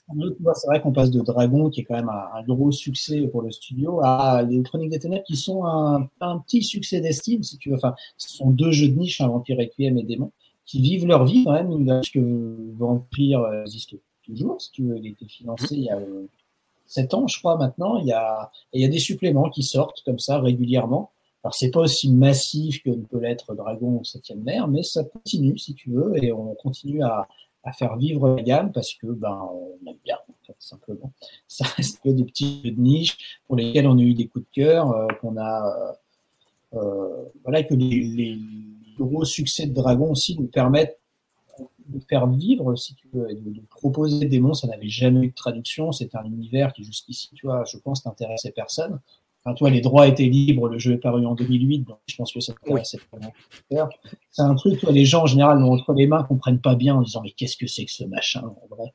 C'est 0.54 0.66
vrai 0.66 0.80
qu'on 0.80 0.92
passe 0.92 1.10
de 1.10 1.20
Dragon, 1.20 1.70
qui 1.70 1.80
est 1.80 1.84
quand 1.84 1.94
même 1.94 2.10
un, 2.10 2.42
gros 2.42 2.70
succès 2.70 3.26
pour 3.28 3.42
le 3.42 3.50
studio, 3.50 4.00
à 4.02 4.42
les 4.42 4.62
Chroniques 4.62 4.90
des 4.90 4.98
Ténèbres, 4.98 5.24
qui 5.24 5.36
sont 5.36 5.64
un, 5.64 6.08
petit 6.46 6.62
succès 6.62 7.00
d'estime, 7.00 7.42
si 7.42 7.56
tu 7.58 7.70
veux. 7.70 7.76
Enfin, 7.76 7.94
ce 8.18 8.36
sont 8.36 8.50
deux 8.50 8.70
jeux 8.70 8.88
de 8.88 8.96
niche, 8.96 9.20
un 9.20 9.28
Vampire 9.28 9.56
Requiem 9.58 9.96
et 9.98 10.02
Démon, 10.02 10.30
qui 10.66 10.80
vivent 10.80 11.06
leur 11.06 11.24
vie 11.24 11.44
quand 11.44 11.52
même, 11.52 11.86
parce 11.86 12.10
que 12.10 12.20
Vampire 12.76 13.40
euh, 13.40 13.62
existe 13.62 13.96
toujours, 14.22 14.60
si 14.60 14.70
tu 14.72 14.84
veux. 14.84 14.98
Il 14.98 15.06
a 15.06 15.10
été 15.10 15.26
financé 15.26 15.76
il 15.76 15.84
y 15.84 15.90
a 15.90 15.98
7 16.86 17.12
euh, 17.12 17.16
ans, 17.18 17.26
je 17.26 17.38
crois, 17.38 17.56
maintenant. 17.56 17.98
Il 17.98 18.06
y 18.06 18.12
a, 18.12 18.50
il 18.72 18.80
y 18.80 18.84
a 18.84 18.88
des 18.88 18.98
suppléments 18.98 19.50
qui 19.50 19.62
sortent 19.62 20.02
comme 20.04 20.18
ça 20.18 20.40
régulièrement. 20.40 21.10
Alors, 21.42 21.54
c'est 21.54 21.70
pas 21.70 21.80
aussi 21.80 22.10
massif 22.10 22.82
que 22.82 22.90
ne 22.90 23.04
peut 23.04 23.20
l'être 23.20 23.54
Dragon 23.54 23.98
ou 24.00 24.04
Septième 24.04 24.42
Mer, 24.42 24.66
mais 24.66 24.82
ça 24.82 25.04
continue, 25.04 25.58
si 25.58 25.74
tu 25.74 25.90
veux, 25.90 26.12
et 26.22 26.32
on 26.32 26.54
continue 26.54 27.02
à, 27.02 27.28
à 27.64 27.72
faire 27.72 27.96
vivre 27.96 28.28
la 28.36 28.42
gamme 28.42 28.72
parce 28.72 28.94
que, 28.94 29.06
ben, 29.06 29.48
on 29.50 29.90
aime 29.90 29.96
bien, 30.04 30.16
en 30.28 30.46
fait, 30.46 30.56
simplement. 30.58 31.12
Ça 31.48 31.64
reste 31.76 32.00
que 32.02 32.10
des 32.10 32.24
petits 32.24 32.60
jeux 32.62 32.70
de 32.70 32.80
niche 32.80 33.40
pour 33.46 33.56
lesquels 33.56 33.86
on 33.86 33.98
a 33.98 34.02
eu 34.02 34.14
des 34.14 34.26
coups 34.26 34.44
de 34.44 34.54
cœur, 34.54 34.90
euh, 34.90 35.06
qu'on 35.20 35.36
a, 35.36 35.96
euh, 36.74 36.78
euh, 36.78 37.24
voilà, 37.42 37.62
que 37.62 37.74
les, 37.74 38.00
les, 38.00 38.38
gros 38.98 39.24
succès 39.24 39.66
de 39.66 39.74
Dragon 39.74 40.10
aussi 40.10 40.36
nous 40.38 40.46
permettent 40.46 40.98
de 41.86 42.00
faire 42.08 42.26
vivre, 42.26 42.74
si 42.76 42.94
tu 42.94 43.08
veux, 43.12 43.30
et 43.30 43.34
de, 43.34 43.50
de 43.50 43.62
proposer 43.70 44.26
des 44.26 44.40
monstres. 44.40 44.66
Ça 44.66 44.72
n'avait 44.72 44.88
jamais 44.88 45.26
eu 45.26 45.28
de 45.28 45.34
traduction. 45.34 45.92
C'est 45.92 46.14
un 46.14 46.24
univers 46.24 46.72
qui, 46.72 46.84
jusqu'ici, 46.84 47.30
tu 47.34 47.46
vois, 47.46 47.64
je 47.64 47.76
pense, 47.78 48.04
n'intéressait 48.06 48.52
personne. 48.52 49.00
Enfin, 49.44 49.54
toi, 49.54 49.68
les 49.68 49.82
droits 49.82 50.06
étaient 50.06 50.24
libres, 50.24 50.68
le 50.68 50.78
jeu 50.78 50.94
est 50.94 50.98
paru 50.98 51.26
en 51.26 51.34
2008, 51.34 51.80
donc 51.80 51.98
je 52.06 52.16
pense 52.16 52.32
que 52.32 52.40
ça 52.40 52.54
c'est 52.82 52.98
C'est 54.30 54.42
un 54.42 54.54
truc, 54.54 54.80
toi, 54.80 54.90
les 54.90 55.04
gens 55.04 55.24
en 55.24 55.26
général 55.26 55.62
entre 55.62 55.92
les 55.92 56.06
mains, 56.06 56.22
comprennent 56.22 56.60
pas 56.60 56.74
bien 56.74 56.94
en 56.94 57.02
disant 57.02 57.20
mais 57.22 57.32
qu'est-ce 57.32 57.58
que 57.58 57.66
c'est 57.66 57.84
que 57.84 57.92
ce 57.92 58.04
machin 58.04 58.42
en 58.42 58.74
vrai 58.74 58.92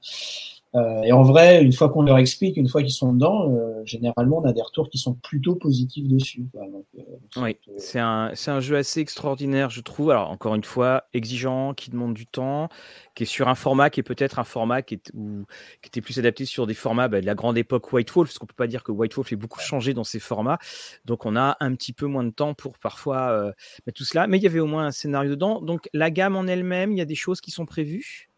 euh, 0.75 1.01
et 1.01 1.11
en 1.11 1.23
vrai, 1.23 1.63
une 1.63 1.73
fois 1.73 1.89
qu'on 1.89 2.03
leur 2.03 2.19
explique, 2.19 2.55
une 2.55 2.67
fois 2.67 2.83
qu'ils 2.83 2.91
sont 2.91 3.11
dedans, 3.11 3.49
euh, 3.49 3.83
généralement, 3.85 4.37
on 4.37 4.45
a 4.45 4.53
des 4.53 4.61
retours 4.61 4.89
qui 4.89 4.99
sont 4.99 5.15
plutôt 5.15 5.55
positifs 5.55 6.07
dessus. 6.07 6.45
Euh, 6.55 7.01
oui, 7.37 7.57
c'est 7.77 7.99
un, 7.99 8.33
un, 8.47 8.59
jeu 8.59 8.77
assez 8.77 8.99
extraordinaire, 8.99 9.71
je 9.71 9.81
trouve. 9.81 10.11
Alors, 10.11 10.29
encore 10.29 10.53
une 10.53 10.63
fois, 10.63 11.05
exigeant, 11.13 11.73
qui 11.73 11.89
demande 11.89 12.13
du 12.13 12.27
temps, 12.27 12.69
qui 13.15 13.23
est 13.23 13.25
sur 13.25 13.47
un 13.47 13.55
format 13.55 13.89
qui 13.89 13.99
est 13.99 14.03
peut-être 14.03 14.37
un 14.37 14.43
format 14.43 14.83
qui, 14.83 14.95
est, 14.95 15.11
ou, 15.15 15.45
qui 15.81 15.87
était 15.87 16.01
plus 16.01 16.19
adapté 16.19 16.45
sur 16.45 16.67
des 16.67 16.75
formats 16.75 17.07
bah, 17.07 17.19
de 17.19 17.25
la 17.25 17.35
grande 17.35 17.57
époque 17.57 17.91
White 17.91 18.11
Wolf, 18.11 18.29
parce 18.29 18.37
qu'on 18.37 18.45
peut 18.45 18.53
pas 18.55 18.67
dire 18.67 18.83
que 18.83 18.91
White 18.91 19.15
Wolf 19.15 19.31
ait 19.31 19.37
beaucoup 19.37 19.59
changé 19.59 19.95
dans 19.95 20.03
ses 20.03 20.19
formats. 20.19 20.59
Donc, 21.05 21.25
on 21.25 21.35
a 21.35 21.57
un 21.61 21.73
petit 21.73 21.93
peu 21.93 22.05
moins 22.05 22.23
de 22.23 22.31
temps 22.31 22.53
pour 22.53 22.77
parfois 22.77 23.53
mettre 23.87 23.97
tout 23.97 24.05
cela. 24.05 24.27
Mais 24.27 24.37
il 24.37 24.43
y 24.43 24.47
avait 24.47 24.59
au 24.59 24.67
moins 24.67 24.85
un 24.85 24.91
scénario 24.91 25.31
dedans. 25.31 25.61
Donc, 25.61 25.89
la 25.93 26.11
gamme 26.11 26.35
en 26.35 26.45
elle-même, 26.45 26.91
il 26.91 26.99
y 26.99 27.01
a 27.01 27.05
des 27.05 27.15
choses 27.15 27.41
qui 27.41 27.49
sont 27.49 27.65
prévues? 27.65 28.28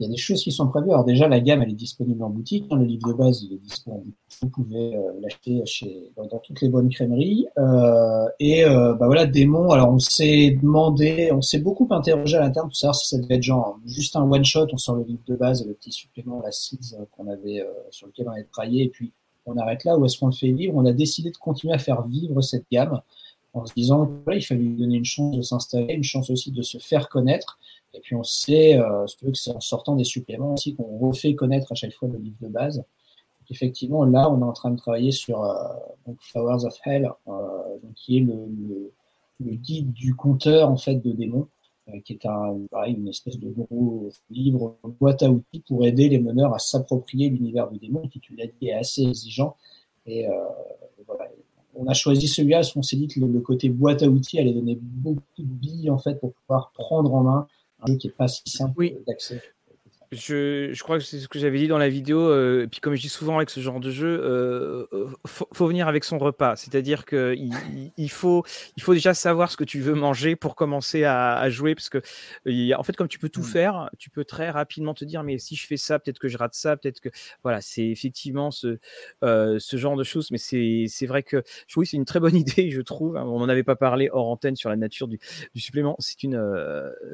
Il 0.00 0.06
y 0.06 0.06
a 0.06 0.10
des 0.10 0.16
choses 0.16 0.44
qui 0.44 0.52
sont 0.52 0.68
prévues. 0.68 0.90
Alors 0.90 1.04
déjà, 1.04 1.26
la 1.26 1.40
gamme, 1.40 1.62
elle 1.62 1.70
est 1.70 1.74
disponible 1.74 2.22
en 2.22 2.30
boutique. 2.30 2.66
Le 2.70 2.84
livre 2.84 3.08
de 3.08 3.14
base, 3.14 3.42
il 3.42 3.54
est 3.54 3.58
disponible. 3.58 4.12
Vous 4.40 4.48
pouvez 4.48 4.94
euh, 4.94 5.12
l'acheter 5.20 5.60
chez 5.66 6.12
dans, 6.16 6.38
toutes 6.38 6.60
les 6.60 6.68
bonnes 6.68 6.88
crèmeries. 6.88 7.48
Euh, 7.58 8.28
et 8.38 8.64
euh, 8.64 8.94
bah 8.94 9.06
voilà, 9.06 9.26
Démon. 9.26 9.70
Alors 9.70 9.90
on 9.90 9.98
s'est 9.98 10.56
demandé, 10.62 11.30
on 11.32 11.42
s'est 11.42 11.58
beaucoup 11.58 11.88
interrogé 11.90 12.36
à 12.36 12.40
l'interne 12.40 12.68
pour 12.68 12.76
savoir 12.76 12.94
si 12.94 13.08
ça 13.08 13.18
devait 13.18 13.36
être 13.36 13.42
genre 13.42 13.80
juste 13.86 14.14
un 14.14 14.22
one 14.22 14.44
shot. 14.44 14.68
On 14.72 14.78
sort 14.78 14.94
le 14.94 15.02
livre 15.02 15.22
de 15.26 15.34
base 15.34 15.62
et 15.62 15.64
le 15.64 15.74
petit 15.74 15.92
supplément, 15.92 16.40
la 16.44 16.52
Seeds 16.52 16.94
qu'on 17.10 17.26
avait 17.26 17.66
sur 17.90 18.06
lequel 18.06 18.28
on 18.28 18.32
avait 18.32 18.44
travaillé, 18.44 18.84
et 18.84 18.88
puis 18.88 19.12
on 19.46 19.56
arrête 19.56 19.82
là. 19.82 19.98
Ou 19.98 20.06
est-ce 20.06 20.18
qu'on 20.18 20.26
le 20.26 20.32
fait 20.32 20.52
vivre? 20.52 20.74
On 20.76 20.86
a 20.86 20.92
décidé 20.92 21.30
de 21.30 21.36
continuer 21.36 21.74
à 21.74 21.78
faire 21.78 22.02
vivre 22.06 22.40
cette 22.40 22.66
gamme 22.70 23.00
en 23.54 23.66
se 23.66 23.74
disant 23.74 24.10
qu'il 24.30 24.44
fallait 24.44 24.60
lui 24.60 24.76
donner 24.76 24.96
une 24.96 25.04
chance 25.04 25.36
de 25.36 25.42
s'installer, 25.42 25.94
une 25.94 26.04
chance 26.04 26.30
aussi 26.30 26.52
de 26.52 26.62
se 26.62 26.78
faire 26.78 27.08
connaître. 27.08 27.58
Et 27.94 28.00
puis 28.00 28.14
on 28.14 28.22
sait, 28.22 28.78
euh, 28.78 29.06
que 29.20 29.34
c'est 29.34 29.50
en 29.50 29.60
sortant 29.60 29.96
des 29.96 30.04
suppléments 30.04 30.54
aussi 30.54 30.74
qu'on 30.74 30.98
refait 30.98 31.34
connaître 31.34 31.72
à 31.72 31.74
chaque 31.74 31.94
fois 31.94 32.08
le 32.08 32.18
livre 32.18 32.36
de 32.40 32.48
base. 32.48 32.84
effectivement, 33.50 34.04
là, 34.04 34.30
on 34.30 34.40
est 34.40 34.44
en 34.44 34.52
train 34.52 34.70
de 34.70 34.76
travailler 34.76 35.10
sur 35.10 35.42
euh, 35.42 35.54
Flowers 36.18 36.66
of 36.66 36.78
Hell, 36.84 37.10
euh, 37.28 37.32
qui 37.96 38.18
est 38.18 38.20
le, 38.20 38.92
le, 39.40 39.54
guide 39.54 39.92
du 39.92 40.14
compteur 40.14 40.70
en 40.70 40.76
fait 40.76 40.96
de 40.96 41.12
démons, 41.12 41.48
euh, 41.88 42.00
qui 42.04 42.12
est 42.12 42.26
un, 42.26 42.58
pareil, 42.70 42.94
une 42.94 43.08
espèce 43.08 43.38
de 43.38 43.48
gros 43.48 44.10
livre 44.30 44.76
boîte 45.00 45.22
à 45.22 45.30
outils 45.30 45.60
pour 45.66 45.86
aider 45.86 46.10
les 46.10 46.18
meneurs 46.18 46.54
à 46.54 46.58
s'approprier 46.58 47.30
l'univers 47.30 47.70
de 47.70 47.78
démons, 47.78 48.06
qui 48.08 48.20
tu 48.20 48.34
l'as 48.36 48.46
dit 48.46 48.68
est 48.68 48.74
assez 48.74 49.02
exigeant. 49.02 49.56
Et 50.06 50.26
voilà, 51.06 51.28
on 51.74 51.86
a 51.86 51.94
choisi 51.94 52.28
celui-là 52.28 52.58
parce 52.58 52.72
qu'on 52.72 52.82
s'est 52.82 52.96
dit 52.96 53.08
que 53.08 53.20
le, 53.20 53.40
côté 53.40 53.68
boîte 53.68 54.02
à 54.02 54.08
outils 54.08 54.38
allait 54.38 54.52
donner 54.52 54.78
beaucoup 54.80 55.22
de 55.38 55.44
billes 55.44 55.90
en 55.90 55.98
fait 55.98 56.14
pour 56.14 56.32
pouvoir 56.32 56.72
prendre 56.72 57.14
en 57.14 57.22
main 57.22 57.48
qui 57.98 58.08
n'est 58.08 58.12
pas 58.12 58.28
si 58.28 58.42
simple 58.46 58.90
d'accès. 59.06 59.42
Je, 60.10 60.82
crois 60.82 60.98
que 60.98 61.04
c'est 61.04 61.18
ce 61.18 61.28
que 61.28 61.38
j'avais 61.38 61.58
dit 61.58 61.68
dans 61.68 61.76
la 61.76 61.90
vidéo. 61.90 62.32
et 62.62 62.66
puis 62.66 62.80
comme 62.80 62.94
je 62.94 63.00
dis 63.00 63.10
souvent 63.10 63.36
avec 63.36 63.50
ce 63.50 63.60
genre 63.60 63.78
de 63.78 63.90
jeu, 63.90 64.18
euh, 64.22 64.86
faut, 65.26 65.66
venir 65.66 65.86
avec 65.86 66.04
son 66.04 66.18
repas. 66.18 66.56
C'est-à-dire 66.56 67.04
qu'il 67.04 67.50
il, 67.96 68.10
faut, 68.10 68.42
il 68.76 68.82
faut 68.82 68.94
déjà 68.94 69.12
savoir 69.12 69.50
ce 69.50 69.58
que 69.58 69.64
tu 69.64 69.80
veux 69.80 69.94
manger 69.94 70.34
pour 70.34 70.56
commencer 70.56 71.04
à, 71.04 71.48
jouer. 71.50 71.74
Parce 71.74 71.90
que 71.90 71.98
en 72.74 72.82
fait, 72.82 72.96
comme 72.96 73.08
tu 73.08 73.18
peux 73.18 73.28
tout 73.28 73.42
mmh. 73.42 73.44
faire, 73.44 73.90
tu 73.98 74.08
peux 74.08 74.24
très 74.24 74.50
rapidement 74.50 74.94
te 74.94 75.04
dire, 75.04 75.22
mais 75.22 75.38
si 75.38 75.56
je 75.56 75.66
fais 75.66 75.76
ça, 75.76 75.98
peut-être 75.98 76.18
que 76.18 76.28
je 76.28 76.38
rate 76.38 76.54
ça, 76.54 76.76
peut-être 76.76 77.00
que... 77.00 77.10
Voilà, 77.42 77.60
c'est 77.60 77.86
effectivement 77.86 78.50
ce, 78.50 78.78
ce 79.22 79.76
genre 79.76 79.96
de 79.96 80.04
choses. 80.04 80.30
Mais 80.30 80.38
c'est 80.38 81.06
vrai 81.06 81.22
que 81.22 81.42
oui, 81.76 81.86
c'est 81.86 81.98
une 81.98 82.06
très 82.06 82.20
bonne 82.20 82.36
idée, 82.36 82.70
je 82.70 82.80
trouve. 82.80 83.16
On 83.16 83.40
n'en 83.40 83.48
avait 83.48 83.62
pas 83.62 83.76
parlé 83.76 84.08
hors 84.10 84.28
antenne 84.28 84.56
sur 84.56 84.70
la 84.70 84.76
nature 84.76 85.06
du, 85.06 85.18
du 85.54 85.60
supplément. 85.60 85.96
C'est 85.98 86.22
une, 86.22 86.42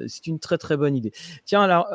c'est 0.07 0.29
une 0.29 0.39
très 0.39 0.59
très 0.59 0.77
bonne 0.77 0.95
idée. 0.95 1.13
Tiens, 1.45 1.63
alors... 1.63 1.89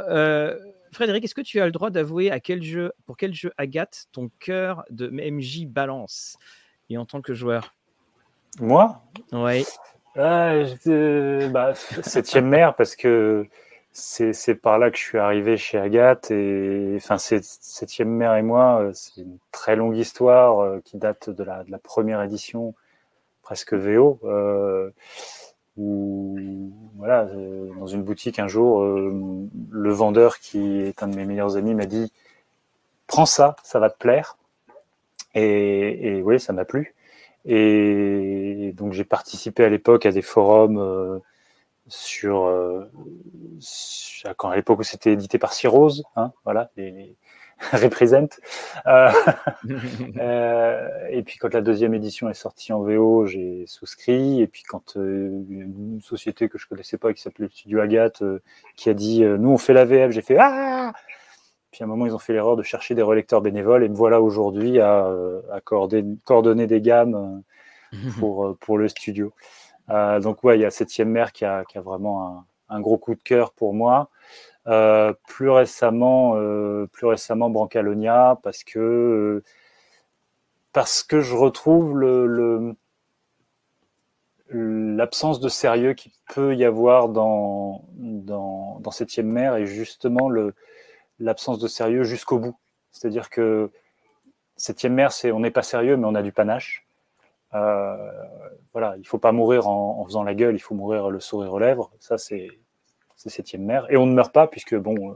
Frédéric, 0.92 1.24
est-ce 1.24 1.36
que 1.36 1.42
tu 1.42 1.60
as 1.60 1.66
le 1.66 1.72
droit 1.72 1.90
d'avouer 1.90 2.32
à 2.32 2.40
quel 2.40 2.64
jeu, 2.64 2.92
pour 3.06 3.18
quel 3.18 3.34
jeu 3.34 3.52
Agathe 3.58 4.06
ton 4.12 4.30
cœur 4.40 4.84
de 4.90 5.08
MJ 5.10 5.66
balance 5.66 6.38
et 6.90 6.98
en 6.98 7.06
tant 7.06 7.22
que 7.22 7.34
joueur? 7.34 7.76
Moi? 8.60 9.02
Oui. 9.32 9.66
Ah, 10.16 10.54
bah, 11.52 11.74
septième 11.76 12.48
mère 12.50 12.76
parce 12.76 12.96
que 12.96 13.48
c'est 13.92 14.56
par 14.56 14.80
là 14.80 14.92
que 14.92 14.98
je 14.98 15.04
suis 15.04 15.18
arrivé 15.18 15.58
chez 15.58 15.78
Agathe 15.78 16.32
et 16.32 16.94
enfin 16.96 17.18
septième 17.18 18.10
mère 18.10 18.36
et 18.36 18.42
moi 18.42 18.82
euh, 18.82 18.92
c'est 18.94 19.22
une 19.22 19.38
très 19.52 19.76
longue 19.76 19.98
histoire 19.98 20.60
euh, 20.60 20.80
qui 20.84 20.98
date 20.98 21.30
de 21.30 21.44
la, 21.44 21.64
de 21.64 21.72
la 21.72 21.80
première 21.80 22.22
édition 22.22 22.76
presque 23.42 23.74
VO. 23.74 24.20
Euh, 24.26 24.92
voilà, 26.98 27.24
euh, 27.24 27.70
dans 27.80 27.88
une 27.88 28.04
boutique 28.04 28.40
un 28.40 28.48
jour, 28.48 28.82
euh, 28.82 29.48
le 29.72 29.92
vendeur 29.92 30.40
qui 30.40 30.80
est 30.82 31.02
un 31.02 31.08
de 31.08 31.16
mes 31.16 31.26
meilleurs 31.26 31.58
amis 31.58 31.74
m'a 31.74 31.86
dit 31.86 32.12
prends 33.08 33.26
ça, 33.26 33.56
ça 33.64 33.80
va 33.80 33.90
te 33.90 33.98
plaire. 33.98 34.38
Et, 35.36 36.22
oui, 36.24 36.40
ça 36.40 36.54
m'a 36.54 36.66
plu. 36.66 36.96
Et 37.46 38.74
donc 38.76 38.94
j'ai 38.94 39.06
participé 39.06 39.64
à 39.64 39.70
l'époque 39.70 40.06
à 40.06 40.12
des 40.12 40.22
forums 40.22 41.22
sur, 41.88 42.52
quand 44.38 44.50
à 44.50 44.56
l'époque 44.56 44.80
où 44.80 44.84
c'était 44.84 45.14
édité 45.14 45.40
par 45.40 45.54
Cyrose, 45.54 46.04
hein, 46.16 46.34
voilà, 46.44 46.72
represent. 47.74 48.40
Euh, 48.88 49.12
euh, 50.18 50.90
et 51.10 51.24
puis 51.24 51.38
quand 51.38 51.54
la 51.54 51.62
deuxième 51.62 51.94
édition 51.94 52.30
est 52.30 52.34
sortie 52.34 52.74
en 52.74 52.82
VO, 52.82 53.26
j'ai 53.26 53.66
souscrit. 53.68 54.42
Et 54.42 54.48
puis 54.48 54.64
quand 54.64 54.98
euh, 54.98 55.44
une 55.50 56.02
société 56.02 56.50
que 56.50 56.58
je 56.58 56.68
connaissais 56.68 56.98
pas, 56.98 57.14
qui 57.14 57.22
s'appelait 57.22 57.50
Studio 57.50 57.80
Agathe, 57.80 58.24
qui 58.76 58.90
a 58.90 58.94
dit 58.94 59.22
nous 59.22 59.50
on 59.50 59.58
fait 59.58 59.74
la 59.74 59.86
VF, 59.86 60.12
j'ai 60.12 60.22
fait 60.22 60.38
ah. 60.40 60.94
Puis 61.72 61.84
à 61.84 61.86
un 61.86 61.88
moment 61.88 62.06
ils 62.06 62.16
ont 62.16 62.20
fait 62.20 62.34
l'erreur 62.34 62.56
de 62.56 62.64
chercher 62.64 62.96
des 62.96 63.02
relecteurs 63.02 63.42
bénévoles 63.42 63.84
et 63.84 63.90
me 63.90 63.96
voilà 63.96 64.22
aujourd'hui 64.22 64.80
à, 64.80 65.12
à 65.52 65.62
coordonner, 65.62 66.68
des 66.68 66.82
gammes 66.82 67.44
pour 68.20 68.58
pour 68.60 68.78
le 68.78 68.88
studio. 68.88 69.34
donc 69.90 70.44
ouais, 70.44 70.58
il 70.58 70.62
y 70.62 70.66
a 70.66 70.72
Septième 70.72 71.10
Mère 71.10 71.32
qui 71.32 71.46
a, 71.46 71.66
qui 71.66 71.78
a 71.78 71.82
vraiment 71.82 72.46
un, 72.70 72.76
un, 72.76 72.82
gros 72.82 72.98
coup 72.98 73.16
de 73.16 73.22
cœur 73.22 73.52
pour 73.52 73.74
moi. 73.74 74.10
Euh, 74.68 75.14
plus 75.28 75.50
récemment, 75.50 76.36
euh, 76.36 76.86
plus 76.92 77.08
récemment 77.08 77.50
Brancalonia, 77.50 78.38
parce 78.44 78.64
que 78.64 78.80
euh, 78.80 79.44
parce 80.74 81.02
que 81.04 81.22
je 81.22 81.36
retrouve 81.36 81.98
le, 81.98 82.76
l'absence 84.50 85.40
de 85.40 85.50
sérieux 85.50 85.94
qui 85.94 86.14
peut 86.34 86.56
y 86.56 86.66
avoir 86.66 87.10
dans, 87.10 87.86
dans, 87.94 88.80
dans 88.80 88.92
Septième 88.92 89.28
Mer 89.28 89.56
et 89.56 89.66
justement 89.66 90.30
le, 90.30 90.54
l'absence 91.20 91.60
de 91.60 91.68
sérieux 91.68 92.04
jusqu'au 92.04 92.40
bout. 92.40 92.58
C'est-à-dire 92.92 93.30
que 93.30 93.72
Septième 94.58 94.94
Mer, 94.94 95.12
c'est 95.12 95.32
on 95.32 95.40
n'est 95.40 95.52
pas 95.52 95.64
sérieux, 95.64 95.98
mais 95.98 96.06
on 96.06 96.16
a 96.16 96.22
du 96.22 96.32
panache. 96.34 96.86
voilà, 97.52 98.96
il 99.00 99.08
faut 99.08 99.20
pas 99.20 99.32
mourir 99.32 99.68
en, 99.68 100.00
en, 100.02 100.06
faisant 100.06 100.24
la 100.24 100.36
gueule, 100.36 100.56
il 100.56 100.60
faut 100.60 100.76
mourir 100.76 101.10
le 101.10 101.20
sourire 101.20 101.54
aux 101.54 101.60
lèvres. 101.60 101.92
Ça, 102.00 102.18
c'est 102.18 102.50
c'est 103.20 103.30
septième 103.30 103.66
mer. 103.66 103.86
Et 103.90 103.98
on 103.98 104.06
ne 104.06 104.14
meurt 104.14 104.34
pas, 104.34 104.48
puisque 104.48 104.76
bon, 104.76 105.12
euh, 105.12 105.14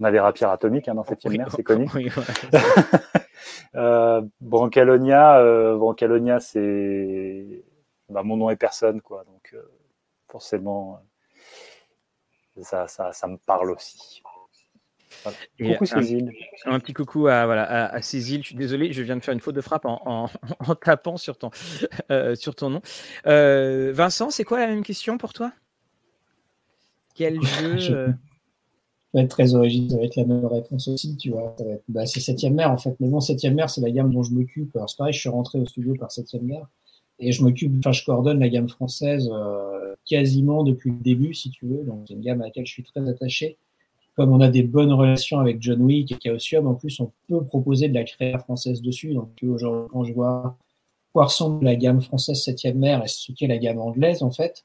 on 0.00 0.04
a 0.04 0.10
des 0.10 0.18
rapières 0.18 0.48
atomiques 0.48 0.88
hein, 0.88 0.94
dans 0.94 1.04
septième 1.04 1.36
mer, 1.36 1.48
c'est 1.54 1.62
connu. 1.62 1.86
euh, 3.74 4.22
Brancalonia, 4.40 5.40
euh, 5.40 5.76
Brancalonia, 5.76 6.40
c'est 6.40 7.64
bah, 8.08 8.22
mon 8.22 8.38
nom 8.38 8.48
est 8.48 8.56
personne, 8.56 9.02
quoi. 9.02 9.24
Donc 9.24 9.50
euh, 9.52 9.62
forcément, 10.30 11.02
ça, 12.62 12.88
ça, 12.88 13.12
ça, 13.12 13.26
me 13.26 13.36
parle 13.36 13.72
aussi. 13.72 14.22
coucou 15.60 15.84
Cécile. 15.84 16.32
Un, 16.64 16.80
petit 16.80 16.94
coucou 16.94 17.26
à, 17.26 17.44
voilà, 17.44 17.92
à, 17.92 18.00
Cécile. 18.00 18.40
Je 18.40 18.46
suis 18.46 18.56
désolé, 18.56 18.90
je 18.94 19.02
viens 19.02 19.16
de 19.16 19.22
faire 19.22 19.34
une 19.34 19.40
faute 19.40 19.54
de 19.54 19.60
frappe 19.60 19.84
en, 19.84 20.30
en, 20.60 20.74
tapant 20.80 21.18
sur 21.18 21.36
ton, 21.36 21.50
sur 22.36 22.54
ton 22.54 22.70
nom. 22.70 22.80
Vincent, 23.26 24.30
c'est 24.30 24.44
quoi 24.44 24.60
la 24.60 24.66
même 24.68 24.82
question 24.82 25.18
pour 25.18 25.34
toi? 25.34 25.52
Quel 27.14 27.40
jeu 27.42 27.78
je... 27.78 27.92
Euh 27.92 28.08
vais 29.14 29.22
être 29.22 29.30
très 29.30 29.54
original, 29.54 29.90
ça 29.90 29.96
va 29.96 30.04
être 30.04 30.16
la 30.16 30.24
même 30.24 30.44
réponse 30.44 30.88
aussi, 30.88 31.16
tu 31.16 31.30
vois. 31.30 31.56
Bah, 31.88 32.04
c'est 32.06 32.20
Septième 32.20 32.54
Mer 32.54 32.70
en 32.70 32.76
fait. 32.76 32.94
Mais 33.00 33.08
bon, 33.08 33.20
Septième 33.20 33.54
Mer, 33.54 33.70
c'est 33.70 33.80
la 33.80 33.90
gamme 33.90 34.12
dont 34.12 34.22
je 34.22 34.32
m'occupe. 34.32 34.74
Alors 34.76 34.90
c'est 34.90 34.96
pareil, 34.96 35.12
je 35.12 35.20
suis 35.20 35.28
rentré 35.28 35.58
au 35.58 35.66
studio 35.66 35.94
par 35.98 36.10
Septième 36.10 36.42
Mer 36.42 36.66
et 37.20 37.30
je 37.30 37.44
m'occupe, 37.44 37.72
enfin 37.78 37.92
je 37.92 38.04
coordonne 38.04 38.40
la 38.40 38.48
gamme 38.48 38.68
française 38.68 39.30
euh, 39.32 39.94
quasiment 40.04 40.64
depuis 40.64 40.90
le 40.90 40.96
début, 40.96 41.32
si 41.32 41.50
tu 41.50 41.66
veux. 41.66 41.84
Donc 41.84 42.04
c'est 42.08 42.14
une 42.14 42.20
gamme 42.20 42.42
à 42.42 42.46
laquelle 42.46 42.66
je 42.66 42.72
suis 42.72 42.82
très 42.82 43.08
attaché. 43.08 43.56
Comme 44.16 44.32
on 44.32 44.40
a 44.40 44.48
des 44.48 44.62
bonnes 44.62 44.92
relations 44.92 45.40
avec 45.40 45.60
John 45.60 45.82
Wick 45.82 46.12
et 46.12 46.18
Chaosium, 46.22 46.66
en 46.66 46.74
plus 46.74 47.00
on 47.00 47.10
peut 47.28 47.44
proposer 47.44 47.88
de 47.88 47.94
la 47.94 48.04
création 48.04 48.38
française 48.40 48.82
dessus. 48.82 49.14
Donc 49.14 49.30
aujourd'hui, 49.42 49.88
quand 49.92 50.04
je 50.04 50.12
vois 50.12 50.56
quoi 51.12 51.26
ressemble 51.26 51.64
la 51.64 51.76
gamme 51.76 52.00
française 52.00 52.42
Septième 52.42 52.78
Mer 52.78 53.02
et 53.04 53.08
ce 53.08 53.32
qu'est 53.32 53.46
la 53.46 53.58
gamme 53.58 53.78
anglaise, 53.78 54.22
en 54.22 54.30
fait, 54.30 54.64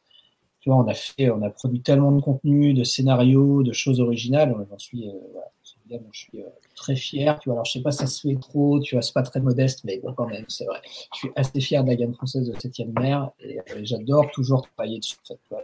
tu 0.59 0.69
vois, 0.69 0.77
on 0.77 0.87
a 0.87 0.93
fait, 0.93 1.29
on 1.29 1.41
a 1.41 1.49
produit 1.49 1.81
tellement 1.81 2.11
de 2.11 2.21
contenu, 2.21 2.73
de 2.73 2.83
scénarios, 2.83 3.63
de 3.63 3.71
choses 3.71 4.01
originales. 4.01 4.53
J'en 4.69 4.77
suis, 4.77 5.07
euh, 5.07 5.13
voilà, 5.31 6.01
je 6.11 6.19
suis 6.19 6.41
euh, 6.41 6.49
très 6.75 6.95
fier. 6.95 7.39
Tu 7.39 7.49
vois, 7.49 7.55
alors 7.55 7.65
je 7.65 7.73
sais 7.73 7.81
pas, 7.81 7.91
si 7.91 7.99
ça 7.99 8.07
se 8.07 8.27
fait 8.27 8.35
trop. 8.39 8.79
Tu 8.81 8.95
vois, 8.95 9.01
c'est 9.01 9.13
pas 9.13 9.23
très 9.23 9.39
modeste, 9.39 9.85
mais 9.85 9.99
bon, 9.99 10.13
quand 10.13 10.27
même, 10.27 10.45
c'est 10.49 10.65
vrai. 10.65 10.81
Je 11.13 11.19
suis 11.19 11.31
assez 11.35 11.61
fier 11.61 11.83
de 11.83 11.89
la 11.89 11.95
gamme 11.95 12.13
française 12.13 12.49
de 12.49 12.59
Septième 12.59 12.91
Mer 12.99 13.31
et, 13.39 13.59
euh, 13.59 13.63
j'adore 13.83 14.29
toujours 14.31 14.67
travailler 14.75 14.99
dessus. 14.99 15.17
Tu 15.23 15.35
vois, 15.49 15.63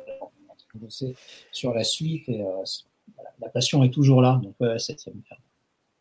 sur 1.52 1.74
la 1.74 1.84
suite 1.84 2.28
et 2.30 2.43
la 3.41 3.50
passion 3.50 3.84
est 3.84 3.93
toujours 3.93 4.22
là. 4.22 4.41
Donc, 4.43 4.80
Septième 4.80 5.16
Mer. 5.30 5.39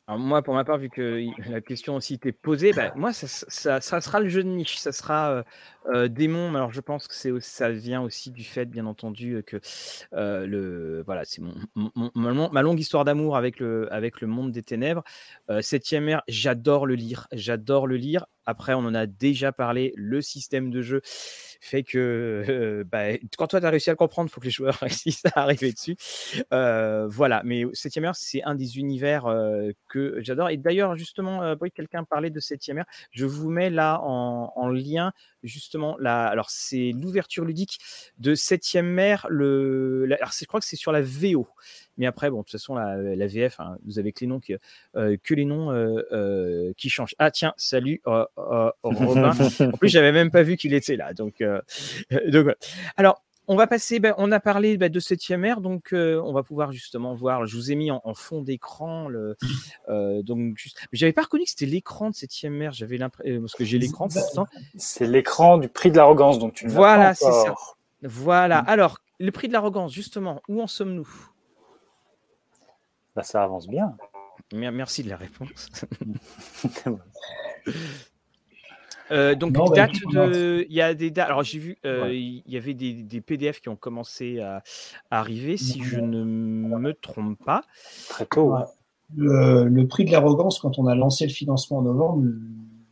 Alors 0.07 0.21
moi, 0.21 0.43
pour 0.43 0.53
ma 0.53 0.65
part, 0.65 0.77
vu 0.77 0.91
que 0.91 1.25
la 1.49 1.63
question 1.63 1.97
aussi 1.97 2.19
t'est 2.19 2.33
posée, 2.33 2.73
bah, 2.73 2.93
moi, 2.95 3.15
ça, 3.15 3.81
sera 3.81 4.21
le 4.21 4.29
jeu 4.29 4.45
de 4.45 4.49
niche. 4.49 4.77
Ça 4.77 4.93
sera 4.93 5.45
euh, 5.87 6.09
démon. 6.09 6.55
Alors, 6.55 6.73
je 6.73 6.81
pense 6.83 7.09
que 7.09 7.41
ça 7.41 7.71
vient 7.71 8.03
aussi 8.03 8.31
du 8.31 8.45
fait, 8.45 8.67
bien 8.67 8.85
entendu, 8.85 9.43
que 9.47 9.59
euh, 10.13 10.47
le 10.47 11.03
voilà, 11.07 11.25
c'est 11.25 11.41
mon, 11.41 11.55
ma 12.15 12.63
longue 12.63 12.81
histoire 12.81 13.07
d'amour 13.07 13.37
avec 13.37 13.59
le 13.61 13.91
avec 13.93 14.21
le 14.21 14.27
monde 14.27 14.53
des 14.53 14.63
ténèbres. 14.63 15.05
Euh, 15.49 15.63
septième 15.63 16.07
ère, 16.09 16.23
j'adore 16.29 16.87
le 16.87 16.97
lire. 16.97 17.27
J'adore 17.33 17.87
le 17.87 17.97
lire. 17.97 18.27
Après, 18.47 18.75
on 18.75 18.81
en 18.81 18.95
a 18.95 19.07
déjà 19.07 19.53
parlé. 19.53 19.93
Le 19.97 20.21
système 20.23 20.71
de 20.71 20.83
jeu 20.83 21.01
fait 21.05 21.83
que 21.83 22.85
bah, 22.91 23.17
quand 23.39 23.47
toi, 23.47 23.61
tu 23.61 23.67
as 23.67 23.71
réussi 23.71 23.91
à 23.91 23.95
comprendre, 23.95 24.29
il 24.31 24.33
faut 24.33 24.41
que 24.41 24.47
les 24.47 24.51
joueurs 24.51 24.75
réussissent 24.81 25.25
à 25.27 25.41
arriver 25.41 25.73
dessus. 25.73 25.97
voilà, 26.51 27.43
mais 27.45 27.65
Septième 27.73 28.05
ère, 28.05 28.17
c'est 28.17 28.43
un 28.43 28.55
des 28.55 28.79
univers 28.79 29.25
que 29.89 30.17
j'adore. 30.21 30.51
Et 30.51 30.57
d'ailleurs, 30.57 30.97
justement, 30.97 31.57
quelqu'un 31.75 32.05
parlait 32.05 32.31
de 32.31 32.41
Septième 32.41 32.79
ère. 32.79 32.87
Je 33.11 33.27
vous 33.27 33.51
mets 33.51 33.71
là 33.71 34.01
en 34.03 34.69
lien 34.69 35.13
justement 35.45 35.97
la, 35.99 36.27
alors 36.27 36.51
c'est 36.51 36.93
l'ouverture 36.93 37.45
ludique 37.45 37.79
de 38.19 38.35
Septième 38.35 38.87
Mer. 38.87 39.27
Le, 39.31 40.09
alors 40.19 40.33
je 40.39 40.45
crois 40.45 40.61
que 40.61 40.67
c'est 40.67 40.77
sur 40.77 40.93
la 40.93 41.03
VO, 41.03 41.47
mais 41.99 42.07
après 42.07 42.31
bon 42.31 42.39
de 42.39 42.43
toute 42.43 42.53
façon 42.53 42.75
la, 42.75 42.97
la 42.97 43.27
VF, 43.27 43.61
hein, 43.61 43.79
vous 43.85 43.99
avez 43.99 44.13
que 44.13 44.21
les 44.21 44.27
noms 44.27 44.41
qui, 44.41 44.55
euh, 44.97 45.17
que 45.23 45.35
les 45.35 45.45
noms 45.45 45.71
euh, 45.71 46.03
euh, 46.13 46.73
qui 46.77 46.91
changent. 46.91 47.15
Ah 47.19 47.31
tiens, 47.31 47.55
salut 47.57 48.03
Robin. 48.07 49.33
en 49.33 49.77
plus 49.79 49.89
j'avais 49.89 50.13
même 50.13 50.31
pas 50.31 50.43
vu 50.43 50.57
qu'il 50.57 50.75
était 50.75 50.97
là, 50.97 51.15
donc 51.15 51.39
donc 52.29 52.43
voilà. 52.43 52.57
Alors 52.97 53.24
on 53.47 53.57
va 53.57 53.67
passer, 53.67 54.01
ben, 54.01 54.15
on 54.19 54.33
a 54.33 54.41
parlé 54.41 54.77
ben, 54.77 54.91
de 54.91 55.01
septième 55.01 55.45
ère, 55.45 55.61
donc 55.61 55.93
euh, 55.93 56.21
on 56.25 56.33
va 56.33 56.43
pouvoir 56.43 56.73
justement 56.73 57.15
voir. 57.15 57.47
Je 57.47 57.57
vous 57.57 57.71
ai 57.71 57.75
mis 57.75 57.91
en, 57.91 58.15
fond 58.15 58.43
d'écran 58.43 59.09
le, 59.09 59.37
euh, 59.89 60.23
donc 60.23 60.57
juste. 60.57 60.79
J'avais 60.93 61.13
pas 61.13 61.23
reconnu 61.23 61.45
que 61.45 61.51
c'était 61.51 61.67
l'écran 61.67 62.11
de 62.11 62.15
septième 62.15 62.61
ère. 62.63 62.73
J'avais 62.73 62.97
l'impression 62.97 63.35
euh, 63.35 63.41
parce 63.41 63.55
que 63.55 63.65
j'ai 63.65 63.79
l'écran 63.79 64.09
C'est 64.77 65.07
l'écran 65.07 65.59
du 65.59 65.69
prix 65.69 65.91
de 65.91 65.97
l'arrogance, 65.97 66.39
donc 66.39 66.55
tu 66.55 66.69
Voilà, 66.69 67.15
c'est 67.15 67.31
ça. 67.31 67.55
Voilà. 68.03 68.63
Mm. 68.63 68.69
Alors, 68.69 68.99
le 69.21 69.31
prix 69.31 69.49
de 69.49 69.53
l'arrogance, 69.53 69.93
justement, 69.93 70.43
où 70.49 70.63
en 70.63 70.67
sommes-nous? 70.67 71.09
Bah, 73.15 73.23
ça 73.23 73.43
avance 73.43 73.69
bien. 73.69 73.97
Merci 74.53 75.05
de 75.05 75.09
la 75.11 75.17
réponse. 75.17 75.71
Euh, 79.11 79.35
donc, 79.35 79.53
bah, 79.53 79.65
date 79.75 79.93
de, 80.13 80.67
il 80.69 80.75
y 80.75 80.81
a 80.81 80.95
des 80.95 81.11
dates. 81.11 81.29
Alors, 81.29 81.43
j'ai 81.43 81.59
vu, 81.59 81.79
euh, 81.85 82.13
il 82.13 82.43
y 82.47 82.57
avait 82.57 82.75
des, 82.75 83.03
des, 83.03 83.21
PDF 83.21 83.61
qui 83.61 83.69
ont 83.69 83.77
commencé 83.77 84.41
à, 84.41 84.63
arriver, 85.11 85.57
si 85.57 85.83
je 85.83 86.01
ne 86.01 86.25
me 86.25 86.95
trompe 86.95 87.39
pas. 87.45 87.63
Très 88.09 88.27
tôt. 88.27 88.55
Le, 89.17 89.85
prix 89.85 90.05
de 90.05 90.11
l'arrogance, 90.11 90.59
quand 90.59 90.79
on 90.79 90.87
a 90.87 90.95
lancé 90.95 91.27
le 91.27 91.33
financement 91.33 91.79
en 91.79 91.83
novembre, 91.83 92.25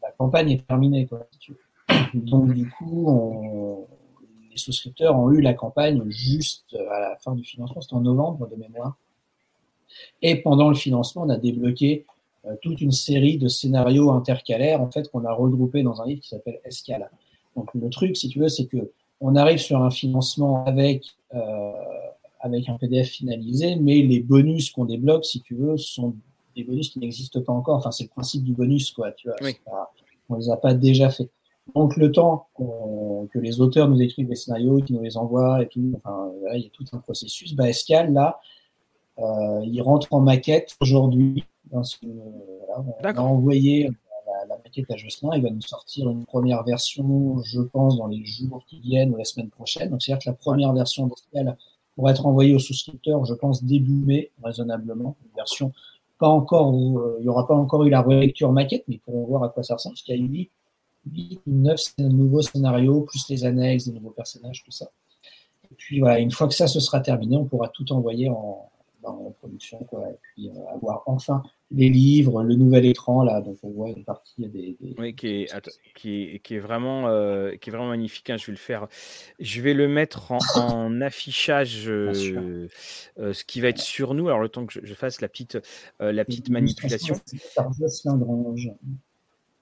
la 0.03 0.11
campagne 0.13 0.51
est 0.51 0.67
terminée. 0.67 1.07
Quoi. 1.07 1.27
Donc, 2.15 2.53
du 2.53 2.69
coup, 2.69 3.87
les 4.51 4.59
souscripteurs 4.59 5.19
ont 5.19 5.31
eu 5.31 5.41
la 5.41 5.55
campagne 5.55 6.03
juste 6.09 6.77
à 6.91 7.01
la 7.01 7.17
fin 7.17 7.35
du 7.35 7.43
financement, 7.43 7.81
c'était 7.81 7.95
en 7.95 8.01
novembre 8.01 8.49
de 8.49 8.57
mémoire. 8.57 8.97
Et 10.21 10.43
pendant 10.43 10.69
le 10.69 10.75
financement, 10.75 11.23
on 11.23 11.29
a 11.29 11.37
débloqué 11.37 12.07
euh, 12.09 12.12
toute 12.61 12.81
une 12.81 12.93
série 12.93 13.39
de 13.39 13.49
scénarios 13.49 14.11
intercalaires 14.11 14.81
en 14.81 14.91
fait 14.91 15.09
qu'on 15.11 15.25
a 15.25 15.33
regroupés 15.33 15.83
dans 15.83 16.03
un 16.03 16.07
livre 16.07 16.21
qui 16.21 16.29
s'appelle 16.29 16.61
Escala. 16.65 17.11
Donc 17.57 17.73
le 17.75 17.89
truc, 17.91 18.17
si 18.17 18.29
tu 18.29 18.41
veux, 18.41 18.49
c'est 18.49 18.67
que 18.67 18.91
on 19.21 19.37
arrive 19.37 19.59
sur 19.59 19.81
un 19.83 19.91
financement 19.91 20.65
avec 20.65 21.05
euh, 21.35 21.73
avec 22.41 22.69
un 22.69 22.75
PDF 22.75 23.09
finalisé, 23.09 23.77
mais 23.77 24.03
les 24.03 24.21
bonus 24.21 24.71
qu'on 24.71 24.85
débloque, 24.85 25.25
si 25.25 25.41
tu 25.43 25.55
veux, 25.55 25.77
sont 25.77 26.15
des 26.57 26.65
bonus 26.65 26.91
qui 26.91 26.99
n'existent 26.99 27.41
pas 27.41 27.53
encore. 27.53 27.77
Enfin, 27.77 27.93
c'est 27.93 28.03
le 28.05 28.09
principe 28.09 28.43
du 28.43 28.53
bonus, 28.53 28.91
quoi. 28.91 29.13
Tu 29.13 29.29
vois, 29.29 29.37
oui. 29.43 29.57
on 30.29 30.35
les 30.35 30.51
a 30.51 30.57
pas 30.57 30.75
déjà 30.75 31.09
fait. 31.11 31.31
Donc 31.77 31.97
le 31.97 32.11
temps 32.11 32.49
que 32.59 33.39
les 33.39 33.61
auteurs 33.61 33.89
nous 33.89 34.03
écrivent 34.03 34.29
des 34.29 34.35
scénarios, 34.35 34.81
qu'ils 34.81 34.97
nous 34.97 35.03
les 35.03 35.17
envoient 35.17 35.63
et 35.63 35.69
tout, 35.69 35.93
enfin, 35.97 36.33
il 36.55 36.63
y 36.63 36.67
a 36.67 36.71
tout 36.71 36.85
un 36.93 36.99
processus. 36.99 37.55
Bah, 37.55 37.69
Escal, 37.69 38.13
là, 38.13 38.41
euh, 39.19 39.61
il 39.65 39.81
rentre 39.81 40.13
en 40.13 40.21
maquette 40.21 40.77
aujourd'hui 40.81 41.45
on 41.73 43.05
a 43.05 43.21
envoyé 43.21 43.91
la, 44.49 44.57
maquette 44.59 44.91
à 44.91 44.97
Jocelyn, 44.97 45.31
il 45.37 45.43
va 45.43 45.51
nous 45.51 45.61
sortir 45.63 46.09
une 46.11 46.25
première 46.25 46.63
version, 46.65 47.39
je 47.43 47.61
pense, 47.61 47.97
dans 47.97 48.07
les 48.07 48.25
jours 48.25 48.65
qui 48.67 48.81
viennent 48.81 49.13
ou 49.13 49.17
la 49.17 49.25
semaine 49.25 49.51
prochaine. 49.51 49.91
Donc, 49.91 50.03
c'est-à-dire 50.03 50.25
que 50.25 50.31
la 50.31 50.37
première 50.37 50.73
version 50.73 51.07
d'Escal 51.07 51.57
pourrait 51.95 52.13
être 52.13 52.27
envoyée 52.27 52.55
aux 52.55 52.59
souscripteurs, 52.59 53.25
je 53.25 53.35
pense, 53.35 53.65
début 53.65 53.93
mai, 53.93 54.31
raisonnablement. 54.43 55.17
Une 55.25 55.37
version 55.37 55.73
pas 56.19 56.29
encore, 56.29 56.73
il 57.19 57.25
y 57.25 57.29
aura 57.29 57.49
pas 57.49 57.55
encore 57.55 57.83
eu 57.85 57.91
la 57.91 58.01
relecture 58.01 58.53
maquette, 58.53 58.85
mais 58.87 58.95
ils 58.95 59.01
pourront 59.01 59.25
voir 59.25 59.43
à 59.43 59.49
quoi 59.49 59.65
ça 59.65 59.75
ressemble, 59.75 59.95
parce 59.95 60.03
qu'il 60.03 60.17
y 60.17 60.21
a 60.21 60.23
8, 60.23 60.51
8 61.11 61.41
ou 61.49 61.51
9 61.51 61.81
nouveaux 61.99 62.43
scénarios, 62.43 63.01
plus 63.01 63.29
les 63.29 63.45
annexes, 63.45 63.89
des 63.89 63.93
nouveaux 63.93 64.11
personnages, 64.11 64.63
tout 64.65 64.71
ça. 64.71 64.89
Et 65.71 65.75
puis 65.75 65.99
voilà, 65.99 66.21
une 66.21 66.31
fois 66.31 66.47
que 66.47 66.55
ça 66.55 66.69
se 66.69 66.79
sera 66.79 67.01
terminé, 67.01 67.37
on 67.37 67.47
pourra 67.47 67.69
tout 67.69 67.93
envoyer 67.93 68.29
en, 68.29 68.71
en 69.03 69.35
production, 69.41 69.79
quoi, 69.79 70.09
et 70.11 70.19
puis 70.23 70.49
euh, 70.49 70.75
avoir 70.75 71.03
enfin 71.07 71.43
les 71.75 71.89
livres, 71.89 72.43
le 72.43 72.55
nouvel 72.55 72.87
écran, 72.87 73.23
là, 73.23 73.41
donc 73.41 73.59
on 73.63 73.71
voit 73.71 73.89
une 73.91 74.05
partie 74.05 74.49
des. 74.49 74.77
Oui, 74.99 75.15
qui 75.15 75.29
est, 75.29 75.71
qui 75.95 76.41
qui 76.43 76.55
est, 76.55 76.59
vraiment, 76.59 77.09
euh, 77.09 77.57
qui 77.57 77.71
est 77.71 77.73
vraiment 77.73 77.89
magnifique. 77.89 78.31
Hein, 78.31 78.37
je 78.37 78.47
vais 78.47 78.53
le 78.53 78.59
faire. 78.59 78.87
Je 79.39 79.61
vais 79.61 79.75
le 79.75 79.89
mettre 79.89 80.33
en, 80.33 80.41
affichage, 81.01 81.89
euh, 81.89 82.69
ce 83.17 83.45
qui 83.45 83.61
va 83.61 83.69
être 83.69 83.81
sur 83.81 84.15
nous. 84.15 84.29
Alors, 84.29 84.41
le 84.41 84.49
temps 84.49 84.67
que 84.67 84.81
je, 84.83 84.95
fasse 84.95 85.21
la 85.21 85.29
petite, 85.29 85.59
la 86.01 86.25
petite 86.25 86.49
manipulation. 86.51 87.15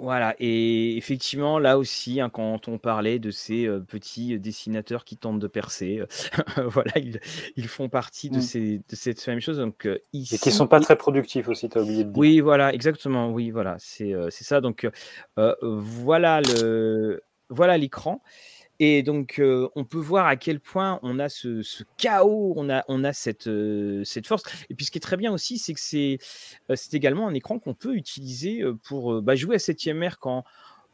Voilà, 0.00 0.34
et 0.38 0.96
effectivement, 0.96 1.58
là 1.58 1.78
aussi, 1.78 2.20
hein, 2.20 2.30
quand 2.30 2.68
on 2.68 2.78
parlait 2.78 3.18
de 3.18 3.30
ces 3.30 3.68
petits 3.88 4.38
dessinateurs 4.38 5.04
qui 5.04 5.16
tentent 5.16 5.38
de 5.38 5.46
percer, 5.46 6.02
voilà, 6.66 6.92
ils, 7.56 7.68
font 7.68 7.88
partie 7.88 8.30
de, 8.30 8.38
mmh. 8.38 8.42
ces, 8.42 8.78
de 8.78 8.96
cette 8.96 9.26
même 9.28 9.40
chose. 9.40 9.58
Donc, 9.58 9.88
ici, 10.12 10.34
et 10.34 10.38
qui 10.38 10.48
ne 10.48 10.54
sont 10.54 10.66
pas 10.68 10.80
très 10.80 10.96
productifs 10.96 11.48
aussi, 11.48 11.68
tu 11.68 11.78
as 11.78 11.82
oublié 11.82 12.04
de 12.04 12.10
dire. 12.10 12.18
Oui, 12.18 12.40
voilà, 12.40 12.72
exactement, 12.72 13.30
oui, 13.30 13.50
voilà, 13.50 13.76
c'est 13.78 14.14
ça. 14.30 14.60
Donc, 14.60 14.88
voilà 15.36 16.40
le 16.40 17.22
voilà 17.50 17.76
l'écran. 17.76 18.22
Et 18.82 19.02
donc, 19.02 19.38
euh, 19.38 19.68
on 19.76 19.84
peut 19.84 19.98
voir 19.98 20.26
à 20.26 20.36
quel 20.36 20.58
point 20.58 20.98
on 21.02 21.18
a 21.18 21.28
ce, 21.28 21.62
chaos, 21.98 22.54
on 22.56 22.70
a, 22.70 22.82
on 22.88 23.04
a 23.04 23.12
cette, 23.12 23.46
euh, 23.46 24.02
cette 24.04 24.26
force. 24.26 24.42
Et 24.70 24.74
puis, 24.74 24.86
ce 24.86 24.90
qui 24.90 24.96
est 24.96 25.02
très 25.02 25.18
bien 25.18 25.30
aussi, 25.32 25.58
c'est 25.58 25.74
que 25.74 25.80
c'est 25.80 26.18
euh, 26.70 26.76
également 26.90 27.28
un 27.28 27.34
écran 27.34 27.58
qu'on 27.58 27.74
peut 27.74 27.94
utiliser 27.94 28.64
pour 28.84 29.20
bah, 29.20 29.36
jouer 29.36 29.56
à 29.56 29.58
7ème 29.58 30.02
ère 30.02 30.18
quand 30.18 30.44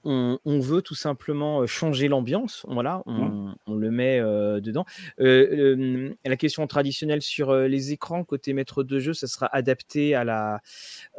on, 0.09 0.39
veut 0.61 0.83
tout 0.83 0.95
simplement 0.95 1.67
changer 1.67 2.07
l'ambiance. 2.07 2.65
Voilà, 2.69 3.03
on, 3.07 3.55
on, 3.67 3.75
le 3.75 3.91
met 3.91 4.21
dedans. 4.21 4.85
la 5.19 6.37
question 6.37 6.65
traditionnelle 6.69 7.23
sur 7.23 7.53
les 7.53 7.91
écrans 7.91 8.23
côté 8.23 8.53
maître 8.53 8.85
de 8.85 9.01
jeu, 9.01 9.15
ça 9.15 9.27
sera 9.27 9.47
adapté 9.53 10.15
à 10.15 10.23
la, 10.23 10.61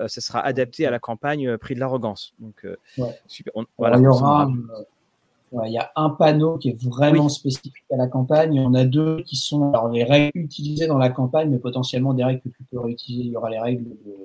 ça 0.08 0.22
sera 0.22 0.40
adapté 0.40 0.86
à 0.86 0.92
la 0.92 1.00
campagne 1.00 1.58
prix 1.58 1.76
de 1.76 1.82
l'arrogance. 1.82 2.34
Donc, 2.40 2.66
super. 3.28 3.54
voilà, 3.78 3.98
il 3.98 4.04
y 4.04 4.08
aura 4.08 4.50
il 5.52 5.72
y 5.72 5.78
a 5.78 5.92
un 5.96 6.10
panneau 6.10 6.58
qui 6.58 6.70
est 6.70 6.84
vraiment 6.84 7.30
spécifique 7.30 7.86
à 7.92 7.98
la 7.98 8.08
campagne. 8.08 8.54
Il 8.54 8.62
y 8.62 8.66
en 8.66 8.74
a 8.74 8.86
deux 8.86 9.22
qui 9.24 9.36
sont 9.36 9.72
alors, 9.72 9.90
les 9.90 10.04
règles 10.04 10.40
utilisées 10.40 10.88
dans 10.88 10.98
la 10.98 11.10
campagne, 11.10 11.50
mais 11.50 11.60
potentiellement 11.60 12.14
des 12.14 12.24
règles 12.24 12.42
que 12.42 12.50
tu 12.50 12.64
peux 12.70 12.80
réutiliser. 12.80 13.26
Il 13.26 13.32
y 13.32 13.38
aura 13.38 13.50
les 13.50 13.60
règles 13.60 13.86
de. 13.86 14.16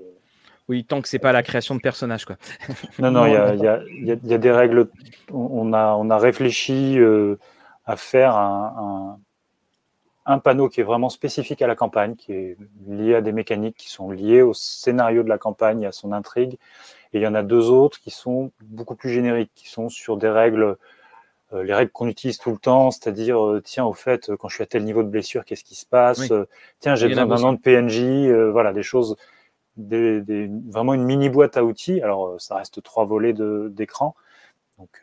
Oui, 0.69 0.85
tant 0.85 1.03
que 1.03 1.09
c'est 1.09 1.19
pas 1.19 1.32
la 1.32 1.43
création 1.43 1.74
de 1.74 1.81
personnages. 1.81 2.24
Quoi. 2.24 2.36
non, 2.99 3.11
non, 3.11 3.27
il 3.27 3.32
y 3.32 3.36
a, 3.36 3.55
y, 3.55 3.66
a, 3.66 3.82
y 4.05 4.35
a, 4.35 4.39
des 4.39 4.51
règles. 4.51 4.89
On 5.32 5.73
a, 5.73 5.94
on 5.94 6.09
a 6.11 6.19
réfléchi 6.19 6.99
euh, 6.99 7.36
à 7.85 7.97
faire 7.97 8.36
un, 8.36 9.19
un, 10.27 10.32
un, 10.35 10.39
panneau 10.39 10.69
qui 10.69 10.81
est 10.81 10.85
vraiment 10.85 11.09
spécifique 11.09 11.62
à 11.62 11.66
la 11.66 11.74
campagne, 11.74 12.15
qui 12.15 12.32
est 12.32 12.57
lié 12.86 13.16
à 13.16 13.20
des 13.20 13.32
mécaniques 13.32 13.77
qui 13.77 13.90
sont 13.90 14.11
liées 14.11 14.43
au 14.43 14.55
scénario 14.55 15.23
de 15.23 15.28
la 15.28 15.39
campagne, 15.39 15.85
à 15.85 15.93
son 15.93 16.12
intrigue. 16.12 16.59
Et 17.12 17.19
il 17.19 17.23
y 17.23 17.27
en 17.27 17.35
a 17.35 17.43
deux 17.43 17.70
autres 17.70 18.01
qui 18.01 18.11
sont 18.11 18.53
beaucoup 18.62 18.94
plus 18.94 19.11
génériques, 19.11 19.51
qui 19.55 19.69
sont 19.69 19.89
sur 19.89 20.16
des 20.16 20.31
règles 20.31 20.62
euh, 20.62 20.74
les 21.52 21.74
règles 21.74 21.90
qu'on 21.90 22.08
utilise 22.08 22.38
tout 22.38 22.50
le 22.50 22.56
temps, 22.56 22.90
c'est-à-dire, 22.90 23.44
euh, 23.44 23.60
tiens, 23.62 23.84
au 23.84 23.92
fait, 23.92 24.34
quand 24.36 24.48
je 24.48 24.54
suis 24.54 24.62
à 24.62 24.66
tel 24.66 24.84
niveau 24.84 25.02
de 25.02 25.08
blessure, 25.08 25.44
qu'est-ce 25.44 25.64
qui 25.64 25.74
se 25.74 25.86
passe 25.86 26.30
euh, 26.30 26.46
Tiens, 26.78 26.94
j'ai 26.94 27.08
besoin 27.08 27.26
d'un 27.26 27.42
an 27.42 27.52
de 27.52 27.58
PNJ, 27.58 28.50
voilà, 28.50 28.72
des 28.72 28.82
choses, 28.82 29.16
des, 29.76 30.50
vraiment 30.68 30.94
une 30.94 31.04
mini 31.04 31.28
boîte 31.28 31.56
à 31.56 31.64
outils. 31.64 32.00
Alors, 32.00 32.40
ça 32.40 32.56
reste 32.56 32.82
trois 32.82 33.04
volets 33.04 33.34
d'écran, 33.34 34.14
donc 34.78 35.02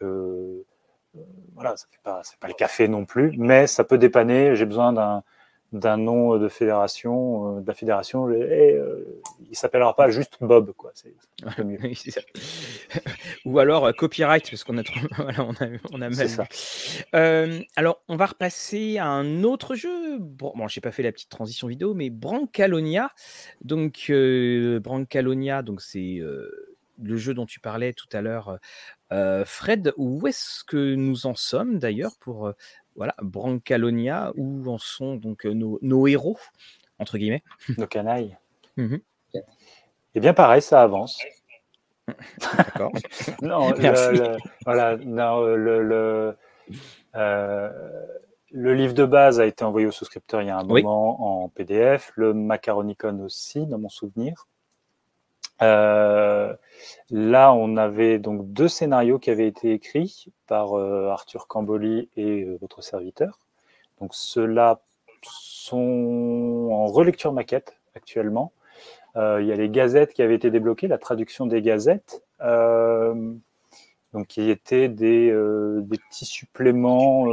voilà, 1.56 1.76
ça 1.76 1.88
fait 1.90 2.00
pas, 2.04 2.22
pas 2.40 2.48
le 2.48 2.54
café 2.54 2.88
non 2.88 3.06
plus, 3.06 3.34
mais 3.38 3.68
ça 3.68 3.84
peut 3.84 3.98
dépanner. 3.98 4.56
J'ai 4.56 4.66
besoin 4.66 4.94
d'un 4.94 5.24
d'un 5.72 5.98
nom 5.98 6.38
de 6.38 6.48
fédération, 6.48 7.58
euh, 7.58 7.62
de 7.62 7.68
la 7.68 7.74
fédération, 7.74 8.30
et, 8.32 8.74
euh, 8.74 9.22
il 9.50 9.56
s'appellera 9.56 9.96
pas 9.96 10.10
juste 10.10 10.38
Bob, 10.42 10.74
quoi. 10.74 10.92
C'est 10.96 11.14
un 11.46 11.64
mieux. 11.64 11.78
Ou 13.46 13.60
alors 13.60 13.86
euh, 13.86 13.92
copyright, 13.92 14.50
parce 14.50 14.64
qu'on 14.64 14.78
a, 14.80 14.84
voilà, 15.18 15.46
on 15.46 15.54
a, 15.54 15.70
on 15.92 16.02
a 16.02 16.12
Ça. 16.12 16.48
alors, 17.76 18.02
on 18.08 18.16
va 18.16 18.26
repasser 18.26 18.98
à 18.98 19.08
un 19.08 19.44
autre 19.44 19.76
jeu. 19.76 20.18
Bon, 20.20 20.54
bon 20.56 20.68
j'ai 20.68 20.82
pas 20.82 20.92
fait 20.92 21.04
la 21.04 21.12
petite 21.12 21.30
transition 21.30 21.68
vidéo, 21.68 21.94
mais 21.94 22.10
Brancalonia. 22.10 23.12
Donc, 23.62 24.12
Brancalonia, 24.12 25.62
donc 25.62 25.82
c'est 25.82 26.20
le 27.02 27.18
jeu 27.18 27.34
dont 27.34 27.46
tu 27.46 27.60
parlais 27.60 27.94
tout 27.94 28.10
à 28.12 28.22
l'heure, 28.22 28.58
Fred. 29.46 29.94
Où 29.98 30.28
est-ce 30.28 30.64
que 30.64 30.96
nous 30.96 31.28
en 31.28 31.36
sommes 31.36 31.78
d'ailleurs 31.78 32.18
pour 32.20 32.52
voilà, 32.96 33.16
Brancalonia, 33.22 34.32
où 34.36 34.70
en 34.70 34.78
sont 34.78 35.16
donc 35.16 35.46
euh, 35.46 35.54
nos, 35.54 36.08
héros, 36.08 36.38
entre 36.98 37.18
guillemets 37.18 37.44
Nos 37.78 37.88
canailles. 37.88 38.38
Mmh 38.78 38.98
eh 40.16 40.20
bien, 40.20 40.34
pareil, 40.34 40.62
ça 40.62 40.82
avance. 40.82 41.22
D'accord. 42.58 42.92
non, 43.44 43.70
le, 43.72 44.38
voilà, 44.66 44.96
le, 44.96 46.36
euh, 47.16 47.70
le, 48.52 48.74
livre 48.74 48.94
de 48.94 49.06
base 49.06 49.40
a 49.40 49.46
été 49.46 49.64
envoyé 49.64 49.86
aux 49.86 49.92
souscripteurs 49.92 50.42
il 50.42 50.48
y 50.48 50.50
a 50.50 50.58
un 50.58 50.64
moment 50.64 51.44
en 51.44 51.50
PDF, 51.50 52.12
le 52.16 52.34
Macaronicon 52.34 53.20
aussi, 53.20 53.68
dans 53.68 53.78
mon 53.78 53.90
souvenir. 53.90 54.48
Euh, 55.62 56.54
là, 57.10 57.54
on 57.54 57.78
avait 57.78 58.20
donc 58.20 58.52
deux 58.54 58.68
scénarios 58.68 59.20
qui 59.20 59.30
avaient 59.30 59.48
été 59.48 59.74
écrits 59.74 60.28
par 60.48 60.78
euh, 60.78 61.10
Arthur 61.10 61.48
Camboli 61.48 62.10
et 62.16 62.44
euh, 62.44 62.58
votre 62.62 62.82
serviteur. 62.82 63.40
Donc 64.00 64.12
ceux-là 64.14 64.82
sont 65.22 66.70
en 66.72 66.88
relecture 66.88 67.34
maquette 67.34 67.78
actuellement. 67.96 68.54
il 69.16 69.46
y 69.46 69.52
a 69.52 69.56
les 69.56 69.70
gazettes 69.70 70.14
qui 70.14 70.22
avaient 70.22 70.36
été 70.36 70.50
débloquées, 70.52 70.88
la 70.88 70.98
traduction 70.98 71.46
des 71.46 71.62
gazettes, 71.62 72.24
donc 74.14 74.28
qui 74.28 74.50
étaient 74.50 74.88
des, 74.88 75.30
des 75.82 75.98
petits 75.98 76.26
suppléments 76.26 77.26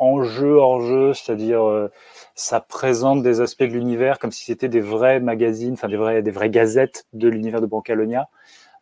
en 0.00 0.24
jeu, 0.24 0.56
hors 0.56 0.80
jeu, 0.80 1.12
c'est-à-dire 1.12 1.62
euh, 1.62 1.92
ça 2.34 2.60
présente 2.60 3.22
des 3.22 3.42
aspects 3.42 3.62
de 3.62 3.74
l'univers 3.74 4.18
comme 4.18 4.32
si 4.32 4.44
c'était 4.44 4.68
des 4.68 4.80
vrais 4.80 5.20
magazines, 5.20 5.74
enfin 5.74 5.88
des 5.88 5.98
vrais, 5.98 6.22
des 6.22 6.30
vraies 6.30 6.48
gazettes 6.48 7.06
de 7.12 7.28
l'univers 7.28 7.60
de 7.60 7.66
Brancalonia 7.66 8.30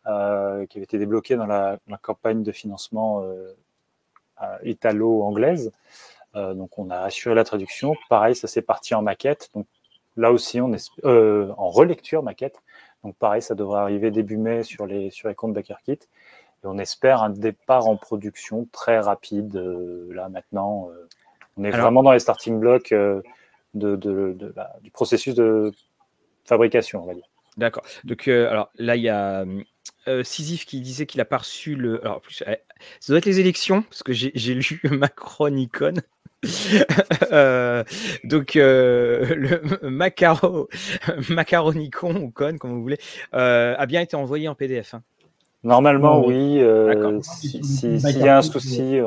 euh, 0.07 0.65
qui 0.65 0.77
avaient 0.77 0.85
été 0.85 0.97
débloqués 0.97 1.35
dans 1.35 1.45
la, 1.45 1.77
campagne 2.01 2.41
de 2.41 2.51
financement 2.53 3.21
euh, 3.21 3.53
italo-anglaise. 4.63 5.73
donc 6.33 6.79
on 6.79 6.89
a 6.89 6.99
assuré 6.99 7.35
la 7.35 7.43
traduction. 7.43 7.95
Pareil, 8.09 8.33
ça 8.33 8.47
s'est 8.47 8.61
parti 8.61 8.95
en 8.95 9.01
maquette. 9.01 9.49
Donc 9.53 9.67
là 10.15 10.31
aussi, 10.31 10.61
on 10.61 10.71
est 10.73 10.89
en 11.03 11.69
relecture 11.69 12.23
maquette. 12.23 12.55
Donc 13.03 13.17
pareil, 13.17 13.41
ça 13.41 13.55
devrait 13.55 13.81
arriver 13.81 14.09
début 14.11 14.37
mai 14.37 14.63
sur 14.63 14.85
les, 14.85 15.09
sur 15.09 15.27
les 15.27 15.35
comptes 15.35 15.53
BackerKit. 15.53 15.99
Et 16.63 16.67
on 16.67 16.77
espère 16.77 17.23
un 17.23 17.29
départ 17.29 17.87
en 17.87 17.95
production 17.95 18.67
très 18.71 18.99
rapide 18.99 19.55
euh, 19.55 20.09
là 20.13 20.27
maintenant. 20.29 20.89
Euh. 20.91 21.07
on 21.57 21.63
est 21.63 21.71
vraiment 21.71 22.03
dans 22.03 22.11
les 22.11 22.19
starting 22.19 22.59
blocks 22.59 22.91
euh, 22.91 23.21
de, 23.75 23.95
du 24.81 24.91
processus 24.91 25.35
de 25.35 25.71
fabrication, 26.43 27.03
on 27.03 27.07
va 27.07 27.13
dire. 27.13 27.27
D'accord. 27.57 27.83
Donc, 28.03 28.27
alors 28.27 28.71
là, 28.77 28.95
il 28.95 29.03
y 29.03 29.09
a 29.09 29.45
euh, 30.07 30.23
qui 30.23 30.81
disait 30.81 31.05
qu'il 31.05 31.21
a 31.21 31.25
pas 31.25 31.37
reçu 31.37 31.75
le. 31.75 32.01
Alors, 32.01 32.21
plus, 32.21 32.35
ça 32.35 32.45
doit 33.07 33.17
être 33.17 33.25
les 33.25 33.39
élections, 33.39 33.81
parce 33.83 34.03
que 34.03 34.13
j'ai 34.13 34.53
lu 34.53 34.81
Macron 34.91 35.55
icône. 35.55 36.01
donc 38.23 38.53
le 38.55 39.61
macaro, 39.89 40.69
macaronicon 41.29 42.15
ou 42.15 42.31
con 42.31 42.57
comme 42.57 42.71
vous 42.71 42.81
voulez 42.81 42.97
a 43.33 43.85
bien 43.87 43.99
été 43.99 44.15
envoyé 44.15 44.47
en 44.47 44.55
PDF. 44.55 44.93
Hein. 44.93 45.03
Normalement, 45.63 46.25
oui. 46.25 46.59
Euh, 46.59 47.19
s'il 47.21 47.99
y 47.99 48.27
a 48.27 48.37
un 48.37 48.41
souci. 48.41 49.01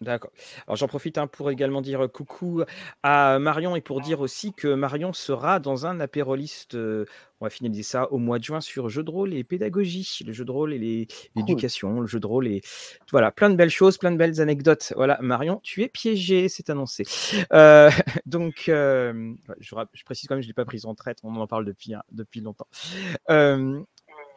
D'accord. 0.00 0.30
Alors 0.66 0.76
j'en 0.76 0.88
profite 0.88 1.18
hein, 1.18 1.26
pour 1.26 1.50
également 1.50 1.82
dire 1.82 2.08
coucou 2.10 2.62
à 3.02 3.38
Marion 3.38 3.76
et 3.76 3.82
pour 3.82 4.00
dire 4.00 4.20
aussi 4.20 4.54
que 4.54 4.72
Marion 4.72 5.12
sera 5.12 5.60
dans 5.60 5.84
un 5.84 6.00
apéroliste, 6.00 6.74
euh, 6.74 7.04
on 7.38 7.44
va 7.44 7.50
finaliser 7.50 7.82
ça 7.82 8.10
au 8.10 8.16
mois 8.16 8.38
de 8.38 8.44
juin 8.44 8.62
sur 8.62 8.88
jeu 8.88 9.02
de 9.02 9.10
rôle 9.10 9.34
et 9.34 9.44
pédagogie, 9.44 10.20
le 10.26 10.32
jeu 10.32 10.46
de 10.46 10.50
rôle 10.50 10.72
et 10.72 11.06
l'éducation, 11.36 12.00
le 12.00 12.06
jeu 12.06 12.18
de 12.18 12.26
rôle 12.26 12.48
et 12.48 12.62
voilà, 13.10 13.30
plein 13.30 13.50
de 13.50 13.56
belles 13.56 13.68
choses, 13.68 13.98
plein 13.98 14.10
de 14.10 14.16
belles 14.16 14.40
anecdotes. 14.40 14.94
Voilà, 14.96 15.18
Marion, 15.20 15.60
tu 15.62 15.82
es 15.82 15.88
piégé, 15.88 16.48
c'est 16.48 16.70
annoncé. 16.70 17.04
Euh, 17.52 17.90
donc, 18.24 18.62
je, 18.68 19.74
précise 20.06 20.28
quand 20.28 20.34
même, 20.34 20.42
je 20.42 20.46
ne 20.46 20.50
l'ai 20.50 20.54
pas 20.54 20.64
prise 20.64 20.86
en 20.86 20.94
traite, 20.94 21.18
on 21.24 21.36
en 21.36 21.46
parle 21.46 21.66
depuis, 21.66 21.92
hein, 21.92 22.02
depuis 22.10 22.40
longtemps. 22.40 22.68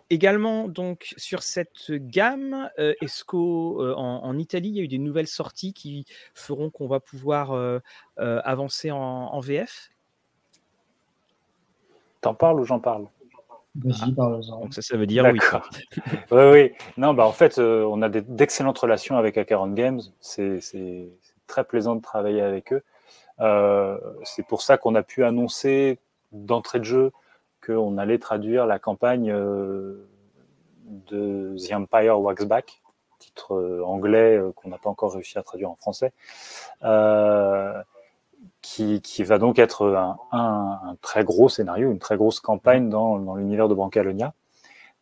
Également, 0.10 0.68
donc, 0.68 1.14
sur 1.18 1.44
cette 1.44 1.92
gamme, 1.92 2.70
euh, 2.78 2.94
est-ce 3.02 3.24
qu'en 3.24 3.82
euh, 3.82 3.94
en, 3.96 4.38
Italie, 4.38 4.70
il 4.70 4.76
y 4.76 4.80
a 4.80 4.84
eu 4.84 4.88
des 4.88 4.98
nouvelles 4.98 5.28
sorties 5.28 5.74
qui 5.74 6.06
feront 6.34 6.70
qu'on 6.70 6.88
va 6.88 7.00
pouvoir 7.00 7.52
euh, 7.52 7.80
avancer 8.18 8.92
en, 8.92 9.40
VF 9.40 9.90
T'en 12.22 12.34
parles 12.34 12.60
ou 12.60 12.66
j'en 12.66 12.80
parle? 12.80 13.08
Donc 13.76 14.74
ça, 14.74 14.82
ça 14.82 14.98
veut 14.98 15.08
dire 15.08 15.26
oui. 15.32 15.40
oui, 16.32 16.44
oui. 16.52 16.72
Non, 16.98 17.14
bah 17.14 17.26
en 17.26 17.32
fait, 17.32 17.58
euh, 17.58 17.84
on 17.86 18.02
a 18.04 18.10
d'excellentes 18.10 18.78
relations 18.78 19.18
avec 19.18 19.38
Acaron 19.38 19.70
Games. 19.70 20.02
C'est 20.20 20.60
très 21.48 21.64
plaisant 21.64 21.96
de 21.96 22.02
travailler 22.02 22.42
avec 22.42 22.72
eux. 22.72 22.84
Euh, 23.40 23.98
c'est 24.24 24.46
pour 24.46 24.62
ça 24.62 24.78
qu'on 24.78 24.94
a 24.94 25.02
pu 25.02 25.24
annoncer 25.24 25.98
d'entrée 26.32 26.80
de 26.80 26.84
jeu 26.84 27.12
qu'on 27.66 27.98
allait 27.98 28.20
traduire 28.20 28.66
la 28.66 28.80
campagne 28.80 29.32
euh, 29.32 30.08
de 30.86 31.56
The 31.58 31.74
Empire 31.74 32.20
Wax 32.20 32.46
Back, 32.46 32.82
titre 33.20 33.82
anglais 33.86 34.42
qu'on 34.56 34.70
n'a 34.70 34.78
pas 34.78 34.90
encore 34.90 35.14
réussi 35.14 35.38
à 35.38 35.44
traduire 35.44 35.72
en 35.72 35.76
français 35.76 36.12
qui, 38.62 39.24
va 39.24 39.38
donc 39.38 39.60
être 39.60 40.18
un, 40.32 40.98
très 41.02 41.24
gros 41.24 41.50
scénario, 41.50 41.92
une 41.92 42.00
très 42.00 42.18
grosse 42.18 42.40
campagne 42.40 42.90
dans, 42.90 43.36
l'univers 43.36 43.68
de 43.68 43.76
Brancalonia. 43.76 44.34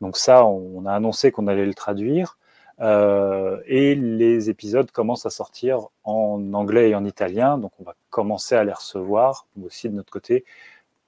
Donc 0.02 0.18
ça, 0.18 0.46
on 0.46 0.86
a 0.86 0.94
annoncé 0.94 1.32
qu'on 1.32 1.48
allait 1.48 1.66
le 1.66 1.74
traduire. 1.74 2.38
Euh, 2.80 3.62
et 3.68 3.94
les 3.94 4.50
épisodes 4.50 4.90
commencent 4.90 5.28
à 5.28 5.30
sortir 5.30 5.90
en 6.04 6.54
anglais 6.54 6.90
et 6.90 6.96
en 6.96 7.06
italien, 7.06 7.60
donc 7.60 7.72
on 7.80 7.84
va 7.84 7.94
commencer 8.10 8.56
à 8.56 8.64
les 8.64 8.74
recevoir, 8.74 9.46
aussi 9.64 9.88
de 9.88 9.94
notre 9.94 10.12
côté, 10.12 10.46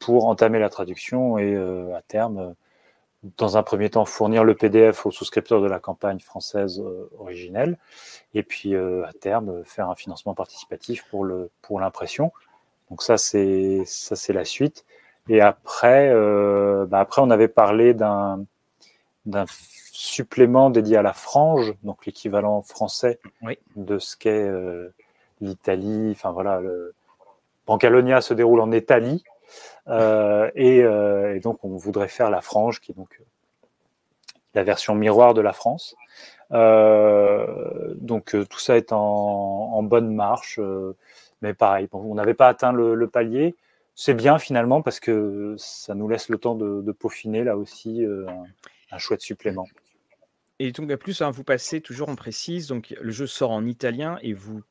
pour 0.06 0.26
entamer 0.28 0.60
la 0.60 0.70
traduction 0.70 1.38
et 1.38 1.54
euh, 1.56 1.96
à 1.96 2.02
terme, 2.02 2.56
dans 3.38 3.58
un 3.58 3.64
premier 3.64 3.90
temps, 3.90 4.06
fournir 4.06 4.44
le 4.44 4.56
PDF 4.56 5.06
aux 5.06 5.12
souscripteurs 5.12 5.62
de 5.62 5.68
la 5.68 5.80
campagne 5.80 6.20
française 6.20 6.80
euh, 6.80 7.10
originelle, 7.20 7.78
et 8.34 8.44
puis 8.44 8.76
euh, 8.76 9.06
à 9.06 9.14
terme, 9.14 9.64
faire 9.64 9.90
un 9.90 9.96
financement 9.96 10.34
participatif 10.34 11.06
pour 11.10 11.24
le 11.24 11.50
pour 11.62 11.80
l'impression. 11.80 12.32
Donc 12.90 13.02
ça, 13.02 13.18
c'est 13.18 13.84
ça, 13.86 14.16
c'est 14.16 14.34
la 14.34 14.46
suite. 14.46 14.86
Et 15.30 15.42
après, 15.42 16.10
euh, 16.10 16.86
bah 16.86 17.00
après, 17.00 17.22
on 17.22 17.30
avait 17.30 17.48
parlé 17.48 17.94
d'un 17.94 18.46
d'un 19.26 19.46
supplément 19.94 20.70
dédié 20.70 20.98
à 20.98 21.02
la 21.02 21.14
frange, 21.14 21.74
donc 21.84 22.06
l'équivalent 22.06 22.62
français 22.62 23.20
de 23.78 24.00
ce 24.00 24.18
qu'est 24.18 24.52
l'Italie. 25.40 26.12
Enfin 26.12 26.32
voilà, 26.32 26.60
le 26.60 26.94
Pancalonia 27.66 28.20
se 28.22 28.34
déroule 28.34 28.60
en 28.60 28.72
Italie, 28.74 29.24
euh, 29.88 30.50
euh, 30.58 31.36
et, 31.36 31.40
donc, 31.40 31.64
on 31.64 31.76
voudrait 31.76 32.08
faire 32.08 32.30
la 32.30 32.42
frange, 32.42 32.80
qui 32.80 32.92
est 32.92 32.96
donc 32.96 33.18
euh, 33.20 33.24
la 34.54 34.64
version 34.64 34.96
miroir 34.96 35.34
de 35.34 35.42
la 35.42 35.54
France. 35.54 35.96
donc, 36.52 38.36
tout 38.50 38.60
ça 38.60 38.78
est 38.78 38.92
en, 38.92 39.84
bonne 39.84 40.14
marche. 40.14 40.60
mais 41.42 41.54
pareil, 41.54 41.88
on 41.92 42.16
n'avait 42.16 42.34
pas 42.34 42.48
atteint 42.48 42.72
le, 42.72 43.08
palier. 43.08 43.56
C'est 43.96 44.14
bien 44.16 44.40
finalement 44.40 44.82
parce 44.82 45.00
que 45.00 45.56
ça 45.58 45.94
nous 45.94 46.08
laisse 46.08 46.30
le 46.30 46.38
temps 46.38 46.56
de, 46.56 46.92
peaufiner 46.92 47.44
là 47.44 47.58
aussi 47.58 48.06
un, 48.92 48.98
chouette 48.98 49.22
supplément. 49.22 49.66
Et 50.60 50.72
donc, 50.72 50.92
à 50.92 50.98
plus, 50.98 51.24
hein, 51.24 51.32
vous 51.32 51.44
passez 51.44 51.82
toujours, 51.82 52.08
on 52.08 52.16
précise, 52.16 52.68
donc 52.68 52.96
le 53.02 53.12
jeu 53.12 53.26
sort 53.26 53.50
en 53.50 53.66
italien 53.66 54.20
et 54.22 54.34
vous 54.34 54.62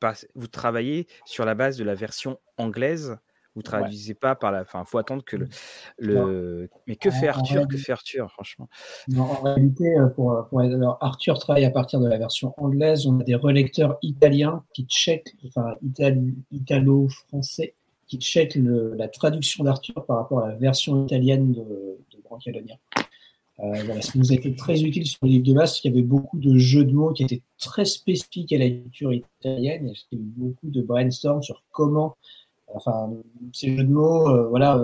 travaillez 0.50 1.08
sur 1.24 1.44
la 1.44 1.56
base 1.56 1.76
de 1.76 1.84
la 1.84 1.96
version 1.96 2.38
anglaise 2.56 3.18
vous 3.54 3.62
traduisez 3.62 4.14
pas 4.14 4.34
par 4.34 4.50
la. 4.50 4.62
Enfin, 4.62 4.84
faut 4.84 4.98
attendre 4.98 5.24
que 5.24 5.36
le. 5.36 5.46
Mmh. 5.46 5.48
le... 5.98 6.70
Mais 6.86 6.96
que 6.96 7.10
fait 7.10 7.28
Arthur 7.28 7.68
Que 7.68 7.76
fait 7.76 7.92
Arthur, 7.92 8.30
franchement 8.30 8.68
En 9.16 9.42
réalité, 9.42 9.96
euh, 9.98 10.06
pour, 10.06 10.32
euh, 10.32 10.42
pour... 10.42 10.60
Alors, 10.60 10.98
Arthur 11.00 11.38
travaille 11.38 11.64
à 11.64 11.70
partir 11.70 12.00
de 12.00 12.08
la 12.08 12.18
version 12.18 12.54
anglaise. 12.56 13.06
On 13.06 13.20
a 13.20 13.24
des 13.24 13.34
relecteurs 13.34 13.98
italiens 14.02 14.64
qui 14.72 14.86
checkent, 14.86 15.34
enfin, 15.46 15.74
italo-français, 16.50 17.74
qui 18.06 18.18
checkent 18.18 18.56
la 18.56 19.08
traduction 19.08 19.64
d'Arthur 19.64 20.04
par 20.06 20.16
rapport 20.16 20.40
à 20.40 20.48
la 20.48 20.54
version 20.56 21.04
italienne 21.04 21.52
de, 21.52 21.60
de 21.60 22.22
Brancalonia. 22.24 22.76
Euh, 23.60 23.82
voilà, 23.84 24.00
ce 24.00 24.12
qui 24.12 24.18
nous 24.18 24.32
a 24.32 24.34
été 24.34 24.54
très 24.56 24.82
utile 24.82 25.06
sur 25.06 25.18
le 25.22 25.28
livre 25.28 25.44
de 25.44 25.52
base, 25.52 25.80
il 25.84 25.90
y 25.90 25.94
avait 25.94 26.02
beaucoup 26.02 26.38
de 26.38 26.56
jeux 26.56 26.84
de 26.84 26.92
mots 26.92 27.12
qui 27.12 27.22
étaient 27.22 27.42
très 27.58 27.84
spécifiques 27.84 28.52
à 28.52 28.58
la 28.58 28.68
culture 28.68 29.12
italienne. 29.12 29.92
Il 30.10 30.18
y 30.18 30.20
a 30.20 30.24
eu 30.24 30.32
beaucoup 30.36 30.70
de 30.70 30.82
brainstorm 30.82 31.42
sur 31.42 31.62
comment 31.70 32.16
enfin, 32.74 33.10
ces 33.52 33.76
jeux 33.76 33.84
de 33.84 33.92
mots, 33.92 34.28
euh, 34.28 34.48
voilà, 34.48 34.82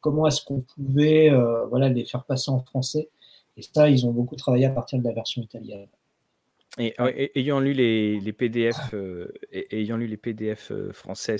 comment 0.00 0.26
est-ce 0.26 0.42
qu'on 0.44 0.60
pouvait 0.60 1.30
euh, 1.30 1.66
voilà, 1.66 1.88
les 1.88 2.04
faire 2.04 2.24
passer 2.24 2.50
en 2.50 2.60
français. 2.60 3.08
Et 3.56 3.62
ça, 3.62 3.88
ils 3.88 4.06
ont 4.06 4.12
beaucoup 4.12 4.36
travaillé 4.36 4.64
à 4.66 4.70
partir 4.70 4.98
de 4.98 5.04
la 5.04 5.12
version 5.12 5.42
italienne. 5.42 5.86
Et, 6.78 6.94
ayant 7.34 7.58
lu 7.58 7.72
les, 7.72 8.32
PDF, 8.32 8.76
euh, 8.94 9.32
ayant 9.72 9.96
lu 9.96 10.06
les 10.06 10.16
PDF 10.16 10.72
français, 10.92 11.36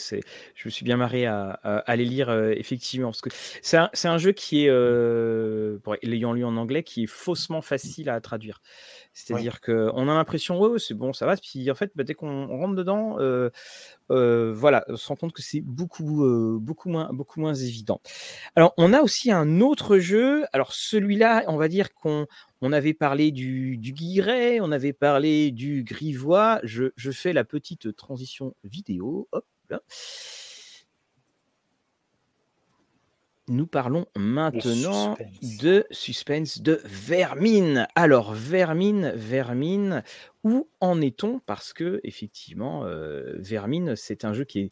je 0.54 0.68
me 0.68 0.70
suis 0.70 0.84
bien 0.84 0.96
marré 0.96 1.24
à, 1.24 1.84
les 1.96 2.04
lire 2.04 2.30
effectivement 2.50 3.08
parce 3.08 3.20
que 3.20 3.30
c'est 3.62 4.08
un, 4.08 4.18
jeu 4.18 4.32
qui 4.32 4.66
est, 4.66 4.70
l'ayant 6.02 6.32
lu 6.32 6.44
en 6.44 6.56
anglais, 6.56 6.82
qui 6.82 7.04
est 7.04 7.10
faussement 7.10 7.62
facile 7.62 8.10
à 8.10 8.20
traduire. 8.20 8.60
C'est-à-dire 9.12 9.60
qu'on 9.60 10.08
a 10.08 10.14
l'impression, 10.14 10.60
ouais, 10.60 10.78
c'est 10.78 10.94
bon, 10.94 11.12
ça 11.12 11.26
va. 11.26 11.36
Puis 11.36 11.70
en 11.70 11.74
fait, 11.74 11.90
bah, 11.94 12.04
dès 12.04 12.14
qu'on 12.14 12.46
rentre 12.46 12.74
dedans, 12.74 13.16
euh, 13.18 13.50
euh, 14.10 14.52
voilà, 14.54 14.84
on 14.88 14.96
se 14.96 15.08
rend 15.08 15.16
compte 15.16 15.32
que 15.32 15.42
c'est 15.42 15.60
beaucoup, 15.60 16.24
euh, 16.24 16.58
beaucoup, 16.60 16.88
moins, 16.88 17.54
évident. 17.54 18.00
Alors, 18.54 18.72
on 18.76 18.92
a 18.92 19.00
aussi 19.00 19.32
un 19.32 19.60
autre 19.60 19.98
jeu. 19.98 20.44
Alors, 20.52 20.72
celui-là, 20.72 21.44
on 21.48 21.56
va 21.56 21.68
dire 21.68 21.92
qu'on 21.92 22.26
on 22.60 22.72
avait 22.72 22.94
parlé 22.94 23.32
du, 23.32 23.76
du 23.76 23.92
guiret, 23.92 24.60
on 24.60 24.70
avait 24.70 24.92
parlé 24.92 25.50
du 25.50 25.82
grivois. 25.82 26.60
Je, 26.62 26.90
fais 27.12 27.32
la 27.32 27.44
petite 27.44 27.94
transition 27.96 28.54
vidéo. 28.64 29.28
Nous 33.50 33.66
parlons 33.66 34.06
maintenant 34.16 35.16
de 35.60 35.84
suspense 35.90 36.62
de 36.62 36.80
Vermine. 36.84 37.88
Alors, 37.96 38.32
Vermine, 38.32 39.12
Vermine, 39.16 40.04
où 40.44 40.68
en 40.80 41.00
est-on? 41.00 41.40
Parce 41.40 41.72
que, 41.72 42.00
effectivement, 42.04 42.84
euh, 42.84 43.34
Vermine, 43.38 43.96
c'est 43.96 44.24
un 44.24 44.32
jeu 44.32 44.44
qui 44.44 44.60
est 44.60 44.68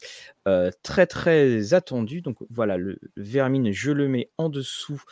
euh, 0.47 0.71
très, 0.81 1.05
très 1.07 1.73
attendu. 1.73 2.21
Donc, 2.21 2.37
voilà, 2.49 2.77
le 2.77 2.99
Vermine, 3.17 3.71
je 3.71 3.91
le 3.91 4.07
mets 4.07 4.29
en 4.37 4.47
dessous 4.47 5.03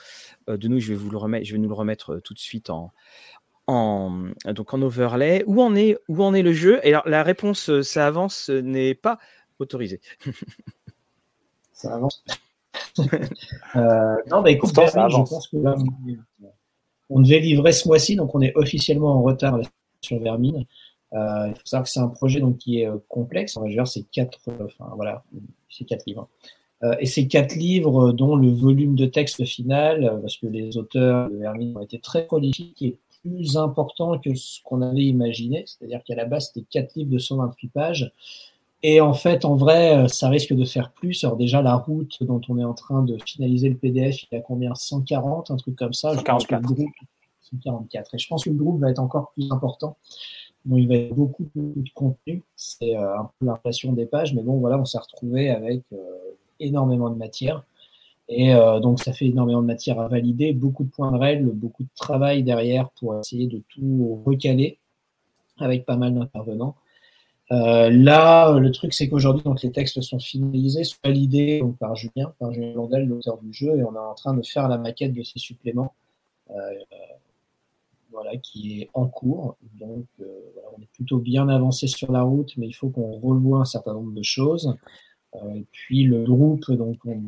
euh, 0.49 0.55
de 0.55 0.69
nous. 0.69 0.79
Je 0.79 0.87
vais, 0.87 0.95
vous 0.95 1.11
le 1.11 1.17
remettre, 1.17 1.45
je 1.45 1.51
vais 1.51 1.59
nous 1.59 1.69
le 1.69 1.75
remettre 1.75 2.19
tout 2.23 2.33
de 2.33 2.39
suite 2.39 2.69
en, 2.69 2.93
en, 3.67 4.31
donc 4.45 4.73
en 4.73 4.81
overlay. 4.81 5.43
Où 5.45 5.61
en 5.61 5.75
est, 5.75 5.97
où 6.07 6.23
en 6.23 6.33
est 6.33 6.43
le 6.43 6.53
jeu? 6.53 6.79
Et 6.83 6.89
alors, 6.93 7.07
la 7.07 7.21
réponse, 7.21 7.81
ça 7.81 8.07
avance, 8.07 8.49
n'est 8.49 8.95
pas 8.95 9.19
autorisé. 9.59 9.99
ça 11.73 11.93
avance. 11.93 12.23
Euh, 13.75 14.15
non, 14.31 14.41
bah 14.41 14.49
écoute, 14.49 14.71
je 14.73 15.29
pense 15.29 15.47
que 15.49 15.57
là, 15.57 15.75
on 17.09 17.19
devait 17.19 17.39
livrer 17.39 17.71
ce 17.71 17.87
mois-ci, 17.87 18.15
donc 18.15 18.33
on 18.33 18.41
est 18.41 18.55
officiellement 18.55 19.13
en 19.13 19.21
retard 19.21 19.59
sur 20.01 20.19
Vermine. 20.19 20.65
Euh, 21.13 21.47
il 21.47 21.53
faut 21.53 21.65
savoir 21.65 21.83
que 21.83 21.89
c'est 21.89 21.99
un 21.99 22.07
projet 22.07 22.39
donc, 22.39 22.57
qui 22.57 22.81
est 22.81 22.87
euh, 22.87 22.97
complexe. 23.07 23.55
On 23.55 23.61
va 23.61 23.69
dire 23.69 23.87
c'est 23.87 24.03
quatre, 24.03 24.39
enfin 24.63 24.91
voilà, 24.95 25.23
c'est 25.69 25.85
quatre 25.85 26.05
livres. 26.07 26.27
et 26.99 27.05
ces 27.05 27.27
quatre 27.27 27.55
livres 27.55 28.13
dont 28.13 28.35
le 28.35 28.49
volume 28.49 28.95
de 28.95 29.05
texte 29.05 29.45
final, 29.45 30.19
parce 30.21 30.37
que 30.37 30.47
les 30.47 30.77
auteurs 30.77 31.29
de 31.29 31.37
Vermine 31.37 31.77
ont 31.77 31.81
été 31.81 31.99
très 31.99 32.25
prolifiques 32.25 32.81
et 32.81 32.97
plus 33.21 33.57
important 33.57 34.17
que 34.19 34.33
ce 34.35 34.59
qu'on 34.63 34.81
avait 34.81 35.03
imaginé. 35.03 35.65
C'est-à-dire 35.65 36.03
qu'à 36.03 36.15
la 36.15 36.25
base, 36.25 36.47
c'était 36.47 36.65
quatre 36.69 36.95
livres 36.95 37.11
de 37.11 37.19
128 37.19 37.67
pages. 37.69 38.11
Et 38.83 39.01
en 39.01 39.13
fait, 39.13 39.43
en 39.43 39.55
vrai, 39.55 39.97
euh, 39.97 40.07
ça 40.07 40.29
risque 40.29 40.53
de 40.53 40.63
faire 40.63 40.91
plus. 40.91 41.23
Alors 41.23 41.35
déjà, 41.35 41.61
la 41.61 41.75
route 41.75 42.21
dont 42.21 42.41
on 42.47 42.59
est 42.59 42.63
en 42.63 42.73
train 42.73 43.01
de 43.01 43.17
finaliser 43.25 43.69
le 43.69 43.75
PDF, 43.75 44.23
il 44.23 44.35
y 44.35 44.37
a 44.37 44.41
combien? 44.41 44.75
140, 44.75 45.51
un 45.51 45.55
truc 45.57 45.75
comme 45.75 45.93
ça. 45.93 46.13
144. 46.13 46.61
Je 46.61 46.73
groupe, 46.73 46.93
144. 47.41 48.15
Et 48.15 48.19
je 48.19 48.27
pense 48.27 48.43
que 48.43 48.49
le 48.49 48.55
groupe 48.55 48.79
va 48.79 48.91
être 48.91 48.99
encore 48.99 49.31
plus 49.31 49.51
important. 49.51 49.97
Bon, 50.65 50.77
il 50.77 50.87
va 50.87 50.95
y 50.95 51.05
avoir 51.05 51.15
beaucoup, 51.15 51.49
de 51.55 51.89
contenu. 51.95 52.43
C'est 52.55 52.95
euh, 52.95 53.19
un 53.19 53.31
peu 53.39 53.45
l'impression 53.47 53.93
des 53.93 54.05
pages. 54.05 54.35
Mais 54.35 54.43
bon, 54.43 54.57
voilà, 54.59 54.77
on 54.77 54.85
s'est 54.85 54.99
retrouvé 54.99 55.49
avec 55.49 55.83
euh, 55.93 55.97
énormément 56.59 57.09
de 57.09 57.15
matière. 57.15 57.63
Et 58.29 58.53
donc, 58.81 58.99
ça 59.01 59.13
fait 59.13 59.27
énormément 59.27 59.61
de 59.61 59.67
matière 59.67 60.01
à 60.01 60.09
valider, 60.09 60.51
beaucoup 60.51 60.83
de 60.83 60.89
points 60.89 61.13
de 61.13 61.17
règle, 61.17 61.45
beaucoup 61.45 61.83
de 61.83 61.89
travail 61.95 62.43
derrière 62.43 62.89
pour 62.89 63.17
essayer 63.17 63.47
de 63.47 63.61
tout 63.69 64.21
recaler 64.25 64.79
avec 65.59 65.85
pas 65.85 65.95
mal 65.95 66.13
d'intervenants. 66.13 66.75
Euh, 67.51 67.89
là, 67.89 68.57
le 68.59 68.71
truc, 68.71 68.93
c'est 68.93 69.07
qu'aujourd'hui, 69.07 69.43
donc, 69.43 69.61
les 69.61 69.71
textes 69.71 70.01
sont 70.01 70.19
finalisés, 70.19 70.83
sont 70.83 70.97
validés 71.03 71.59
donc, 71.61 71.77
par 71.77 71.95
Julien, 71.95 72.33
par 72.39 72.51
Julien 72.51 72.73
Landel, 72.73 73.07
l'auteur 73.07 73.37
du 73.37 73.53
jeu, 73.53 73.77
et 73.77 73.83
on 73.83 73.95
est 73.95 73.99
en 73.99 74.15
train 74.15 74.33
de 74.33 74.45
faire 74.45 74.67
la 74.67 74.77
maquette 74.77 75.13
de 75.13 75.23
ces 75.23 75.39
suppléments, 75.39 75.93
euh, 76.49 76.53
voilà, 78.11 78.35
qui 78.37 78.81
est 78.81 78.89
en 78.93 79.07
cours. 79.07 79.55
Donc, 79.79 80.05
euh, 80.19 80.25
on 80.77 80.81
est 80.81 80.89
plutôt 80.93 81.19
bien 81.19 81.47
avancé 81.47 81.87
sur 81.87 82.11
la 82.11 82.23
route, 82.23 82.51
mais 82.57 82.67
il 82.67 82.73
faut 82.73 82.89
qu'on 82.89 83.17
revoie 83.19 83.59
un 83.59 83.65
certain 83.65 83.93
nombre 83.93 84.13
de 84.13 84.23
choses. 84.23 84.75
Euh, 85.35 85.55
et 85.55 85.65
puis, 85.71 86.03
le 86.03 86.23
groupe, 86.25 86.69
donc, 86.71 86.97
on, 87.05 87.21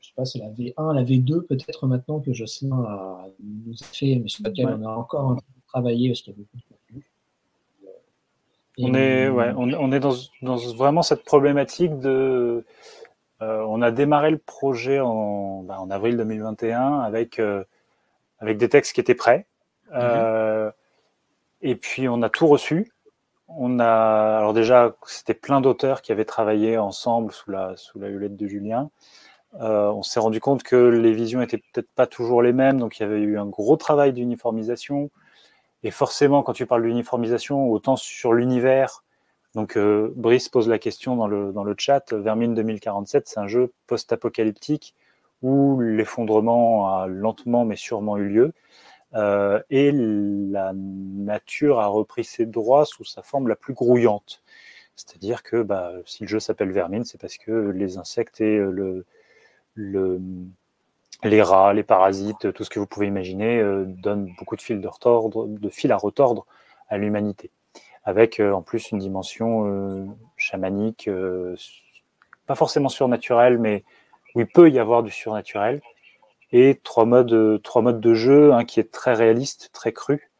je 0.00 0.08
sais 0.08 0.14
pas, 0.14 0.24
c'est 0.24 0.38
la 0.38 0.50
V1, 0.50 0.94
la 0.94 1.02
V2 1.02 1.46
peut-être 1.46 1.86
maintenant 1.88 2.20
que 2.20 2.32
Jocelyn 2.32 2.72
a, 2.72 3.28
nous 3.42 3.74
a 3.80 3.86
fait, 3.86 4.16
mais 4.16 4.28
sur 4.28 4.44
laquelle 4.44 4.68
on 4.68 4.84
a 4.84 4.94
encore 4.94 5.32
un 5.32 5.36
peu 5.36 5.42
travaillé 5.66 6.10
parce 6.10 6.20
qu'il 6.22 6.32
y 6.32 6.36
a 6.36 6.38
beaucoup 6.38 6.56
de 6.56 6.62
on 8.78 8.94
est, 8.94 9.28
ouais, 9.28 9.52
on, 9.56 9.92
est 9.92 10.00
dans, 10.00 10.14
dans, 10.42 10.56
vraiment 10.74 11.02
cette 11.02 11.24
problématique 11.24 11.98
de. 11.98 12.64
Euh, 13.42 13.64
on 13.68 13.82
a 13.82 13.90
démarré 13.90 14.30
le 14.30 14.38
projet 14.38 15.00
en, 15.00 15.62
bah, 15.62 15.76
en 15.80 15.90
avril 15.90 16.16
2021 16.16 17.00
avec 17.00 17.38
euh, 17.38 17.64
avec 18.38 18.58
des 18.58 18.68
textes 18.68 18.92
qui 18.94 19.00
étaient 19.00 19.14
prêts. 19.14 19.46
Mhm. 19.92 20.72
Et 21.62 21.76
puis 21.76 22.08
on 22.08 22.20
a 22.22 22.28
tout 22.28 22.46
reçu. 22.46 22.92
On 23.48 23.78
a 23.78 24.38
alors 24.38 24.54
déjà 24.54 24.94
c'était 25.06 25.34
plein 25.34 25.60
d'auteurs 25.60 26.02
qui 26.02 26.10
avaient 26.10 26.24
travaillé 26.24 26.78
ensemble 26.78 27.32
sous 27.32 27.50
la 27.50 27.76
sous 27.76 27.98
la 27.98 28.08
hulette 28.08 28.36
de 28.36 28.46
Julien. 28.46 28.90
on 29.60 30.02
s'est 30.02 30.20
rendu 30.20 30.40
compte 30.40 30.62
que 30.62 30.76
les 30.76 31.12
visions 31.12 31.42
étaient 31.42 31.58
peut-être 31.58 31.90
pas 31.94 32.06
toujours 32.06 32.42
les 32.42 32.52
mêmes, 32.52 32.80
donc 32.80 32.98
il 32.98 33.02
y 33.02 33.06
avait 33.06 33.20
eu 33.20 33.38
un 33.38 33.46
gros 33.46 33.76
travail 33.76 34.12
d'uniformisation. 34.12 35.10
Et 35.84 35.90
forcément, 35.90 36.42
quand 36.42 36.54
tu 36.54 36.66
parles 36.66 36.82
d'uniformisation, 36.82 37.70
autant 37.70 37.96
sur 37.96 38.32
l'univers, 38.32 39.04
donc 39.54 39.76
euh, 39.76 40.12
Brice 40.16 40.48
pose 40.48 40.68
la 40.68 40.78
question 40.78 41.14
dans 41.14 41.28
le, 41.28 41.52
dans 41.52 41.62
le 41.62 41.74
chat, 41.78 42.12
Vermine 42.12 42.54
2047, 42.54 43.28
c'est 43.28 43.38
un 43.38 43.46
jeu 43.46 43.72
post-apocalyptique 43.86 44.94
où 45.42 45.78
l'effondrement 45.80 46.88
a 46.88 47.06
lentement 47.06 47.64
mais 47.66 47.76
sûrement 47.76 48.16
eu 48.16 48.28
lieu. 48.28 48.52
Euh, 49.14 49.62
et 49.70 49.92
la 49.92 50.72
nature 50.74 51.78
a 51.78 51.86
repris 51.86 52.24
ses 52.24 52.46
droits 52.46 52.86
sous 52.86 53.04
sa 53.04 53.22
forme 53.22 53.46
la 53.46 53.54
plus 53.54 53.74
grouillante. 53.74 54.42
C'est-à-dire 54.96 55.42
que 55.42 55.62
bah, 55.62 55.92
si 56.06 56.24
le 56.24 56.28
jeu 56.28 56.40
s'appelle 56.40 56.72
Vermine, 56.72 57.04
c'est 57.04 57.20
parce 57.20 57.36
que 57.36 57.52
les 57.52 57.98
insectes 57.98 58.40
et 58.40 58.56
le, 58.56 59.04
le, 59.74 60.20
les 61.24 61.42
rats, 61.42 61.72
les 61.72 61.82
parasites, 61.82 62.52
tout 62.52 62.64
ce 62.64 62.70
que 62.70 62.78
vous 62.78 62.86
pouvez 62.86 63.06
imaginer, 63.06 63.58
euh, 63.58 63.84
donnent 63.86 64.32
beaucoup 64.38 64.56
de 64.56 64.62
fils 64.62 64.78
de, 64.78 65.58
de 65.58 65.68
fil 65.70 65.90
à 65.90 65.96
retordre 65.96 66.46
à 66.88 66.98
l'humanité. 66.98 67.50
Avec 68.04 68.40
euh, 68.40 68.52
en 68.52 68.62
plus 68.62 68.90
une 68.90 68.98
dimension 68.98 69.66
euh, 69.66 70.06
chamanique, 70.36 71.08
pas 72.46 72.54
forcément 72.54 72.90
surnaturelle, 72.90 73.58
mais 73.58 73.84
où 74.34 74.40
il 74.40 74.46
peut 74.46 74.70
y 74.70 74.78
avoir 74.78 75.02
du 75.02 75.10
surnaturel. 75.10 75.80
Et 76.52 76.80
trois 76.84 77.06
modes, 77.06 77.62
trois 77.62 77.82
modes 77.82 78.00
de 78.00 78.14
jeu, 78.14 78.52
un 78.52 78.64
qui 78.64 78.78
est 78.78 78.92
très 78.92 79.14
réaliste, 79.14 79.70
très 79.72 79.92
cru, 79.92 80.30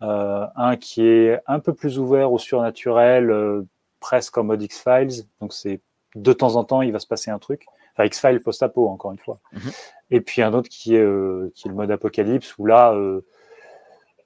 un 0.00 0.76
qui 0.76 1.06
est 1.06 1.38
un 1.46 1.60
peu 1.60 1.74
plus 1.74 1.98
ouvert 1.98 2.32
au 2.32 2.38
surnaturel, 2.38 3.64
presque 4.00 4.36
en 4.38 4.44
mode 4.44 4.62
X-Files. 4.62 5.26
Donc 5.40 5.52
c'est 5.52 5.80
de 6.16 6.32
temps 6.32 6.56
en 6.56 6.64
temps, 6.64 6.82
il 6.82 6.92
va 6.92 6.98
se 6.98 7.06
passer 7.06 7.30
un 7.30 7.38
truc. 7.38 7.66
Enfin, 8.00 8.06
X-Files 8.06 8.40
post-apo, 8.40 8.88
encore 8.88 9.12
une 9.12 9.18
fois. 9.18 9.40
Mhm. 9.52 9.70
Et 10.10 10.20
puis 10.20 10.42
un 10.42 10.52
autre 10.54 10.68
qui 10.68 10.96
est, 10.96 11.00
euh, 11.00 11.52
qui 11.54 11.68
est 11.68 11.70
le 11.70 11.76
mode 11.76 11.90
apocalypse, 11.90 12.54
où 12.58 12.66
là, 12.66 12.92
euh, 12.94 13.24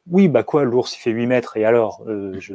oui, 0.07 0.29
bah 0.29 0.43
quoi, 0.43 0.65
l'ours, 0.65 0.97
il 0.97 1.01
fait 1.01 1.11
8 1.11 1.27
mètres, 1.27 1.57
et 1.57 1.65
alors 1.65 2.05
euh, 2.07 2.35
je... 2.39 2.55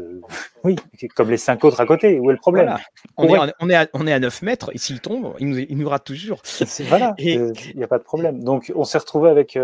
Oui, 0.64 0.76
comme 1.16 1.30
les 1.30 1.38
5 1.38 1.64
autres 1.66 1.82
à 1.82 1.86
côté, 1.86 2.20
où 2.20 2.30
est 2.30 2.34
le 2.34 2.40
problème? 2.40 2.76
On, 3.18 3.24
est, 3.24 3.54
on, 3.60 3.70
est 3.70 3.76
à, 3.76 3.88
on, 3.94 4.08
est 4.08 4.14
à, 4.14 4.20
9 4.20 4.42
mètres, 4.44 4.72
et 4.74 4.78
s'il 4.78 5.02
tombe, 5.02 5.34
il 5.40 5.50
nous, 5.50 5.58
il 5.58 5.78
nous 5.78 5.90
rate 5.90 6.06
toujours. 6.06 6.42
Voilà, 6.88 7.14
il 7.18 7.54
n'y 7.76 7.84
a 7.84 7.88
pas 7.88 7.98
de 7.98 8.04
problème. 8.04 8.44
Donc 8.44 8.72
on 8.76 8.84
s'est 8.84 8.98
retrouvé 8.98 9.30
avec 9.30 9.58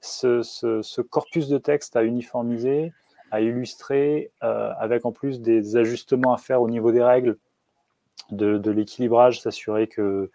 ce, 0.00 0.42
ce, 0.42 0.82
ce, 0.82 1.00
corpus 1.00 1.48
de 1.48 1.58
texte 1.58 1.94
à 1.94 2.02
uniformiser, 2.02 2.92
à 3.30 3.40
illustrer, 3.40 4.32
avec 4.40 5.04
en 5.04 5.12
plus 5.12 5.40
des 5.40 5.76
ajustements 5.76 6.32
à 6.32 6.38
faire 6.38 6.62
au 6.62 6.68
niveau 6.68 6.90
des 6.90 7.02
règles, 7.02 7.36
de, 8.30 8.58
de 8.58 8.70
l'équilibrage, 8.70 9.40
s'assurer 9.40 9.86
que 9.88 10.30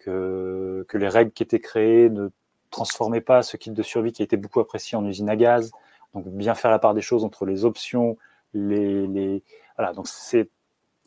que, 0.00 0.86
les 0.92 1.08
règles 1.08 1.32
qui 1.32 1.42
étaient 1.42 1.60
créées 1.60 2.10
ne 2.10 2.28
transformaient 2.70 3.20
pas 3.20 3.42
ce 3.42 3.56
kit 3.56 3.70
de 3.70 3.82
survie 3.82 4.12
qui 4.12 4.22
a 4.22 4.24
été 4.24 4.36
beaucoup 4.36 4.60
apprécié 4.60 4.96
en 4.96 5.04
usine 5.04 5.28
à 5.28 5.36
gaz. 5.36 5.72
Donc 6.14 6.26
bien 6.28 6.54
faire 6.54 6.70
la 6.70 6.78
part 6.78 6.94
des 6.94 7.02
choses 7.02 7.24
entre 7.24 7.46
les 7.46 7.64
options, 7.64 8.16
les, 8.54 9.06
les... 9.06 9.42
voilà. 9.76 9.92
Donc 9.92 10.08
c'est 10.08 10.48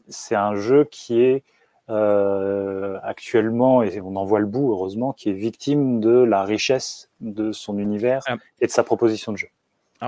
c'est 0.08 0.36
un 0.36 0.56
jeu 0.56 0.86
qui 0.86 1.22
est 1.22 1.44
euh, 1.90 3.00
actuellement, 3.04 3.84
et 3.84 4.00
on 4.02 4.16
en 4.16 4.26
voit 4.26 4.40
le 4.40 4.46
bout 4.46 4.72
heureusement, 4.72 5.14
qui 5.14 5.30
est 5.30 5.34
victime 5.34 6.00
de 6.00 6.24
la 6.24 6.44
richesse 6.44 7.10
de 7.20 7.52
son 7.52 7.78
univers 7.78 8.24
ah. 8.28 8.38
et 8.62 8.68
de 8.68 8.72
sa 8.72 8.84
proposition 8.84 9.32
de 9.32 9.38
jeu 9.38 9.50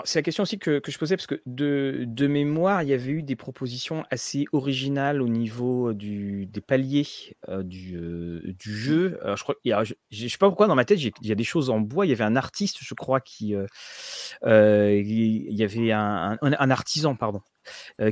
c'est 0.04 0.20
la 0.20 0.24
question 0.24 0.44
aussi 0.44 0.60
que, 0.60 0.82
je 0.86 0.98
posais, 0.98 1.16
parce 1.16 1.28
que 1.28 1.42
de, 1.46 2.28
mémoire, 2.28 2.84
il 2.84 2.90
y 2.90 2.94
avait 2.94 3.12
eu 3.12 3.24
des 3.24 3.36
propositions 3.36 4.04
assez 4.10 4.46
originales 4.52 5.22
au 5.22 5.28
niveau 5.28 5.94
du, 5.94 6.48
des 6.48 6.62
paliers 6.62 7.08
euh, 7.50 7.64
du, 7.64 7.96
euh, 7.96 8.42
du, 8.60 8.76
jeu. 8.76 9.20
je 9.24 10.24
ne 10.24 10.30
sais 10.30 10.38
pas 10.38 10.48
pourquoi 10.48 10.68
dans 10.68 10.76
ma 10.76 10.86
tête, 10.86 11.02
il 11.02 11.12
y 11.22 11.32
a 11.32 11.36
des 11.36 11.44
choses 11.44 11.70
en 11.70 11.80
bois. 11.80 12.06
Il 12.06 12.10
y 12.10 12.14
avait 12.14 12.24
un 12.24 12.36
artiste, 12.36 12.78
je 12.82 12.94
crois, 12.94 13.22
qui, 13.22 13.56
euh, 13.56 14.92
il 14.92 15.56
y 15.56 15.64
avait 15.64 15.92
un, 15.92 16.38
artisan, 16.70 17.16
pardon, 17.16 17.42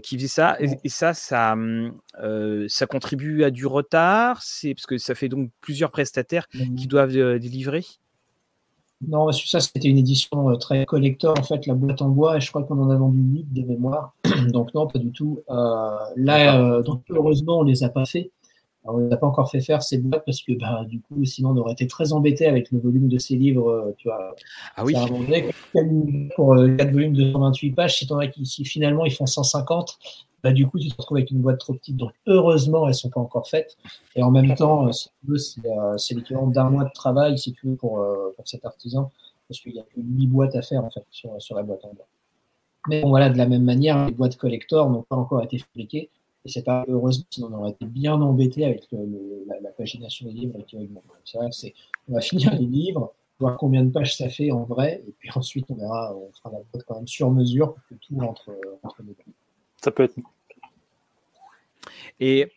qui 0.03 0.15
faisait 0.17 0.27
ça. 0.27 0.57
Et, 0.59 0.89
ça, 0.89 1.13
ça, 1.13 1.55
ça 2.67 2.87
contribue 2.87 3.43
à 3.43 3.51
du 3.51 3.65
retard. 3.65 4.41
C'est 4.41 4.75
parce 4.75 4.85
que 4.85 4.97
ça 4.97 5.15
fait 5.15 5.27
donc 5.27 5.51
plusieurs 5.59 5.91
prestataires 5.91 6.47
mmh 6.53 6.75
qui 6.75 6.87
doivent 6.87 7.39
délivrer. 7.39 7.83
Non, 9.07 9.31
ça, 9.31 9.59
c'était 9.59 9.87
une 9.87 9.97
édition 9.97 10.49
euh, 10.49 10.55
très 10.55 10.85
collector, 10.85 11.37
en 11.37 11.43
fait, 11.43 11.65
la 11.65 11.73
boîte 11.73 12.01
en 12.01 12.09
bois, 12.09 12.37
et 12.37 12.41
je 12.41 12.49
crois 12.49 12.63
qu'on 12.63 12.79
en 12.79 12.89
a 12.89 12.95
vendu 12.95 13.19
8 13.19 13.53
de 13.53 13.63
mémoire. 13.63 14.13
donc, 14.51 14.73
non, 14.73 14.87
pas 14.87 14.99
du 14.99 15.11
tout. 15.11 15.39
Euh, 15.49 15.89
là, 16.15 16.59
euh, 16.59 16.81
donc, 16.81 17.01
heureusement, 17.09 17.59
on 17.59 17.63
les 17.63 17.83
a 17.83 17.89
pas 17.89 18.05
fait. 18.05 18.31
on 18.85 18.97
ne 18.97 19.07
les 19.07 19.13
a 19.13 19.17
pas 19.17 19.27
encore 19.27 19.49
fait 19.49 19.61
faire 19.61 19.83
ces 19.83 19.97
boîtes 19.97 20.23
parce 20.25 20.41
que, 20.41 20.53
bah, 20.53 20.85
du 20.87 21.01
coup, 21.01 21.23
sinon, 21.25 21.49
on 21.49 21.57
aurait 21.57 21.73
été 21.73 21.87
très 21.87 22.13
embêté 22.13 22.45
avec 22.45 22.71
le 22.71 22.79
volume 22.79 23.07
de 23.07 23.17
ces 23.17 23.35
livres. 23.35 23.93
tu 23.97 24.07
vois, 24.07 24.35
ah 24.75 24.85
oui. 24.85 24.93
Pour 26.35 26.55
4 26.55 26.91
volumes 26.91 27.13
de 27.13 27.31
128 27.31 27.71
pages, 27.71 27.97
si, 27.97 28.07
si 28.45 28.65
finalement 28.65 29.05
ils 29.05 29.13
font 29.13 29.25
150, 29.25 29.99
bah, 30.43 30.51
du 30.51 30.67
coup, 30.67 30.77
tu 30.77 30.89
te 30.89 30.95
retrouves 30.97 31.17
avec 31.17 31.31
une 31.31 31.39
boîte 31.39 31.59
trop 31.59 31.73
petite. 31.73 31.95
Donc, 31.95 32.11
heureusement, 32.27 32.83
elles 32.83 32.89
ne 32.89 32.93
sont 32.93 33.09
pas 33.09 33.21
encore 33.21 33.47
faites. 33.47 33.77
Et 34.15 34.23
en 34.23 34.29
même 34.29 34.53
temps, 34.55 34.89
veux, 35.23 35.37
euh, 35.65 35.97
c'est 35.97 36.15
l'équivalent 36.15 36.47
d'un 36.47 36.69
mois 36.69 36.83
de 36.83 36.91
travail, 36.91 37.39
si 37.39 37.53
tu 37.53 37.67
veux, 37.67 37.75
pour, 37.75 37.99
euh, 37.99 38.35
cet 38.43 38.65
artisan, 38.65 39.09
parce 39.47 39.61
qu'il 39.61 39.71
n'y 39.71 39.79
a 39.79 39.83
que 39.83 40.01
8 40.01 40.27
boîtes 40.27 40.55
à 40.55 40.61
faire, 40.61 40.83
en 40.83 40.89
fait, 40.89 41.05
sur, 41.11 41.55
la 41.55 41.63
boîte 41.63 41.85
en 41.85 41.93
bois. 41.93 42.07
Mais 42.89 43.01
bon, 43.01 43.09
voilà, 43.09 43.29
de 43.29 43.37
la 43.37 43.47
même 43.47 43.63
manière, 43.63 44.05
les 44.05 44.11
boîtes 44.11 44.35
collector 44.35 44.89
n'ont 44.89 45.03
pas 45.03 45.15
encore 45.15 45.41
été 45.43 45.57
fabriquées. 45.59 46.09
Et 46.45 46.49
c'est 46.49 46.63
pas 46.63 46.83
heureusement, 46.89 47.23
sinon 47.29 47.47
on 47.53 47.59
aurait 47.59 47.71
été 47.71 47.85
bien 47.85 48.19
embêté 48.19 48.65
avec 48.65 48.89
la, 48.91 49.69
pagination 49.77 50.25
des 50.25 50.33
livres. 50.33 50.59
C'est 51.23 51.37
vrai 51.37 51.49
que 51.49 51.55
c'est, 51.55 51.73
on 52.09 52.15
va 52.15 52.19
finir 52.21 52.53
les 52.55 52.65
livres, 52.65 53.13
voir 53.39 53.55
combien 53.55 53.81
de 53.81 53.91
pages 53.91 54.17
ça 54.17 54.27
fait 54.27 54.51
en 54.51 54.63
vrai, 54.63 55.01
et 55.07 55.13
puis 55.17 55.29
ensuite 55.33 55.65
on 55.69 55.75
verra, 55.75 56.13
on 56.13 56.29
fera 56.33 56.51
la 56.51 56.59
boîte 56.73 56.83
quand 56.85 56.95
même 56.95 57.07
sur 57.07 57.31
mesure 57.31 57.73
pour 57.73 57.83
que 57.87 57.95
tout 57.95 58.17
rentre, 58.17 58.51
entre 58.83 59.03
les. 59.03 59.15
Ça 59.83 59.91
peut 59.91 60.03
être 60.03 60.15
et 62.19 62.51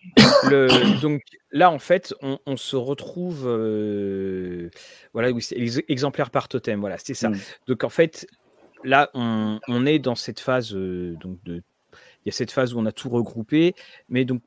le, 0.45 1.01
donc 1.01 1.23
là, 1.51 1.71
en 1.71 1.79
fait, 1.79 2.15
on, 2.23 2.57
se 2.57 2.77
retrouve, 2.77 3.45
euh, 3.47 4.71
voilà, 5.13 5.31
exemplaire 5.89 6.31
par 6.31 6.49
totem, 6.49 6.81
voilà, 6.81 6.99
c'est 6.99 7.15
ça. 7.15 7.31
Mm. 7.31 7.37
Donc 7.67 7.85
en 7.85 7.89
fait, 7.89 8.27
là, 8.85 9.11
on, 9.15 9.87
est 9.87 9.99
dans 9.99 10.15
cette 10.15 10.41
phase, 10.41 10.75
euh, 10.75 11.17
donc 11.21 11.43
de, 11.45 11.57
il 11.57 12.27
y 12.27 12.29
a 12.29 12.33
cette 12.33 12.53
phase 12.53 12.75
où 12.75 12.79
on 12.79 12.87
a 12.87 12.93
tout 12.93 13.09
regroupé, 13.09 13.75
mais 14.09 14.25
donc 14.25 14.43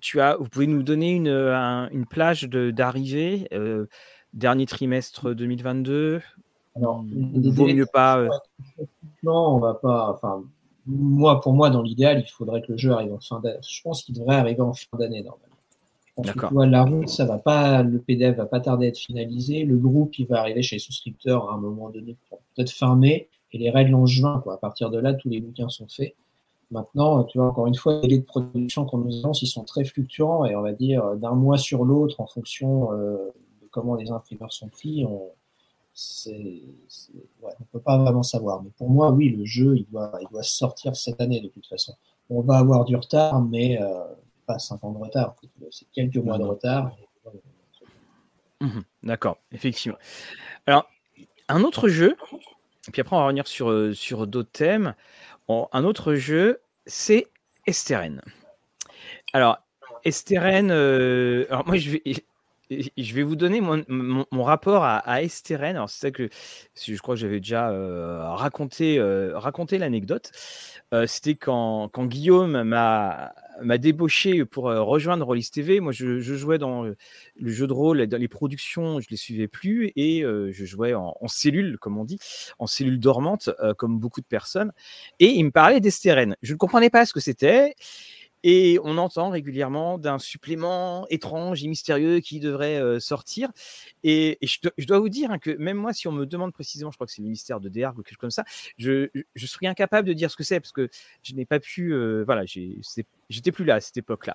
tu 0.00 0.20
as, 0.20 0.36
vous 0.36 0.48
pouvez 0.48 0.66
nous 0.66 0.82
donner 0.82 1.12
une, 1.12 1.28
une 1.28 2.06
plage 2.06 2.42
d'arrivée 2.42 3.46
euh, 3.52 3.86
dernier 4.32 4.66
trimestre 4.66 5.32
2022. 5.32 6.20
Alors, 6.76 7.04
il 7.06 7.52
vaut 7.52 7.68
mieux 7.68 7.86
pas. 7.86 8.26
Non, 9.22 9.54
on 9.54 9.58
va 9.60 9.74
pas. 9.74 10.10
Enfin, 10.10 10.42
moi, 10.86 11.40
pour 11.40 11.52
moi, 11.52 11.70
dans 11.70 11.82
l'idéal, 11.82 12.22
il 12.24 12.30
faudrait 12.30 12.62
que 12.62 12.72
le 12.72 12.78
jeu 12.78 12.92
arrive 12.92 13.12
en 13.12 13.20
fin 13.20 13.40
d'année. 13.40 13.58
Je 13.66 13.82
pense 13.82 14.02
qu'il 14.02 14.14
devrait 14.14 14.36
arriver 14.36 14.60
en 14.60 14.74
fin 14.74 14.96
d'année, 14.98 15.22
normalement. 15.22 15.48
D'accord. 16.16 16.52
la 16.64 16.84
route, 16.84 17.08
ça 17.08 17.24
va 17.24 17.38
pas, 17.38 17.82
le 17.82 17.98
PDF 17.98 18.36
va 18.36 18.46
pas 18.46 18.60
tarder 18.60 18.86
à 18.86 18.88
être 18.90 18.98
finalisé. 18.98 19.64
Le 19.64 19.76
groupe, 19.76 20.16
il 20.18 20.26
va 20.26 20.40
arriver 20.40 20.62
chez 20.62 20.76
les 20.76 20.80
souscripteurs 20.80 21.50
à 21.50 21.54
un 21.54 21.58
moment 21.58 21.90
donné, 21.90 22.16
peut-être 22.54 22.70
fin 22.70 22.94
mai, 22.94 23.28
et 23.52 23.58
les 23.58 23.70
règles 23.70 23.94
en 23.94 24.06
juin, 24.06 24.40
quoi. 24.40 24.54
À 24.54 24.56
partir 24.58 24.90
de 24.90 24.98
là, 24.98 25.14
tous 25.14 25.28
les 25.28 25.40
bouquins 25.40 25.68
sont 25.68 25.88
faits. 25.88 26.14
Maintenant, 26.70 27.24
tu 27.24 27.38
vois, 27.38 27.48
encore 27.48 27.66
une 27.66 27.74
fois, 27.74 27.94
les 27.94 28.08
délais 28.08 28.18
de 28.18 28.24
production 28.24 28.84
qu'on 28.84 28.98
nous 28.98 29.18
annonce, 29.18 29.42
ils 29.42 29.48
sont 29.48 29.64
très 29.64 29.84
fluctuants, 29.84 30.44
et 30.44 30.54
on 30.54 30.62
va 30.62 30.72
dire 30.72 31.16
d'un 31.16 31.34
mois 31.34 31.58
sur 31.58 31.84
l'autre, 31.84 32.20
en 32.20 32.26
fonction 32.26 32.92
euh, 32.92 33.32
de 33.62 33.68
comment 33.70 33.96
les 33.96 34.10
imprimeurs 34.10 34.52
sont 34.52 34.68
pris, 34.68 35.04
on, 35.04 35.30
c'est, 35.94 36.60
ouais, 37.40 37.52
on 37.60 37.64
peut 37.72 37.80
pas 37.80 37.96
vraiment 37.96 38.24
savoir. 38.24 38.62
Mais 38.62 38.70
pour 38.76 38.90
moi, 38.90 39.10
oui, 39.12 39.30
le 39.30 39.44
jeu, 39.44 39.76
il 39.76 39.86
doit, 39.86 40.12
il 40.20 40.28
doit 40.28 40.42
sortir 40.42 40.96
cette 40.96 41.20
année 41.20 41.40
de 41.40 41.48
toute 41.48 41.66
façon. 41.66 41.94
On 42.28 42.40
va 42.40 42.58
avoir 42.58 42.84
du 42.84 42.96
retard, 42.96 43.40
mais 43.40 43.80
euh, 43.80 44.04
pas 44.46 44.58
5 44.58 44.82
ans 44.82 44.92
de 44.92 44.98
retard. 44.98 45.36
C'est 45.70 45.86
quelques 45.92 46.16
mois 46.16 46.36
de 46.38 46.44
retard. 46.44 46.96
Mmh 48.60 48.80
d'accord, 49.02 49.38
effectivement. 49.52 49.98
Alors, 50.66 50.88
un 51.48 51.62
autre 51.62 51.88
jeu, 51.88 52.16
et 52.88 52.90
puis 52.90 53.00
après 53.00 53.14
on 53.14 53.18
va 53.18 53.26
revenir 53.26 53.46
sur, 53.46 53.70
euh, 53.70 53.92
sur 53.92 54.26
d'autres 54.26 54.52
thèmes. 54.52 54.94
un 55.48 55.84
autre 55.84 56.14
jeu, 56.14 56.60
c'est 56.86 57.26
Esteren. 57.66 58.22
Alors, 59.32 59.58
Esteren, 60.04 60.70
euh, 60.70 61.46
alors 61.50 61.66
moi 61.66 61.76
je 61.76 61.90
vais, 61.90 62.02
je 62.70 63.14
vais 63.14 63.22
vous 63.22 63.36
donner 63.36 63.60
mon, 63.60 64.42
rapport 64.42 64.84
à, 64.84 64.98
à. 64.98 65.14
Alors, 65.14 65.90
c'est 65.90 66.00
ça 66.00 66.10
que 66.10 66.28
je 66.74 66.98
crois 66.98 67.14
que 67.14 67.20
j'avais 67.20 67.40
déjà 67.40 67.70
raconté, 68.34 69.00
raconté 69.34 69.78
l'anecdote. 69.78 70.32
C'était 71.06 71.34
quand, 71.34 71.90
Guillaume 72.06 72.62
m'a 72.62 73.32
débauché 73.78 74.44
pour 74.44 74.64
rejoindre 74.64 75.26
Rollis 75.26 75.48
TV. 75.52 75.80
Moi, 75.80 75.92
je, 75.92 76.20
jouais 76.20 76.58
dans 76.58 76.82
le 76.84 77.50
jeu 77.50 77.66
de 77.66 77.72
rôle, 77.72 78.06
dans 78.06 78.18
les 78.18 78.28
productions, 78.28 79.00
je 79.00 79.08
les 79.10 79.16
suivais 79.16 79.48
plus 79.48 79.92
et 79.96 80.22
je 80.22 80.64
jouais 80.64 80.94
en, 80.94 81.28
cellule, 81.28 81.78
comme 81.78 81.98
on 81.98 82.04
dit, 82.04 82.18
en 82.58 82.66
cellule 82.66 82.98
dormante, 82.98 83.50
comme 83.78 83.98
beaucoup 83.98 84.20
de 84.20 84.26
personnes. 84.26 84.72
Et 85.20 85.26
il 85.26 85.44
me 85.44 85.50
parlait 85.50 85.80
d'Esteren. 85.80 86.36
Je 86.42 86.52
ne 86.52 86.58
comprenais 86.58 86.90
pas 86.90 87.06
ce 87.06 87.12
que 87.12 87.20
c'était. 87.20 87.74
Et 88.46 88.78
on 88.84 88.98
entend 88.98 89.30
régulièrement 89.30 89.96
d'un 89.96 90.18
supplément 90.18 91.06
étrange 91.08 91.64
et 91.64 91.66
mystérieux 91.66 92.20
qui 92.20 92.40
devrait 92.40 93.00
sortir. 93.00 93.50
Et, 94.02 94.38
je, 94.42 94.84
dois 94.86 94.98
vous 94.98 95.08
dire 95.08 95.30
hein, 95.30 95.38
que 95.38 95.50
même 95.56 95.78
moi, 95.78 95.94
si 95.94 96.08
on 96.08 96.12
me 96.12 96.26
demande 96.26 96.52
précisément, 96.52 96.90
je 96.90 96.98
crois 96.98 97.06
que 97.06 97.12
c'est 97.12 97.22
le 97.22 97.24
ministère 97.24 97.58
de 97.58 97.70
Derg 97.70 97.98
ou 97.98 98.02
quelque 98.02 98.10
chose 98.10 98.18
comme 98.18 98.30
ça, 98.30 98.44
je, 98.76 99.08
serais 99.34 99.66
incapable 99.66 100.06
de 100.06 100.12
dire 100.12 100.30
ce 100.30 100.36
que 100.36 100.44
c'est 100.44 100.60
parce 100.60 100.72
que 100.72 100.90
je 101.22 101.34
n'ai 101.34 101.46
pas 101.46 101.58
pu. 101.58 101.94
voilà, 102.24 102.44
j'étais 102.44 103.50
plus 103.50 103.64
là 103.64 103.76
à 103.76 103.80
cette 103.80 103.96
époque-là. 103.96 104.34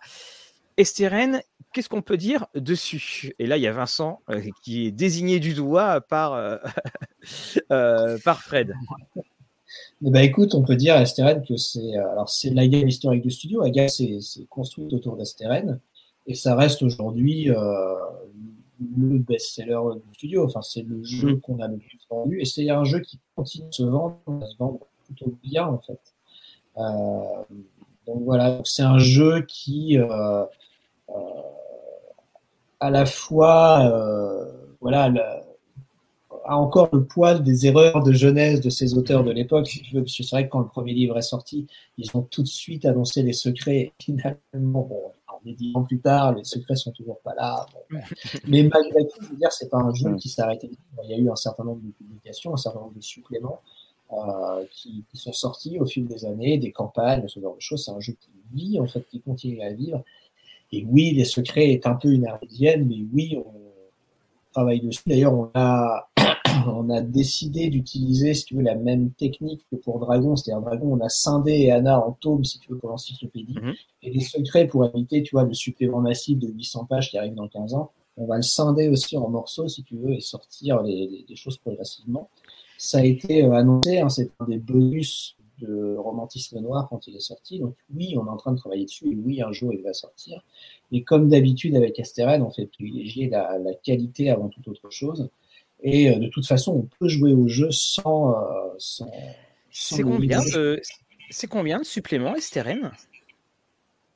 Estérène, 0.78 1.44
qu'est-ce 1.72 1.90
qu'on 1.90 2.02
peut 2.02 2.18
dire 2.18 2.48
dessus? 2.56 3.34
Et 3.38 3.46
là, 3.46 3.58
il 3.58 3.62
y 3.62 3.68
a 3.68 3.72
Vincent 3.72 4.24
qui 4.64 4.88
est 4.88 4.92
désigné 4.92 5.40
du 5.40 5.54
doigt 5.54 6.02
par, 6.02 6.60
par 7.70 8.42
Fred. 8.42 8.74
Eh 10.06 10.10
ben, 10.10 10.22
écoute, 10.22 10.56
on 10.56 10.64
peut 10.64 10.76
dire 10.76 10.96
à 10.96 11.00
Astérène 11.00 11.44
que 11.46 11.58
c'est 11.58 11.98
euh, 11.98 12.12
alors 12.12 12.30
c'est 12.30 12.50
la 12.52 12.68
gamme 12.68 12.88
historique 12.88 13.22
du 13.22 13.32
studio. 13.32 13.62
La 13.62 13.70
gamme 13.70 13.90
c'est 13.90 14.20
construite 14.50 14.94
autour 14.94 15.18
d'Astérène 15.18 15.80
et 16.28 16.36
ça 16.36 16.56
reste 16.56 16.84
aujourd'hui 16.84 17.50
euh, 17.50 17.96
le 18.98 19.20
best-seller 19.20 19.80
du 19.96 20.14
studio. 20.14 20.46
Enfin, 20.46 20.62
c'est 20.62 20.84
le 20.84 21.04
jeu 21.04 21.34
mm. 21.34 21.42
qu'on 21.42 21.60
a 21.60 21.68
le 21.68 21.78
plus 21.78 22.00
vendu 22.10 22.40
et 22.40 22.46
c'est 22.46 22.70
un 22.70 22.84
jeu 22.84 23.00
qui 23.00 23.20
continue 23.36 23.68
de 23.68 23.74
se 23.74 23.84
vendre, 23.84 24.20
se 24.26 24.58
vendre 24.58 24.80
plutôt 25.06 25.34
bien 25.44 25.68
en 25.68 25.80
fait. 25.80 26.00
Euh, 26.78 27.58
donc 28.08 28.24
voilà, 28.24 28.62
c'est 28.64 28.84
un 28.84 29.00
jeu 29.00 29.42
qui 29.48 29.98
euh, 29.98 30.46
à 32.80 32.90
la 32.90 33.06
fois 33.06 33.92
voilà 34.80 35.12
a 36.50 36.58
encore 36.58 36.90
le 36.92 37.06
poil 37.06 37.44
des 37.44 37.68
erreurs 37.68 38.02
de 38.02 38.12
jeunesse 38.12 38.60
de 38.60 38.72
ces 38.72 38.96
auteurs 38.98 39.24
de 39.24 39.32
l'époque, 39.32 39.68
si 39.68 39.82
tu 39.82 39.94
veux, 39.94 40.02
parce 40.02 40.18
que 40.18 40.24
c'est 40.24 40.36
vrai 40.36 40.46
que 40.46 40.52
quand 40.52 40.62
le 40.62 40.68
premier 40.68 40.94
livre 40.94 41.16
est 41.18 41.22
sorti, 41.22 41.68
ils 41.98 42.10
ont 42.16 42.24
tout 42.24 42.42
de 42.42 42.48
suite 42.48 42.86
annoncé 42.86 43.22
les 43.22 43.34
secrets, 43.34 43.78
et 43.78 43.94
finalement, 44.00 44.82
bon, 44.82 45.12
dix 45.46 45.72
ans 45.76 45.84
plus 45.84 46.00
tard, 46.00 46.34
les 46.34 46.44
secrets 46.44 46.76
sont 46.76 46.92
toujours 46.92 47.20
pas 47.20 47.36
là. 47.36 47.68
Mais 48.48 48.64
malgré 48.64 49.08
tout, 49.08 49.22
je 49.22 49.28
veux 49.28 49.38
dire, 49.38 49.52
c'est 49.52 49.70
pas 49.70 49.78
un 49.78 49.94
jeu 49.94 50.16
qui 50.16 50.28
s'est 50.28 50.42
arrêté. 50.42 50.72
Il 51.04 51.10
y 51.10 51.14
a 51.14 51.18
eu 51.18 51.30
un 51.30 51.36
certain 51.36 51.64
nombre 51.64 51.82
de 51.82 51.92
publications, 51.92 52.54
un 52.54 52.58
certain 52.58 52.80
nombre 52.80 52.96
de 52.96 53.02
suppléments 53.02 53.62
euh, 54.12 54.66
qui, 54.72 55.06
sont 55.14 55.34
sortis 55.34 55.80
au 55.80 55.86
fil 55.86 56.08
des 56.08 56.26
années, 56.26 56.58
des 56.58 56.72
campagnes, 56.72 57.28
ce 57.28 57.40
genre 57.40 57.56
de 57.56 57.62
choses. 57.62 57.86
C'est 57.86 57.92
un 57.92 58.00
jeu 58.00 58.14
qui 58.20 58.32
vit, 58.54 58.80
en 58.80 58.88
fait, 58.88 59.06
qui 59.08 59.20
continue 59.22 59.62
à 59.62 59.72
vivre. 59.72 60.04
Et 60.72 60.84
oui, 60.90 61.12
les 61.12 61.26
secrets 61.26 61.72
est 61.72 61.86
un 61.86 61.96
peu 61.96 62.10
une 62.10 62.28
arlésienne, 62.28 62.88
mais 62.88 63.06
oui, 63.14 63.38
on 63.38 63.54
travaille 64.52 64.82
dessus. 64.82 65.02
D'ailleurs, 65.06 65.34
on 65.34 65.50
a 65.54 66.10
on 66.68 66.90
a 66.90 67.02
décidé 67.02 67.70
d'utiliser, 67.70 68.34
si 68.34 68.46
tu 68.46 68.56
veux, 68.56 68.62
la 68.62 68.76
même 68.76 69.12
technique 69.12 69.66
que 69.72 69.76
pour 69.76 70.00
Dragon. 70.00 70.36
C'est-à-dire, 70.36 70.62
Dragon, 70.62 70.94
on 70.94 71.00
a 71.06 71.10
scindé 71.10 71.52
et 71.52 71.72
Anna 71.72 72.06
en 72.06 72.12
tome, 72.14 72.44
si 72.44 72.60
tu 72.60 72.72
veux, 72.72 72.78
pour 72.78 72.90
l'encyclopédie. 72.90 73.56
Mhm. 73.62 73.74
Et 74.04 74.12
les 74.12 74.22
secrets, 74.22 74.68
pour 74.68 74.86
éviter, 74.86 75.24
tu 75.24 75.32
vois, 75.32 75.44
le 75.44 75.54
supplément 75.54 76.02
massif 76.02 76.40
de 76.40 76.48
800 76.48 76.86
pages 76.86 77.10
qui 77.10 77.18
arrive 77.18 77.36
dans 77.36 77.48
15 77.48 77.74
ans, 77.74 77.92
on 78.18 78.26
va 78.26 78.36
le 78.36 78.44
scinder 78.44 78.90
aussi 78.90 79.18
en 79.18 79.30
morceaux, 79.30 79.68
si 79.68 79.84
tu 79.84 79.96
veux, 79.96 80.14
et 80.14 80.20
sortir 80.20 80.84
les, 80.84 81.26
choses 81.36 81.58
progressivement. 81.58 82.30
Ça 82.78 83.00
a 83.00 83.06
été 83.06 83.44
euh, 83.44 83.54
annoncé, 83.54 84.00
hein, 84.00 84.10
c'est 84.10 84.30
un 84.40 84.46
des 84.46 84.58
bonus 84.58 85.38
de 85.60 85.96
romantisme 85.98 86.60
noir 86.60 86.88
quand 86.90 87.08
il 87.08 87.16
est 87.16 87.22
sorti. 87.22 87.60
Donc 87.60 87.76
oui, 87.94 88.16
on 88.18 88.26
est 88.26 88.30
en 88.30 88.38
train 88.38 88.52
de 88.52 88.58
travailler 88.58 88.86
dessus, 88.86 89.12
et 89.12 89.16
oui, 89.16 89.42
un 89.42 89.52
jour 89.52 89.74
il 89.74 89.82
va 89.82 89.94
sortir. 89.94 90.44
Mais 90.92 91.04
comme 91.04 91.30
d'habitude 91.30 91.76
avec 91.76 92.00
Astérène, 92.00 92.42
on 92.42 92.50
fait 92.50 92.66
privilégier 92.66 93.30
la, 93.30 93.58
la, 93.58 93.74
qualité 93.74 94.30
avant 94.30 94.50
toute 94.50 94.68
autre 94.68 94.90
chose. 94.90 95.30
Et 95.82 96.10
euh, 96.10 96.20
de 96.20 96.28
toute 96.28 96.46
façon, 96.46 96.74
on 96.74 96.90
peut 97.00 97.08
jouer 97.08 97.34
au 97.34 97.48
jeu 97.48 97.70
sans. 97.72 98.32
Euh, 98.32 99.06
c'est 99.72 100.04
combien, 100.04 100.44
de, 100.44 100.82
combien 101.50 101.80
de 101.80 101.86
suppléments 101.86 102.36
Esteren? 102.36 102.92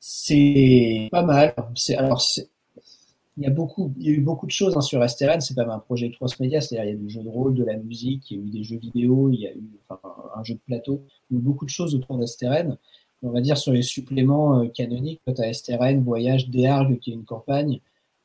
C'est 0.00 1.08
pas 1.10 1.22
mal. 1.22 1.54
Alors, 1.96 2.22
il 3.36 3.42
y 3.42 3.46
a 3.46 3.50
beaucoup, 3.50 3.92
il 3.98 4.06
y 4.06 4.10
a 4.10 4.12
eu 4.12 4.20
beaucoup 4.20 4.46
de 4.46 4.52
choses 4.52 4.76
hein, 4.76 4.80
sur 4.80 5.02
Esteren. 5.02 5.40
C'est 5.40 5.54
pas 5.54 5.64
un 5.64 5.78
projet 5.78 6.10
cross 6.10 6.38
média, 6.38 6.60
c'est-à-dire 6.60 6.90
il 6.90 6.94
y 6.94 6.98
a 6.98 7.00
du 7.00 7.08
jeu 7.08 7.22
de 7.22 7.28
rôle, 7.28 7.54
de 7.54 7.64
la 7.64 7.76
musique, 7.76 8.30
il 8.30 8.38
y 8.38 8.40
a 8.40 8.44
eu 8.44 8.50
des 8.50 8.64
jeux 8.64 8.78
vidéo, 8.78 9.30
il 9.30 9.40
y 9.40 9.46
a 9.46 9.52
eu 9.52 9.70
un 10.36 10.44
jeu 10.44 10.54
de 10.54 10.60
plateau, 10.66 11.02
il 11.30 11.34
y 11.34 11.36
a 11.36 11.40
eu 11.40 11.42
beaucoup 11.42 11.64
de 11.64 11.70
choses 11.70 11.94
autour 11.94 12.18
d'Esteren. 12.18 12.76
On 13.22 13.30
va 13.30 13.40
dire 13.40 13.56
sur 13.56 13.72
les 13.72 13.82
suppléments 13.82 14.60
euh, 14.60 14.68
canoniques, 14.68 15.22
tu 15.26 15.40
as 15.40 15.48
Esteren, 15.48 16.02
Voyage, 16.02 16.50
Déargue, 16.50 16.98
qui 16.98 17.10
est 17.12 17.14
une 17.14 17.24
campagne, 17.24 17.80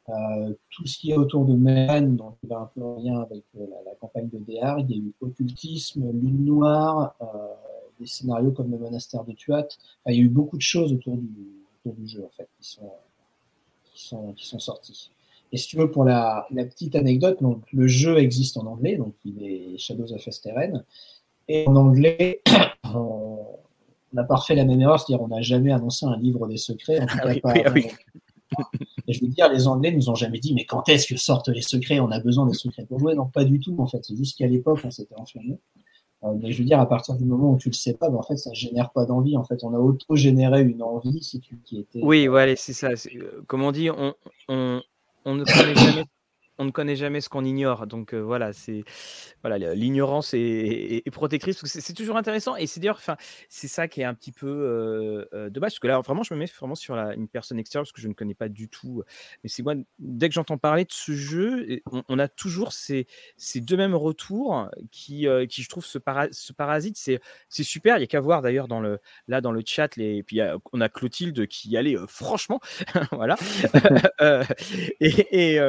euh, 0.09 0.53
tout 0.69 0.87
ce 0.87 0.97
qui 0.97 1.11
est 1.11 1.17
autour 1.17 1.45
de 1.45 1.53
Man, 1.53 2.15
donc 2.15 2.35
il 2.43 2.51
a 2.51 2.59
un 2.59 2.69
peu 2.73 2.81
en 2.81 2.95
lien 2.99 3.21
avec 3.21 3.43
euh, 3.57 3.65
la, 3.85 3.93
campagne 3.95 4.29
de 4.29 4.39
DR, 4.39 4.79
il 4.79 4.89
y 4.89 4.93
a 4.93 4.97
eu 4.97 5.13
Occultisme, 5.21 6.09
Lune 6.11 6.45
Noire, 6.45 7.15
euh, 7.21 7.25
des 7.99 8.07
scénarios 8.07 8.51
comme 8.51 8.71
le 8.71 8.77
monastère 8.77 9.23
de 9.23 9.33
Tuat. 9.33 9.67
il 10.07 10.15
y 10.15 10.19
a 10.19 10.21
eu 10.21 10.29
beaucoup 10.29 10.57
de 10.57 10.61
choses 10.61 10.93
autour 10.93 11.17
du, 11.17 11.27
du 11.85 12.07
jeu 12.07 12.23
en 12.23 12.29
fait 12.29 12.47
qui 12.59 12.67
sont, 12.67 12.91
qui 13.83 14.07
sont, 14.07 14.33
qui 14.33 14.47
sont 14.47 14.59
sortis. 14.59 15.11
Et 15.51 15.57
si 15.57 15.67
tu 15.67 15.77
veux, 15.77 15.91
pour 15.91 16.05
la, 16.05 16.47
la, 16.51 16.65
petite 16.65 16.95
anecdote, 16.95 17.41
donc, 17.41 17.63
le 17.73 17.87
jeu 17.87 18.17
existe 18.17 18.57
en 18.57 18.65
anglais, 18.65 18.95
donc 18.97 19.15
il 19.25 19.43
est 19.43 19.77
Shadows 19.77 20.13
of 20.13 20.27
Esteren. 20.27 20.85
Et 21.47 21.67
en 21.67 21.75
anglais, 21.75 22.41
on 22.93 23.39
n'a 24.13 24.23
pas 24.23 24.35
refait 24.35 24.55
la 24.55 24.65
même 24.65 24.81
erreur, 24.81 24.99
c'est-à-dire 24.99 25.23
on 25.23 25.27
n'a 25.27 25.41
jamais 25.41 25.71
annoncé 25.71 26.05
un 26.05 26.17
livre 26.17 26.47
des 26.47 26.57
secrets, 26.57 26.99
en 26.99 27.05
tout 27.05 27.17
ah 27.21 27.33
cas 27.33 27.39
pas, 27.41 27.53
ah 27.65 27.73
et 29.09 29.13
je 29.13 29.21
veux 29.21 29.27
dire, 29.27 29.51
les 29.51 29.67
Anglais 29.67 29.91
nous 29.91 30.11
ont 30.11 30.15
jamais 30.15 30.37
dit, 30.37 30.53
mais 30.53 30.65
quand 30.65 30.87
est-ce 30.87 31.07
que 31.07 31.17
sortent 31.17 31.49
les 31.49 31.63
secrets? 31.63 31.99
On 31.99 32.11
a 32.11 32.19
besoin 32.19 32.45
des 32.45 32.53
secrets 32.53 32.85
pour 32.85 32.99
jouer. 32.99 33.15
Non, 33.15 33.25
pas 33.25 33.43
du 33.43 33.59
tout, 33.59 33.75
en 33.79 33.87
fait. 33.87 34.03
C'est 34.03 34.15
juste 34.15 34.37
qu'à 34.37 34.45
l'époque, 34.45 34.81
on 34.83 34.91
s'était 34.91 35.15
enflammé. 35.17 35.57
Euh, 36.23 36.33
mais 36.39 36.51
je 36.51 36.59
veux 36.59 36.65
dire, 36.65 36.79
à 36.79 36.87
partir 36.87 37.15
du 37.15 37.25
moment 37.25 37.53
où 37.53 37.57
tu 37.57 37.69
le 37.69 37.73
sais 37.73 37.93
pas, 37.95 38.09
ben, 38.09 38.17
en 38.17 38.21
fait, 38.21 38.37
ça 38.37 38.53
génère 38.53 38.91
pas 38.91 39.05
d'envie. 39.05 39.35
En 39.35 39.43
fait, 39.43 39.63
on 39.63 39.73
a 39.73 39.79
auto-généré 39.79 40.61
une 40.61 40.83
envie, 40.83 41.23
si 41.23 41.39
tu 41.39 41.57
qui 41.65 41.79
était. 41.79 42.01
Oui, 42.03 42.27
voilà, 42.27 42.55
c'est 42.55 42.73
ça. 42.73 42.89
Euh, 42.89 43.41
comme 43.47 43.63
on 43.63 43.71
dit, 43.71 43.89
on, 43.89 44.13
on, 44.47 44.79
on 45.25 45.35
ne 45.35 45.43
connaît 45.43 45.75
jamais 45.75 46.05
on 46.59 46.65
ne 46.65 46.71
connaît 46.71 46.97
jamais 46.97 47.21
ce 47.21 47.29
qu'on 47.29 47.45
ignore. 47.45 47.87
Donc 47.87 48.13
euh, 48.13 48.19
voilà, 48.19 48.51
c'est 48.53 48.83
voilà, 49.41 49.73
l'ignorance 49.73 50.33
est, 50.33 51.09
protectrice. 51.11 51.63
C'est 51.65 51.93
toujours 51.93 52.17
intéressant 52.17 52.55
et 52.57 52.67
c'est 52.67 52.81
d'ailleurs, 52.81 52.97
enfin, 52.97 53.15
c'est 53.47 53.69
ça 53.69 53.87
qui 53.87 54.01
est 54.01 54.03
un 54.03 54.13
petit 54.13 54.33
peu 54.33 54.47
euh, 54.47 55.25
euh, 55.33 55.49
de 55.49 55.59
base. 55.59 55.71
Parce 55.71 55.79
que 55.79 55.87
là, 55.87 55.99
vraiment, 56.01 56.21
je 56.21 56.33
me 56.33 56.39
mets 56.39 56.45
vraiment 56.45 56.75
sur 56.75 56.95
une 56.95 57.29
personne 57.29 57.57
extérieure 57.57 57.85
parce 57.85 57.93
que 57.93 58.01
je 58.01 58.09
ne 58.09 58.13
connais 58.13 58.33
pas 58.33 58.49
du 58.49 58.67
tout. 58.67 59.03
Mais 59.43 59.49
c'est 59.49 59.63
moi, 59.63 59.75
dès 59.97 60.27
que 60.27 60.35
j'entends 60.35 60.57
parler 60.57 60.83
de 60.83 60.91
ce 60.91 61.13
jeu, 61.13 61.81
on, 62.09 62.19
a 62.19 62.27
toujours 62.27 62.73
ces, 62.73 63.07
ces, 63.37 63.61
deux 63.61 63.77
mêmes 63.77 63.95
retours 63.95 64.69
qui, 64.91 65.27
qui 65.49 65.63
je 65.63 65.69
trouve, 65.69 65.85
se, 65.85 65.99
ce 66.31 66.53
parasite. 66.53 66.97
C'est 66.97 67.63
super. 67.63 67.97
Il 67.97 68.01
y 68.01 68.03
a 68.03 68.07
qu'à 68.07 68.19
voir 68.19 68.41
d'ailleurs 68.41 68.67
dans 68.67 68.81
le 68.81 68.99
là 69.29 69.39
dans 69.39 69.53
le 69.53 69.63
chat. 69.65 69.95
Les, 69.95 70.23
puis 70.23 70.41
on 70.73 70.81
a 70.81 70.89
Clotilde 70.89 71.47
qui 71.47 71.69
y 71.69 71.77
allait 71.77 71.95
franchement, 72.07 72.59
voilà. 73.11 73.37
et, 74.99 75.55
et 75.55 75.59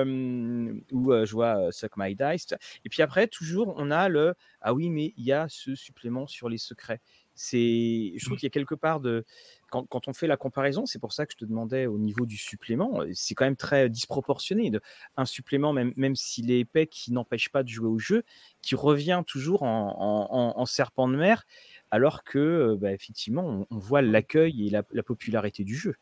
où 0.92 1.12
je 1.12 1.32
vois 1.32 1.72
Suck 1.72 1.92
My 1.96 2.14
Dice. 2.14 2.54
Et 2.84 2.88
puis 2.88 3.02
après, 3.02 3.26
toujours, 3.26 3.74
on 3.76 3.90
a 3.90 4.08
le 4.08 4.34
Ah 4.60 4.74
oui, 4.74 4.90
mais 4.90 5.14
il 5.16 5.24
y 5.24 5.32
a 5.32 5.46
ce 5.48 5.74
supplément 5.74 6.26
sur 6.26 6.48
les 6.48 6.58
secrets. 6.58 7.00
C'est, 7.34 8.12
je 8.16 8.24
trouve 8.26 8.36
qu'il 8.36 8.46
y 8.46 8.48
a 8.48 8.50
quelque 8.50 8.74
part 8.74 9.00
de. 9.00 9.24
Quand, 9.70 9.86
quand, 9.86 10.08
on 10.08 10.12
fait 10.12 10.26
la 10.26 10.36
comparaison, 10.36 10.84
c'est 10.84 10.98
pour 10.98 11.12
ça 11.12 11.24
que 11.24 11.32
je 11.32 11.38
te 11.38 11.44
demandais 11.44 11.86
au 11.86 11.96
niveau 11.96 12.26
du 12.26 12.36
supplément, 12.36 13.02
c'est 13.14 13.34
quand 13.34 13.44
même 13.46 13.56
très 13.56 13.88
disproportionné. 13.88 14.68
De, 14.68 14.80
un 15.16 15.24
supplément, 15.24 15.72
même, 15.72 15.92
même 15.96 16.16
s'il 16.16 16.50
est 16.50 16.60
épais, 16.60 16.86
qui 16.86 17.12
n'empêche 17.12 17.48
pas 17.48 17.62
de 17.62 17.68
jouer 17.68 17.88
au 17.88 17.98
jeu, 17.98 18.24
qui 18.62 18.74
revient 18.74 19.22
toujours 19.26 19.62
en, 19.62 20.54
en, 20.56 20.66
serpent 20.66 21.08
de 21.08 21.16
mer, 21.16 21.46
alors 21.90 22.24
que, 22.24 22.76
bah, 22.78 22.92
effectivement, 22.92 23.66
on, 23.70 23.78
voit 23.78 24.02
l'accueil 24.02 24.66
et 24.66 24.70
la, 24.70 24.82
la 24.92 25.02
popularité 25.02 25.64
du 25.64 25.76
jeu. 25.76 25.94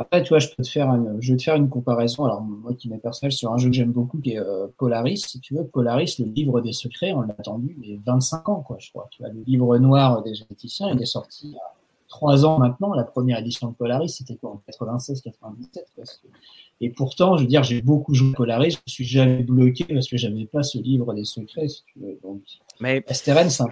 Après, 0.00 0.22
tu 0.22 0.30
vois, 0.30 0.38
je 0.38 0.48
peux 0.48 0.62
te 0.62 0.68
faire 0.68 0.88
une, 0.88 1.18
je 1.20 1.32
vais 1.32 1.36
te 1.36 1.42
faire 1.42 1.56
une 1.56 1.68
comparaison. 1.68 2.24
Alors, 2.24 2.40
moi 2.40 2.72
qui 2.72 2.88
m'est 2.88 2.96
personnel 2.96 3.32
sur 3.32 3.52
un 3.52 3.58
jeu 3.58 3.68
que 3.68 3.76
j'aime 3.76 3.92
beaucoup, 3.92 4.18
qui 4.18 4.32
est 4.32 4.38
euh, 4.38 4.66
Polaris. 4.78 5.18
Si 5.18 5.40
tu 5.40 5.54
veux, 5.54 5.64
Polaris, 5.64 6.16
le 6.18 6.24
livre 6.24 6.62
des 6.62 6.72
secrets, 6.72 7.12
on 7.12 7.20
l'a 7.20 7.34
attendu 7.38 7.76
mais 7.78 7.98
25 8.06 8.48
ans, 8.48 8.62
quoi, 8.62 8.78
je 8.80 8.88
crois. 8.88 9.08
Tu 9.10 9.22
vois, 9.22 9.30
le 9.30 9.42
livre 9.46 9.76
noir 9.76 10.22
des 10.22 10.34
généticiens, 10.34 10.88
il 10.88 11.02
est 11.02 11.06
sorti 11.06 11.48
il 11.48 11.52
y 11.52 11.56
a 11.56 11.74
3 12.08 12.46
ans 12.46 12.58
maintenant. 12.58 12.94
La 12.94 13.04
première 13.04 13.40
édition 13.40 13.68
de 13.68 13.74
Polaris, 13.74 14.08
c'était 14.08 14.36
quoi, 14.36 14.52
en 14.52 14.62
96, 14.64 15.20
97, 15.20 15.86
quoi. 15.94 16.04
Et 16.80 16.88
pourtant, 16.88 17.36
je 17.36 17.42
veux 17.42 17.48
dire, 17.48 17.62
j'ai 17.62 17.82
beaucoup 17.82 18.14
joué 18.14 18.32
Polaris, 18.32 18.70
je 18.70 18.78
me 18.78 18.90
suis 18.90 19.04
jamais 19.04 19.42
bloqué 19.42 19.84
parce 19.84 20.08
que 20.08 20.16
j'avais 20.16 20.46
pas 20.46 20.62
ce 20.62 20.78
livre 20.78 21.12
des 21.12 21.26
secrets, 21.26 21.68
si 21.68 21.82
tu 21.92 21.98
veux. 21.98 22.18
Donc, 22.22 22.40
mais 22.80 23.04
Esteren, 23.06 23.50
c'est 23.50 23.64
un 23.64 23.66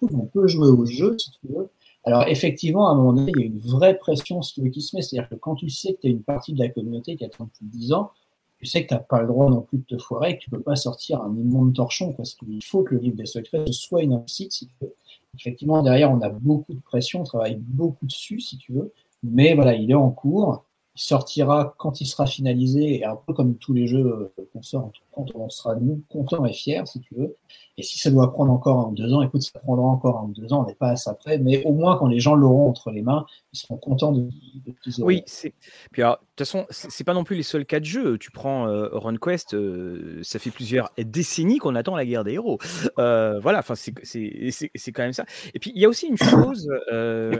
peu 0.00 0.06
on 0.14 0.24
peut 0.24 0.48
jouer 0.48 0.68
au 0.68 0.86
jeu, 0.86 1.14
si 1.18 1.30
tu 1.32 1.48
veux. 1.48 1.68
Alors 2.04 2.24
effectivement, 2.28 2.88
à 2.88 2.92
un 2.92 2.94
moment 2.96 3.14
donné, 3.14 3.32
il 3.36 3.40
y 3.40 3.44
a 3.44 3.46
une 3.46 3.58
vraie 3.58 3.96
pression 3.96 4.40
qui 4.40 4.80
se 4.80 4.96
met. 4.96 5.02
C'est-à-dire 5.02 5.28
que 5.28 5.36
quand 5.36 5.54
tu 5.54 5.70
sais 5.70 5.94
que 5.94 6.00
tu 6.02 6.06
as 6.06 6.10
une 6.10 6.22
partie 6.22 6.52
de 6.52 6.58
la 6.58 6.68
communauté 6.68 7.16
qui 7.16 7.24
attend 7.24 7.44
depuis 7.44 7.66
10 7.66 7.92
ans, 7.94 8.10
tu 8.58 8.66
sais 8.66 8.82
que 8.82 8.88
tu 8.88 8.94
n'as 8.94 9.00
pas 9.00 9.20
le 9.20 9.26
droit 9.26 9.50
non 9.50 9.62
plus 9.62 9.78
de 9.78 9.84
te 9.84 9.98
foirer, 9.98 10.36
que 10.36 10.42
tu 10.42 10.50
ne 10.50 10.56
peux 10.56 10.62
pas 10.62 10.76
sortir 10.76 11.22
un 11.22 11.34
immonde 11.34 11.74
torchon, 11.74 12.12
parce 12.12 12.34
qu'il 12.34 12.62
faut 12.62 12.82
que 12.82 12.94
le 12.94 13.00
livre 13.00 13.16
des 13.16 13.26
secrets 13.26 13.64
soit 13.72 14.02
une 14.02 14.14
réussite, 14.14 14.52
si 14.52 14.66
tu 14.66 14.74
veux. 14.80 14.94
Effectivement, 15.38 15.82
derrière, 15.82 16.10
on 16.10 16.20
a 16.20 16.28
beaucoup 16.28 16.72
de 16.74 16.80
pression, 16.80 17.22
on 17.22 17.24
travaille 17.24 17.56
beaucoup 17.58 18.06
dessus, 18.06 18.40
si 18.40 18.56
tu 18.58 18.72
veux, 18.72 18.92
mais 19.22 19.54
voilà, 19.54 19.74
il 19.74 19.90
est 19.90 19.94
en 19.94 20.10
cours 20.10 20.64
il 20.96 21.00
sortira 21.00 21.74
quand 21.76 22.00
il 22.00 22.06
sera 22.06 22.26
finalisé, 22.26 23.00
et 23.00 23.04
un 23.04 23.16
peu 23.16 23.32
comme 23.32 23.56
tous 23.56 23.72
les 23.72 23.86
jeux 23.86 24.32
qu'on 24.52 24.62
sort, 24.62 24.92
quand 25.14 25.26
on 25.34 25.48
sera 25.48 25.76
nous 25.76 26.02
contents 26.08 26.44
et 26.44 26.52
fiers, 26.52 26.82
si 26.86 27.00
tu 27.00 27.14
veux. 27.14 27.36
Et 27.76 27.82
si 27.82 27.98
ça 27.98 28.10
doit 28.10 28.32
prendre 28.32 28.52
encore 28.52 28.80
un 28.80 28.90
ou 28.90 28.94
deux 28.94 29.12
ans, 29.12 29.22
écoute, 29.22 29.42
ça 29.42 29.58
prendra 29.58 29.86
encore 29.86 30.18
un 30.18 30.24
ou 30.24 30.32
deux 30.32 30.52
ans, 30.52 30.62
on 30.62 30.66
n'est 30.66 30.76
pas 30.76 30.90
à 30.90 30.96
ça 30.96 31.14
près, 31.14 31.38
mais 31.38 31.64
au 31.64 31.72
moins 31.72 31.96
quand 31.96 32.06
les 32.06 32.20
gens 32.20 32.36
l'auront 32.36 32.68
entre 32.68 32.90
les 32.90 33.02
mains, 33.02 33.26
ils 33.52 33.58
seront 33.58 33.76
contents 33.76 34.12
de, 34.12 34.28
de 34.66 35.02
Oui, 35.02 35.22
c'est. 35.26 35.54
Puis 35.90 36.02
alors, 36.02 36.16
de 36.16 36.20
toute 36.20 36.46
façon, 36.46 36.66
c'est 36.70 37.04
pas 37.04 37.14
non 37.14 37.24
plus 37.24 37.36
les 37.36 37.42
seuls 37.42 37.64
cas 37.64 37.80
de 37.80 37.84
jeu. 37.84 38.18
Tu 38.18 38.30
prends 38.30 38.68
euh, 38.68 38.88
RunQuest, 38.92 39.54
euh, 39.54 40.20
ça 40.22 40.38
fait 40.38 40.50
plusieurs 40.50 40.90
décennies 40.98 41.58
qu'on 41.58 41.74
attend 41.74 41.96
la 41.96 42.04
guerre 42.04 42.24
des 42.24 42.32
héros. 42.32 42.58
Euh, 42.98 43.40
voilà, 43.40 43.58
enfin, 43.60 43.74
c'est 43.74 44.92
quand 44.92 45.02
même 45.02 45.12
ça. 45.12 45.24
Et 45.52 45.58
puis, 45.58 45.72
il 45.74 45.80
y 45.80 45.84
a 45.84 45.88
aussi 45.88 46.06
une 46.06 46.16
chose. 46.16 46.68
Euh, 46.92 47.36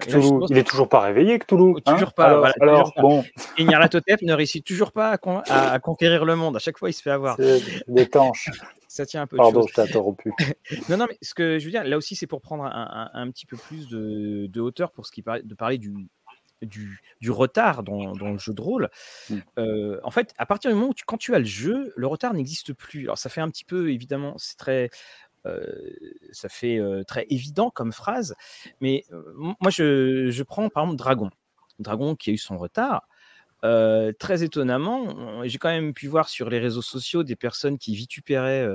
il 0.50 0.58
est 0.58 0.64
toujours 0.64 0.88
pas 0.88 1.00
réveillé, 1.00 1.38
Cthulhu. 1.38 1.74
Hein? 1.86 1.92
Toujours 1.92 2.12
pas. 2.12 2.26
Alors, 2.26 2.48
alors 2.60 2.92
bon. 3.00 3.24
Et 3.58 3.64
Nyarlathotep 3.64 4.22
ne 4.22 4.32
réussit 4.32 4.64
toujours 4.64 4.92
pas 4.92 5.16
à, 5.48 5.78
conquérir 5.78 6.24
le 6.24 6.34
monde. 6.36 6.56
À 6.56 6.60
chaque 6.60 6.78
fois, 6.78 6.90
il 6.90 6.92
se 6.92 7.02
fait 7.02 7.10
avoir. 7.10 7.36
D'étanche. 7.88 8.50
Ça 8.88 9.06
tient 9.06 9.22
un 9.22 9.26
peu. 9.26 9.36
Pardon, 9.36 9.66
je 9.66 9.74
t'ai 9.74 9.82
interrompu. 9.82 10.32
non, 10.88 10.96
non, 10.96 11.06
mais 11.08 11.18
ce 11.20 11.34
que 11.34 11.58
je 11.58 11.64
veux 11.64 11.70
dire, 11.70 11.84
là 11.84 11.96
aussi, 11.96 12.14
c'est 12.14 12.26
pour 12.26 12.40
prendre 12.40 12.64
un, 12.64 13.30
petit 13.30 13.44
peu 13.46 13.56
plus 13.56 13.88
de, 13.88 14.60
hauteur 14.60 14.92
pour 14.92 15.06
ce 15.06 15.12
qui 15.12 15.22
parle 15.22 15.42
de 15.42 15.54
parler 15.54 15.78
du, 15.78 16.08
du, 16.62 17.30
retard 17.30 17.82
dans, 17.82 18.12
le 18.12 18.38
jeu 18.38 18.54
de 18.54 18.60
rôle. 18.60 18.90
Mm. 19.30 19.36
Euh, 19.58 20.00
en 20.04 20.10
fait, 20.10 20.32
à 20.38 20.46
partir 20.46 20.70
du 20.70 20.76
moment 20.76 20.90
où 20.90 20.94
tu, 20.94 21.04
quand 21.04 21.18
tu 21.18 21.34
as 21.34 21.40
le 21.40 21.44
jeu, 21.44 21.92
le 21.96 22.06
retard 22.06 22.34
n'existe 22.34 22.72
plus. 22.72 23.02
Alors, 23.04 23.18
ça 23.18 23.28
fait 23.28 23.40
un 23.40 23.50
petit 23.50 23.64
peu, 23.64 23.90
évidemment, 23.90 24.34
c'est 24.38 24.56
très. 24.56 24.90
Euh, 25.46 25.90
ça 26.32 26.48
fait 26.48 26.78
euh, 26.78 27.02
très 27.02 27.26
évident 27.28 27.68
comme 27.68 27.92
phrase, 27.92 28.34
mais 28.80 29.04
moi 29.36 29.70
je, 29.70 30.30
je, 30.30 30.42
prends 30.42 30.70
par 30.70 30.84
exemple 30.84 30.98
Dragon. 30.98 31.30
Dragon 31.80 32.14
qui 32.14 32.30
a 32.30 32.32
eu 32.32 32.38
son 32.38 32.56
retard, 32.56 33.06
très 34.18 34.42
étonnamment, 34.42 35.42
j'ai 35.44 35.58
quand 35.58 35.70
même 35.70 35.94
pu 35.94 36.06
voir 36.06 36.28
sur 36.28 36.50
les 36.50 36.58
réseaux 36.58 36.82
sociaux 36.82 37.22
des 37.22 37.36
personnes 37.36 37.78
qui 37.78 37.94
vitupéraient 37.94 38.68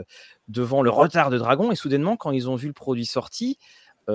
devant 0.48 0.82
le 0.82 0.90
retard 0.90 1.30
de 1.30 1.38
Dragon 1.38 1.72
et 1.72 1.76
soudainement, 1.76 2.18
quand 2.18 2.32
ils 2.32 2.50
ont 2.50 2.56
vu 2.56 2.68
le 2.68 2.74
produit 2.74 3.06
sorti, 3.06 3.58
ah 4.08 4.12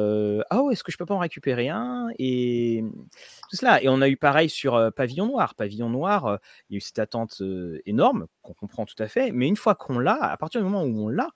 oh, 0.56 0.70
est-ce 0.72 0.82
que 0.82 0.90
je 0.90 0.96
peux 0.96 1.06
pas 1.06 1.14
en 1.14 1.18
récupérer 1.18 1.68
un? 1.68 2.08
et 2.18 2.82
tout 3.50 3.56
cela. 3.56 3.80
Et 3.82 3.88
on 3.88 4.00
a 4.00 4.08
eu 4.08 4.16
pareil 4.16 4.50
sur 4.50 4.92
Pavillon 4.96 5.26
Noir. 5.26 5.54
Pavillon 5.54 5.88
Noir, 5.88 6.40
il 6.68 6.74
y 6.74 6.76
a 6.76 6.78
eu 6.78 6.80
cette 6.80 6.98
attente 6.98 7.40
énorme 7.86 8.26
qu'on 8.42 8.54
comprend 8.54 8.86
tout 8.86 9.00
à 9.00 9.06
fait, 9.06 9.30
mais 9.30 9.46
une 9.46 9.56
fois 9.56 9.76
qu'on 9.76 10.00
l'a, 10.00 10.20
à 10.20 10.36
partir 10.36 10.60
du 10.60 10.64
moment 10.64 10.82
où 10.82 11.06
on 11.06 11.08
l'a, 11.08 11.28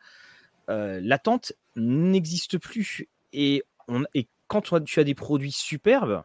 l'attente 1.01 1.53
n'existe 1.77 2.59
plus 2.59 3.09
et, 3.33 3.63
on, 3.87 4.05
et 4.15 4.27
quand 4.49 4.63
tu 4.85 5.01
as 5.01 5.05
des 5.05 5.15
produits 5.15 5.53
superbes, 5.53 6.23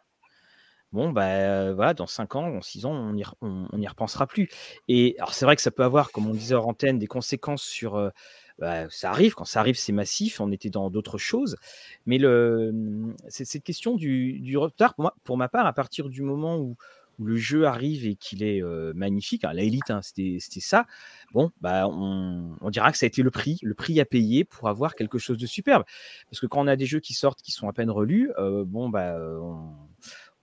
bon, 0.94 1.12
bah, 1.12 1.74
voilà, 1.74 1.94
dans 1.94 2.08
5 2.08 2.36
ans, 2.36 2.58
en 2.58 2.62
6 2.62 2.86
ans, 2.86 2.94
on 3.42 3.78
n'y 3.78 3.88
repensera 3.88 4.28
plus. 4.28 4.50
Et 4.88 5.16
alors, 5.18 5.34
c'est 5.34 5.46
vrai 5.46 5.56
que 5.56 5.62
ça 5.62 5.72
peut 5.72 5.84
avoir, 5.84 6.12
comme 6.12 6.28
on 6.28 6.34
disait 6.34 6.56
hors 6.56 6.68
antenne, 6.68 7.00
des 7.00 7.08
conséquences 7.08 7.64
sur. 7.64 8.12
Bah, 8.60 8.88
ça 8.90 9.10
arrive, 9.10 9.34
quand 9.34 9.46
ça 9.46 9.60
arrive, 9.60 9.78
c'est 9.78 9.92
massif, 9.92 10.40
on 10.40 10.52
était 10.52 10.70
dans 10.70 10.90
d'autres 10.90 11.18
choses. 11.18 11.58
Mais 12.06 12.18
le, 12.18 12.72
mmh, 12.72 13.16
c'est 13.28 13.46
cette 13.46 13.64
question 13.64 13.96
du, 13.96 14.56
retard, 14.58 14.94
pour, 14.94 15.04
moi, 15.04 15.16
pour 15.24 15.38
ma 15.38 15.50
part, 15.50 15.66
à 15.66 15.74
partir 15.74 16.10
du 16.10 16.22
moment 16.22 16.58
où, 16.58 16.78
le 17.20 17.36
jeu 17.36 17.68
arrive 17.68 18.08
et 18.08 18.16
qu'il 18.16 18.42
est 18.42 18.64
magnifique, 18.96 19.44
la 19.44 19.62
élite, 19.62 19.92
hein, 19.92 20.02
c'était 20.02 20.40
ça, 20.40 20.88
bon, 21.32 21.52
bah, 21.62 21.88
on, 21.88 22.56
on, 22.60 22.70
dira 22.72 22.92
que 22.92 22.98
ça 22.98 23.06
a 23.06 23.08
été 23.08 23.22
le 23.22 23.30
prix, 23.30 23.60
le 23.62 23.76
prix 23.76 24.00
à 24.00 24.06
payer 24.06 24.44
pour 24.44 24.68
avoir 24.68 24.96
quelque 24.96 25.20
chose 25.20 25.38
de 25.38 25.46
superbe. 25.46 25.84
Parce 26.32 26.40
que 26.40 26.48
quand 26.48 26.62
on 26.62 26.68
a 26.68 26.76
des 26.76 26.88
jeux 26.88 27.00
qui 27.00 27.14
sortent, 27.14 27.44
qui 27.44 27.52
sont 27.52 27.70
à 27.70 27.74
peine 27.74 27.92
relus, 27.92 28.32
bon, 28.66 28.90
bah, 28.90 29.16
on, 29.20 29.76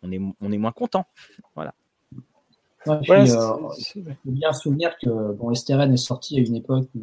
on 0.03 0.13
est, 0.13 0.21
on 0.41 0.53
est 0.53 0.59
moins 0.59 0.73
content. 0.73 1.05
Voilà. 1.55 1.75
il 2.87 2.93
faut 2.93 4.31
bien 4.31 4.53
se 4.53 4.61
souvenir 4.61 4.97
que 4.99 5.33
bon, 5.33 5.55
STRN 5.55 5.93
est 5.93 5.97
sorti 5.97 6.39
à 6.39 6.41
une 6.41 6.57
époque 6.57 6.89
où 6.95 7.01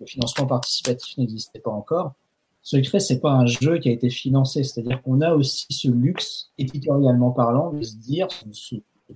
le 0.00 0.06
financement 0.06 0.46
participatif 0.46 1.16
n'existait 1.18 1.60
pas 1.60 1.70
encore. 1.70 2.14
Secret, 2.62 2.98
c'est 2.98 3.20
pas 3.20 3.30
un 3.30 3.46
jeu 3.46 3.78
qui 3.78 3.88
a 3.88 3.92
été 3.92 4.10
financé, 4.10 4.64
c'est-à-dire 4.64 5.00
qu'on 5.02 5.20
a 5.20 5.34
aussi 5.34 5.66
ce 5.70 5.88
luxe, 5.88 6.50
éditorialement 6.58 7.30
parlant, 7.30 7.72
de 7.72 7.82
se 7.82 7.94
dire 7.94 8.26
ce 8.50 8.74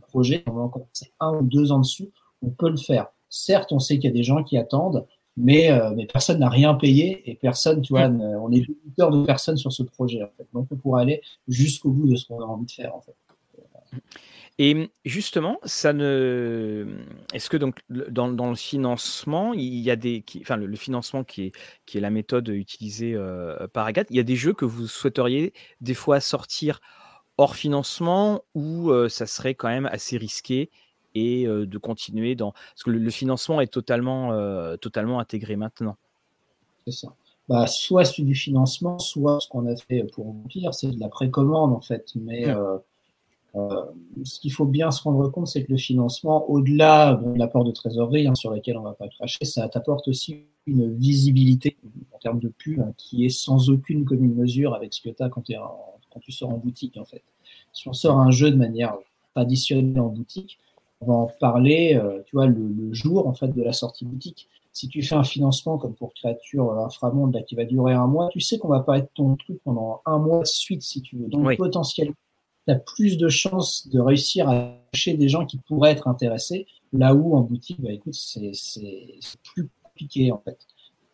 projet, 0.08 0.44
on 0.46 0.52
va 0.52 0.62
encore 0.62 0.86
un 1.18 1.34
ou 1.34 1.42
deux 1.42 1.72
ans 1.72 1.80
dessus, 1.80 2.10
on 2.42 2.50
peut 2.50 2.70
le 2.70 2.76
faire. 2.76 3.08
Certes, 3.28 3.72
on 3.72 3.80
sait 3.80 3.98
qu'il 3.98 4.08
y 4.08 4.12
a 4.12 4.14
des 4.14 4.22
gens 4.22 4.44
qui 4.44 4.56
attendent, 4.56 5.04
mais, 5.40 5.70
euh, 5.70 5.90
mais 5.96 6.06
personne 6.06 6.38
n'a 6.40 6.48
rien 6.48 6.74
payé 6.74 7.22
et 7.30 7.34
personne, 7.34 7.80
tu 7.82 7.92
vois, 7.92 8.08
mm. 8.08 8.20
on 8.40 8.52
est 8.52 8.58
éditeur 8.58 9.10
de 9.10 9.24
personne 9.24 9.56
sur 9.56 9.72
ce 9.72 9.82
projet, 9.82 10.22
en 10.22 10.30
fait. 10.36 10.46
Donc, 10.52 10.68
pour 10.82 10.96
aller 10.96 11.22
jusqu'au 11.48 11.90
bout 11.90 12.08
de 12.08 12.16
ce 12.16 12.26
qu'on 12.26 12.40
a 12.40 12.44
envie 12.44 12.66
de 12.66 12.70
faire, 12.70 12.94
en 12.94 13.00
fait. 13.00 13.14
Et 14.58 14.90
justement, 15.06 15.58
ça 15.64 15.94
ne. 15.94 16.86
Est-ce 17.32 17.48
que 17.48 17.56
donc 17.56 17.78
dans, 17.88 18.30
dans, 18.30 18.50
le 18.50 18.56
financement, 18.56 19.54
il 19.54 19.78
y 19.78 19.90
a 19.90 19.96
des, 19.96 20.22
enfin 20.42 20.56
le, 20.56 20.76
financement 20.76 21.24
qui 21.24 21.44
est 21.44 21.52
qui 21.86 21.96
est 21.96 22.00
la 22.02 22.10
méthode 22.10 22.48
utilisée 22.48 23.14
euh, 23.14 23.66
par 23.68 23.86
Agathe, 23.86 24.08
il 24.10 24.16
y 24.16 24.20
a 24.20 24.22
des 24.22 24.36
jeux 24.36 24.52
que 24.52 24.66
vous 24.66 24.86
souhaiteriez 24.86 25.54
des 25.80 25.94
fois 25.94 26.20
sortir 26.20 26.80
hors 27.38 27.56
financement 27.56 28.44
ou 28.54 28.90
euh, 28.90 29.08
ça 29.08 29.24
serait 29.24 29.54
quand 29.54 29.68
même 29.68 29.86
assez 29.86 30.18
risqué 30.18 30.68
et 31.14 31.44
de 31.46 31.78
continuer 31.78 32.34
dans. 32.34 32.52
Parce 32.52 32.84
que 32.84 32.90
le, 32.90 33.10
financement 33.10 33.60
est 33.60 33.72
totalement, 33.72 34.30
totalement 34.78 35.20
intégré 35.20 35.56
maintenant. 35.56 35.96
C'est 36.86 36.92
ça. 36.92 37.14
Bah, 37.48 37.66
soit 37.66 38.04
c'est 38.04 38.22
du 38.22 38.36
financement, 38.36 39.00
soit 39.00 39.40
ce 39.40 39.48
qu'on 39.48 39.66
a 39.66 39.74
fait 39.74 40.04
pour 40.04 40.26
Vampire, 40.26 40.72
c'est 40.72 40.92
de 40.92 41.00
la 41.00 41.08
précommande 41.08 41.72
en 41.72 41.80
fait. 41.80 42.12
Mais 42.14 42.46
mmh. 42.46 44.24
ce 44.24 44.38
qu'il 44.38 44.52
faut 44.52 44.66
bien 44.66 44.92
se 44.92 45.02
rendre 45.02 45.28
compte, 45.28 45.48
c'est 45.48 45.64
que 45.64 45.72
le 45.72 45.78
financement, 45.78 46.48
au-delà 46.48 47.14
de 47.14 47.36
l'apport 47.36 47.64
de 47.64 47.72
trésorerie 47.72 48.28
hein, 48.28 48.36
sur 48.36 48.52
lequel 48.52 48.76
on 48.76 48.82
ne 48.82 48.88
va 48.88 48.94
pas 48.94 49.08
cracher, 49.08 49.44
ça 49.44 49.68
t'apporte 49.68 50.06
aussi 50.06 50.44
une 50.66 50.94
visibilité 50.96 51.76
en 52.12 52.18
termes 52.18 52.38
de 52.38 52.48
pub 52.48 52.80
hein, 52.80 52.92
qui 52.96 53.24
est 53.24 53.30
sans 53.30 53.70
aucune 53.70 54.04
commune 54.04 54.34
mesure 54.34 54.74
avec 54.74 54.94
ce 54.94 55.00
que 55.00 55.08
tu 55.08 55.22
as 55.22 55.28
quand, 55.28 55.42
quand, 56.12 56.20
tu 56.20 56.30
sors 56.32 56.50
en 56.50 56.58
boutique 56.58 56.96
en 56.96 57.04
fait. 57.04 57.24
Si 57.72 57.88
on 57.88 57.92
sort 57.92 58.18
un 58.18 58.30
jeu 58.30 58.50
de 58.50 58.56
manière 58.56 58.94
traditionnelle 59.34 60.00
en 60.00 60.08
boutique, 60.08 60.58
on 61.00 61.06
va 61.06 61.14
en 61.14 61.26
parler, 61.40 61.94
euh, 61.94 62.22
tu 62.26 62.36
vois, 62.36 62.46
le, 62.46 62.92
jour 62.92 63.26
en 63.26 63.34
fait 63.34 63.48
de 63.48 63.62
la 63.62 63.72
sortie 63.72 64.04
boutique. 64.04 64.48
Si 64.72 64.88
tu 64.88 65.02
fais 65.02 65.14
un 65.14 65.24
financement 65.24 65.78
comme 65.78 65.94
pour 65.94 66.12
Créature 66.14 66.70
euh, 66.70 66.84
Inframonde 66.84 67.34
là, 67.34 67.42
qui 67.42 67.54
va 67.54 67.64
durer 67.64 67.94
un 67.94 68.06
mois, 68.06 68.28
tu 68.30 68.40
sais 68.40 68.58
qu'on 68.58 68.68
va 68.68 68.80
pas 68.80 68.98
être 68.98 69.12
ton 69.14 69.36
truc 69.36 69.60
pendant 69.64 70.02
un 70.06 70.18
mois 70.18 70.40
de 70.40 70.46
suite 70.46 70.82
si 70.82 71.02
tu 71.02 71.16
veux. 71.16 71.28
Donc 71.28 71.56
potentiellement, 71.56 72.14
tu 72.66 72.72
as 72.72 72.76
plus 72.76 73.16
de 73.16 73.28
chances 73.28 73.88
de 73.88 74.00
réussir 74.00 74.48
à 74.48 74.74
acheter 74.92 75.14
des 75.14 75.28
gens 75.28 75.46
qui 75.46 75.58
pourraient 75.58 75.92
être 75.92 76.08
intéressés, 76.08 76.66
là 76.92 77.14
où 77.14 77.34
en 77.36 77.40
boutique, 77.40 77.80
bah 77.80 77.92
écoute, 77.92 78.14
c'est 78.14 78.52
plus 79.42 79.68
compliqué 79.82 80.30
en 80.32 80.38
fait. 80.38 80.58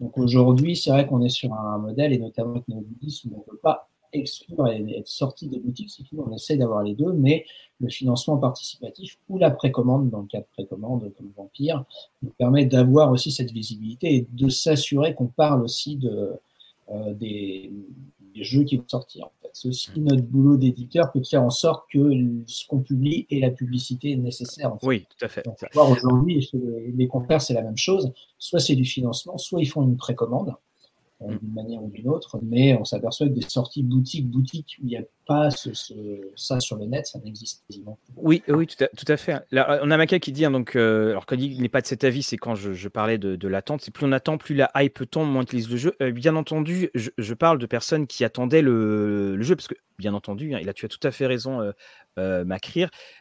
Donc 0.01 0.19
aujourd'hui, 0.19 0.77
c'est 0.77 0.91
vrai 0.91 1.07
qu'on 1.07 1.23
est 1.23 1.31
sur 1.31 1.53
un 1.55 1.79
modèle, 1.79 2.13
et 2.13 2.19
notamment 2.19 2.53
avec 2.53 2.69
nos 2.69 2.77
où 2.77 3.35
on 3.35 3.39
ne 3.39 3.43
peut 3.45 3.59
pas 3.63 3.89
exclure 4.21 4.67
et 4.69 4.99
être 4.99 5.09
sorti 5.09 5.49
des 5.49 5.59
boutiques, 5.59 5.91
si 5.91 6.07
on 6.17 6.33
essaie 6.33 6.57
d'avoir 6.57 6.83
les 6.83 6.95
deux, 6.95 7.13
mais 7.13 7.45
le 7.81 7.89
financement 7.89 8.39
participatif 8.39 9.19
ou 9.29 9.39
la 9.39 9.51
précommande, 9.51 10.11
dans 10.11 10.21
le 10.21 10.27
cas 10.27 10.41
de 10.41 10.47
précommande 10.53 11.13
comme 11.17 11.31
Vampire, 11.37 11.85
nous 12.23 12.31
permet 12.31 12.67
d'avoir 12.67 13.11
aussi 13.11 13.31
cette 13.31 13.51
visibilité 13.51 14.15
et 14.15 14.27
de 14.33 14.49
s'assurer 14.49 15.15
qu'on 15.15 15.27
parle 15.27 15.63
aussi 15.63 15.97
de, 15.97 16.33
euh, 16.91 17.15
des, 17.15 17.73
jeux 18.37 18.65
qui 18.65 18.77
vont 18.77 18.85
sortir. 18.87 19.29
C'est 19.55 19.69
aussi 19.69 19.91
mmh. 19.97 20.05
notre 20.05 20.23
boulot 20.23 20.59
d'éditeur 20.59 21.11
que 21.11 21.19
de 21.19 21.27
faire 21.27 21.43
en 21.43 21.49
sorte 21.49 21.85
que 21.91 21.99
ce 22.47 22.67
qu'on 22.67 22.81
publie 22.81 23.27
ait 23.31 23.41
la 23.41 23.51
publicité 23.51 24.15
nécessaire. 24.17 24.77
Oui, 24.83 25.07
tout 25.09 25.25
à 25.25 25.29
fait. 25.29 25.43
Aujourd'hui, 25.75 26.47
les, 26.53 26.93
les 26.93 27.09
confrères, 27.09 27.41
c'est 27.41 27.55
la 27.55 27.63
même 27.63 27.79
chose. 27.79 28.13
Soit 28.39 28.61
c'est 28.61 28.75
du 28.75 28.85
financement, 28.85 29.39
soit 29.39 29.63
ils 29.63 29.67
font 29.67 29.83
une 29.83 29.97
précommande. 29.97 30.55
Euh, 31.23 31.35
d'une 31.41 31.55
manière 31.55 31.83
ou 31.83 31.91
d'une 31.91 32.11
autre, 32.11 32.39
mais 32.43 32.77
on 32.77 32.85
s'aperçoit 32.85 33.27
que 33.27 33.33
des 33.33 33.49
sorties 33.49 33.83
boutique 33.83 34.31
boutique 34.31 34.77
où 34.79 34.83
il 34.85 34.89
n'y 34.89 34.99
a 34.99 35.03
pas 35.27 35.51
ce, 35.51 35.71
ça 36.37 36.61
sur 36.61 36.77
le 36.77 36.85
net, 36.85 37.07
ça 37.07 37.19
n'existe 37.21 37.65
quasiment 37.67 37.99
plus. 38.05 38.13
Oui, 38.19 38.43
oui, 38.49 38.67
tout 38.67 38.85
à, 38.85 38.89
tout 38.89 39.11
à 39.11 39.17
fait. 39.17 39.43
Là, 39.51 39.81
on 39.83 39.91
a 39.91 39.97
Maca 39.97 40.19
qui 40.19 40.31
dit, 40.31 40.45
hein, 40.45 40.51
donc, 40.51 40.77
euh, 40.77 41.13
alors 41.13 41.25
quand 41.25 41.37
il 41.37 41.63
n'est 41.63 41.71
pas 41.71 41.81
de 41.81 41.87
cet 41.87 42.05
avis, 42.05 42.23
c'est 42.23 42.37
quand 42.37 42.55
je, 42.55 42.89
parlais 42.89 43.17
de, 43.17 43.35
de 43.35 43.49
l'attente, 43.49 43.81
c'est 43.81 43.93
plus 43.93 44.05
on 44.05 44.13
attend, 44.13 44.37
plus 44.37 44.55
la 44.55 44.71
hype 44.77 45.11
tombe, 45.11 45.31
moins 45.31 45.41
on 45.41 45.45
utilise 45.45 45.71
le 45.71 45.79
jeu. 45.79 45.97
Euh, 46.03 46.13
bien 46.13 46.37
entendu, 46.37 46.91
je, 46.95 47.35
parle 47.35 47.57
de 47.59 47.67
personnes 47.67 48.07
qui 48.07 48.23
attendaient 48.23 48.61
le, 48.61 49.37
le 49.37 49.43
jeu, 49.43 49.57
parce 49.57 49.69
que 49.69 49.75
bien 49.99 50.15
entendu, 50.15 50.55
hein, 50.55 50.59
il 50.61 50.69
a, 50.69 50.73
tu 50.73 50.85
as 50.85 50.89
tout 50.89 51.01
à 51.03 51.11
fait 51.11 51.27
raison, 51.27 51.61
euh. 51.61 51.73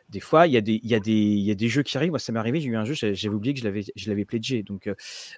Des 0.10 0.20
fois, 0.20 0.48
il 0.48 0.54
y, 0.54 0.58
a 0.58 0.62
des, 0.62 0.80
il, 0.84 0.90
y 0.90 0.96
a 0.96 1.00
des, 1.00 1.12
il 1.12 1.42
y 1.42 1.52
a 1.52 1.56
des 1.56 1.68
jeux 1.68 1.84
qui 1.84 1.98
arrivent. 1.98 2.12
Moi, 2.12 2.20
ça 2.20 2.32
m'est 2.32 2.40
arrivé, 2.40 2.62
j'ai 2.62 2.70
eu 2.70 2.78
un 2.78 2.86
jeu, 2.86 2.94
j'avais 2.94 3.36
oublié 3.36 3.54
que 3.54 3.60
je 3.60 3.66
l'avais, 3.66 3.84
je 3.94 4.10
l'avais 4.10 4.24
pledgé. 4.24 4.64
Donc, 4.64 4.90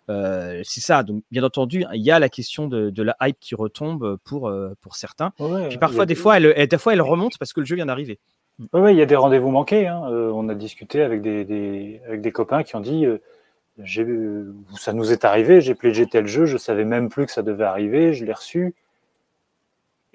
euh, 0.09 0.61
c'est 0.63 0.81
ça. 0.81 1.01
Donc, 1.01 1.23
bien 1.31 1.43
entendu, 1.43 1.83
il 1.93 2.01
y 2.03 2.11
a 2.11 2.19
la 2.19 2.29
question 2.29 2.67
de, 2.67 2.91
de 2.91 3.03
la 3.03 3.15
hype 3.21 3.39
qui 3.39 3.55
retombe 3.55 4.17
pour, 4.23 4.53
pour 4.81 4.95
certains. 4.95 5.31
Puis 5.69 5.79
parfois, 5.79 6.05
des, 6.05 6.13
fois, 6.13 6.37
elle, 6.37 6.67
des 6.67 6.77
fois, 6.77 6.93
elle 6.93 7.01
remonte 7.01 7.39
parce 7.39 7.53
que 7.53 7.61
le 7.61 7.65
jeu 7.65 7.75
vient 7.75 7.87
d'arriver. 7.87 8.19
Oui, 8.73 8.93
il 8.93 8.97
y 8.97 9.01
a 9.01 9.05
des 9.07 9.15
rendez-vous 9.15 9.49
manqués. 9.49 9.87
Hein. 9.87 10.01
on 10.01 10.49
a 10.49 10.55
discuté 10.55 11.01
avec 11.01 11.21
des, 11.21 11.43
des, 11.43 12.01
avec 12.07 12.21
des 12.21 12.31
copains 12.31 12.61
qui 12.61 12.75
ont 12.75 12.81
dit 12.81 13.05
ça 14.75 14.93
nous 14.93 15.11
est 15.11 15.25
arrivé, 15.25 15.61
j'ai 15.61 15.75
pledgé 15.75 16.07
tel 16.07 16.27
jeu, 16.27 16.45
je 16.45 16.57
savais 16.57 16.85
même 16.85 17.09
plus 17.09 17.25
que 17.25 17.31
ça 17.31 17.43
devait 17.43 17.63
arriver, 17.63 18.13
je 18.13 18.25
l'ai 18.25 18.33
reçu. 18.33 18.73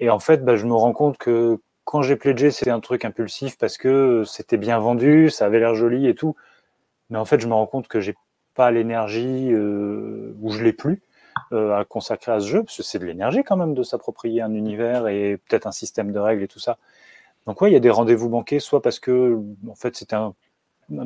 Et 0.03 0.09
en 0.09 0.19
fait, 0.19 0.43
bah, 0.43 0.57
je 0.57 0.65
me 0.65 0.73
rends 0.73 0.91
compte 0.91 1.17
que 1.17 1.61
quand 1.85 2.01
j'ai 2.01 2.17
pledgé, 2.17 2.51
c'était 2.51 2.71
un 2.71 2.81
truc 2.81 3.05
impulsif 3.05 3.57
parce 3.57 3.77
que 3.77 4.25
c'était 4.25 4.57
bien 4.57 4.77
vendu, 4.77 5.29
ça 5.29 5.45
avait 5.45 5.59
l'air 5.59 5.75
joli 5.75 6.09
et 6.09 6.13
tout. 6.13 6.35
Mais 7.09 7.17
en 7.17 7.23
fait, 7.23 7.39
je 7.39 7.47
me 7.47 7.53
rends 7.53 7.67
compte 7.67 7.87
que 7.87 8.01
j'ai 8.01 8.13
pas 8.53 8.69
l'énergie, 8.69 9.53
euh, 9.53 10.35
ou 10.41 10.51
je 10.51 10.61
l'ai 10.61 10.73
plus, 10.73 11.01
euh, 11.53 11.73
à 11.73 11.85
consacrer 11.85 12.33
à 12.33 12.41
ce 12.41 12.47
jeu, 12.47 12.63
parce 12.63 12.75
que 12.75 12.83
c'est 12.83 12.99
de 12.99 13.05
l'énergie 13.05 13.43
quand 13.45 13.55
même 13.55 13.73
de 13.73 13.81
s'approprier 13.81 14.41
un 14.41 14.53
univers 14.53 15.07
et 15.07 15.37
peut-être 15.47 15.67
un 15.67 15.71
système 15.71 16.11
de 16.11 16.19
règles 16.19 16.43
et 16.43 16.49
tout 16.49 16.59
ça. 16.59 16.77
Donc 17.47 17.61
ouais, 17.61 17.69
il 17.69 17.73
y 17.73 17.77
a 17.77 17.79
des 17.79 17.89
rendez-vous 17.89 18.27
manqués, 18.27 18.59
soit 18.59 18.81
parce 18.81 18.99
que 18.99 19.39
en 19.69 19.75
fait 19.75 19.95
c'était 19.95 20.17
un, 20.17 20.35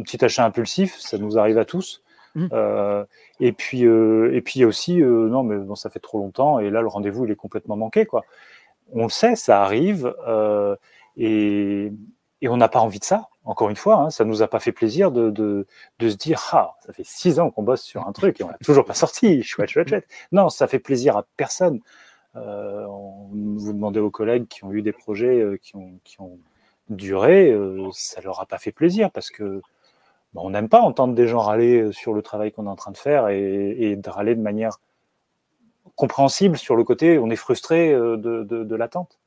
petit 0.03 0.25
achat 0.25 0.43
impulsif, 0.43 0.97
ça 0.97 1.19
nous 1.19 1.37
arrive 1.37 1.59
à 1.59 1.65
tous. 1.65 2.01
Mmh. 2.33 2.47
Euh, 2.51 3.05
et 3.39 3.51
puis 3.51 3.81
et 3.83 4.41
puis 4.41 4.59
il 4.59 4.61
y 4.61 4.63
a 4.63 4.67
aussi 4.67 4.97
non 4.97 5.43
mais 5.43 5.57
bon 5.57 5.75
ça 5.75 5.89
fait 5.89 5.99
trop 5.99 6.19
longtemps 6.19 6.59
et 6.59 6.69
là 6.69 6.81
le 6.81 6.87
rendez-vous 6.87 7.25
il 7.25 7.31
est 7.31 7.35
complètement 7.35 7.77
manqué 7.77 8.05
quoi 8.05 8.25
on 8.91 9.03
le 9.03 9.09
sait, 9.09 9.35
ça 9.35 9.61
arrive, 9.63 10.13
euh, 10.27 10.75
et, 11.17 11.91
on 12.43 12.57
n'a 12.57 12.69
pas 12.69 12.79
envie 12.79 12.99
de 12.99 13.03
ça. 13.03 13.29
Encore 13.43 13.69
une 13.69 13.75
fois, 13.75 13.95
hein, 13.95 14.09
ça 14.09 14.25
nous 14.25 14.41
a 14.41 14.47
pas 14.47 14.59
fait 14.59 14.71
plaisir 14.71 15.11
de, 15.11 15.65
se 15.99 16.05
dire 16.15 16.41
ah 16.51 16.75
ça 16.85 16.93
fait 16.93 17.05
six 17.05 17.39
ans 17.39 17.49
qu'on 17.49 17.63
bosse 17.63 17.81
sur 17.81 18.07
un 18.07 18.11
truc 18.11 18.39
et 18.39 18.43
on 18.43 18.49
l'a 18.49 18.57
toujours 18.63 18.85
pas 18.85 18.93
sorti. 18.93 19.41
Chouette, 19.43 19.69
chouette, 19.69 19.89
chouette. 19.89 20.07
Non, 20.31 20.49
ça 20.49 20.67
fait 20.67 20.79
plaisir 20.79 21.17
à 21.17 21.25
personne. 21.37 21.79
Euh, 22.35 22.85
vous 22.85 23.73
demandez 23.73 23.99
aux 23.99 24.11
collègues 24.11 24.47
qui 24.47 24.63
ont 24.63 24.71
eu 24.71 24.81
des 24.81 24.91
projets 24.91 25.39
euh, 25.39 25.57
qui, 25.57 25.75
ont, 25.75 26.39
duré, 26.89 27.53
ça 27.91 28.21
leur 28.21 28.39
a 28.39 28.45
pas 28.45 28.59
fait 28.59 28.71
plaisir 28.71 29.11
parce 29.11 29.29
que 29.29 29.61
bah, 30.33 30.41
on 30.43 30.51
n'aime 30.51 30.69
pas 30.69 30.81
entendre 30.81 31.15
des 31.15 31.27
gens 31.27 31.39
râler 31.39 31.91
sur 31.91 32.13
le 32.13 32.21
travail 32.21 32.51
qu'on 32.51 32.65
est 32.65 32.69
en 32.69 32.75
train 32.75 32.91
de 32.91 32.97
faire 32.97 33.27
et, 33.27 33.75
et 33.77 33.95
de 33.97 34.09
râler 34.09 34.35
de 34.35 34.41
manière 34.41 34.77
compréhensible 35.95 36.57
sur 36.57 36.75
le 36.75 36.83
côté, 36.83 37.17
on 37.19 37.29
est 37.29 37.35
frustré 37.35 37.91
euh, 37.91 38.17
de, 38.17 38.75
l'attente. 38.75 39.19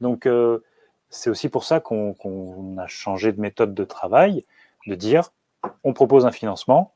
Donc, 0.00 0.26
euh, 0.26 0.60
c'est 1.10 1.30
aussi 1.30 1.48
pour 1.48 1.64
ça 1.64 1.80
qu'on 1.80 2.76
a 2.78 2.86
changé 2.86 3.32
de 3.32 3.40
méthode 3.40 3.74
de 3.74 3.84
travail, 3.84 4.44
de 4.86 4.94
dire, 4.94 5.32
on 5.84 5.92
propose 5.92 6.26
un 6.26 6.32
financement. 6.32 6.92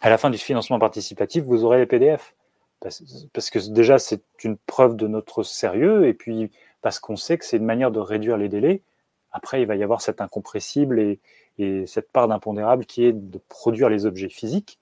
À 0.00 0.10
la 0.10 0.18
fin 0.18 0.30
du 0.30 0.38
financement 0.38 0.78
participatif, 0.78 1.44
vous 1.44 1.64
aurez 1.64 1.78
les 1.78 1.86
PDF. 1.86 2.34
Parce, 2.80 3.50
que 3.50 3.70
déjà, 3.70 4.00
c'est 4.00 4.22
une 4.42 4.56
preuve 4.56 4.96
de 4.96 5.06
notre 5.06 5.44
sérieux, 5.44 6.08
et 6.08 6.14
puis 6.14 6.50
parce 6.80 6.98
qu'on 6.98 7.14
sait 7.14 7.38
que 7.38 7.44
c'est 7.44 7.58
une 7.58 7.64
manière 7.64 7.92
de 7.92 8.00
réduire 8.00 8.36
les 8.36 8.48
délais. 8.48 8.82
Après, 9.30 9.62
il 9.62 9.66
va 9.66 9.76
y 9.76 9.84
avoir 9.84 10.00
cet 10.00 10.20
incompressible 10.20 10.98
et, 10.98 11.20
et 11.58 11.86
cette 11.86 12.10
part 12.10 12.26
d'impondérable 12.26 12.84
qui 12.84 13.04
est 13.04 13.12
de 13.12 13.38
produire 13.48 13.88
les 13.88 14.04
objets 14.04 14.28
physiques. 14.28 14.78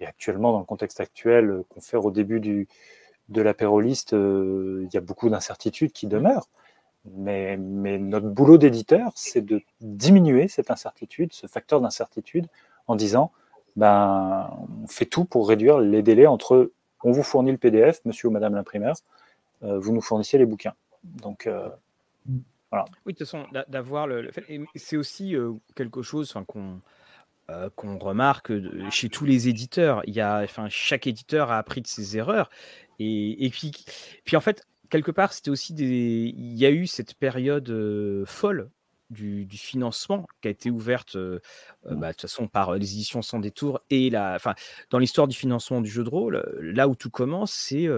Et 0.00 0.06
actuellement, 0.06 0.52
dans 0.52 0.58
le 0.58 0.64
contexte 0.64 1.00
actuel 1.00 1.50
euh, 1.50 1.64
qu'on 1.68 1.80
fait 1.80 1.96
au 1.96 2.10
début 2.10 2.40
du, 2.40 2.68
de 3.28 3.42
l'apéroliste, 3.42 4.14
euh, 4.14 4.86
il 4.86 4.94
y 4.94 4.96
a 4.96 5.00
beaucoup 5.00 5.28
d'incertitudes 5.28 5.92
qui 5.92 6.06
demeurent. 6.06 6.48
Mais, 7.16 7.56
notre 7.56 8.28
boulot 8.28 8.58
d'éditeur, 8.58 9.12
c'est 9.14 9.40
de 9.40 9.62
diminuer 9.80 10.48
cette 10.48 10.70
incertitude, 10.70 11.32
ce 11.32 11.46
facteur 11.46 11.80
d'incertitude, 11.80 12.46
en 12.88 12.96
disant 12.96 13.32
ben, 13.76 14.50
on 14.82 14.86
fait 14.86 15.06
tout 15.06 15.24
pour 15.24 15.48
réduire 15.48 15.78
les 15.78 16.02
délais 16.02 16.26
entre 16.26 16.72
on 17.02 17.12
vous 17.12 17.22
fournit 17.22 17.52
le 17.52 17.56
PDF, 17.56 18.00
monsieur 18.04 18.28
ou 18.28 18.30
madame 18.30 18.54
l'imprimeur, 18.54 18.94
euh, 19.62 19.78
vous 19.78 19.92
nous 19.94 20.02
fournissez 20.02 20.36
les 20.36 20.44
bouquins. 20.44 20.74
Donc, 21.02 21.48
voilà. 22.70 22.84
Oui, 23.06 23.14
de 23.14 23.18
toute 23.18 23.26
façon, 23.26 23.46
d'avoir 23.68 24.06
le. 24.06 24.30
C'est 24.74 24.98
aussi 24.98 25.34
quelque 25.74 26.02
chose 26.02 26.34
qu'on 26.46 26.80
qu'on 27.76 27.98
remarque 27.98 28.52
chez 28.90 29.08
tous 29.08 29.24
les 29.24 29.48
éditeurs. 29.48 30.02
Il 30.06 30.14
y 30.14 30.20
a, 30.20 30.40
enfin, 30.42 30.68
chaque 30.68 31.06
éditeur 31.06 31.50
a 31.50 31.58
appris 31.58 31.80
de 31.80 31.86
ses 31.86 32.16
erreurs 32.16 32.50
et, 33.00 33.50
puis, 33.50 34.36
en 34.36 34.40
fait, 34.40 34.66
quelque 34.90 35.10
part, 35.10 35.32
c'était 35.32 35.50
aussi 35.50 35.72
des. 35.72 36.34
Il 36.36 36.58
y 36.58 36.66
a 36.66 36.70
eu 36.70 36.86
cette 36.86 37.14
période 37.14 38.24
folle 38.26 38.70
du, 39.08 39.46
financement 39.50 40.26
qui 40.40 40.48
a 40.48 40.50
été 40.52 40.70
ouverte 40.70 41.16
euh, 41.16 41.40
euh, 41.86 41.96
bah, 41.96 42.08
de 42.08 42.12
toute 42.12 42.22
façon 42.22 42.46
par 42.46 42.74
les 42.74 42.92
éditions 42.94 43.22
sans 43.22 43.40
détour 43.40 43.80
et 43.90 44.08
la, 44.08 44.34
enfin, 44.36 44.54
dans 44.90 44.98
l'histoire 44.98 45.26
du 45.26 45.36
financement 45.36 45.80
du 45.80 45.90
jeu 45.90 46.04
de 46.04 46.08
rôle, 46.08 46.44
là 46.60 46.86
où 46.86 46.94
tout 46.94 47.10
commence, 47.10 47.52
c'est 47.52 47.88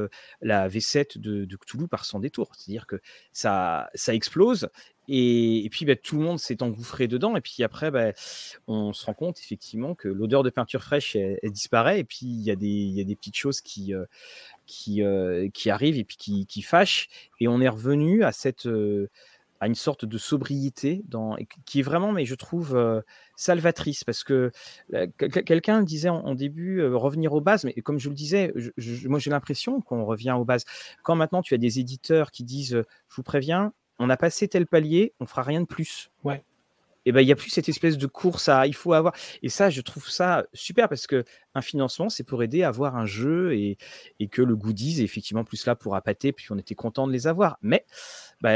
la 0.41 0.69
V7 0.69 1.19
de, 1.19 1.45
de, 1.45 1.57
Cthulhu 1.57 1.87
par 1.89 2.05
sans 2.05 2.19
détour. 2.19 2.53
C'est-à-dire 2.55 2.87
que 2.87 3.01
ça, 3.33 3.91
ça 3.95 4.15
explose 4.15 4.71
et, 5.09 5.69
puis 5.71 5.85
bah, 5.85 5.97
tout 5.97 6.17
le 6.17 6.23
monde 6.23 6.39
s'est 6.39 6.63
engouffré 6.63 7.09
dedans. 7.09 7.37
Et 7.37 7.41
puis 7.41 7.63
après, 7.63 7.91
bah, 7.91 8.13
on 8.67 8.93
se 8.93 9.05
rend 9.05 9.15
compte 9.15 9.39
effectivement 9.41 9.95
que 9.95 10.09
l'odeur 10.09 10.43
de 10.43 10.51
peinture 10.51 10.83
fraîche 10.83 11.17
elle, 11.17 11.39
disparaît. 11.51 12.01
Et 12.01 12.05
puis 12.05 12.21
il 12.23 12.43
y, 12.43 12.51
a 12.51 12.57
des, 12.57 13.17
petites 13.17 13.37
choses 13.37 13.61
qui, 13.61 13.93
qui, 14.67 15.03
qui 15.53 15.71
arrivent 15.71 15.99
et 15.99 16.05
puis 16.05 16.47
qui, 16.47 16.63
fâchent. 16.63 17.09
Et 17.41 17.49
on 17.49 17.61
est 17.61 17.69
revenu 17.69 18.23
à 18.25 18.33
cette 18.33 18.69
à 19.61 19.69
une 19.69 19.77
sorte 19.77 20.05
de 20.05 20.19
sobriété 20.19 21.05
dans, 21.07 21.37
qui 21.67 21.79
est 21.79 21.83
vraiment, 21.85 22.11
mais 22.11 22.25
je 22.25 22.35
trouve, 22.35 22.77
salvatrice. 23.37 24.03
Parce 24.03 24.25
que 24.25 24.51
quelqu'un 25.19 25.83
disait 25.83 26.09
en, 26.09 26.35
début 26.35 26.85
revenir 26.85 27.33
aux 27.33 27.41
bases, 27.41 27.63
mais 27.65 27.73
comme 27.75 28.01
je 28.01 28.09
le 28.09 28.15
disais, 28.17 28.53
moi 29.05 29.21
j'ai 29.21 29.31
l'impression 29.31 29.81
qu'on 29.81 30.05
revient 30.05 30.35
aux 30.37 30.45
bases. 30.45 30.65
Quand 31.05 31.15
maintenant 31.15 31.43
tu 31.43 31.55
as 31.55 31.59
des 31.59 31.79
éditeurs 31.79 32.33
qui 32.33 32.43
disent, 32.43 32.83
je 33.09 33.15
vous 33.15 33.23
préviens, 33.23 33.73
on 33.99 34.11
a 34.11 34.17
passé 34.17 34.49
tel 34.49 34.67
palier, 34.67 35.15
on 35.21 35.27
fera 35.27 35.43
rien 35.43 35.61
de 35.61 35.67
plus. 35.67 36.11
Ouais 36.25 36.45
et 37.05 37.13
ben 37.13 37.21
il 37.21 37.27
n'y 37.27 37.33
a 37.33 37.37
plus 37.37 37.51
cette 37.51 37.69
espèce 37.69 37.99
de 37.99 38.07
course 38.07 38.49
à 38.49 38.67
il 38.67 38.75
faut 38.75 38.93
avoir 38.93 39.15
et 39.43 39.49
ça 39.49 39.71
je 39.71 39.81
trouve 39.81 40.09
ça 40.09 40.47
super 40.53 40.89
parce 40.89 41.07
que 41.07 41.25
un 41.55 41.63
financement 41.63 42.09
c'est 42.09 42.25
pour 42.25 42.43
aider 42.43 42.63
à 42.63 42.69
avoir 42.69 42.97
un 42.97 43.07
jeu 43.07 43.55
et, 43.55 43.77
et, 44.21 44.29
que 44.29 44.43
le 44.43 44.57
goodies 44.57 45.01
est 45.01 45.05
effectivement 45.05 45.45
plus 45.45 45.67
là 45.67 45.75
pour 45.75 45.97
appâter 45.97 46.33
puis 46.33 46.47
on 46.51 46.59
était 46.59 46.75
content 46.75 47.07
de 47.07 47.13
les 47.13 47.27
avoir 47.27 47.59
mais 47.63 47.85
bah, 48.41 48.53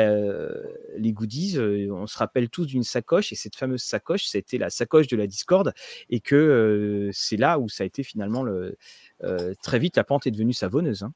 les 0.97 1.13
goodies 1.13 1.59
euh, 1.59 1.89
on 1.93 2.07
se 2.07 2.19
rappelle 2.19 2.49
tous 2.49 2.67
d'une 2.67 2.85
sacoche 2.85 3.33
et 3.33 3.37
cette 3.37 3.57
fameuse 3.57 3.83
sacoche 3.83 4.27
c'était 4.27 4.59
la 4.59 4.71
sacoche 4.71 5.09
de 5.09 5.17
la 5.17 5.27
Discord 5.27 5.73
et 6.11 6.21
que 6.21 6.37
euh, 6.37 7.11
c'est 7.13 7.37
là 7.37 7.59
où 7.59 7.69
ça 7.69 7.83
a 7.83 7.87
été 7.87 8.03
finalement 8.03 8.43
le 8.43 8.77
euh, 9.25 9.55
très 9.63 9.79
vite 9.79 9.97
la 9.97 10.05
pente 10.05 10.27
est 10.27 10.31
devenue 10.31 10.53
savonneuse 10.53 11.03
hein. 11.03 11.13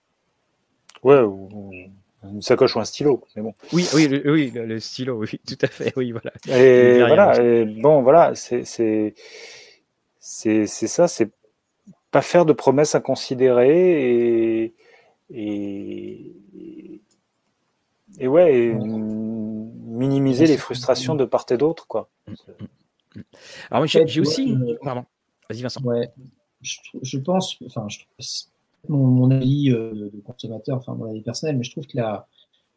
ouais 1.02 1.22
une 2.22 2.42
sacoche 2.42 2.76
ou 2.76 2.80
un 2.80 2.84
stylo, 2.84 3.24
mais 3.34 3.42
bon. 3.42 3.54
Oui, 3.72 3.88
oui, 3.94 4.08
le, 4.08 4.30
oui, 4.30 4.50
le, 4.50 4.78
stylo, 4.80 5.18
oui, 5.18 5.40
tout 5.46 5.58
à 5.62 5.66
fait, 5.68 5.92
oui, 5.96 6.12
voilà. 6.12 6.32
Et 6.48 6.98
voilà, 6.98 7.64
bon, 7.80 8.02
voilà, 8.02 8.34
c'est 8.34 8.64
c'est 10.18 10.66
ça, 10.66 11.08
c'est 11.08 11.30
pas 12.10 12.22
faire 12.22 12.44
de 12.44 12.52
promesses 12.52 12.94
inconsidérées 12.94 14.64
et 14.64 14.74
et, 15.32 16.32
et 18.18 18.28
ouais, 18.28 18.74
minimiser 18.74 20.46
les 20.46 20.56
frustrations 20.56 21.14
de 21.14 21.24
part 21.24 21.46
et 21.50 21.56
d'autre, 21.56 21.86
quoi. 21.86 22.08
Mm, 22.26 22.32
mm, 22.32 22.36
mm. 23.16 23.22
Alors 23.70 23.86
j'ai 23.86 24.20
aussi, 24.20 24.56
pardon, 24.82 25.04
vas-y 25.48 25.62
Vincent. 25.62 25.82
Ouais, 25.82 26.10
je, 26.60 26.78
je 27.02 27.18
pense, 27.18 27.56
enfin, 27.64 27.86
je, 27.88 28.00
mon, 28.88 29.30
avis 29.30 29.70
euh, 29.70 30.10
de 30.12 30.20
consommateur, 30.24 30.78
enfin 30.78 30.94
mon 30.94 31.10
avis 31.10 31.22
personnel, 31.22 31.56
mais 31.56 31.64
je 31.64 31.70
trouve 31.70 31.86
que 31.86 31.96
la, 31.96 32.26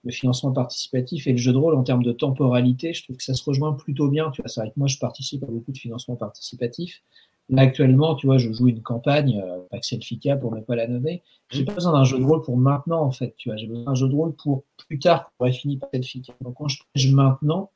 le 0.04 0.12
financement 0.12 0.52
participatif 0.52 1.28
et 1.28 1.32
le 1.32 1.38
jeu 1.38 1.54
de 1.54 1.58
rôle 1.58 1.76
en 1.76 1.84
termes 1.84 2.04
de 2.04 2.12
temporalité, 2.12 2.94
je 2.94 3.04
trouve 3.04 3.18
que 3.18 3.24
ça 3.24 3.34
se 3.34 3.44
rejoint 3.44 3.74
plutôt 3.74 4.10
bien. 4.10 4.32
Tu 4.32 4.42
vois, 4.42 4.50
c'est 4.50 4.62
vrai 4.62 4.70
que 4.70 4.78
moi, 4.78 4.88
je 4.88 4.98
participe 4.98 5.44
à 5.44 5.48
beaucoup 5.48 5.72
de 5.72 5.78
financement 5.78 6.16
participatif. 6.16 7.02
Là, 7.50 7.64
actuellement, 7.64 8.16
tu 8.16 8.28
vois, 8.28 8.38
je 8.38 8.52
joue 8.52 8.70
une 8.70 8.82
campagne, 8.82 9.42
euh, 9.44 9.60
Axel 9.72 10.02
Fika 10.02 10.38
pour 10.38 10.54
ne 10.56 10.62
pas 10.62 10.76
la 10.76 10.88
nommer. 10.88 11.22
J'ai 11.50 11.66
pas 11.66 11.74
besoin 11.74 11.94
d'un 11.94 12.04
jeu 12.04 12.18
de 12.18 12.24
rôle 12.24 12.42
pour 12.42 12.58
maintenant, 12.58 13.02
en 13.02 13.12
fait. 13.12 13.34
Tu 13.38 13.50
vois, 13.50 13.58
j'ai 13.58 13.68
besoin 13.68 13.86
d'un 13.86 13.96
jeu 13.96 14.08
de 14.08 14.16
rôle 14.16 14.34
pour 14.34 14.64
plus 14.88 15.00
tard, 15.00 15.32
pour 15.38 15.48
par 15.48 15.48
Axel 15.48 16.04
Fika. 16.04 16.34
Donc, 16.42 16.56
quand 16.58 16.68
je 16.68 16.82
pêche 16.94 17.12
maintenant, 17.12 17.70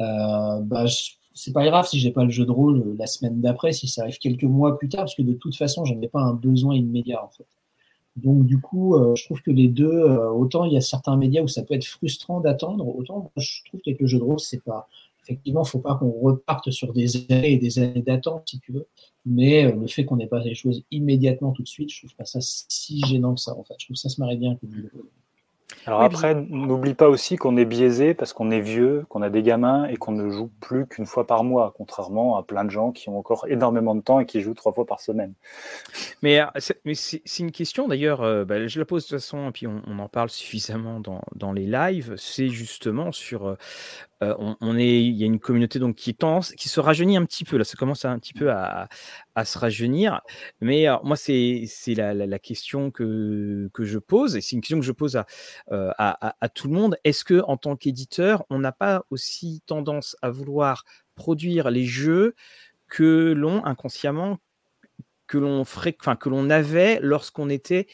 euh, 0.00 0.60
bah, 0.60 0.84
c'est 1.34 1.52
pas 1.52 1.64
grave 1.64 1.86
si 1.86 1.98
j'ai 2.00 2.10
pas 2.10 2.24
le 2.24 2.30
jeu 2.30 2.44
de 2.44 2.50
rôle 2.50 2.80
euh, 2.80 2.96
la 2.98 3.06
semaine 3.06 3.40
d'après, 3.40 3.72
si 3.72 3.88
ça 3.88 4.02
arrive 4.02 4.18
quelques 4.18 4.44
mois 4.44 4.78
plus 4.78 4.88
tard, 4.88 5.02
parce 5.02 5.14
que 5.14 5.22
de 5.22 5.34
toute 5.34 5.56
façon, 5.56 5.84
je 5.84 5.94
n'ai 5.94 6.08
pas 6.08 6.20
un 6.20 6.34
besoin 6.34 6.74
immédiat, 6.74 7.22
en 7.22 7.28
fait. 7.28 7.46
Donc 8.22 8.46
du 8.46 8.58
coup, 8.60 8.94
euh, 8.96 9.14
je 9.14 9.24
trouve 9.24 9.40
que 9.42 9.50
les 9.50 9.68
deux, 9.68 9.86
euh, 9.86 10.30
autant 10.30 10.64
il 10.64 10.72
y 10.72 10.76
a 10.76 10.80
certains 10.80 11.16
médias 11.16 11.42
où 11.42 11.48
ça 11.48 11.62
peut 11.62 11.74
être 11.74 11.84
frustrant 11.84 12.40
d'attendre, 12.40 12.86
autant 12.88 13.30
je 13.36 13.64
trouve 13.66 13.80
qu'avec 13.80 14.00
le 14.00 14.06
jeu 14.06 14.18
de 14.18 14.24
rôle, 14.24 14.40
c'est 14.40 14.62
pas. 14.62 14.88
Effectivement, 15.22 15.62
faut 15.62 15.78
pas 15.78 15.94
qu'on 15.94 16.10
reparte 16.10 16.70
sur 16.70 16.92
des 16.94 17.16
années 17.30 17.52
et 17.52 17.58
des 17.58 17.78
années 17.78 18.02
d'attente, 18.02 18.44
si 18.46 18.60
tu 18.60 18.72
veux. 18.72 18.86
Mais 19.26 19.66
euh, 19.66 19.76
le 19.76 19.86
fait 19.86 20.04
qu'on 20.04 20.16
n'ait 20.16 20.26
pas 20.26 20.40
les 20.40 20.54
choses 20.54 20.82
immédiatement 20.90 21.52
tout 21.52 21.62
de 21.62 21.68
suite, 21.68 21.92
je 21.92 21.98
trouve 22.00 22.14
pas 22.16 22.24
ça 22.24 22.38
si 22.40 23.00
gênant 23.06 23.34
que 23.34 23.40
ça. 23.40 23.56
En 23.56 23.62
fait, 23.62 23.74
je 23.78 23.86
trouve 23.86 23.94
que 23.94 24.00
ça 24.00 24.08
se 24.08 24.20
marie 24.20 24.38
bien. 24.38 24.58
Alors 25.86 26.02
après, 26.02 26.34
n'oublie 26.34 26.94
pas 26.94 27.08
aussi 27.08 27.36
qu'on 27.36 27.56
est 27.56 27.64
biaisé 27.64 28.14
parce 28.14 28.32
qu'on 28.32 28.50
est 28.50 28.60
vieux, 28.60 29.04
qu'on 29.08 29.22
a 29.22 29.30
des 29.30 29.42
gamins 29.42 29.86
et 29.86 29.96
qu'on 29.96 30.12
ne 30.12 30.30
joue 30.30 30.50
plus 30.60 30.86
qu'une 30.86 31.06
fois 31.06 31.26
par 31.26 31.44
mois, 31.44 31.74
contrairement 31.76 32.36
à 32.36 32.42
plein 32.42 32.64
de 32.64 32.70
gens 32.70 32.90
qui 32.90 33.08
ont 33.08 33.18
encore 33.18 33.46
énormément 33.48 33.94
de 33.94 34.00
temps 34.00 34.20
et 34.20 34.26
qui 34.26 34.40
jouent 34.40 34.54
trois 34.54 34.72
fois 34.72 34.86
par 34.86 35.00
semaine. 35.00 35.32
Mais, 36.22 36.40
euh, 36.40 36.46
c'est 36.94 37.38
une 37.38 37.52
question 37.52 37.88
d'ailleurs, 37.88 38.22
euh, 38.22 38.44
bah, 38.44 38.66
je 38.66 38.78
la 38.78 38.84
pose 38.84 39.04
de 39.04 39.08
toute 39.08 39.18
façon, 39.18 39.48
et 39.48 39.52
puis 39.52 39.66
on, 39.66 39.98
en 39.98 40.08
parle 40.08 40.30
suffisamment 40.30 41.00
dans, 41.00 41.52
les 41.52 41.66
lives, 41.66 42.14
c'est 42.16 42.48
justement 42.48 43.12
sur 43.12 43.56
euh, 44.22 44.34
on, 44.60 44.76
est, 44.76 45.02
il 45.02 45.16
y 45.16 45.22
a 45.22 45.26
une 45.26 45.38
communauté 45.38 45.78
donc 45.78 45.96
qui 45.96 46.14
tend, 46.14 46.40
qui 46.40 46.68
se 46.68 46.80
rajeunit 46.80 47.16
un 47.16 47.24
petit 47.24 47.44
peu. 47.44 47.56
Là, 47.56 47.64
ça 47.64 47.76
commence 47.76 48.04
un 48.04 48.18
petit 48.18 48.32
peu 48.32 48.50
à, 48.50 48.88
se 49.44 49.58
rajeunir. 49.58 50.20
Mais 50.60 50.86
moi, 51.04 51.16
c'est 51.16 51.68
la, 51.88 52.38
question 52.38 52.90
que, 52.90 53.70
je 53.78 53.98
pose, 53.98 54.36
et 54.36 54.40
c'est 54.40 54.56
une 54.56 54.60
question 54.60 54.80
que 54.80 54.86
je 54.86 54.92
pose 54.92 55.16
à, 55.16 55.26
à, 55.68 56.48
tout 56.48 56.68
le 56.68 56.74
monde. 56.74 56.96
Est-ce 57.04 57.24
que 57.24 57.42
en 57.46 57.56
tant 57.56 57.76
qu'éditeur, 57.76 58.44
on 58.50 58.58
n'a 58.58 58.72
pas 58.72 59.04
aussi 59.10 59.62
tendance 59.66 60.16
à 60.22 60.30
vouloir 60.30 60.84
produire 61.14 61.70
les 61.70 61.84
jeux 61.84 62.34
que 62.88 63.32
l'on 63.36 63.64
inconsciemment 63.64 64.38
que 65.28 65.38
l'on 65.38 65.64
que 65.64 66.28
l'on 66.28 66.50
avait 66.50 66.98
lorsqu'on 67.02 67.50
était 67.50 67.86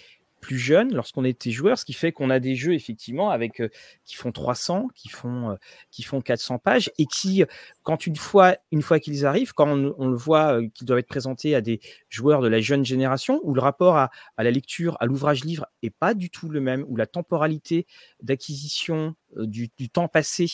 plus 0.44 0.58
jeune 0.58 0.94
lorsqu'on 0.94 1.24
était 1.24 1.50
joueur, 1.50 1.78
ce 1.78 1.86
qui 1.86 1.94
fait 1.94 2.12
qu'on 2.12 2.28
a 2.28 2.38
des 2.38 2.54
jeux 2.54 2.74
effectivement 2.74 3.30
avec 3.30 3.60
euh, 3.60 3.70
qui 4.04 4.14
font 4.14 4.30
300, 4.30 4.88
qui 4.94 5.08
font 5.08 5.52
euh, 5.52 5.54
qui 5.90 6.02
font 6.02 6.20
400 6.20 6.58
pages 6.58 6.92
et 6.98 7.06
qui 7.06 7.42
quand 7.82 8.06
une 8.06 8.16
fois 8.16 8.58
une 8.70 8.82
fois 8.82 9.00
qu'ils 9.00 9.24
arrivent, 9.24 9.54
quand 9.54 9.68
on, 9.68 10.08
le 10.08 10.16
voit 10.16 10.60
euh, 10.60 10.68
qu'ils 10.74 10.86
doivent 10.86 10.98
être 10.98 11.08
présentés 11.08 11.54
à 11.54 11.62
des 11.62 11.80
joueurs 12.10 12.42
de 12.42 12.48
la 12.48 12.60
jeune 12.60 12.84
génération 12.84 13.40
où 13.42 13.54
le 13.54 13.60
rapport 13.62 13.96
à, 13.96 14.10
la 14.36 14.50
lecture, 14.50 14.98
à 15.00 15.06
l'ouvrage 15.06 15.44
livre 15.44 15.66
est 15.82 15.88
pas 15.88 16.12
du 16.12 16.28
tout 16.28 16.50
le 16.50 16.60
même, 16.60 16.84
où 16.88 16.96
la 16.96 17.06
temporalité 17.06 17.86
d'acquisition 18.22 19.14
du, 19.34 19.70
du, 19.78 19.88
temps 19.88 20.08
passé, 20.08 20.46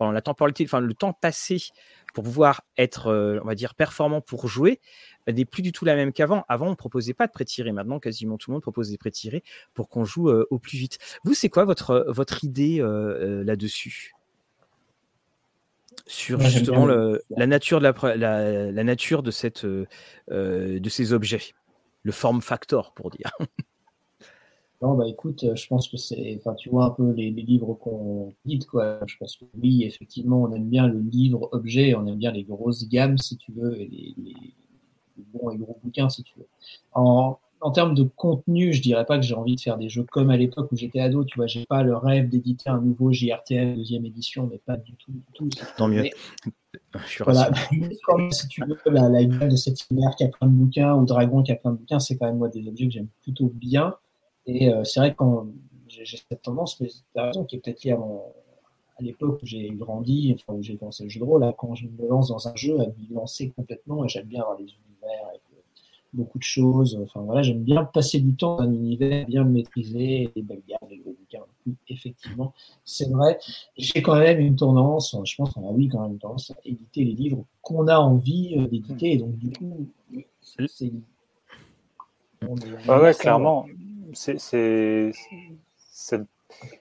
la 0.00 0.22
temporalité, 0.22 0.64
enfin 0.64 0.80
le 0.80 0.94
temps 0.94 1.12
passé 1.12 1.58
pour 2.14 2.24
pouvoir 2.24 2.62
être, 2.76 3.40
on 3.42 3.46
va 3.46 3.54
dire, 3.54 3.74
performant 3.74 4.20
pour 4.20 4.48
jouer, 4.48 4.80
n'est 5.32 5.44
plus 5.44 5.62
du 5.62 5.72
tout 5.72 5.84
la 5.84 5.94
même 5.94 6.12
qu'avant. 6.12 6.44
Avant, 6.48 6.66
on 6.66 6.70
ne 6.70 6.74
proposait 6.76 7.14
pas 7.14 7.26
de 7.26 7.32
pré-tirer. 7.32 7.72
Maintenant, 7.72 7.98
quasiment 7.98 8.38
tout 8.38 8.50
le 8.50 8.54
monde 8.54 8.62
propose 8.62 8.90
des 8.90 8.98
pré-tirés 8.98 9.42
pour 9.74 9.88
qu'on 9.88 10.04
joue 10.04 10.28
euh, 10.28 10.46
au 10.50 10.58
plus 10.58 10.78
vite. 10.78 10.98
Vous, 11.24 11.34
c'est 11.34 11.48
quoi 11.48 11.64
votre, 11.64 12.06
votre 12.08 12.44
idée 12.44 12.80
euh, 12.80 13.40
euh, 13.40 13.44
là-dessus? 13.44 14.14
Sur 16.06 16.40
justement 16.40 16.86
la 16.86 17.46
nature 17.46 17.80
de 17.80 17.92
la, 18.14 18.70
la, 18.70 18.84
nature 18.84 19.22
de 19.22 19.30
cette 19.30 19.66
de 19.66 20.88
ces 20.88 21.12
objets, 21.12 21.52
le 22.02 22.12
form 22.12 22.40
factor 22.40 22.94
pour 22.94 23.10
dire. 23.10 23.30
Non, 24.80 24.94
bah 24.94 25.08
écoute, 25.08 25.44
je 25.54 25.66
pense 25.66 25.88
que 25.88 25.96
c'est, 25.96 26.36
enfin, 26.38 26.54
tu 26.54 26.70
vois 26.70 26.84
un 26.86 26.90
peu 26.90 27.10
les, 27.10 27.30
livres 27.30 27.74
qu'on 27.74 28.32
dit, 28.44 28.60
quoi. 28.60 29.00
Je 29.06 29.16
pense 29.18 29.36
que 29.36 29.44
oui, 29.60 29.82
effectivement, 29.82 30.42
on 30.42 30.52
aime 30.54 30.68
bien 30.68 30.86
le 30.86 31.00
livre 31.00 31.48
objet, 31.52 31.94
on 31.96 32.06
aime 32.06 32.18
bien 32.18 32.30
les 32.30 32.44
grosses 32.44 32.88
gammes, 32.88 33.18
si 33.18 33.36
tu 33.36 33.52
veux, 33.52 33.80
et 33.80 33.88
les, 33.88 34.14
bon 35.32 35.50
et 35.50 35.56
gros 35.56 35.78
bouquins, 35.82 36.08
si 36.08 36.22
tu 36.22 36.38
veux. 36.38 36.46
En, 36.92 37.38
en 37.60 37.70
termes 37.70 37.94
de 37.94 38.04
contenu, 38.04 38.72
je 38.72 38.80
dirais 38.80 39.04
pas 39.04 39.18
que 39.18 39.24
j'ai 39.24 39.34
envie 39.34 39.56
de 39.56 39.60
faire 39.60 39.76
des 39.76 39.88
jeux 39.88 40.04
comme 40.04 40.30
à 40.30 40.36
l'époque 40.36 40.70
où 40.70 40.76
j'étais 40.76 41.00
ado. 41.00 41.24
Tu 41.24 41.36
vois, 41.36 41.46
j'ai 41.46 41.66
pas 41.66 41.82
le 41.82 41.96
rêve 41.96 42.28
d'éditer 42.28 42.70
un 42.70 42.80
nouveau 42.80 43.12
JRTL 43.12 43.74
deuxième 43.74 44.04
édition, 44.04 44.48
mais 44.50 44.58
pas 44.58 44.76
du 44.76 44.94
tout, 44.94 45.10
du 45.10 45.22
tout. 45.34 45.48
Tant 45.76 45.88
mieux. 45.88 46.04
je 46.94 47.06
suis 47.06 47.24
voilà. 47.24 47.50
Comme, 48.04 48.30
si 48.30 48.46
tu 48.48 48.62
veux, 48.64 48.76
la, 48.92 49.08
la 49.08 49.24
gueule 49.24 49.48
de 49.48 49.56
cette 49.56 49.90
mère 49.90 50.14
qui 50.16 50.24
a 50.24 50.28
plein 50.28 50.46
de 50.46 50.52
bouquins 50.52 50.94
ou 50.94 51.04
Dragon 51.04 51.42
qui 51.42 51.52
a 51.52 51.56
plein 51.56 51.72
de 51.72 51.78
bouquins, 51.78 51.98
c'est 51.98 52.16
quand 52.16 52.26
même 52.26 52.38
moi 52.38 52.48
des 52.48 52.66
objets 52.68 52.86
que 52.86 52.92
j'aime 52.92 53.08
plutôt 53.22 53.50
bien. 53.54 53.94
Et 54.48 54.72
euh, 54.72 54.82
c'est 54.82 54.98
vrai 54.98 55.14
que 55.14 55.24
j'ai 55.86 56.04
cette 56.04 56.42
tendance, 56.42 56.80
mais 56.80 56.88
tu 56.88 57.20
raison, 57.20 57.44
qui 57.44 57.56
est 57.56 57.58
peut-être 57.60 57.84
liée 57.84 57.92
à 57.92 57.98
à 58.98 59.02
l'époque 59.02 59.40
où 59.42 59.46
j'ai 59.46 59.70
grandi, 59.70 60.34
enfin 60.34 60.58
où 60.58 60.62
j'ai 60.62 60.76
commencé 60.76 61.04
le 61.04 61.08
jeu 61.08 61.20
de 61.20 61.24
rôle, 61.24 61.40
là, 61.40 61.54
quand 61.56 61.74
je 61.74 61.86
me 61.86 62.08
lance 62.08 62.28
dans 62.28 62.48
un 62.48 62.56
jeu, 62.56 62.80
à 62.80 62.86
m'y 62.86 63.14
lancer 63.14 63.50
complètement, 63.50 64.04
et 64.04 64.08
j'aime 64.08 64.26
bien 64.26 64.40
avoir 64.40 64.58
les 64.58 64.64
avec 64.64 65.40
euh, 65.52 65.60
beaucoup 66.12 66.38
de 66.38 66.42
choses. 66.42 66.98
Enfin 67.02 67.20
voilà, 67.20 67.42
j'aime 67.42 67.62
bien 67.62 67.84
passer 67.84 68.20
du 68.20 68.34
temps 68.34 68.56
dans 68.56 68.64
un 68.64 68.72
univers, 68.72 69.26
bien 69.26 69.44
le 69.44 69.50
maîtriser, 69.50 70.30
les 70.34 70.42
bagarres, 70.42 70.88
les 70.90 70.98
gros 70.98 71.14
bouquins. 71.18 71.44
Effectivement, 71.88 72.52
c'est 72.84 73.08
vrai. 73.08 73.38
J'ai 73.76 74.02
quand 74.02 74.18
même 74.18 74.40
une 74.40 74.56
tendance, 74.56 75.16
je 75.24 75.36
pense 75.36 75.52
qu'on 75.52 75.68
a 75.68 75.72
oui 75.72 75.88
quand 75.88 76.02
même 76.02 76.12
une 76.12 76.18
tendance 76.18 76.50
à 76.50 76.56
éditer 76.64 77.04
les 77.04 77.12
livres 77.12 77.44
qu'on 77.62 77.86
a 77.86 77.98
envie 77.98 78.56
euh, 78.58 78.66
d'éditer. 78.66 79.12
Et 79.12 79.18
donc 79.18 79.36
du 79.36 79.50
coup, 79.50 79.86
c'est. 80.40 80.92
ouais, 82.42 83.14
clairement. 83.14 83.66
C'est, 84.14 85.12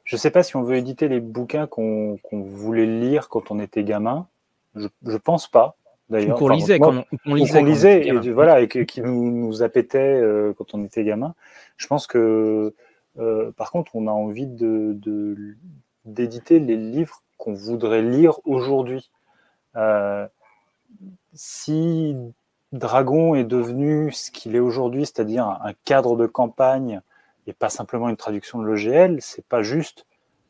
je 0.04 0.16
ne 0.16 0.18
sais 0.18 0.32
pas 0.32 0.44
si 0.44 0.56
on 0.56 0.64
veut 0.64 0.78
éditer 0.78 1.08
les 1.08 1.20
bouquins 1.20 1.68
qu'on, 1.68 2.20
voulait 2.32 2.86
lire 2.86 3.30
quand 3.30 3.52
on 3.52 3.60
était 3.60 3.84
gamin. 3.84 4.28
Je 4.76 4.88
ne 5.04 5.18
pense 5.18 5.48
pas 5.48 5.76
d'ailleurs. 6.10 6.38
Qu'on 6.38 6.50
lisait, 6.50 6.80
quand 6.80 7.04
on, 7.26 7.34
lisait, 7.34 8.08
et, 8.08 8.32
voilà, 8.32 8.62
et 8.62 8.68
qui 8.68 9.02
nous, 9.02 9.32
nous 9.32 9.64
appétait 9.64 10.00
euh, 10.00 10.54
quand 10.58 10.74
on 10.74 10.84
était 10.84 11.04
gamin. 11.04 11.36
Je 11.78 11.88
pense 11.88 12.08
que, 12.08 12.74
euh, 13.20 13.52
par 13.52 13.72
contre, 13.72 13.96
on 13.96 14.08
a 14.08 14.12
envie 14.12 14.48
de, 14.48 14.98
d'éditer 16.06 16.60
les 16.60 16.78
livres 16.78 17.24
qu'on 17.38 17.54
voudrait 17.54 18.02
lire 18.02 18.40
aujourd'hui. 18.46 19.12
Euh, 19.76 20.28
si 21.34 22.16
Dragon 22.72 23.36
est 23.36 23.44
devenu 23.44 24.12
ce 24.12 24.32
qu'il 24.32 24.56
est 24.56 24.60
aujourd'hui, 24.60 25.06
c'est-à-dire 25.06 25.48
un, 25.48 25.74
cadre 25.86 26.16
de 26.16 26.26
campagne 26.26 27.02
et 27.48 27.54
pas 27.54 27.70
simplement 27.70 28.10
une 28.10 28.18
traduction 28.18 28.60
de 28.60 28.66
l'OGL, 28.66 29.18
c'est 29.22 29.46
pas 29.46 29.64
juste 29.64 30.06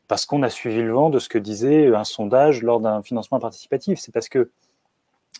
parce 0.08 0.26
qu'on 0.26 0.42
a 0.42 0.50
suivi 0.50 0.82
le 0.82 0.92
vent 0.92 1.10
de 1.10 1.18
ce 1.18 1.28
que 1.28 1.38
disait 1.38 1.94
un 1.94 2.04
sondage 2.04 2.62
lors 2.62 2.80
d'un 2.80 3.02
financement 3.02 3.38
participatif. 3.38 3.98
C'est 3.98 4.12
parce 4.12 4.28
que 4.28 4.50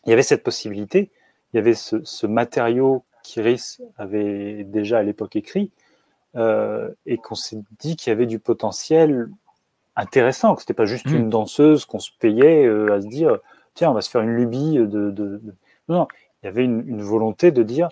il 0.07 0.11
y 0.11 0.13
avait 0.13 0.23
cette 0.23 0.43
possibilité, 0.43 1.11
il 1.53 1.57
y 1.57 1.61
avait 1.61 1.75
ce, 1.75 2.27
matériau 2.27 3.05
qu'Iris 3.23 3.81
avait 3.97 4.65
déjà 4.65 4.99
à 4.99 5.03
l'époque 5.03 5.37
écrit, 5.37 5.71
euh, 6.37 6.91
et 7.07 7.17
qu'on 7.19 7.35
s'est 7.35 7.59
dit 7.79 7.97
qu'il 7.97 8.11
y 8.11 8.13
avait 8.13 8.27
du 8.27 8.39
potentiel 8.39 9.29
intéressant, 9.97 10.55
que 10.55 10.61
ce 10.61 10.65
n'était 10.65 10.75
pas 10.75 10.85
juste 10.85 11.11
mmh. 11.11 11.17
une 11.17 11.31
danseuse 11.31 11.85
qu'on 11.85 11.99
se 11.99 12.11
payait 12.19 12.65
euh, 12.65 12.95
à 12.95 13.01
se 13.01 13.09
dire, 13.09 13.39
tiens, 13.75 13.91
on 13.91 13.95
va 13.95 14.03
se 14.03 14.11
faire 14.11 14.21
une 14.21 14.35
lubie 14.35 14.77
de... 14.77 15.41
Non, 15.89 16.07
il 16.43 16.47
y 16.47 16.49
avait 16.49 16.65
une, 16.65 17.03
volonté 17.03 17.51
de 17.51 17.63
dire, 17.63 17.89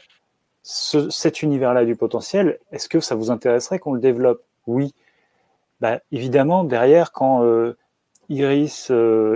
cet 0.69 1.43
univers-là 1.43 1.85
du 1.85 1.95
potentiel, 1.95 2.59
est-ce 2.73 2.89
que 2.89 3.01
ça 3.01 3.15
vous 3.15 3.31
intéresserait 3.31 3.79
qu'on 3.79 3.93
le 3.93 4.01
développe? 4.01 4.43
Oui. 4.67 4.95
Bah, 5.81 6.01
évidemment, 6.11 6.65
derrière, 6.65 7.13
quand 7.13 7.45
euh, 7.45 7.77
Iris 8.29 8.91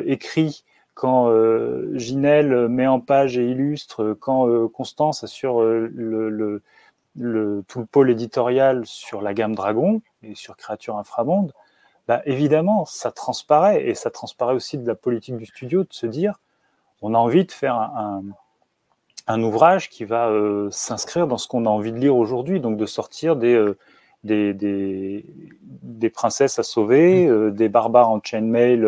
écrit 0.07 0.65
quand 1.01 1.31
euh, 1.31 1.97
Ginelle 1.97 2.69
met 2.69 2.87
en 2.87 3.01
page 3.01 3.39
et 3.39 3.49
illustre, 3.49 4.13
quand 4.21 4.47
euh, 4.47 4.69
Constance 4.69 5.25
assure 5.25 5.63
euh, 5.63 5.91
le, 5.95 6.63
tout 7.67 7.79
le 7.79 7.87
pôle 7.87 8.11
éditorial 8.11 8.85
sur 8.85 9.23
la 9.23 9.33
gamme 9.33 9.55
Dragon 9.55 10.03
et 10.23 10.35
sur 10.35 10.59
Créature 10.59 10.99
Inframonde, 10.99 11.55
bah, 12.07 12.21
évidemment, 12.27 12.85
ça 12.85 13.13
transparaît, 13.13 13.89
et 13.89 13.95
ça 13.95 14.11
transparaît 14.11 14.53
aussi 14.53 14.77
de 14.77 14.87
la 14.87 14.95
politique 14.95 15.39
du 15.39 15.47
studio, 15.47 15.85
de 15.85 15.93
se 15.93 16.07
dire, 16.07 16.39
on 17.01 17.15
a 17.15 17.19
envie 17.19 17.47
de 17.47 17.53
faire 17.53 17.77
un, 17.77 18.23
ouvrage 19.29 19.89
qui 19.89 20.05
va 20.05 20.31
s'inscrire 20.71 21.27
dans 21.27 21.39
ce 21.39 21.49
qu'on 21.49 21.67
a 21.67 21.69
envie 21.69 21.93
de 21.93 21.99
lire 21.99 22.17
aujourd'hui, 22.17 22.61
donc 22.61 22.77
de 22.77 22.87
sortir 22.87 23.37
des, 23.37 23.65
des, 24.25 24.55
des, 24.55 25.25
des, 25.83 26.11
princesses 26.11 26.59
à 26.59 26.63
sauver, 26.63 27.27
mmh. 27.27 27.51
des 27.53 27.69
barbares 27.69 28.11
en 28.11 28.21
chainmail 28.23 28.85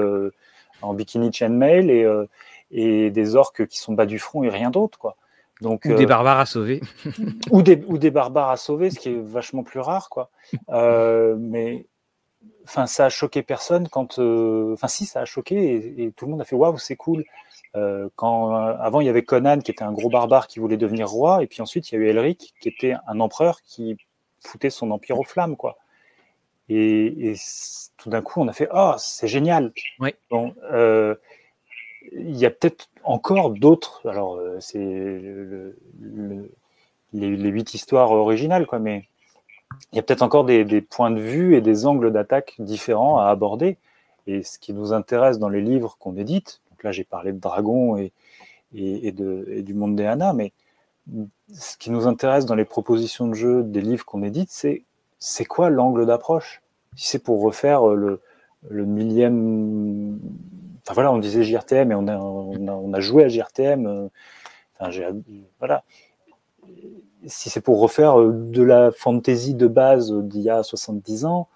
en 0.82 0.94
bikini 0.94 1.32
chainmail 1.32 1.90
et, 1.90 2.04
euh, 2.04 2.26
et 2.70 3.10
des 3.10 3.36
orques 3.36 3.66
qui 3.66 3.78
sont 3.78 3.94
bas 3.94 4.06
du 4.06 4.18
front 4.18 4.42
et 4.42 4.50
rien 4.50 4.70
d'autre, 4.70 4.98
quoi. 4.98 5.16
Donc, 5.60 5.84
ou 5.84 5.94
des 5.94 6.04
euh, 6.04 6.06
barbares 6.06 6.40
à 6.40 6.46
sauver. 6.46 6.80
ou, 7.50 7.62
des, 7.62 7.82
ou 7.86 7.96
des 7.96 8.10
barbares 8.10 8.50
à 8.50 8.56
sauver, 8.56 8.90
ce 8.90 8.98
qui 8.98 9.10
est 9.10 9.20
vachement 9.20 9.62
plus 9.62 9.80
rare, 9.80 10.08
quoi. 10.08 10.30
Euh, 10.70 11.36
mais 11.38 11.86
enfin, 12.64 12.86
ça 12.86 13.06
a 13.06 13.08
choqué 13.08 13.42
personne 13.42 13.88
quand. 13.88 14.18
Enfin, 14.18 14.88
si, 14.88 15.06
ça 15.06 15.20
a 15.20 15.24
choqué 15.24 16.02
et, 16.02 16.12
tout 16.12 16.26
le 16.26 16.32
monde 16.32 16.40
a 16.40 16.44
fait 16.44 16.56
waouh, 16.56 16.78
c'est 16.78 16.96
cool. 16.96 17.24
Quand 18.16 18.54
avant 18.54 19.00
il 19.00 19.06
y 19.06 19.08
avait 19.08 19.22
Conan 19.22 19.60
qui 19.60 19.70
était 19.70 19.82
un 19.82 19.92
gros 19.92 20.10
barbare 20.10 20.46
qui 20.46 20.58
voulait 20.58 20.76
devenir 20.76 21.08
roi, 21.08 21.42
et 21.42 21.46
puis 21.46 21.62
ensuite 21.62 21.90
il 21.90 21.94
y 21.94 21.98
a 21.98 22.00
eu 22.00 22.08
Elric 22.08 22.54
qui 22.60 22.68
était 22.68 22.94
un 23.06 23.20
empereur 23.20 23.62
qui 23.62 23.96
foutait 24.40 24.70
son 24.70 24.90
empire 24.90 25.18
aux 25.18 25.24
flammes, 25.24 25.56
quoi. 25.56 25.78
Et, 26.68 27.34
tout 27.98 28.08
d'un 28.08 28.22
coup, 28.22 28.40
on 28.40 28.48
a 28.48 28.52
fait 28.52 28.68
Oh, 28.72 28.94
c'est 28.96 29.28
génial. 29.28 29.72
Bon, 30.30 30.54
euh, 30.72 31.14
il 32.12 32.36
y 32.36 32.46
a 32.46 32.50
peut-être 32.50 32.88
encore 33.04 33.50
d'autres. 33.50 34.08
Alors, 34.08 34.36
euh, 34.36 34.58
c'est 34.60 34.78
les, 37.12 37.48
huit 37.50 37.74
histoires 37.74 38.10
originales, 38.12 38.66
quoi, 38.66 38.78
mais 38.78 39.06
il 39.92 39.96
y 39.96 39.98
a 39.98 40.02
peut-être 40.02 40.22
encore 40.22 40.44
des, 40.44 40.80
points 40.80 41.10
de 41.10 41.20
vue 41.20 41.56
et 41.56 41.60
des 41.60 41.84
angles 41.86 42.10
d'attaque 42.10 42.54
différents 42.58 43.18
à 43.18 43.26
aborder. 43.26 43.76
Et 44.26 44.42
ce 44.42 44.58
qui 44.58 44.72
nous 44.72 44.92
intéresse 44.92 45.38
dans 45.38 45.48
les 45.48 45.60
livres 45.60 45.96
qu'on 45.98 46.16
édite, 46.16 46.61
là 46.84 46.92
j'ai 46.92 47.04
parlé 47.04 47.32
de 47.32 47.38
Dragon 47.38 47.96
et, 47.96 48.12
de, 48.72 49.46
et 49.48 49.62
du 49.62 49.74
monde 49.74 49.96
des 49.96 50.06
Hana, 50.06 50.32
mais 50.32 50.52
ce 51.52 51.76
qui 51.76 51.90
nous 51.90 52.06
intéresse 52.06 52.46
dans 52.46 52.54
les 52.54 52.64
propositions 52.64 53.26
de 53.28 53.34
jeu 53.34 53.62
des 53.62 53.80
livres 53.80 54.04
qu'on 54.04 54.22
édite, 54.22 54.50
c'est 54.50 54.84
c'est 55.22 55.44
quoi 55.44 55.70
l'angle 55.70 56.04
d'approche? 56.04 56.62
Si 56.96 57.08
c'est 57.10 57.18
pour 57.20 57.40
refaire 57.42 57.88
euh, 57.88 58.20
le, 58.68 58.84
millième. 58.84 60.18
Enfin 60.82 60.94
voilà, 60.94 61.12
on 61.12 61.18
disait 61.18 61.44
JRTM 61.44 61.92
et 61.92 61.94
on 61.94 62.08
a, 62.08 62.16
on 62.18 62.92
a, 62.92 63.00
joué 63.00 63.24
à 63.24 63.28
JRTM. 63.28 63.86
Euh, 63.86 64.08
enfin, 64.80 64.90
voilà. 65.60 65.84
Si 67.26 67.50
c'est 67.50 67.60
pour 67.60 67.80
refaire 67.80 68.20
euh, 68.20 68.32
de 68.32 68.62
la 68.62 68.90
fantasy 68.90 69.54
de 69.54 69.68
base 69.68 70.12
d'il 70.12 70.42
y 70.42 70.50
a 70.50 70.64
70 70.64 71.24
ans, 71.24 71.48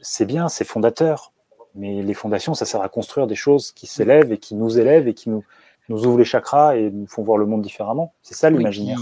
c'est 0.00 0.24
bien, 0.24 0.48
c'est 0.48 0.64
fondateur. 0.64 1.32
Mais 1.76 2.02
les 2.02 2.14
fondations, 2.14 2.54
ça 2.54 2.64
sert 2.64 2.80
à 2.80 2.88
construire 2.88 3.26
des 3.26 3.34
choses 3.34 3.72
qui 3.72 3.86
s'élèvent 3.86 4.32
et 4.32 4.38
qui 4.38 4.54
nous 4.54 4.78
élèvent 4.78 5.08
et 5.08 5.14
qui 5.14 5.30
nous, 5.30 5.44
nous 5.88 6.06
ouvrent 6.06 6.18
les 6.18 6.24
chakras 6.24 6.76
et 6.76 6.90
nous 6.90 7.06
font 7.06 7.22
voir 7.22 7.38
le 7.38 7.46
monde 7.46 7.62
différemment. 7.62 8.14
C'est 8.22 8.34
ça 8.34 8.50
l'imaginaire. 8.50 8.98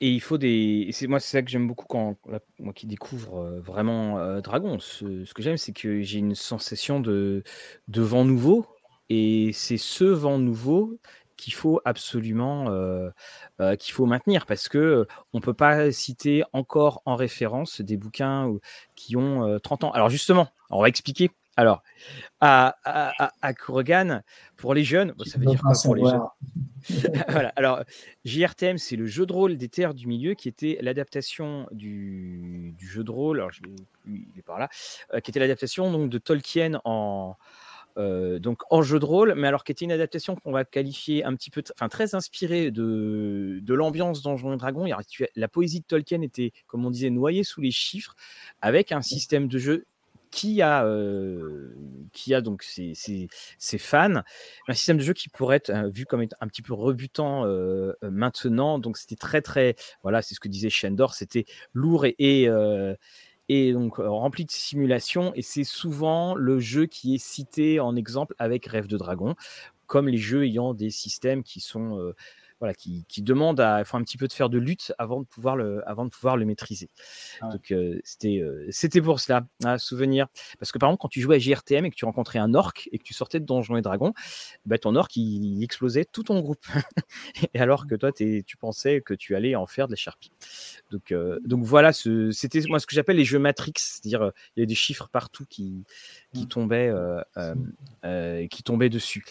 Et 0.00 0.10
il 0.10 0.20
faut 0.20 0.36
des. 0.36 0.90
C'est 0.92 1.06
moi, 1.06 1.20
c'est 1.20 1.38
ça 1.38 1.42
que 1.42 1.50
j'aime 1.50 1.66
beaucoup 1.66 1.86
quand 1.86 2.16
moi 2.58 2.74
qui 2.74 2.86
découvre 2.86 3.38
euh, 3.38 3.60
vraiment 3.60 4.18
euh, 4.18 4.40
Dragon. 4.42 4.78
Ce, 4.78 5.32
que 5.32 5.42
j'aime, 5.42 5.56
c'est 5.56 5.72
que 5.72 6.02
j'ai 6.02 6.18
une 6.18 6.34
sensation 6.34 7.00
de, 7.00 7.42
de 7.88 8.02
vent 8.02 8.24
nouveau. 8.24 8.66
Et 9.08 9.52
c'est 9.54 9.78
ce 9.78 10.04
vent 10.04 10.38
nouveau 10.38 10.98
qu'il 11.38 11.54
faut 11.54 11.80
absolument 11.84 12.70
euh, 12.70 13.10
qu'il 13.78 13.92
faut 13.94 14.06
maintenir 14.06 14.46
parce 14.46 14.68
que 14.68 15.06
on 15.32 15.40
peut 15.40 15.54
pas 15.54 15.92
citer 15.92 16.42
encore 16.52 17.02
en 17.04 17.14
référence 17.14 17.80
des 17.80 17.96
bouquins 17.96 18.52
qui 18.96 19.16
ont 19.16 19.58
30 19.62 19.84
ans. 19.84 19.90
Alors 19.92 20.10
justement, 20.10 20.48
on 20.70 20.82
va 20.82 20.88
expliquer. 20.88 21.30
Alors, 21.56 21.82
à, 22.40 22.76
à, 22.84 23.32
à, 23.40 23.54
Kurogan, 23.54 24.22
pour 24.56 24.74
les 24.74 24.84
jeunes, 24.84 25.14
ça 25.24 25.38
veut 25.38 25.46
dire 25.46 25.60
quoi 25.60 25.72
pour 25.82 25.96
les 25.96 26.04
jeunes? 26.04 26.20
Voilà. 27.28 27.52
Alors, 27.56 27.82
JRTM, 28.24 28.78
c'est 28.78 28.94
le 28.94 29.06
jeu 29.06 29.26
de 29.26 29.32
rôle 29.32 29.56
des 29.56 29.68
terres 29.68 29.94
du 29.94 30.06
milieu 30.06 30.34
qui 30.34 30.48
était 30.48 30.78
l'adaptation 30.82 31.66
du, 31.72 32.74
du, 32.78 32.86
jeu 32.86 33.02
de 33.02 33.10
rôle. 33.10 33.38
Alors, 33.38 33.50
je, 33.50 33.62
il 34.06 34.38
est 34.38 34.42
par 34.42 34.58
là, 34.58 34.68
euh, 35.14 35.20
qui 35.20 35.30
était 35.32 35.40
l'adaptation 35.40 35.90
donc 35.90 36.10
de 36.10 36.18
Tolkien 36.18 36.80
en 36.84 37.36
euh, 37.98 38.38
donc 38.38 38.60
en 38.70 38.82
jeu 38.82 38.98
de 38.98 39.06
rôle, 39.06 39.34
mais 39.36 39.48
alors 39.48 39.64
qui 39.64 39.72
était 39.72 39.86
une 39.86 39.92
adaptation 39.92 40.36
qu'on 40.36 40.52
va 40.52 40.66
qualifier 40.66 41.24
un 41.24 41.34
petit 41.34 41.50
peu, 41.50 41.62
enfin 41.74 41.88
très 41.88 42.14
inspirée 42.14 42.70
de, 42.70 43.58
de 43.62 43.74
l'ambiance 43.74 44.20
Donjons 44.22 44.52
et 44.52 44.56
Dragons. 44.58 44.86
La 45.34 45.48
poésie 45.48 45.80
de 45.80 45.86
Tolkien 45.86 46.20
était, 46.20 46.52
comme 46.66 46.84
on 46.84 46.90
disait, 46.90 47.08
noyée 47.08 47.42
sous 47.42 47.62
les 47.62 47.70
chiffres, 47.70 48.14
avec 48.60 48.92
un 48.92 49.00
système 49.00 49.48
de 49.48 49.58
jeu 49.58 49.86
qui 50.30 50.62
a, 50.62 50.84
euh, 50.84 51.74
qui 52.12 52.34
a 52.34 52.40
donc 52.40 52.62
ses, 52.62 53.28
fans, 53.78 54.22
un 54.68 54.74
système 54.74 54.98
de 54.98 55.02
jeu 55.02 55.12
qui 55.12 55.28
pourrait 55.28 55.56
être 55.56 55.70
euh, 55.70 55.88
vu 55.88 56.06
comme 56.06 56.26
un 56.40 56.48
petit 56.48 56.62
peu 56.62 56.74
rebutant 56.74 57.44
euh, 57.46 57.92
maintenant. 58.02 58.78
Donc 58.78 58.96
c'était 58.96 59.16
très 59.16 59.42
très, 59.42 59.76
voilà, 60.02 60.22
c'est 60.22 60.34
ce 60.34 60.40
que 60.40 60.48
disait 60.48 60.70
Shendor, 60.70 61.14
c'était 61.14 61.44
lourd 61.72 62.04
et, 62.06 62.14
et, 62.18 62.48
et 63.48 63.72
donc 63.72 63.96
rempli 63.96 64.44
de 64.44 64.50
simulations. 64.50 65.32
Et 65.34 65.42
c'est 65.42 65.64
souvent 65.64 66.34
le 66.34 66.58
jeu 66.58 66.86
qui 66.86 67.14
est 67.14 67.24
cité 67.24 67.80
en 67.80 67.96
exemple 67.96 68.34
avec 68.38 68.66
Rêve 68.66 68.86
de 68.86 68.96
Dragon, 68.96 69.34
comme 69.86 70.08
les 70.08 70.18
jeux 70.18 70.44
ayant 70.44 70.74
des 70.74 70.90
systèmes 70.90 71.42
qui 71.42 71.60
sont 71.60 72.12
voilà, 72.58 72.74
qui, 72.74 73.04
qui 73.08 73.22
demande 73.22 73.60
à 73.60 73.84
faut 73.84 73.96
un 73.96 74.02
petit 74.02 74.16
peu 74.16 74.28
de 74.28 74.32
faire 74.32 74.48
de 74.48 74.58
lutte 74.58 74.92
avant 74.98 75.20
de 75.20 75.26
pouvoir 75.26 75.56
le, 75.56 75.86
avant 75.88 76.04
de 76.04 76.10
pouvoir 76.10 76.36
le 76.36 76.44
maîtriser. 76.46 76.88
Ah 77.40 77.50
Donc 77.50 77.70
euh, 77.70 78.00
c'était, 78.04 78.38
euh, 78.38 78.66
c'était 78.70 79.02
pour 79.02 79.20
cela, 79.20 79.46
un 79.64 79.78
souvenir. 79.78 80.26
Parce 80.58 80.72
que 80.72 80.78
par 80.78 80.88
exemple, 80.88 81.02
quand 81.02 81.08
tu 81.08 81.20
jouais 81.20 81.36
à 81.36 81.38
JRTM 81.38 81.84
et 81.84 81.90
que 81.90 81.96
tu 81.96 82.04
rencontrais 82.04 82.38
un 82.38 82.54
orc 82.54 82.88
et 82.92 82.98
que 82.98 83.04
tu 83.04 83.14
sortais 83.14 83.40
de 83.40 83.44
Donjons 83.44 83.76
et 83.76 83.82
Dragons, 83.82 84.14
bah, 84.64 84.78
ton 84.78 84.96
orc 84.96 85.08
il, 85.16 85.62
explosait 85.62 86.04
tout 86.04 86.22
ton 86.22 86.40
groupe. 86.40 86.66
et 87.54 87.60
alors 87.60 87.86
que 87.86 87.94
toi, 87.94 88.12
tu 88.12 88.56
pensais 88.58 89.00
que 89.00 89.14
tu 89.14 89.36
allais 89.36 89.54
en 89.54 89.66
faire 89.66 89.86
de 89.86 89.92
la 89.92 89.96
charpie. 89.96 90.30
Donc, 90.90 91.12
euh, 91.12 91.38
donc 91.44 91.64
voilà, 91.64 91.92
ce, 91.92 92.30
c'était 92.30 92.60
moi 92.68 92.78
ce 92.78 92.86
que 92.86 92.94
j'appelle 92.94 93.16
les 93.16 93.24
jeux 93.24 93.38
Matrix, 93.38 93.72
c'est-à-dire 93.76 94.32
il 94.56 94.60
y 94.60 94.62
a 94.62 94.66
des 94.66 94.74
chiffres 94.74 95.08
partout 95.08 95.44
qui, 95.48 95.84
qui 96.32 96.44
mmh. 96.44 96.48
tombaient, 96.48 96.92
qui 98.50 98.62
tombaient 98.62 98.90
dessus. 98.90 99.24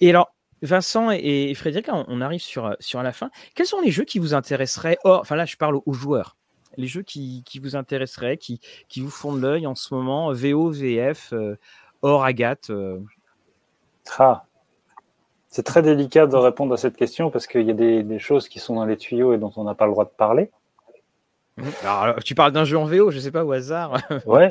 Et 0.00 0.10
alors 0.10 0.32
Vincent 0.62 1.10
et 1.10 1.54
Frédéric, 1.54 1.88
on 1.92 2.20
arrive 2.20 2.40
sur, 2.40 2.76
sur 2.80 3.02
la 3.02 3.12
fin. 3.12 3.30
Quels 3.54 3.66
sont 3.66 3.80
les 3.80 3.90
jeux 3.90 4.04
qui 4.04 4.18
vous 4.18 4.34
intéresseraient? 4.34 4.98
Enfin 5.04 5.36
là, 5.36 5.44
je 5.44 5.56
parle 5.56 5.80
aux 5.84 5.92
joueurs. 5.92 6.36
Les 6.76 6.86
jeux 6.86 7.02
qui, 7.02 7.42
vous 7.60 7.76
intéresseraient, 7.76 8.36
qui, 8.36 8.60
qui 8.88 9.00
vous 9.00 9.10
font 9.10 9.34
de 9.34 9.40
l'œil 9.40 9.66
en 9.66 9.74
ce 9.74 9.94
moment, 9.94 10.32
VO, 10.32 10.70
VF, 10.70 11.32
euh, 11.32 11.56
hors 12.02 12.24
Agathe 12.24 12.70
euh? 12.70 13.00
ah. 14.18 14.44
C'est 15.48 15.62
très 15.62 15.82
délicat 15.82 16.26
de 16.26 16.36
répondre 16.36 16.74
à 16.74 16.76
cette 16.76 16.96
question 16.96 17.30
parce 17.30 17.46
qu'il 17.46 17.62
y 17.62 17.70
a 17.70 17.74
des, 17.74 18.18
choses 18.18 18.48
qui 18.48 18.58
sont 18.58 18.74
dans 18.74 18.84
les 18.84 18.98
tuyaux 18.98 19.32
et 19.32 19.38
dont 19.38 19.52
on 19.56 19.64
n'a 19.64 19.74
pas 19.74 19.86
le 19.86 19.92
droit 19.92 20.04
de 20.04 20.10
parler. 20.10 20.50
Alors, 21.84 22.22
tu 22.22 22.34
parles 22.34 22.52
d'un 22.52 22.64
jeu 22.64 22.78
en 22.78 22.84
VO, 22.84 23.10
je 23.10 23.18
sais 23.18 23.30
pas, 23.30 23.44
au 23.44 23.52
hasard. 23.52 24.00
ouais, 24.26 24.50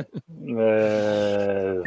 euh, 0.50 1.82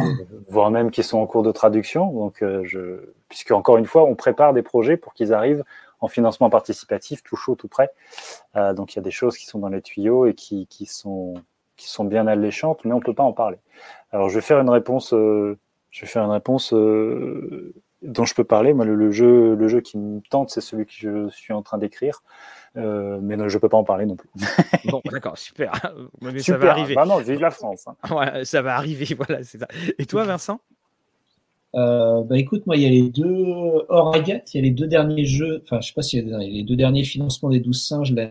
voire 0.49 0.71
même 0.71 0.91
qui 0.91 1.03
sont 1.03 1.19
en 1.19 1.27
cours 1.27 1.43
de 1.43 1.53
traduction. 1.53 2.13
Donc, 2.13 2.39
je, 2.41 3.13
puisque 3.29 3.53
encore 3.53 3.77
une 3.77 3.87
fois, 3.87 4.05
on 4.05 4.15
prépare 4.15 4.53
des 4.53 4.63
projets 4.63 4.97
pour 4.97 5.15
qu'ils 5.15 5.33
arrivent 5.33 5.65
en 6.01 6.09
financement 6.09 6.51
participatif, 6.51 7.23
tout 7.23 7.37
chaud, 7.37 7.55
tout 7.55 7.69
prêt. 7.69 7.91
Euh, 8.57 8.73
donc 8.73 8.95
il 8.95 8.97
y 8.97 8.99
a 8.99 9.03
des 9.03 9.11
choses 9.11 9.37
qui 9.37 9.47
sont 9.47 9.59
dans 9.59 9.69
les 9.69 9.83
tuyaux 9.83 10.27
et 10.27 10.35
qui, 10.35 10.67
sont, 10.87 11.35
qui 11.77 11.89
sont 11.89 12.05
bien 12.05 12.27
alléchantes, 12.27 12.85
mais 12.85 12.93
on 12.93 13.01
peut 13.01 13.15
pas 13.15 13.23
en 13.23 13.33
parler. 13.33 13.59
Alors 14.13 14.29
je 14.29 14.37
vais 14.37 14.41
faire 14.41 14.61
une 14.61 14.71
réponse, 14.71 15.13
euh, 15.13 15.59
je 15.91 16.03
vais 16.03 16.07
faire 16.07 16.25
une 16.25 16.31
réponse 16.31 16.73
euh, 16.73 17.75
dont 18.03 18.25
je 18.25 18.35
peux 18.35 18.45
parler. 18.45 18.75
Moi, 18.75 18.85
le, 18.85 19.11
jeu, 19.11 19.55
le 19.55 19.69
jeu 19.69 19.81
qui 19.81 19.99
me 19.99 20.21
tente, 20.31 20.51
c'est 20.51 20.61
celui 20.61 20.87
que 20.87 20.93
je 20.93 21.29
suis 21.31 21.53
en 21.53 21.63
train 21.63 21.79
d'écrire. 21.79 22.23
mais 22.75 23.37
je 23.49 23.55
ne 23.55 23.59
peux 23.59 23.69
pas 23.69 23.79
en 23.79 23.85
parler 23.85 24.07
non 24.07 24.17
plus. 24.17 24.31
bon, 24.91 25.01
d'accord, 25.11 25.39
super. 25.39 25.73
Mais 26.21 26.39
ça 26.41 26.57
va 26.57 26.71
arriver. 26.73 26.95
Bah 26.95 27.07
non, 27.07 27.19
vive 27.19 27.41
la 27.41 27.51
France. 27.51 27.87
Hein. 27.87 28.45
ça 28.45 28.63
va 28.63 28.77
arriver, 28.77 29.15
voilà, 29.15 29.43
c'est 29.43 29.59
ça. 29.59 29.69
Et 29.99 30.07
toi, 30.07 30.25
Vincent? 30.25 30.61
Euh, 31.77 32.25
bah 32.25 32.37
écoute, 32.37 32.67
moi, 32.67 32.77
il 32.77 32.83
y 32.83 32.87
a 32.87 32.91
les 32.91 33.11
deux 33.11 33.85
hors 33.89 34.15
Agathe, 34.15 34.53
il 34.55 34.57
y 34.57 34.61
a 34.61 34.63
les 34.65 34.73
deux 34.73 34.89
derniers 34.89 35.25
jeux, 35.25 35.63
enfin, 35.65 35.81
je 35.81 35.89
sais 35.89 35.95
pas 35.95 36.03
si 36.03 36.19
il 36.19 36.29
y 36.29 36.35
a 36.35 36.39
les 36.39 36.65
deux 36.65 36.75
derniers 36.75 37.05
financements 37.05 37.49
des 37.49 37.61
douze 37.61 37.83
singes, 37.83 38.13
la, 38.13 38.29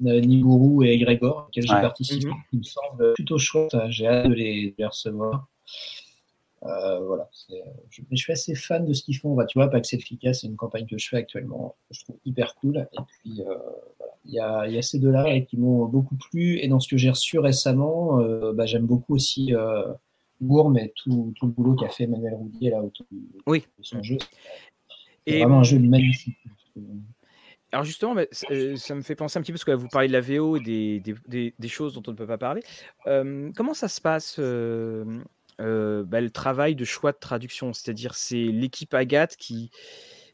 Niburu 0.00 0.86
et 0.86 0.98
Grégor, 0.98 1.46
auxquels 1.46 1.66
j'ai 1.66 1.74
participé, 1.74 2.26
mhm. 2.26 2.34
qui 2.50 2.56
me 2.58 2.62
semblent 2.62 3.12
plutôt 3.14 3.38
chouettes. 3.38 3.74
Hein, 3.74 3.86
j'ai 3.90 4.08
hâte 4.08 4.28
de 4.28 4.34
les, 4.34 4.74
recevoir. 4.80 5.46
Euh, 6.64 7.00
voilà, 7.00 7.28
je, 7.90 8.02
je, 8.10 8.16
suis 8.16 8.32
assez 8.32 8.54
fan 8.54 8.86
de 8.86 8.92
ce 8.94 9.02
qu'ils 9.02 9.16
font. 9.16 9.34
Bah, 9.34 9.44
tu 9.44 9.58
vois, 9.58 9.68
Pax 9.68 9.92
Efficace, 9.92 10.40
c'est 10.40 10.46
une 10.46 10.56
campagne 10.56 10.86
que 10.86 10.96
je 10.96 11.08
fais 11.08 11.18
actuellement, 11.18 11.76
que 11.88 11.94
je 11.94 12.04
trouve 12.04 12.16
hyper 12.24 12.54
cool. 12.56 12.88
Et 12.92 12.98
puis, 13.22 13.42
euh, 13.42 13.54
voilà. 13.98 14.12
il, 14.24 14.32
y 14.32 14.40
a, 14.40 14.66
il 14.66 14.74
y 14.74 14.78
a 14.78 14.82
ces 14.82 14.98
deux-là 14.98 15.40
qui 15.40 15.56
m'ont 15.58 15.84
beaucoup 15.86 16.16
plu. 16.16 16.58
Et 16.60 16.68
dans 16.68 16.80
ce 16.80 16.88
que 16.88 16.96
j'ai 16.96 17.10
reçu 17.10 17.38
récemment, 17.38 18.20
euh, 18.20 18.52
bah, 18.52 18.66
j'aime 18.66 18.86
beaucoup 18.86 19.14
aussi 19.14 19.54
euh, 19.54 19.82
mais 20.70 20.92
tout, 20.96 21.32
tout 21.36 21.46
le 21.46 21.52
boulot 21.52 21.74
qu'a 21.74 21.88
fait 21.88 22.04
Emmanuel 22.04 22.34
Roudier 22.34 22.70
là 22.70 22.82
autour 22.82 23.06
de 23.10 23.60
son 23.82 24.02
jeu. 24.02 24.18
C'est 25.26 25.38
vraiment 25.38 25.60
un 25.60 25.62
jeu 25.62 25.78
magnifique. 25.78 26.36
Alors 27.72 27.84
justement, 27.84 28.14
bah, 28.14 28.24
euh, 28.52 28.76
ça 28.76 28.94
me 28.94 29.02
fait 29.02 29.16
penser 29.16 29.36
un 29.36 29.42
petit 29.42 29.50
peu, 29.50 29.56
parce 29.56 29.64
que 29.64 29.72
vous 29.72 29.88
parlez 29.88 30.06
de 30.06 30.12
la 30.12 30.20
VO 30.20 30.56
et 30.56 30.60
des, 30.60 31.00
des, 31.26 31.54
des, 31.58 31.68
choses 31.68 31.94
dont 31.94 32.04
on 32.06 32.12
ne 32.12 32.16
peut 32.16 32.26
pas 32.26 32.38
parler. 32.38 32.62
Euh, 33.08 33.50
comment 33.56 33.74
ça 33.74 33.88
se 33.88 34.00
passe 34.00 34.36
euh, 34.38 35.04
bah, 35.58 36.20
le 36.20 36.28
travail 36.30 36.74
de 36.74 36.84
choix 36.84 37.12
de 37.12 37.18
traduction 37.18 37.72
C'est-à-dire, 37.72 38.14
c'est 38.14 38.36
l'équipe 38.36 38.92
Agathe 38.94 39.36
qui, 39.36 39.70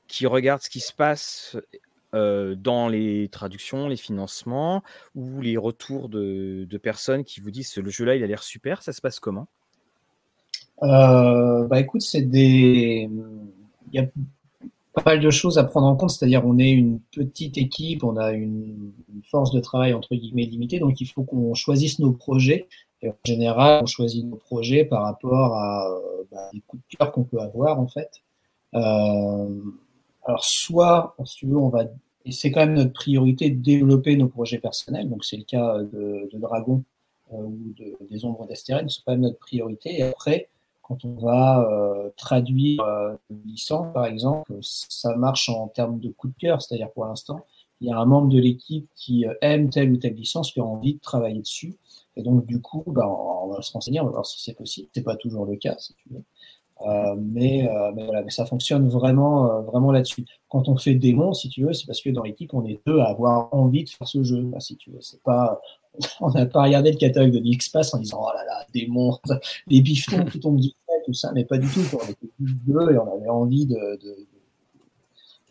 qui 0.08 0.26
regarde 0.26 0.62
ce 0.62 0.70
qui 0.70 0.80
se 0.80 0.92
passe 0.92 1.56
dans 2.12 2.88
les 2.88 3.28
traductions, 3.28 3.88
les 3.88 3.96
financements, 3.96 4.82
ou 5.14 5.40
les 5.40 5.56
retours 5.56 6.08
de, 6.08 6.66
de 6.68 6.78
personnes 6.78 7.24
qui 7.24 7.40
vous 7.40 7.50
disent 7.50 7.76
le 7.76 7.90
jeu-là, 7.90 8.16
il 8.16 8.24
a 8.24 8.26
l'air 8.26 8.42
super. 8.42 8.82
Ça 8.82 8.92
se 8.92 9.00
passe 9.00 9.20
comment? 9.20 9.46
Euh, 10.82 11.66
bah 11.66 11.80
écoute, 11.80 12.02
c'est 12.02 12.22
des. 12.22 13.08
Il 13.92 14.00
y 14.00 14.02
a 14.02 14.06
pas 14.94 15.02
mal 15.04 15.20
de 15.20 15.30
choses 15.30 15.58
à 15.58 15.64
prendre 15.64 15.86
en 15.86 15.96
compte, 15.96 16.10
c'est-à-dire 16.10 16.44
on 16.46 16.58
est 16.58 16.70
une 16.70 17.00
petite 17.12 17.58
équipe, 17.58 18.02
on 18.04 18.16
a 18.16 18.32
une, 18.32 18.92
force 19.24 19.52
de 19.52 19.60
travail 19.60 19.92
entre 19.92 20.14
guillemets 20.14 20.44
limitée, 20.44 20.78
donc 20.78 21.00
il 21.00 21.06
faut 21.06 21.22
qu'on 21.22 21.54
choisisse 21.54 21.98
nos 21.98 22.12
projets. 22.12 22.66
Et 23.02 23.08
en 23.08 23.16
général, 23.24 23.82
on 23.82 23.86
choisit 23.86 24.24
nos 24.26 24.36
projets 24.36 24.84
par 24.84 25.02
rapport 25.02 25.54
à 25.54 25.88
bah, 26.30 26.50
les 26.52 26.60
coups 26.60 26.82
de 26.90 26.96
cœur 26.96 27.12
qu'on 27.12 27.24
peut 27.24 27.40
avoir 27.40 27.80
en 27.80 27.86
fait. 27.86 28.22
Euh, 28.74 29.60
alors 30.24 30.44
soit, 30.44 31.16
si 31.24 31.36
tu 31.36 31.46
veux, 31.46 31.56
on 31.56 31.68
va 31.68 31.84
et 32.26 32.32
c'est 32.32 32.50
quand 32.50 32.60
même 32.60 32.74
notre 32.74 32.92
priorité 32.92 33.48
de 33.50 33.62
développer 33.62 34.16
nos 34.16 34.28
projets 34.28 34.58
personnels. 34.58 35.08
Donc 35.08 35.24
c'est 35.24 35.38
le 35.38 35.44
cas 35.44 35.78
de, 35.78 36.28
de 36.30 36.38
Dragon 36.38 36.84
euh, 37.32 37.36
ou 37.36 37.74
de, 37.78 37.96
des 38.10 38.24
Ombres 38.24 38.46
d'Astérène, 38.46 38.88
c'est 38.90 39.00
quand 39.04 39.12
même 39.12 39.22
notre 39.22 39.38
priorité. 39.38 39.98
Et 39.98 40.02
après, 40.02 40.50
quand 40.90 41.04
on 41.04 41.14
va 41.14 41.60
euh, 41.70 42.10
traduire 42.16 42.82
euh, 42.82 43.14
licence, 43.46 43.92
par 43.94 44.06
exemple, 44.06 44.52
ça 44.60 45.14
marche 45.14 45.48
en 45.48 45.68
termes 45.68 46.00
de 46.00 46.08
coup 46.08 46.26
de 46.26 46.34
cœur, 46.36 46.60
c'est-à-dire 46.60 46.90
pour 46.90 47.06
l'instant, 47.06 47.46
il 47.80 47.88
y 47.88 47.92
a 47.92 47.96
un 47.96 48.04
membre 48.04 48.28
de 48.28 48.40
l'équipe 48.40 48.88
qui 48.96 49.24
euh, 49.24 49.34
aime 49.40 49.70
telle 49.70 49.92
ou 49.92 49.96
telle 49.98 50.14
licence, 50.14 50.50
qui 50.50 50.58
a 50.58 50.64
envie 50.64 50.94
de 50.94 51.00
travailler 51.00 51.40
dessus. 51.40 51.76
Et 52.16 52.22
donc, 52.22 52.46
du 52.46 52.60
coup, 52.60 52.84
ben, 52.86 53.06
on 53.06 53.48
va 53.48 53.62
se 53.62 53.72
renseigner, 53.72 54.00
on 54.00 54.06
va 54.06 54.10
voir 54.10 54.26
si 54.26 54.40
c'est 54.40 54.54
possible. 54.54 54.88
C'est 54.94 55.02
pas 55.02 55.16
toujours 55.16 55.46
le 55.46 55.56
cas, 55.56 55.76
si 55.78 55.94
tu 55.94 56.08
veux. 56.10 56.22
Euh, 56.82 57.14
mais, 57.18 57.68
euh, 57.68 57.92
mais, 57.94 58.04
voilà, 58.04 58.22
mais 58.22 58.30
ça 58.30 58.46
fonctionne 58.46 58.88
vraiment, 58.88 59.50
euh, 59.50 59.60
vraiment 59.62 59.92
là-dessus. 59.92 60.24
Quand 60.48 60.68
on 60.68 60.76
fait 60.76 60.94
démon, 60.94 61.34
si 61.34 61.48
tu 61.48 61.64
veux, 61.64 61.72
c'est 61.72 61.86
parce 61.86 62.00
que 62.00 62.10
dans 62.10 62.22
l'équipe, 62.22 62.54
on 62.54 62.64
est 62.64 62.80
deux 62.86 63.00
à 63.00 63.08
avoir 63.08 63.52
envie 63.52 63.84
de 63.84 63.90
faire 63.90 64.08
ce 64.08 64.22
jeu. 64.22 64.50
si 64.60 64.76
tu 64.76 64.90
veux, 64.90 65.00
c'est 65.00 65.22
pas, 65.22 65.60
on 66.20 66.30
n'a 66.30 66.46
pas 66.46 66.62
regardé 66.62 66.92
le 66.92 66.96
catalogue 66.96 67.32
de 67.32 67.40
X-Pass 67.44 67.92
en 67.94 67.98
disant 67.98 68.22
oh 68.22 68.30
là 68.34 68.44
là, 68.46 68.64
démon, 68.72 69.18
les 69.66 69.82
bifetons 69.82 70.24
qui 70.24 70.40
tombent 70.40 70.60
du 70.60 70.68
ciel, 70.68 71.02
tout 71.04 71.12
ça, 71.12 71.32
mais 71.32 71.44
pas 71.44 71.58
du 71.58 71.68
tout. 71.68 71.80
On 71.92 72.10
était 72.10 72.32
deux 72.38 72.92
et 72.92 72.98
on 72.98 73.12
avait 73.14 73.28
envie 73.28 73.66
de, 73.66 73.98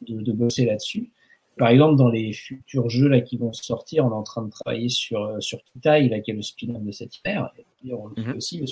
de, 0.07 0.21
de 0.21 0.31
bosser 0.31 0.65
là-dessus. 0.65 1.11
Par 1.59 1.69
exemple, 1.69 1.97
dans 1.97 2.09
les 2.09 2.33
futurs 2.33 2.89
jeux 2.89 3.07
là 3.07 3.21
qui 3.21 3.37
vont 3.37 3.53
sortir, 3.53 4.05
on 4.05 4.09
est 4.09 4.13
en 4.13 4.23
train 4.23 4.41
de 4.41 4.49
travailler 4.49 4.89
sur 4.89 5.35
sur 5.39 5.61
Kitaï, 5.63 6.09
là 6.09 6.19
qui 6.19 6.31
est 6.31 6.33
le 6.33 6.41
spin-off 6.41 6.81
de 6.81 6.91
cette 6.91 7.15
hiver. 7.17 7.51
Et 7.85 7.93
on 7.93 8.07
le 8.07 8.15
fait 8.15 8.29
mhm. 8.29 8.37
aussi 8.37 8.65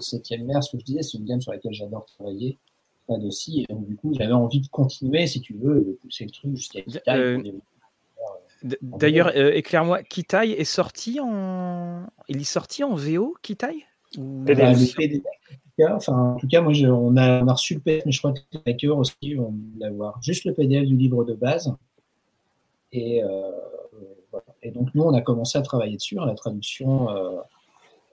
septième 0.00 0.44
mer, 0.44 0.62
ce 0.62 0.72
que 0.72 0.80
je 0.80 0.84
disais, 0.84 1.02
c'est 1.02 1.18
une 1.18 1.24
gamme 1.24 1.40
sur 1.40 1.52
laquelle 1.52 1.72
j'adore 1.72 2.04
travailler. 2.06 2.58
Pas 3.06 3.14
aussi, 3.14 3.62
et 3.62 3.72
donc 3.72 3.88
du 3.88 3.96
coup, 3.96 4.14
j'avais 4.14 4.32
envie 4.32 4.60
de 4.60 4.68
continuer, 4.68 5.26
si 5.26 5.40
tu 5.40 5.54
veux, 5.54 5.80
de 5.80 5.98
pousser 6.00 6.26
le 6.26 6.30
truc 6.30 6.54
jusqu'à 6.54 6.80
D'ailleurs, 8.82 9.32
euh, 9.36 9.52
éclaire-moi, 9.52 10.02
Kitai 10.02 10.50
est 10.50 10.64
sorti 10.64 11.18
en. 11.20 12.06
Il 12.28 12.40
est 12.40 12.44
sorti 12.44 12.84
en 12.84 12.94
VO, 12.94 13.34
Kitai 13.42 13.86
Ou... 14.18 14.44
Bah, 14.44 15.96
enfin, 15.96 16.34
en 16.34 16.36
tout 16.36 16.46
cas, 16.46 16.60
moi, 16.60 16.72
on, 16.74 17.16
a, 17.16 17.40
reçu 17.52 17.74
le 17.74 17.80
PDF, 17.80 18.04
mais 18.04 18.12
je 18.12 18.18
crois 18.18 18.32
que 18.32 18.40
les 18.52 18.72
hackers 18.72 18.98
aussi 18.98 19.34
vont 19.34 19.54
l'avoir. 19.78 20.20
Juste 20.22 20.44
le 20.44 20.52
PDF 20.52 20.84
du 20.84 20.96
livre 20.96 21.24
de 21.24 21.32
base. 21.32 21.74
Et, 22.92 23.22
euh, 23.22 23.50
et 24.62 24.70
donc, 24.70 24.88
nous, 24.94 25.02
on 25.02 25.14
a 25.14 25.20
commencé 25.20 25.58
à 25.58 25.62
travailler 25.62 25.96
dessus. 25.96 26.18
Hein, 26.18 26.26
la 26.26 26.34
traduction, 26.34 27.10
euh, 27.10 27.40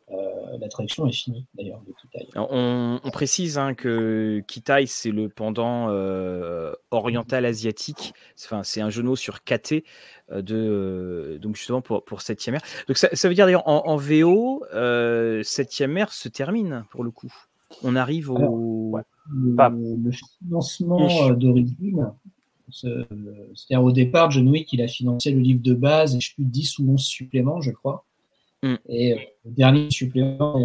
euh, 0.10 0.58
la 0.60 0.70
traduction 0.70 1.06
est 1.06 1.12
finie 1.12 1.46
d'ailleurs 1.54 1.82
de 1.86 1.92
Kitai. 1.92 2.30
On, 2.36 3.00
précise 3.12 3.58
hein, 3.58 3.74
que 3.74 4.42
Kitai, 4.48 4.86
c'est 4.86 5.12
le 5.12 5.28
pendant 5.28 5.90
euh, 5.90 6.72
oriental 6.92 7.46
asiatique. 7.46 8.14
Enfin, 8.46 8.64
c'est 8.64 8.80
un 8.80 8.90
jeu 8.90 9.02
de 9.02 9.08
mots 9.08 9.18
sur 9.18 9.44
KT 9.44 9.84
euh, 10.32 10.42
de 10.42 11.38
donc 11.42 11.58
justement 11.58 11.82
pour, 11.82 12.06
pour 12.06 12.22
7 12.22 12.48
mer. 12.48 12.62
Donc 12.88 12.98
ça, 12.98 13.10
veut 13.28 13.34
dire 13.34 13.46
d'ailleurs 13.46 13.68
en, 13.68 13.98
VO, 13.98 14.64
7 15.44 15.82
mer 15.82 16.14
se 16.14 16.30
termine 16.30 16.86
pour 16.90 17.04
le 17.04 17.12
coup. 17.12 17.34
On 17.84 17.98
arrive 17.98 18.32
au. 18.32 18.98
le, 19.30 20.12
financement 20.40 21.32
d'origine, 21.32 22.14
c'est-à-dire 22.72 23.84
au 23.84 23.92
départ, 23.92 24.32
John 24.32 24.48
Wick, 24.50 24.72
il 24.74 24.82
a 24.82 24.88
financé 24.88 25.32
le 25.32 25.40
livre 25.40 25.62
de 25.62 25.74
base 25.74 26.16
et 26.16 26.20
je 26.20 26.34
plus 26.34 26.44
10 26.44 26.80
ou 26.80 26.92
11 26.94 27.02
suppléments, 27.02 27.62
je 27.62 27.72
crois. 27.72 28.06
Mm. 28.64 28.76
Et 28.90 29.14
euh, 29.14 29.18
le 29.46 29.52
dernier 29.52 29.90
supplément, 29.90 30.60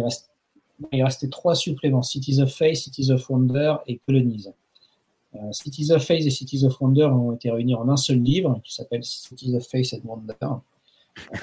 il, 0.91 1.03
restait 1.03 1.29
trois 1.29 1.55
suppléments 1.55 2.01
Cities 2.01 2.41
of 2.41 2.53
Faith, 2.53 2.77
Cities 2.77 3.11
of 3.11 3.29
Wonder 3.29 3.75
et 3.87 3.99
Colonies. 4.05 4.47
Euh, 5.35 5.51
Cities 5.51 5.91
of 5.91 6.03
Faith 6.03 6.25
et 6.25 6.29
Cities 6.29 6.65
of 6.65 6.79
Wonder 6.79 7.05
ont 7.05 7.31
été 7.31 7.49
réunis 7.49 7.75
en 7.75 7.87
un 7.89 7.97
seul 7.97 8.21
livre 8.21 8.59
qui 8.63 8.73
s'appelle 8.73 9.03
Cities 9.03 9.55
of 9.55 9.65
Faith 9.65 9.93
and 9.93 10.07
Wonder. 10.07 10.33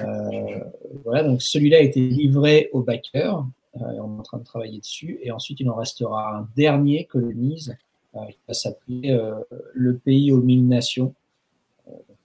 Euh, 0.01 0.61
voilà, 1.05 1.23
donc 1.25 1.43
celui-là 1.43 1.79
a 1.79 1.81
été 1.81 2.01
livré 2.01 2.71
au 2.73 2.83
backer. 2.83 3.45
on 3.75 3.81
est 3.81 4.01
en 4.01 4.23
train 4.23 4.39
de 4.39 4.45
travailler 4.45 4.81
dessus. 4.81 5.19
Et 5.23 5.31
ensuite, 5.31 5.61
il 5.61 5.71
en 5.71 5.77
restera 5.77 6.39
un 6.39 6.49
dernier, 6.57 7.07
Colonies, 7.07 7.71
qui 8.13 8.39
va 8.47 8.55
s'appeler 8.55 9.19
Le 9.75 9.97
pays 9.99 10.33
aux 10.33 10.41
mille 10.41 10.67
nations. 10.67 11.15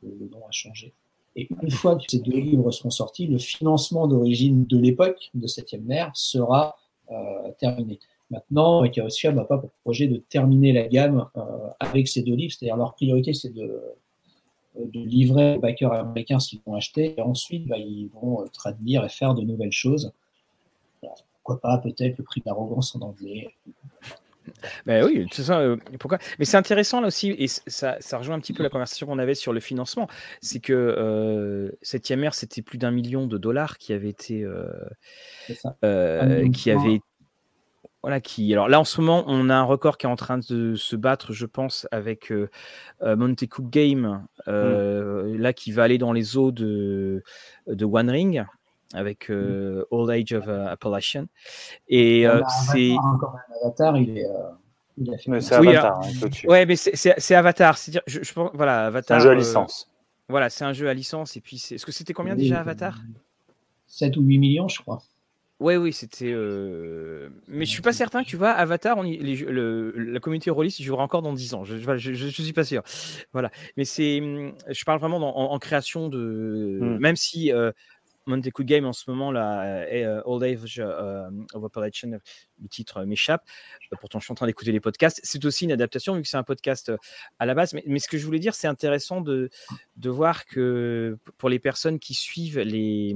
le 0.01 0.29
nom 0.29 0.45
a 0.47 0.51
changé. 0.51 0.93
Et 1.35 1.49
une 1.61 1.71
fois 1.71 1.95
que 1.97 2.03
ces 2.07 2.19
deux 2.19 2.39
livres 2.39 2.71
seront 2.71 2.89
sortis, 2.89 3.27
le 3.27 3.37
financement 3.37 4.07
d'origine 4.07 4.65
de 4.65 4.77
l'époque 4.77 5.31
de 5.33 5.47
Septième 5.47 5.83
mer 5.83 6.11
sera 6.13 6.77
euh, 7.11 7.51
terminé. 7.59 7.99
Maintenant, 8.31 8.87
Chaosia 8.89 9.31
n'a 9.31 9.43
pas 9.43 9.57
pour 9.57 9.69
projet 9.83 10.07
de 10.07 10.17
terminer 10.17 10.71
la 10.71 10.87
gamme 10.87 11.27
euh, 11.35 11.41
avec 11.79 12.07
ces 12.07 12.23
deux 12.23 12.35
livres, 12.35 12.53
c'est-à-dire 12.57 12.77
leur 12.77 12.95
priorité, 12.95 13.33
c'est 13.33 13.53
de, 13.53 13.81
livrer 14.93 15.55
aux 15.55 15.59
backers 15.59 15.93
américains 15.93 16.39
ce 16.39 16.49
qu'ils 16.49 16.59
vont 16.65 16.73
acheter, 16.73 17.15
et 17.17 17.21
ensuite, 17.21 17.67
bah, 17.67 17.77
ils 17.77 18.09
vont 18.09 18.41
euh, 18.41 18.45
traduire 18.47 19.05
et 19.05 19.09
faire 19.09 19.33
de 19.33 19.41
nouvelles 19.41 19.71
choses. 19.71 20.11
pourquoi 21.35 21.61
pas, 21.61 21.77
peut-être, 21.77 22.17
le 22.17 22.23
prix 22.23 22.41
d'arrogance 22.45 22.95
en 22.95 23.01
anglais. 23.01 23.53
Ben 24.85 25.03
oui, 25.05 25.27
ça. 25.31 25.59
Euh, 25.59 25.77
pourquoi? 25.99 26.19
Mais 26.39 26.45
c'est 26.45 26.57
intéressant 26.57 27.01
là 27.01 27.07
aussi, 27.07 27.29
et 27.37 27.47
ça, 27.47 27.97
ça, 27.99 28.17
rejoint 28.17 28.35
un 28.35 28.39
petit 28.39 28.53
peu 28.53 28.63
la 28.63 28.69
conversation 28.69 29.07
qu'on 29.07 29.19
avait 29.19 29.35
sur 29.35 29.53
le 29.53 29.59
financement. 29.59 30.07
C'est 30.41 30.59
que 30.59 30.73
euh, 30.73 31.71
cette 31.81 32.09
IMR, 32.09 32.33
c'était 32.33 32.61
plus 32.61 32.77
d'un 32.77 32.91
million 32.91 33.27
de 33.27 33.37
dollars 33.37 33.77
qui 33.77 33.93
avait 33.93 34.09
été, 34.09 34.43
euh, 34.43 34.65
euh 35.83 36.49
qui 36.51 36.71
avait, 36.71 36.99
voilà, 38.01 38.19
qui. 38.21 38.51
Alors 38.53 38.69
là, 38.69 38.79
en 38.79 38.85
ce 38.85 39.01
moment, 39.01 39.23
on 39.27 39.49
a 39.49 39.55
un 39.55 39.63
record 39.63 39.97
qui 39.97 40.05
est 40.05 40.09
en 40.09 40.15
train 40.15 40.37
de 40.37 40.75
se 40.75 40.95
battre, 40.95 41.33
je 41.33 41.45
pense, 41.45 41.87
avec 41.91 42.31
euh, 42.31 42.49
Monte 43.01 43.47
Cook 43.47 43.69
Game, 43.69 44.25
mmh. 44.47 45.37
là, 45.37 45.53
qui 45.53 45.71
va 45.71 45.83
aller 45.83 45.97
dans 45.97 46.13
les 46.13 46.37
eaux 46.37 46.51
de, 46.51 47.23
de 47.67 47.85
One 47.85 48.09
Ring 48.09 48.45
avec 48.93 49.29
euh, 49.29 49.85
Old 49.91 50.09
Age 50.09 50.33
of 50.33 50.45
uh, 50.47 50.69
Appalachian. 50.69 51.25
Et 51.87 52.27
euh, 52.27 52.41
c'est. 52.71 52.95
Avatar, 53.63 53.97
il 53.97 54.17
est. 54.17 54.25
Euh, 54.25 55.15
c'est 55.17 55.53
Avatar. 55.55 55.61
Oui, 55.61 55.75
hein, 55.75 56.47
ouais, 56.47 56.65
mais 56.65 56.75
c'est 56.75 57.35
Avatar. 57.35 57.77
C'est 57.77 57.99
je, 58.07 58.23
je 58.23 58.33
pense, 58.33 58.51
voilà, 58.53 58.85
Avatar. 58.85 59.17
un 59.17 59.19
jeu 59.19 59.29
à 59.31 59.35
licence. 59.35 59.91
voilà, 60.29 60.49
c'est 60.49 60.63
un 60.63 60.73
jeu 60.73 60.87
à 60.87 60.93
licence. 60.93 61.35
Et 61.35 61.41
puis, 61.41 61.57
est-ce 61.57 61.85
que 61.85 61.91
c'était 61.91 62.13
combien 62.13 62.35
déjà 62.35 62.59
Avatar? 62.59 62.99
7 63.87 64.17
ou 64.17 64.21
8 64.21 64.37
millions, 64.37 64.67
je 64.67 64.81
crois. 64.81 65.01
Oui, 65.59 65.75
oui, 65.75 65.93
c'était. 65.93 66.33
Mais 67.47 67.65
je 67.65 67.69
suis 67.69 67.81
pas 67.81 67.93
certain 67.93 68.23
tu 68.23 68.37
vois, 68.37 68.51
Avatar, 68.51 68.97
on 68.97 69.03
les, 69.03 69.17
le, 69.17 69.91
la 69.97 70.19
communauté 70.19 70.49
rôliste 70.49 70.81
jouera 70.81 71.03
encore 71.03 71.21
dans 71.21 71.33
10 71.33 71.53
ans. 71.53 71.63
Je, 71.63 71.77
je, 71.77 72.13
je, 72.13 72.27
suis 72.27 72.53
pas 72.53 72.63
sûr. 72.63 72.81
Voilà. 73.33 73.51
Mais 73.75 73.85
c'est. 73.85 74.21
Hum, 74.21 74.53
je 74.69 74.83
parle 74.85 74.99
vraiment 74.99 75.51
en, 75.51 75.59
création 75.59 76.07
de. 76.07 76.79
Hmm. 76.81 76.97
Même 76.99 77.15
si 77.17 77.51
Montecu 78.25 78.63
Game 78.63 78.85
en 78.85 78.93
ce 78.93 79.09
moment, 79.09 79.31
là, 79.31 79.87
et, 79.89 80.05
euh, 80.05 80.21
Old 80.25 80.43
Age 80.43 80.79
euh, 80.79 81.29
of 81.53 81.63
Appalachian, 81.63 82.19
le 82.61 82.67
titre 82.67 83.03
m'échappe. 83.05 83.43
Euh, 83.93 83.97
pourtant, 83.99 84.19
je 84.19 84.25
suis 84.25 84.31
en 84.31 84.35
train 84.35 84.47
d'écouter 84.47 84.71
les 84.71 84.79
podcasts. 84.79 85.19
C'est 85.23 85.43
aussi 85.45 85.65
une 85.65 85.71
adaptation, 85.71 86.15
vu 86.15 86.21
que 86.21 86.27
c'est 86.27 86.37
un 86.37 86.43
podcast 86.43 86.91
à 87.39 87.45
la 87.45 87.53
base. 87.53 87.73
Mais, 87.85 87.99
ce 87.99 88.07
que 88.07 88.17
je 88.17 88.25
voulais 88.25 88.39
dire, 88.39 88.55
c'est 88.55 88.67
intéressant 88.67 89.21
de, 89.21 89.49
de, 89.97 90.09
voir 90.09 90.45
que 90.45 91.17
pour 91.37 91.49
les 91.49 91.59
personnes 91.59 91.99
qui 91.99 92.13
suivent 92.13 92.59
les, 92.59 93.15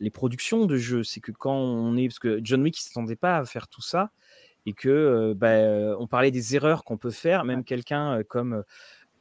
les 0.00 0.10
productions 0.10 0.66
de 0.66 0.76
jeux, 0.76 1.02
c'est 1.02 1.20
que 1.20 1.32
quand 1.32 1.56
on 1.56 1.96
est. 1.96 2.08
Parce 2.08 2.18
que 2.18 2.40
John 2.42 2.62
Wick 2.62 2.76
ne 2.76 2.80
s'attendait 2.80 3.16
pas 3.16 3.38
à 3.38 3.44
faire 3.44 3.68
tout 3.68 3.82
ça. 3.82 4.10
Et 4.66 4.74
que 4.74 5.32
bah, 5.34 5.96
on 5.98 6.06
parlait 6.06 6.30
des 6.30 6.54
erreurs 6.54 6.84
qu'on 6.84 6.98
peut 6.98 7.10
faire, 7.10 7.44
même 7.44 7.64
quelqu'un 7.64 8.22
comme 8.24 8.64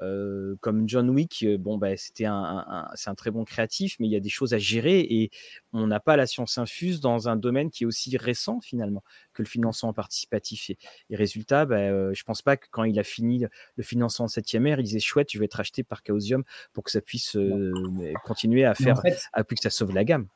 euh, 0.01 0.55
comme 0.61 0.87
John 0.87 1.09
Wick, 1.09 1.45
bon, 1.59 1.77
bah, 1.77 1.95
c'était 1.97 2.25
un, 2.25 2.87
c'est 2.95 3.09
un 3.09 3.15
très 3.15 3.31
bon 3.31 3.43
créatif, 3.43 3.95
mais 3.99 4.07
il 4.07 4.11
y 4.11 4.15
a 4.15 4.19
des 4.19 4.29
choses 4.29 4.53
à 4.53 4.57
gérer 4.57 4.99
et 4.99 5.31
on 5.73 5.87
n'a 5.87 5.99
pas 5.99 6.15
la 6.15 6.27
science 6.27 6.57
infuse 6.57 6.99
dans 6.99 7.29
un 7.29 7.35
domaine 7.35 7.69
qui 7.69 7.83
est 7.83 7.87
aussi 7.87 8.15
récent 8.17 8.59
finalement 8.61 9.03
que 9.33 9.41
le 9.41 9.47
financement 9.47 9.93
participatif. 9.93 10.69
Et, 10.69 10.77
et 11.09 11.15
résultat, 11.15 11.65
bah, 11.65 11.77
euh, 11.77 12.13
je 12.13 12.23
pense 12.23 12.41
pas 12.41 12.57
que 12.57 12.67
quand 12.69 12.83
il 12.83 12.99
a 12.99 13.03
fini 13.03 13.45
le 13.75 13.83
financement 13.83 14.25
en 14.25 14.29
7 14.29 14.55
ère, 14.55 14.79
il 14.79 14.83
disait 14.83 14.99
chouette, 14.99 15.27
tu 15.27 15.39
vas 15.39 15.45
être 15.45 15.59
acheté 15.59 15.83
par 15.83 16.01
Chaosium 16.05 16.43
pour 16.73 16.83
que 16.83 16.91
ça 16.91 17.01
puisse 17.01 17.37
continuer 18.25 18.65
à 18.65 18.75
faire, 18.75 19.01
à 19.33 19.43
plus 19.43 19.55
que 19.55 19.63
ça 19.63 19.69
sauve 19.69 19.93
la 19.93 20.03
gamme. 20.03 20.27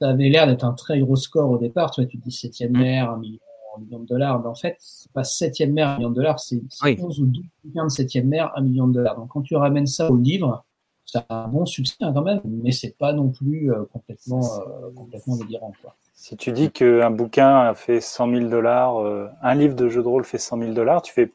Ça 0.00 0.08
avait 0.08 0.30
l'air 0.30 0.46
d'être 0.46 0.64
un 0.64 0.72
très 0.72 0.98
gros 1.00 1.16
score 1.16 1.50
au 1.50 1.58
départ. 1.58 1.90
Tu 1.90 2.00
vois, 2.00 2.10
tu 2.10 2.16
dis 2.16 2.32
7 2.32 2.60
ère, 2.74 3.10
un 3.10 3.18
million 3.18 3.38
millions 3.78 4.00
de 4.00 4.06
dollars. 4.06 4.40
Mais 4.40 4.48
en 4.48 4.54
fait, 4.54 4.76
c'est 4.80 5.10
pas 5.12 5.24
septième 5.24 5.72
mer, 5.72 5.88
un 5.88 5.96
million 5.96 6.10
de 6.10 6.14
dollars, 6.14 6.40
c'est 6.40 6.60
11 6.82 7.20
ou 7.20 7.26
12 7.26 7.44
de 7.64 7.88
septième 7.88 8.28
mer, 8.28 8.52
un 8.56 8.62
million 8.62 8.88
de 8.88 8.94
dollars. 8.94 9.16
Donc 9.16 9.28
quand 9.28 9.42
tu 9.42 9.56
ramènes 9.56 9.86
ça 9.86 10.10
au 10.10 10.16
livre, 10.16 10.64
ça 11.10 11.24
a 11.28 11.44
un 11.44 11.48
bon 11.48 11.66
succès 11.66 11.96
hein, 12.00 12.12
quand 12.14 12.22
même, 12.22 12.40
mais 12.44 12.72
c'est 12.72 12.96
pas 12.96 13.12
non 13.12 13.30
plus 13.30 13.72
euh, 13.72 13.84
complètement, 13.92 14.60
euh, 14.60 14.90
complètement 14.94 15.36
délirant. 15.36 15.72
Quoi. 15.82 15.94
Si 16.14 16.36
tu 16.36 16.52
dis 16.52 16.70
qu'un 16.70 17.10
bouquin 17.10 17.60
a 17.60 17.74
fait 17.74 18.00
100 18.00 18.30
000 18.30 18.48
dollars, 18.48 19.00
euh, 19.00 19.28
un 19.42 19.54
livre 19.54 19.74
de 19.74 19.88
jeu 19.88 20.02
de 20.02 20.08
rôle 20.08 20.24
fait 20.24 20.38
100 20.38 20.58
000 20.58 20.72
dollars, 20.72 21.02
tu 21.02 21.12
fais 21.12 21.32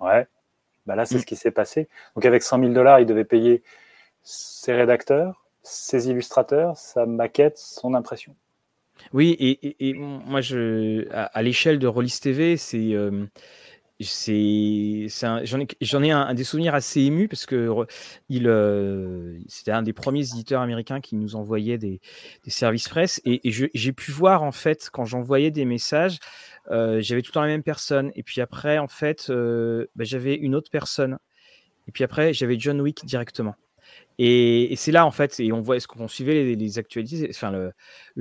ouais, 0.00 0.26
bah 0.86 0.96
là 0.96 1.06
c'est 1.06 1.16
mm. 1.16 1.20
ce 1.20 1.26
qui 1.26 1.36
s'est 1.36 1.50
passé. 1.50 1.88
Donc 2.16 2.24
avec 2.24 2.42
100 2.42 2.58
000 2.60 2.72
dollars, 2.72 3.00
il 3.00 3.06
devait 3.06 3.24
payer 3.24 3.62
ses 4.22 4.72
rédacteurs, 4.72 5.44
ses 5.62 6.08
illustrateurs, 6.08 6.76
sa 6.76 7.06
maquette, 7.06 7.58
son 7.58 7.94
impression. 7.94 8.34
Oui, 9.12 9.36
et, 9.38 9.94
moi, 9.94 10.40
à, 11.10 11.42
l'échelle 11.42 11.78
de 11.78 11.86
Rollis 11.86 12.18
TV, 12.20 12.56
c'est. 12.56 12.94
Euh, 12.94 13.26
j'en 14.00 16.02
ai, 16.02 16.10
un, 16.10 16.34
des 16.34 16.44
souvenirs 16.44 16.74
assez 16.74 17.00
émus 17.00 17.28
parce 17.28 17.46
que 17.46 17.86
euh, 18.32 19.38
c'était 19.46 19.70
un 19.70 19.82
des 19.82 19.92
premiers 19.92 20.28
éditeurs 20.28 20.62
américains 20.62 21.00
qui 21.00 21.16
nous 21.16 21.36
envoyait 21.36 21.78
des, 21.78 22.00
des 22.44 22.50
services 22.50 22.88
presse 22.88 23.20
et, 23.24 23.40
j'ai 23.44 23.92
pu 23.92 24.10
voir 24.10 24.42
en 24.42 24.52
fait 24.52 24.88
quand 24.92 25.04
j'envoyais 25.04 25.52
des 25.52 25.64
messages, 25.64 26.18
euh, 26.70 27.00
j'avais 27.00 27.22
tout 27.22 27.30
le 27.30 27.34
temps 27.34 27.42
la 27.42 27.46
même 27.46 27.62
personne 27.62 28.10
et 28.16 28.24
puis 28.24 28.40
après 28.40 28.78
en 28.78 28.88
fait, 28.88 29.30
bah, 29.30 30.04
j'avais 30.04 30.34
une 30.34 30.56
autre 30.56 30.70
personne 30.70 31.18
et 31.86 31.92
puis 31.92 32.02
après 32.02 32.32
j'avais 32.32 32.58
John 32.58 32.80
Wick 32.80 33.04
directement. 33.04 33.54
Et, 34.18 34.74
c'est 34.76 34.92
là, 34.92 35.06
en 35.06 35.10
fait, 35.10 35.40
et 35.40 35.52
on 35.52 35.60
voit, 35.60 35.80
ce 35.80 35.86
qu'on 35.86 36.08
suivait 36.08 36.54
les, 36.54 36.78
actualités, 36.78 37.28
enfin, 37.30 37.50
le, 37.50 37.72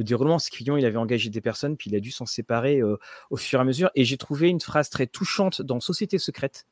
déroulement, 0.04 0.40
c'est 0.40 0.50
qu'il 0.50 0.70
avait 0.72 0.98
engagé 0.98 1.30
des 1.30 1.42
personnes, 1.42 1.78
puis 1.78 1.90
il 1.90 1.96
a 1.96 2.00
dû 2.00 2.12
s'en 2.12 2.26
séparer 2.26 2.80
euh, 2.80 2.98
au 3.30 3.38
fur 3.38 3.60
et 3.60 3.62
à 3.62 3.66
mesure. 3.66 3.92
Et 3.96 4.04
j'ai 4.04 4.18
trouvé 4.18 4.50
une 4.50 4.62
phrase 4.62 4.90
très 4.90 5.08
touchante 5.08 5.62
dans 5.62 5.80
Société 5.80 6.18
secrète, 6.18 6.66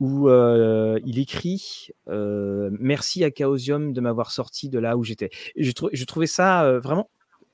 où 0.00 0.28
euh, 0.28 0.98
il 1.04 1.18
écrit 1.18 1.88
euh, 2.08 2.70
Merci 2.78 3.24
à 3.24 3.30
Chaosium 3.30 3.92
de 3.92 4.00
m'avoir 4.00 4.30
sorti 4.30 4.68
de 4.68 4.78
là 4.78 4.96
où 4.96 5.04
j'étais. 5.04 5.30
Je 5.56 6.04
trouvais 6.04 6.26
ça 6.26 6.78
vraiment 6.78 7.10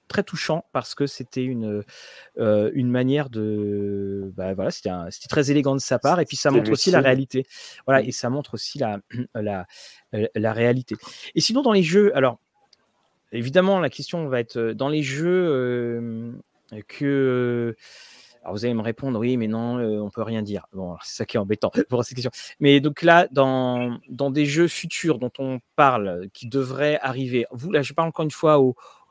très 0.09 0.23
touchant 0.23 0.65
parce 0.73 0.95
que 0.95 1.07
c'était 1.07 1.45
une, 1.45 1.83
euh, 2.39 2.71
une 2.75 2.91
manière 2.91 3.31
de. 3.31 4.33
Bah, 4.37 4.55
voilà, 4.55 4.71
c'était 4.71 5.29
très 5.29 5.51
élégant 5.51 5.75
de 5.75 5.81
sa 5.81 5.99
part 5.99 6.21
et 6.21 6.25
puis 6.25 6.37
ça 6.37 6.51
montre 6.51 6.71
aussi 6.71 6.91
la 6.91 7.01
réalité. 7.01 7.47
Voilà, 7.87 8.03
mmh. 8.03 8.09
et 8.09 8.13
ça 8.13 8.31
montre 8.31 8.55
aussi 8.55 8.79
la, 8.79 8.99
la, 9.35 9.67
la, 10.35 10.53
réalité. 10.53 10.97
Et 11.35 11.41
sinon, 11.41 11.63
dans 11.63 11.73
les 11.73 11.83
jeux, 11.83 12.17
alors 12.17 12.39
évidemment, 13.33 13.81
la 13.81 13.91
question 13.91 14.29
va 14.29 14.41
être 14.41 14.59
dans 14.59 14.89
les 14.89 15.03
jeux. 15.03 16.35
que 16.89 17.77
alors 18.47 18.55
vous 18.55 18.65
allez 18.65 18.75
me 18.75 18.83
répondre, 18.83 19.19
oui, 19.19 19.37
mais 19.37 19.49
non, 19.49 19.81
on 19.81 20.07
on 20.07 20.11
peut 20.11 20.23
rien 20.23 20.41
dire. 20.41 20.67
Bon, 20.73 20.97
c'est 21.03 21.17
ça 21.17 21.25
qui 21.25 21.37
est 21.37 21.41
embêtant 21.41 21.73
pour 21.89 22.05
cette 22.05 22.15
question. 22.15 22.31
Mais 22.61 22.79
donc 22.79 23.03
là, 23.03 23.27
dans, 23.33 23.99
dans 24.09 24.31
des 24.31 24.47
jeux 24.47 24.69
futurs 24.69 25.19
dont 25.19 25.33
on 25.41 25.59
parle, 25.75 26.29
qui 26.33 26.47
devraient 26.47 27.01
arriver, 27.03 27.45
vous, 27.51 27.73
là, 27.73 27.83
je 27.83 27.93
parle 27.93 28.09
encore 28.09 28.23
une 28.23 28.31
fois 28.31 28.61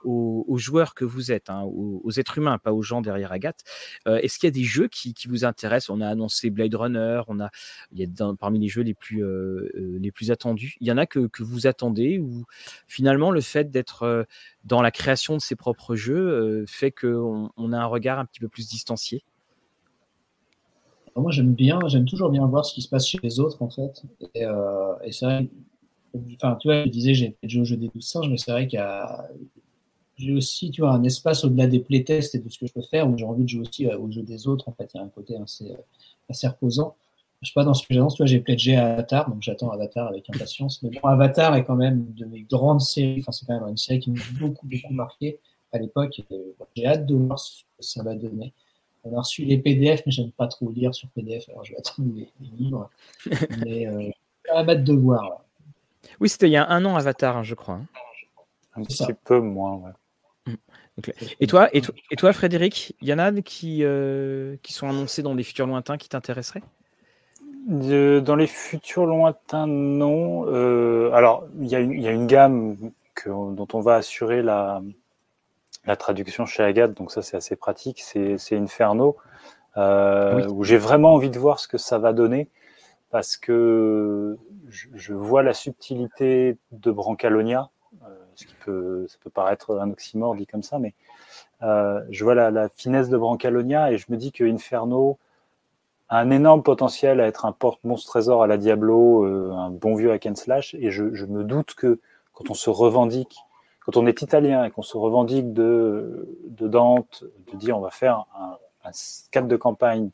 aux, 0.06 0.58
joueurs 0.58 0.94
que 0.94 1.06
vous 1.06 1.32
êtes, 1.32 1.50
hein, 1.50 1.64
aux, 1.64 2.12
êtres 2.12 2.38
humains, 2.38 2.58
pas 2.58 2.74
aux 2.74 2.82
gens 2.82 3.02
derrière 3.02 3.32
Agathe. 3.32 3.62
Euh, 4.08 4.18
est-ce 4.18 4.40
qu'il 4.40 4.48
y 4.48 4.52
a 4.52 4.52
des 4.52 4.64
jeux 4.64 4.88
qui, 4.88 5.14
vous 5.28 5.46
intéressent? 5.46 5.90
On 5.90 6.02
a 6.02 6.08
annoncé 6.08 6.50
Blade 6.50 6.76
Runner, 6.76 7.22
il 7.92 8.00
y 8.00 8.04
a 8.04 8.34
parmi 8.40 8.60
les 8.60 8.68
jeux 8.68 8.84
les 8.84 8.94
plus, 8.94 9.24
euh, 9.24 9.70
euh, 9.76 9.98
les 10.00 10.12
plus 10.12 10.32
attendus. 10.32 10.76
Il 10.80 10.88
y 10.88 10.92
en 10.92 10.98
a 10.98 11.06
que, 11.06 11.30
vous 11.40 11.68
attendez 11.68 12.18
ou 12.20 12.46
finalement 12.88 13.32
le 13.32 13.42
fait 13.42 13.70
d'être 13.70 14.26
dans 14.64 14.82
la 14.82 14.92
création 14.92 15.36
de 15.36 15.42
ses 15.42 15.56
propres 15.56 15.96
jeux 15.96 16.66
fait 16.68 16.92
qu'on 16.92 17.50
on 17.58 17.74
a 17.74 17.78
un 17.78 17.86
regard 17.86 18.20
un 18.20 18.26
petit 18.26 18.40
peu 18.40 18.48
plus 18.48 18.70
distancié? 18.70 19.24
Moi, 21.16 21.32
j'aime 21.32 21.54
bien, 21.54 21.80
j'aime 21.88 22.06
toujours 22.06 22.30
bien 22.30 22.46
voir 22.46 22.66
ce 22.66 22.74
qui 22.74 22.82
se 22.82 22.90
passe 22.90 23.08
chez 23.08 23.20
les 23.24 23.40
autres, 23.40 23.62
en 23.62 23.70
fait. 23.70 24.04
Et, 24.34 24.44
c'est 25.12 25.26
vrai, 25.26 25.48
enfin, 26.36 26.58
tu 26.60 26.68
vois, 26.68 26.84
je 26.84 26.90
disais, 26.90 27.14
j'ai 27.14 27.38
fait 27.42 27.48
le 27.48 27.64
jeu 27.64 27.78
des 27.78 27.88
12 27.88 28.06
singes, 28.06 28.30
mais 28.30 28.38
c'est 28.38 28.52
vrai 28.52 28.68
qu'il 28.68 28.80
y 28.80 28.82
a, 28.82 29.30
j'ai 30.18 30.34
aussi 30.34 30.72
tu 30.72 30.82
vois, 30.82 30.92
un 30.92 31.04
espace 31.04 31.44
au-delà 31.44 31.68
des 31.68 31.80
playtests 31.80 32.36
et 32.36 32.40
de 32.40 32.50
ce 32.50 32.60
que 32.60 32.68
je 32.68 32.74
peux 32.74 32.82
faire 32.82 33.10
où 33.10 33.18
j'ai 33.18 33.26
envie 33.26 33.44
de 33.44 33.50
jouer 33.50 33.62
aussi 33.62 33.88
euh, 33.88 33.98
au 33.98 34.12
jeu 34.12 34.24
des 34.24 34.48
autres. 34.48 34.70
En 34.70 34.72
fait, 34.72 34.90
il 34.94 34.98
y 34.98 35.00
a 35.00 35.04
un 35.04 35.10
côté 35.10 35.36
assez, 35.38 35.72
euh, 35.72 35.78
assez 36.30 36.48
reposant. 36.48 36.96
Je 37.42 37.50
sais 37.50 37.54
pas, 37.54 37.64
dans 37.64 37.74
ce 37.74 37.86
que 37.86 37.94
j'annonce, 37.94 38.16
tu 38.16 38.24
vois, 38.24 38.28
j'ai 38.28 38.40
pledgé 38.40 38.76
Avatar, 38.76 39.30
donc 39.30 39.42
j'attends 39.42 39.70
Avatar 39.70 40.08
avec 40.08 40.30
impatience. 40.30 40.82
Mais 40.82 40.90
bon, 40.90 41.08
Avatar 41.08 41.56
est 41.56 41.66
quand 41.66 41.76
même 41.76 42.06
de 42.14 42.26
mes 42.26 42.42
grandes 42.42 42.82
séries. 42.82 43.18
Enfin, 43.20 43.32
c'est 43.32 43.46
quand 43.46 43.60
même 43.60 43.70
une 43.70 43.78
série 43.78 44.00
qui 44.00 44.12
m'a 44.12 44.22
beaucoup, 44.40 44.66
beaucoup 44.66 44.94
marqué 44.94 45.40
à 45.72 45.78
l'époque. 45.78 46.22
J'ai 46.76 46.88
hâte 46.88 47.06
de 47.06 47.16
voir 47.16 47.38
ce 47.38 47.64
que 47.78 47.84
ça 47.84 48.04
va 48.04 48.16
donner. 48.16 48.54
On 49.04 49.16
a 49.16 49.20
reçu 49.20 49.44
les 49.44 49.60
PDF, 49.60 50.02
mais 50.06 50.12
j'aime 50.12 50.32
pas 50.32 50.48
trop 50.48 50.72
lire 50.72 50.96
sur 50.96 51.08
PDF, 51.10 51.48
alors 51.50 51.64
je 51.64 51.74
vais 51.74 51.78
attendre 51.78 52.10
les, 52.16 52.28
livres. 52.58 52.90
mais 53.64 53.86
euh, 53.86 54.10
hâte 54.50 54.84
de 54.84 54.94
voir. 54.94 55.44
Oui, 56.20 56.30
c'était 56.30 56.48
il 56.48 56.54
y 56.54 56.58
a 56.58 56.68
un 56.68 56.84
an 56.86 56.96
Avatar, 56.96 57.38
hein, 57.38 57.44
je 57.44 57.54
crois. 57.54 57.76
Hein. 57.76 57.88
Un 58.76 58.84
petit 58.84 59.06
peu 59.24 59.40
moins, 59.40 59.76
ouais. 59.76 59.92
Et 61.40 61.48
toi, 61.48 61.68
et, 61.74 61.82
et 62.12 62.16
toi, 62.16 62.32
Frédéric, 62.32 62.96
il 63.02 63.08
y 63.08 63.14
en 63.14 63.20
a 63.20 63.32
qui, 63.42 63.84
euh, 63.84 64.56
qui 64.64 64.72
sont 64.72 64.88
annoncés 64.88 65.24
dans 65.24 65.36
des 65.36 65.44
futurs 65.44 65.68
lointains 65.68 65.98
qui 65.98 66.08
t'intéresseraient? 66.08 66.64
Dans 67.68 68.36
les 68.36 68.48
futurs 68.48 69.06
lointains, 69.06 69.68
non. 69.68 70.46
Euh, 70.48 71.12
alors, 71.12 71.48
il 71.60 71.68
y, 71.68 71.76
a 71.76 72.12
une 72.12 72.28
gamme 72.28 72.78
dont 73.26 73.68
on 73.74 73.80
va 73.80 73.96
assurer 73.96 74.42
la, 74.42 74.82
la 75.86 75.96
traduction 75.96 76.46
chez 76.46 76.64
Agathe, 76.64 76.94
donc 76.94 77.12
ça 77.12 77.22
c'est 77.22 77.36
assez 77.36 77.56
pratique. 77.56 78.02
C'est 78.02 78.56
Inferno, 78.56 79.18
euh, 79.78 80.48
où 80.50 80.64
j'ai 80.64 80.78
vraiment 80.78 81.14
envie 81.14 81.32
de 81.32 81.40
voir 81.40 81.60
ce 81.60 81.68
que 81.68 81.78
ça 81.78 81.98
va 81.98 82.14
donner, 82.14 82.50
parce 83.10 83.36
que 83.36 84.38
je, 84.70 84.88
je 84.94 85.14
vois 85.14 85.44
la 85.44 85.54
subtilité 85.54 86.58
de 86.72 86.92
Brancalonia 86.92 87.70
ce 88.36 88.46
qui 88.46 88.56
peut, 88.66 89.06
ça 89.08 89.18
peut 89.24 89.30
paraître 89.30 89.78
un 89.80 89.90
oxymore 89.92 90.36
dit 90.36 90.48
comme 90.48 90.64
ça, 90.64 90.80
mais 90.80 90.94
euh, 91.64 92.02
je 92.10 92.24
vois 92.24 92.36
la, 92.36 92.70
finesse 92.70 93.10
de 93.10 93.18
Brancalonia 93.18 93.92
et 93.92 93.98
je 93.98 94.06
me 94.10 94.18
dis 94.18 94.32
que 94.32 94.44
Inferno 94.44 95.18
a 96.10 96.20
un 96.20 96.30
énorme 96.30 96.64
potentiel 96.64 97.20
à 97.20 97.28
être 97.28 97.46
un 97.46 97.52
porte-monstre 97.52 98.08
trésor 98.08 98.44
à 98.44 98.48
la 98.48 98.58
Diablo, 98.58 99.26
euh, 99.26 99.52
un 99.52 99.70
bon 99.70 99.96
vieux 99.96 100.12
hack 100.12 100.26
and 100.28 100.36
slash, 100.36 100.76
et 100.76 100.92
je, 100.92 101.04
me 101.04 101.44
doute 101.44 101.74
que 101.74 102.00
quand 102.34 102.50
on 102.50 102.54
se 102.54 102.70
revendique, 102.70 103.38
quand 103.80 103.98
on 103.98 104.06
est 104.06 104.22
italien 104.22 104.66
et 104.66 104.72
qu'on 104.72 104.82
se 104.82 104.98
revendique 104.98 105.54
de, 105.54 106.38
de 106.48 106.68
Dante, 106.68 107.24
de 107.52 107.58
dire 107.58 107.78
on 107.78 107.82
va 107.82 107.92
faire 107.92 108.26
un, 108.38 108.58
un 108.84 108.92
cadre 109.32 109.48
de 109.48 109.56
campagne 109.56 110.10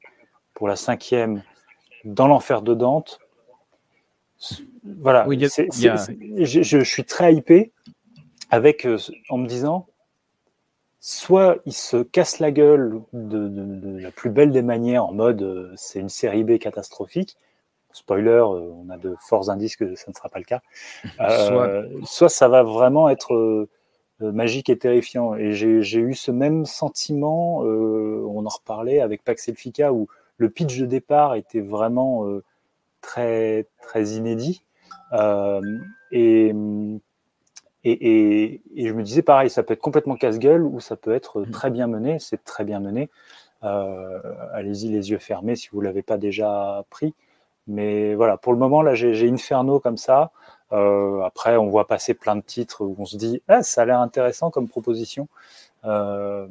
pour 0.53 0.67
la 0.67 0.75
cinquième 0.75 1.43
dans 2.05 2.27
l'enfer 2.27 2.61
de 2.61 2.73
Dante, 2.73 3.19
voilà, 4.83 5.25
je, 5.29 6.61
je, 6.63 6.79
suis 6.83 7.03
très 7.03 7.35
hypé 7.35 7.71
avec, 8.51 8.85
euh, 8.85 8.97
en 9.29 9.37
me 9.37 9.47
disant, 9.47 9.87
soit 10.99 11.57
il 11.65 11.73
se 11.73 12.03
casse 12.03 12.39
la 12.39 12.51
gueule 12.51 13.01
de, 13.13 13.97
la 13.99 14.11
plus 14.11 14.29
belle 14.29 14.51
des 14.51 14.61
manières, 14.61 15.05
en 15.05 15.13
mode 15.13 15.41
euh, 15.41 15.73
c'est 15.75 15.99
une 15.99 16.09
série 16.09 16.43
B 16.43 16.59
catastrophique. 16.59 17.37
Spoiler, 17.93 18.29
euh, 18.29 18.71
on 18.75 18.89
a 18.89 18.97
de 18.97 19.15
forts 19.19 19.49
indices 19.49 19.75
que 19.75 19.95
ça 19.95 20.05
ne 20.09 20.13
sera 20.13 20.29
pas 20.29 20.39
le 20.39 20.45
cas. 20.45 20.61
soit. 22.03 22.29
ça 22.29 22.47
va 22.47 22.61
vraiment 22.63 23.09
être 23.09 23.67
magique 24.19 24.69
et 24.69 24.77
terrifiant. 24.77 25.35
Et 25.35 25.53
j'ai 25.53 25.99
eu 25.99 26.13
ce 26.13 26.31
même 26.31 26.65
sentiment, 26.65 27.57
on 27.59 28.45
en 28.45 28.49
reparlait 28.49 29.01
avec 29.01 29.23
Pax 29.23 29.49
Elfica, 29.49 29.91
où 29.91 30.07
le 30.37 30.49
pitch 30.49 30.77
de 30.77 30.85
départ 30.85 31.35
était 31.35 31.59
vraiment 31.59 32.25
très, 33.01 33.67
très 33.81 34.09
inédit. 34.11 34.63
et 36.11 36.53
et, 37.83 38.61
je 38.75 38.93
me 38.93 39.03
disais 39.03 39.21
pareil, 39.21 39.49
ça 39.49 39.63
peut 39.63 39.73
être 39.73 39.81
complètement 39.81 40.15
casse-gueule 40.15 40.63
ou 40.63 40.79
ça 40.79 40.95
peut 40.95 41.13
être 41.13 41.41
mmh. 41.41 41.51
très 41.51 41.71
bien 41.71 41.87
mené. 41.87 42.19
C'est 42.19 42.43
très 42.43 42.63
bien 42.63 42.79
mené. 42.79 43.09
Euh, 43.63 44.19
allez-y 44.53 44.89
les 44.89 45.11
yeux 45.11 45.19
fermés 45.19 45.55
si 45.55 45.69
vous 45.71 45.79
ne 45.79 45.85
l'avez 45.85 46.01
pas 46.01 46.17
déjà 46.17 46.83
pris. 46.89 47.13
Mais 47.67 48.15
voilà, 48.15 48.37
pour 48.37 48.53
le 48.53 48.59
moment, 48.59 48.81
là, 48.81 48.95
j'ai 48.95 49.29
Inferno 49.29 49.79
comme 49.79 49.97
ça. 49.97 50.31
Euh, 50.71 51.21
après, 51.21 51.57
on 51.57 51.67
voit 51.67 51.87
passer 51.87 52.13
plein 52.13 52.35
de 52.35 52.41
titres 52.41 52.83
où 52.83 52.95
on 52.97 53.05
se 53.05 53.17
dit, 53.17 53.41
ah, 53.47 53.61
ça 53.61 53.81
a 53.81 53.85
l'air 53.85 53.99
intéressant 53.99 54.51
comme 54.51 54.67
proposition. 54.67 55.27
Euh, 55.85 56.47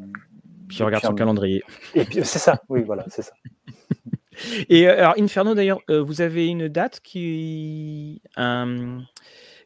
puis 0.69 0.82
regarde 0.82 1.05
son 1.05 1.15
calendrier. 1.15 1.62
Et 1.94 2.05
puis 2.05 2.24
c'est 2.24 2.39
ça, 2.39 2.61
oui, 2.69 2.82
voilà, 2.82 3.05
c'est 3.09 3.23
ça. 3.23 3.32
Et 4.69 4.89
alors, 4.89 5.15
Inferno, 5.19 5.55
d'ailleurs, 5.55 5.81
vous 5.89 6.20
avez 6.23 6.47
une 6.47 6.69
date 6.69 7.01
qui 7.01 8.23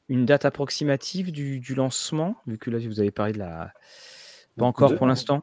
une 0.09 0.27
date 0.27 0.45
approximative 0.45 1.33
du, 1.33 1.75
lancement, 1.75 2.37
vu 2.47 2.59
que 2.59 2.71
là, 2.71 2.79
vous 2.79 3.01
avez 3.01 3.11
parlé 3.11 3.33
de 3.33 3.39
la. 3.39 3.73
Pas 4.57 4.67
encore 4.67 4.95
pour 4.95 5.07
l'instant 5.09 5.43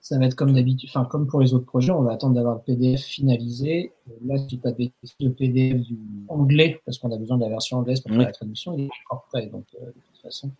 Ça 0.00 0.18
va 0.18 0.26
être 0.26 0.34
comme 0.34 0.52
d'habitude, 0.52 0.90
enfin, 0.90 1.06
comme 1.06 1.26
pour 1.26 1.40
les 1.40 1.54
autres 1.54 1.64
projets, 1.64 1.92
on 1.92 2.02
va 2.02 2.12
attendre 2.12 2.34
d'avoir 2.34 2.56
le 2.56 2.60
PDF 2.60 3.00
finalisé. 3.00 3.92
Là, 4.26 4.36
je 4.36 4.42
dis 4.42 4.58
pas 4.58 4.72
de 4.72 4.90
le 5.20 5.30
PDF 5.30 5.80
du 5.80 5.96
anglais, 6.28 6.80
parce 6.84 6.98
qu'on 6.98 7.10
a 7.12 7.16
besoin 7.16 7.38
de 7.38 7.42
la 7.42 7.48
version 7.48 7.78
anglaise 7.78 8.00
pour 8.00 8.10
faire 8.10 8.20
la 8.20 8.32
traduction, 8.32 8.74
il 8.74 8.84
est 8.84 8.90
encore 9.08 9.24
prêt. 9.30 9.46
Donc, 9.46 9.64
euh, 9.74 9.86
de 9.86 9.92
toute 9.92 10.22
façon, 10.22 10.50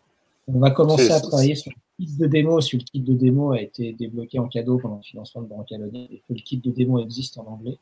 on 0.49 0.59
va 0.59 0.71
commencer 0.71 1.11
à 1.11 1.21
travailler 1.21 1.55
sur 1.55 1.71
le 1.71 2.05
kit 2.05 2.17
de 2.17 2.27
démo, 2.27 2.61
si 2.61 2.79
le 2.79 2.85
kit 2.85 3.01
de 3.01 3.15
démo 3.15 3.53
a 3.53 3.61
été 3.61 3.93
débloqué 3.93 4.39
en 4.39 4.49
cadeau 4.49 4.79
pendant 4.79 4.97
le 4.97 5.03
financement 5.03 5.43
de 5.43 5.49
Brancalonia, 5.49 6.01
et 6.11 6.23
que 6.27 6.33
le 6.33 6.41
kit 6.41 6.57
de 6.57 6.71
démo 6.71 6.99
existe 6.99 7.37
en 7.39 7.47
anglais. 7.47 7.79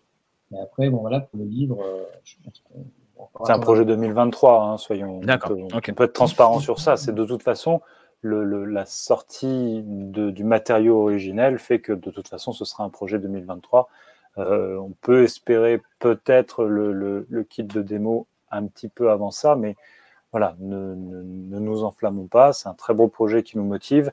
Mais 0.51 0.59
après, 0.59 0.91
bon, 0.91 0.99
voilà, 0.99 1.21
pour 1.21 1.39
le 1.39 1.45
livre, 1.45 1.79
euh, 1.81 2.03
je 2.25 2.35
pense 2.43 2.61
qu'on 2.65 2.85
c'est 3.45 3.53
un 3.53 3.59
projet 3.59 3.85
2023, 3.85 4.63
hein, 4.63 4.77
soyons. 4.77 5.21
D'accord. 5.21 5.57
On, 5.73 5.81
peut 5.81 6.05
être 6.05 6.13
transparent 6.13 6.61
sur 6.61 6.79
ça. 6.79 6.97
C'est 6.97 7.15
de 7.15 7.25
toute 7.25 7.43
façon 7.43 7.81
le, 8.23 8.65
la 8.65 8.85
sortie 8.87 9.83
du 9.85 10.45
matériau 10.45 11.03
originel 11.03 11.59
fait 11.59 11.81
que 11.81 11.93
de 11.93 12.11
toute 12.11 12.29
façon 12.29 12.53
ce 12.53 12.65
sera 12.65 12.85
un 12.85 12.91
projet 12.91 13.19
2023. 13.19 13.89
Euh, 14.39 14.77
on 14.77 14.93
peut 15.01 15.25
espérer 15.25 15.83
peut-être 15.99 16.65
le, 16.65 17.47
kit 17.49 17.65
de 17.65 17.83
démo 17.83 18.27
un 18.51 18.67
petit 18.67 18.89
peu 18.89 19.11
avant 19.11 19.31
ça, 19.31 19.57
mais 19.57 19.77
voilà, 20.33 20.55
ne, 20.61 20.95
nous 20.95 21.85
enflammons 21.85 22.27
pas. 22.27 22.53
C'est 22.53 22.69
un 22.69 22.75
très 22.75 22.95
beau 22.95 23.09
projet 23.09 23.43
qui 23.43 23.59
nous 23.59 23.65
motive. 23.65 24.13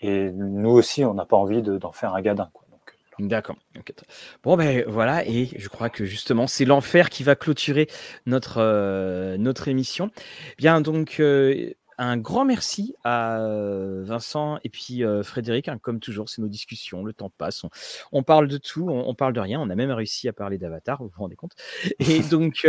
Et 0.00 0.30
nous 0.30 0.70
aussi, 0.70 1.04
on 1.04 1.14
n'a 1.14 1.24
pas 1.24 1.36
envie 1.36 1.60
d'en 1.60 1.92
faire 1.92 2.14
un 2.14 2.20
gadin. 2.22 2.48
Quoi. 2.52 2.64
D'accord. 3.18 3.56
Bon, 4.44 4.56
ben 4.56 4.84
voilà, 4.86 5.26
et 5.26 5.50
je 5.56 5.68
crois 5.68 5.90
que 5.90 6.04
justement, 6.04 6.46
c'est 6.46 6.64
l'enfer 6.64 7.10
qui 7.10 7.24
va 7.24 7.34
clôturer 7.34 7.88
notre, 8.26 8.58
euh, 8.58 9.36
émission. 9.66 10.10
Bien, 10.56 10.80
donc, 10.80 11.16
euh, 11.18 11.72
un 11.98 12.16
grand 12.16 12.44
merci 12.44 12.94
à 13.02 13.40
euh, 13.40 14.04
Vincent 14.04 14.60
et 14.62 14.68
puis 14.68 15.02
Frédéric. 15.24 15.68
Hein, 15.68 15.78
comme 15.82 15.98
toujours, 15.98 16.28
c'est 16.28 16.40
nos 16.40 16.48
discussions, 16.48 17.02
le 17.02 17.12
temps 17.12 17.30
passe, 17.30 17.64
on, 18.12 18.22
parle 18.22 18.46
de 18.46 18.56
tout, 18.56 18.88
on, 18.88 19.08
on, 19.08 19.14
parle 19.14 19.32
de 19.32 19.40
rien. 19.40 19.60
On 19.60 19.68
a 19.68 19.74
même 19.74 19.90
réussi 19.90 20.28
à 20.28 20.32
parler 20.32 20.58
d'Avatar, 20.58 21.02
vous 21.02 21.08
vous 21.08 21.20
rendez 21.20 21.34
compte. 21.34 21.56
Et 21.98 22.20
donc, 22.20 22.64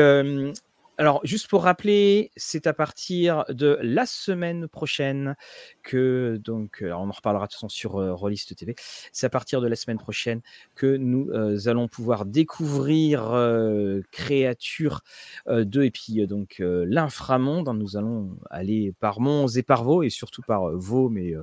alors, 0.99 1.21
juste 1.23 1.47
pour 1.47 1.63
rappeler, 1.63 2.29
c'est 2.35 2.67
à 2.67 2.73
partir 2.73 3.45
de 3.47 3.79
la 3.81 4.05
semaine 4.05 4.67
prochaine 4.67 5.37
que, 5.81 6.37
donc, 6.43 6.81
euh, 6.81 6.91
on 6.91 7.07
en 7.07 7.11
reparlera 7.11 7.45
de 7.45 7.51
toute 7.51 7.55
façon 7.55 7.69
sur 7.69 7.95
euh, 7.95 8.13
Rollist 8.13 8.53
TV, 8.53 8.75
c'est 9.13 9.25
à 9.25 9.29
partir 9.29 9.61
de 9.61 9.67
la 9.69 9.77
semaine 9.77 9.97
prochaine 9.97 10.41
que 10.75 10.97
nous 10.97 11.29
euh, 11.29 11.57
allons 11.67 11.87
pouvoir 11.87 12.25
découvrir 12.25 13.31
euh, 13.31 14.01
Créature 14.11 14.99
2 15.47 15.83
et 15.85 15.89
puis 15.89 16.27
donc 16.27 16.57
l'inframonde. 16.59 17.69
Nous 17.77 17.95
allons 17.95 18.37
aller 18.49 18.93
par 18.99 19.21
monts 19.21 19.47
et 19.47 19.63
par 19.63 19.85
vaux 19.85 20.03
et 20.03 20.09
surtout 20.09 20.41
par 20.41 20.69
vaux, 20.71 21.07
mais, 21.07 21.33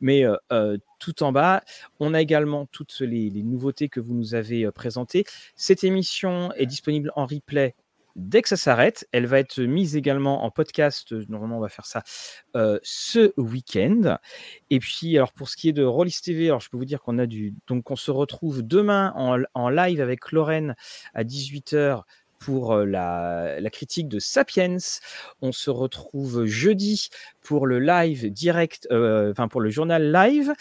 mais 0.00 0.24
tout 0.98 1.22
en 1.22 1.30
bas. 1.30 1.62
On 2.00 2.12
a 2.12 2.20
également 2.20 2.66
toutes 2.66 2.98
les 3.00 3.30
nouveautés 3.44 3.88
que 3.88 4.00
vous 4.00 4.14
nous 4.14 4.34
avez 4.34 4.68
présentées. 4.72 5.24
Cette 5.54 5.84
émission 5.84 6.52
est 6.54 6.66
disponible 6.66 7.12
en 7.14 7.26
replay 7.26 7.76
dès 8.16 8.42
que 8.42 8.48
ça 8.48 8.56
s'arrête. 8.56 9.06
Elle 9.12 9.26
va 9.26 9.38
être 9.38 9.60
mise 9.60 9.96
également 9.96 10.44
en 10.44 10.50
podcast. 10.50 11.12
Normalement, 11.28 11.58
on 11.58 11.60
va 11.60 11.68
faire 11.68 11.86
ça 11.86 12.02
ce 12.82 13.32
week-end. 13.36 14.18
Et 14.70 14.80
puis, 14.80 15.16
alors 15.16 15.32
pour 15.32 15.48
ce 15.48 15.56
qui 15.56 15.68
est 15.68 15.72
de 15.72 15.84
Rollis 15.84 16.18
TV, 16.22 16.46
alors 16.46 16.60
je 16.60 16.68
peux 16.70 16.76
vous 16.76 16.84
dire 16.84 17.00
qu'on 17.00 17.18
a 17.18 17.26
du. 17.26 17.54
Donc, 17.66 17.90
on 17.90 17.96
se 17.96 18.10
retrouve 18.10 18.62
demain 18.62 19.12
en, 19.16 19.38
en 19.54 19.68
live 19.68 20.00
avec 20.00 20.32
Lorraine 20.32 20.74
à 21.14 21.22
18h 21.22 22.02
pour 22.38 22.76
la, 22.76 23.58
critique 23.72 24.08
de 24.08 24.18
Sapiens. 24.18 24.76
On 25.42 25.52
se 25.52 25.70
retrouve 25.70 26.46
jeudi 26.46 27.08
pour 27.46 27.66
le 27.66 27.78
live 27.78 28.30
direct, 28.32 28.88
enfin 28.90 29.46
pour 29.46 29.60
le 29.60 29.70
journal 29.70 30.10
live. 30.10 30.52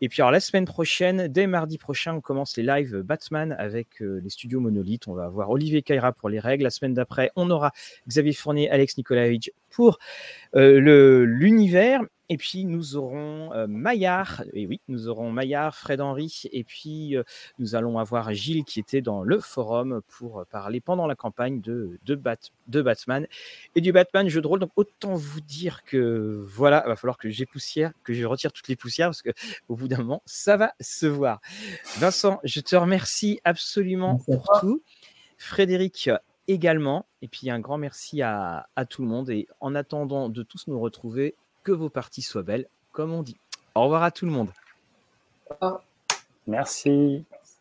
Et 0.00 0.08
puis 0.08 0.22
alors 0.22 0.32
la 0.32 0.40
semaine 0.40 0.64
prochaine, 0.64 1.28
dès 1.28 1.46
mardi 1.46 1.78
prochain, 1.78 2.14
on 2.14 2.20
commence 2.20 2.56
les 2.56 2.64
lives 2.64 3.02
Batman 3.02 3.54
avec 3.58 4.00
les 4.00 4.28
studios 4.28 4.58
Monolith. 4.58 5.06
On 5.06 5.14
va 5.14 5.26
avoir 5.26 5.50
Olivier 5.50 5.82
Caira 5.82 6.12
pour 6.12 6.28
les 6.28 6.40
règles. 6.40 6.64
La 6.64 6.70
semaine 6.70 6.94
d'après, 6.94 7.30
on 7.36 7.48
aura 7.50 7.70
Xavier 8.08 8.32
Fournier, 8.32 8.68
Alex 8.70 8.96
Nikolaevich 8.98 9.52
pour 9.70 9.98
l'univers. 10.52 12.00
Et 12.32 12.38
puis 12.38 12.64
nous 12.64 12.96
aurons 12.96 13.52
euh, 13.52 13.66
Maillard, 13.66 14.42
et 14.54 14.66
oui, 14.66 14.80
nous 14.88 15.06
aurons 15.06 15.30
Maillard, 15.30 15.76
Fred 15.76 16.00
Henry, 16.00 16.44
et 16.50 16.64
puis 16.64 17.14
euh, 17.14 17.24
nous 17.58 17.74
allons 17.74 17.98
avoir 17.98 18.32
Gilles 18.32 18.64
qui 18.64 18.80
était 18.80 19.02
dans 19.02 19.22
le 19.22 19.38
forum 19.38 20.00
pour 20.08 20.46
parler 20.50 20.80
pendant 20.80 21.06
la 21.06 21.14
campagne 21.14 21.60
de, 21.60 21.98
de, 22.06 22.18
de 22.68 22.80
Batman 22.80 23.26
et 23.74 23.82
du 23.82 23.92
Batman 23.92 24.30
jeu 24.30 24.40
de 24.40 24.46
rôle. 24.46 24.60
Donc 24.60 24.70
autant 24.76 25.12
vous 25.12 25.42
dire 25.42 25.82
que 25.84 26.31
voilà, 26.32 26.82
il 26.86 26.88
va 26.88 26.96
falloir 26.96 27.18
que 27.18 27.28
j'ai 27.30 27.46
poussière, 27.46 27.92
que 28.04 28.12
je 28.12 28.24
retire 28.24 28.52
toutes 28.52 28.68
les 28.68 28.76
poussières 28.76 29.08
parce 29.08 29.22
que 29.22 29.30
au 29.68 29.76
bout 29.76 29.88
d'un 29.88 29.98
moment, 29.98 30.22
ça 30.26 30.56
va 30.56 30.74
se 30.80 31.06
voir. 31.06 31.40
Vincent, 31.98 32.40
je 32.44 32.60
te 32.60 32.76
remercie 32.76 33.40
absolument 33.44 34.18
pour 34.18 34.48
tout. 34.60 34.82
Frédéric 35.38 36.10
également. 36.48 37.06
Et 37.20 37.28
puis 37.28 37.50
un 37.50 37.60
grand 37.60 37.78
merci 37.78 38.22
à, 38.22 38.68
à, 38.76 38.84
tout 38.84 39.02
le 39.02 39.08
monde. 39.08 39.30
Et 39.30 39.46
en 39.60 39.74
attendant 39.74 40.28
de 40.28 40.42
tous 40.42 40.66
nous 40.66 40.80
retrouver, 40.80 41.34
que 41.62 41.72
vos 41.72 41.88
parties 41.88 42.22
soient 42.22 42.42
belles, 42.42 42.66
comme 42.92 43.12
on 43.12 43.22
dit. 43.22 43.36
Au 43.74 43.84
revoir 43.84 44.02
à 44.02 44.10
tout 44.10 44.26
le 44.26 44.32
monde. 44.32 44.50
Merci. 46.46 47.24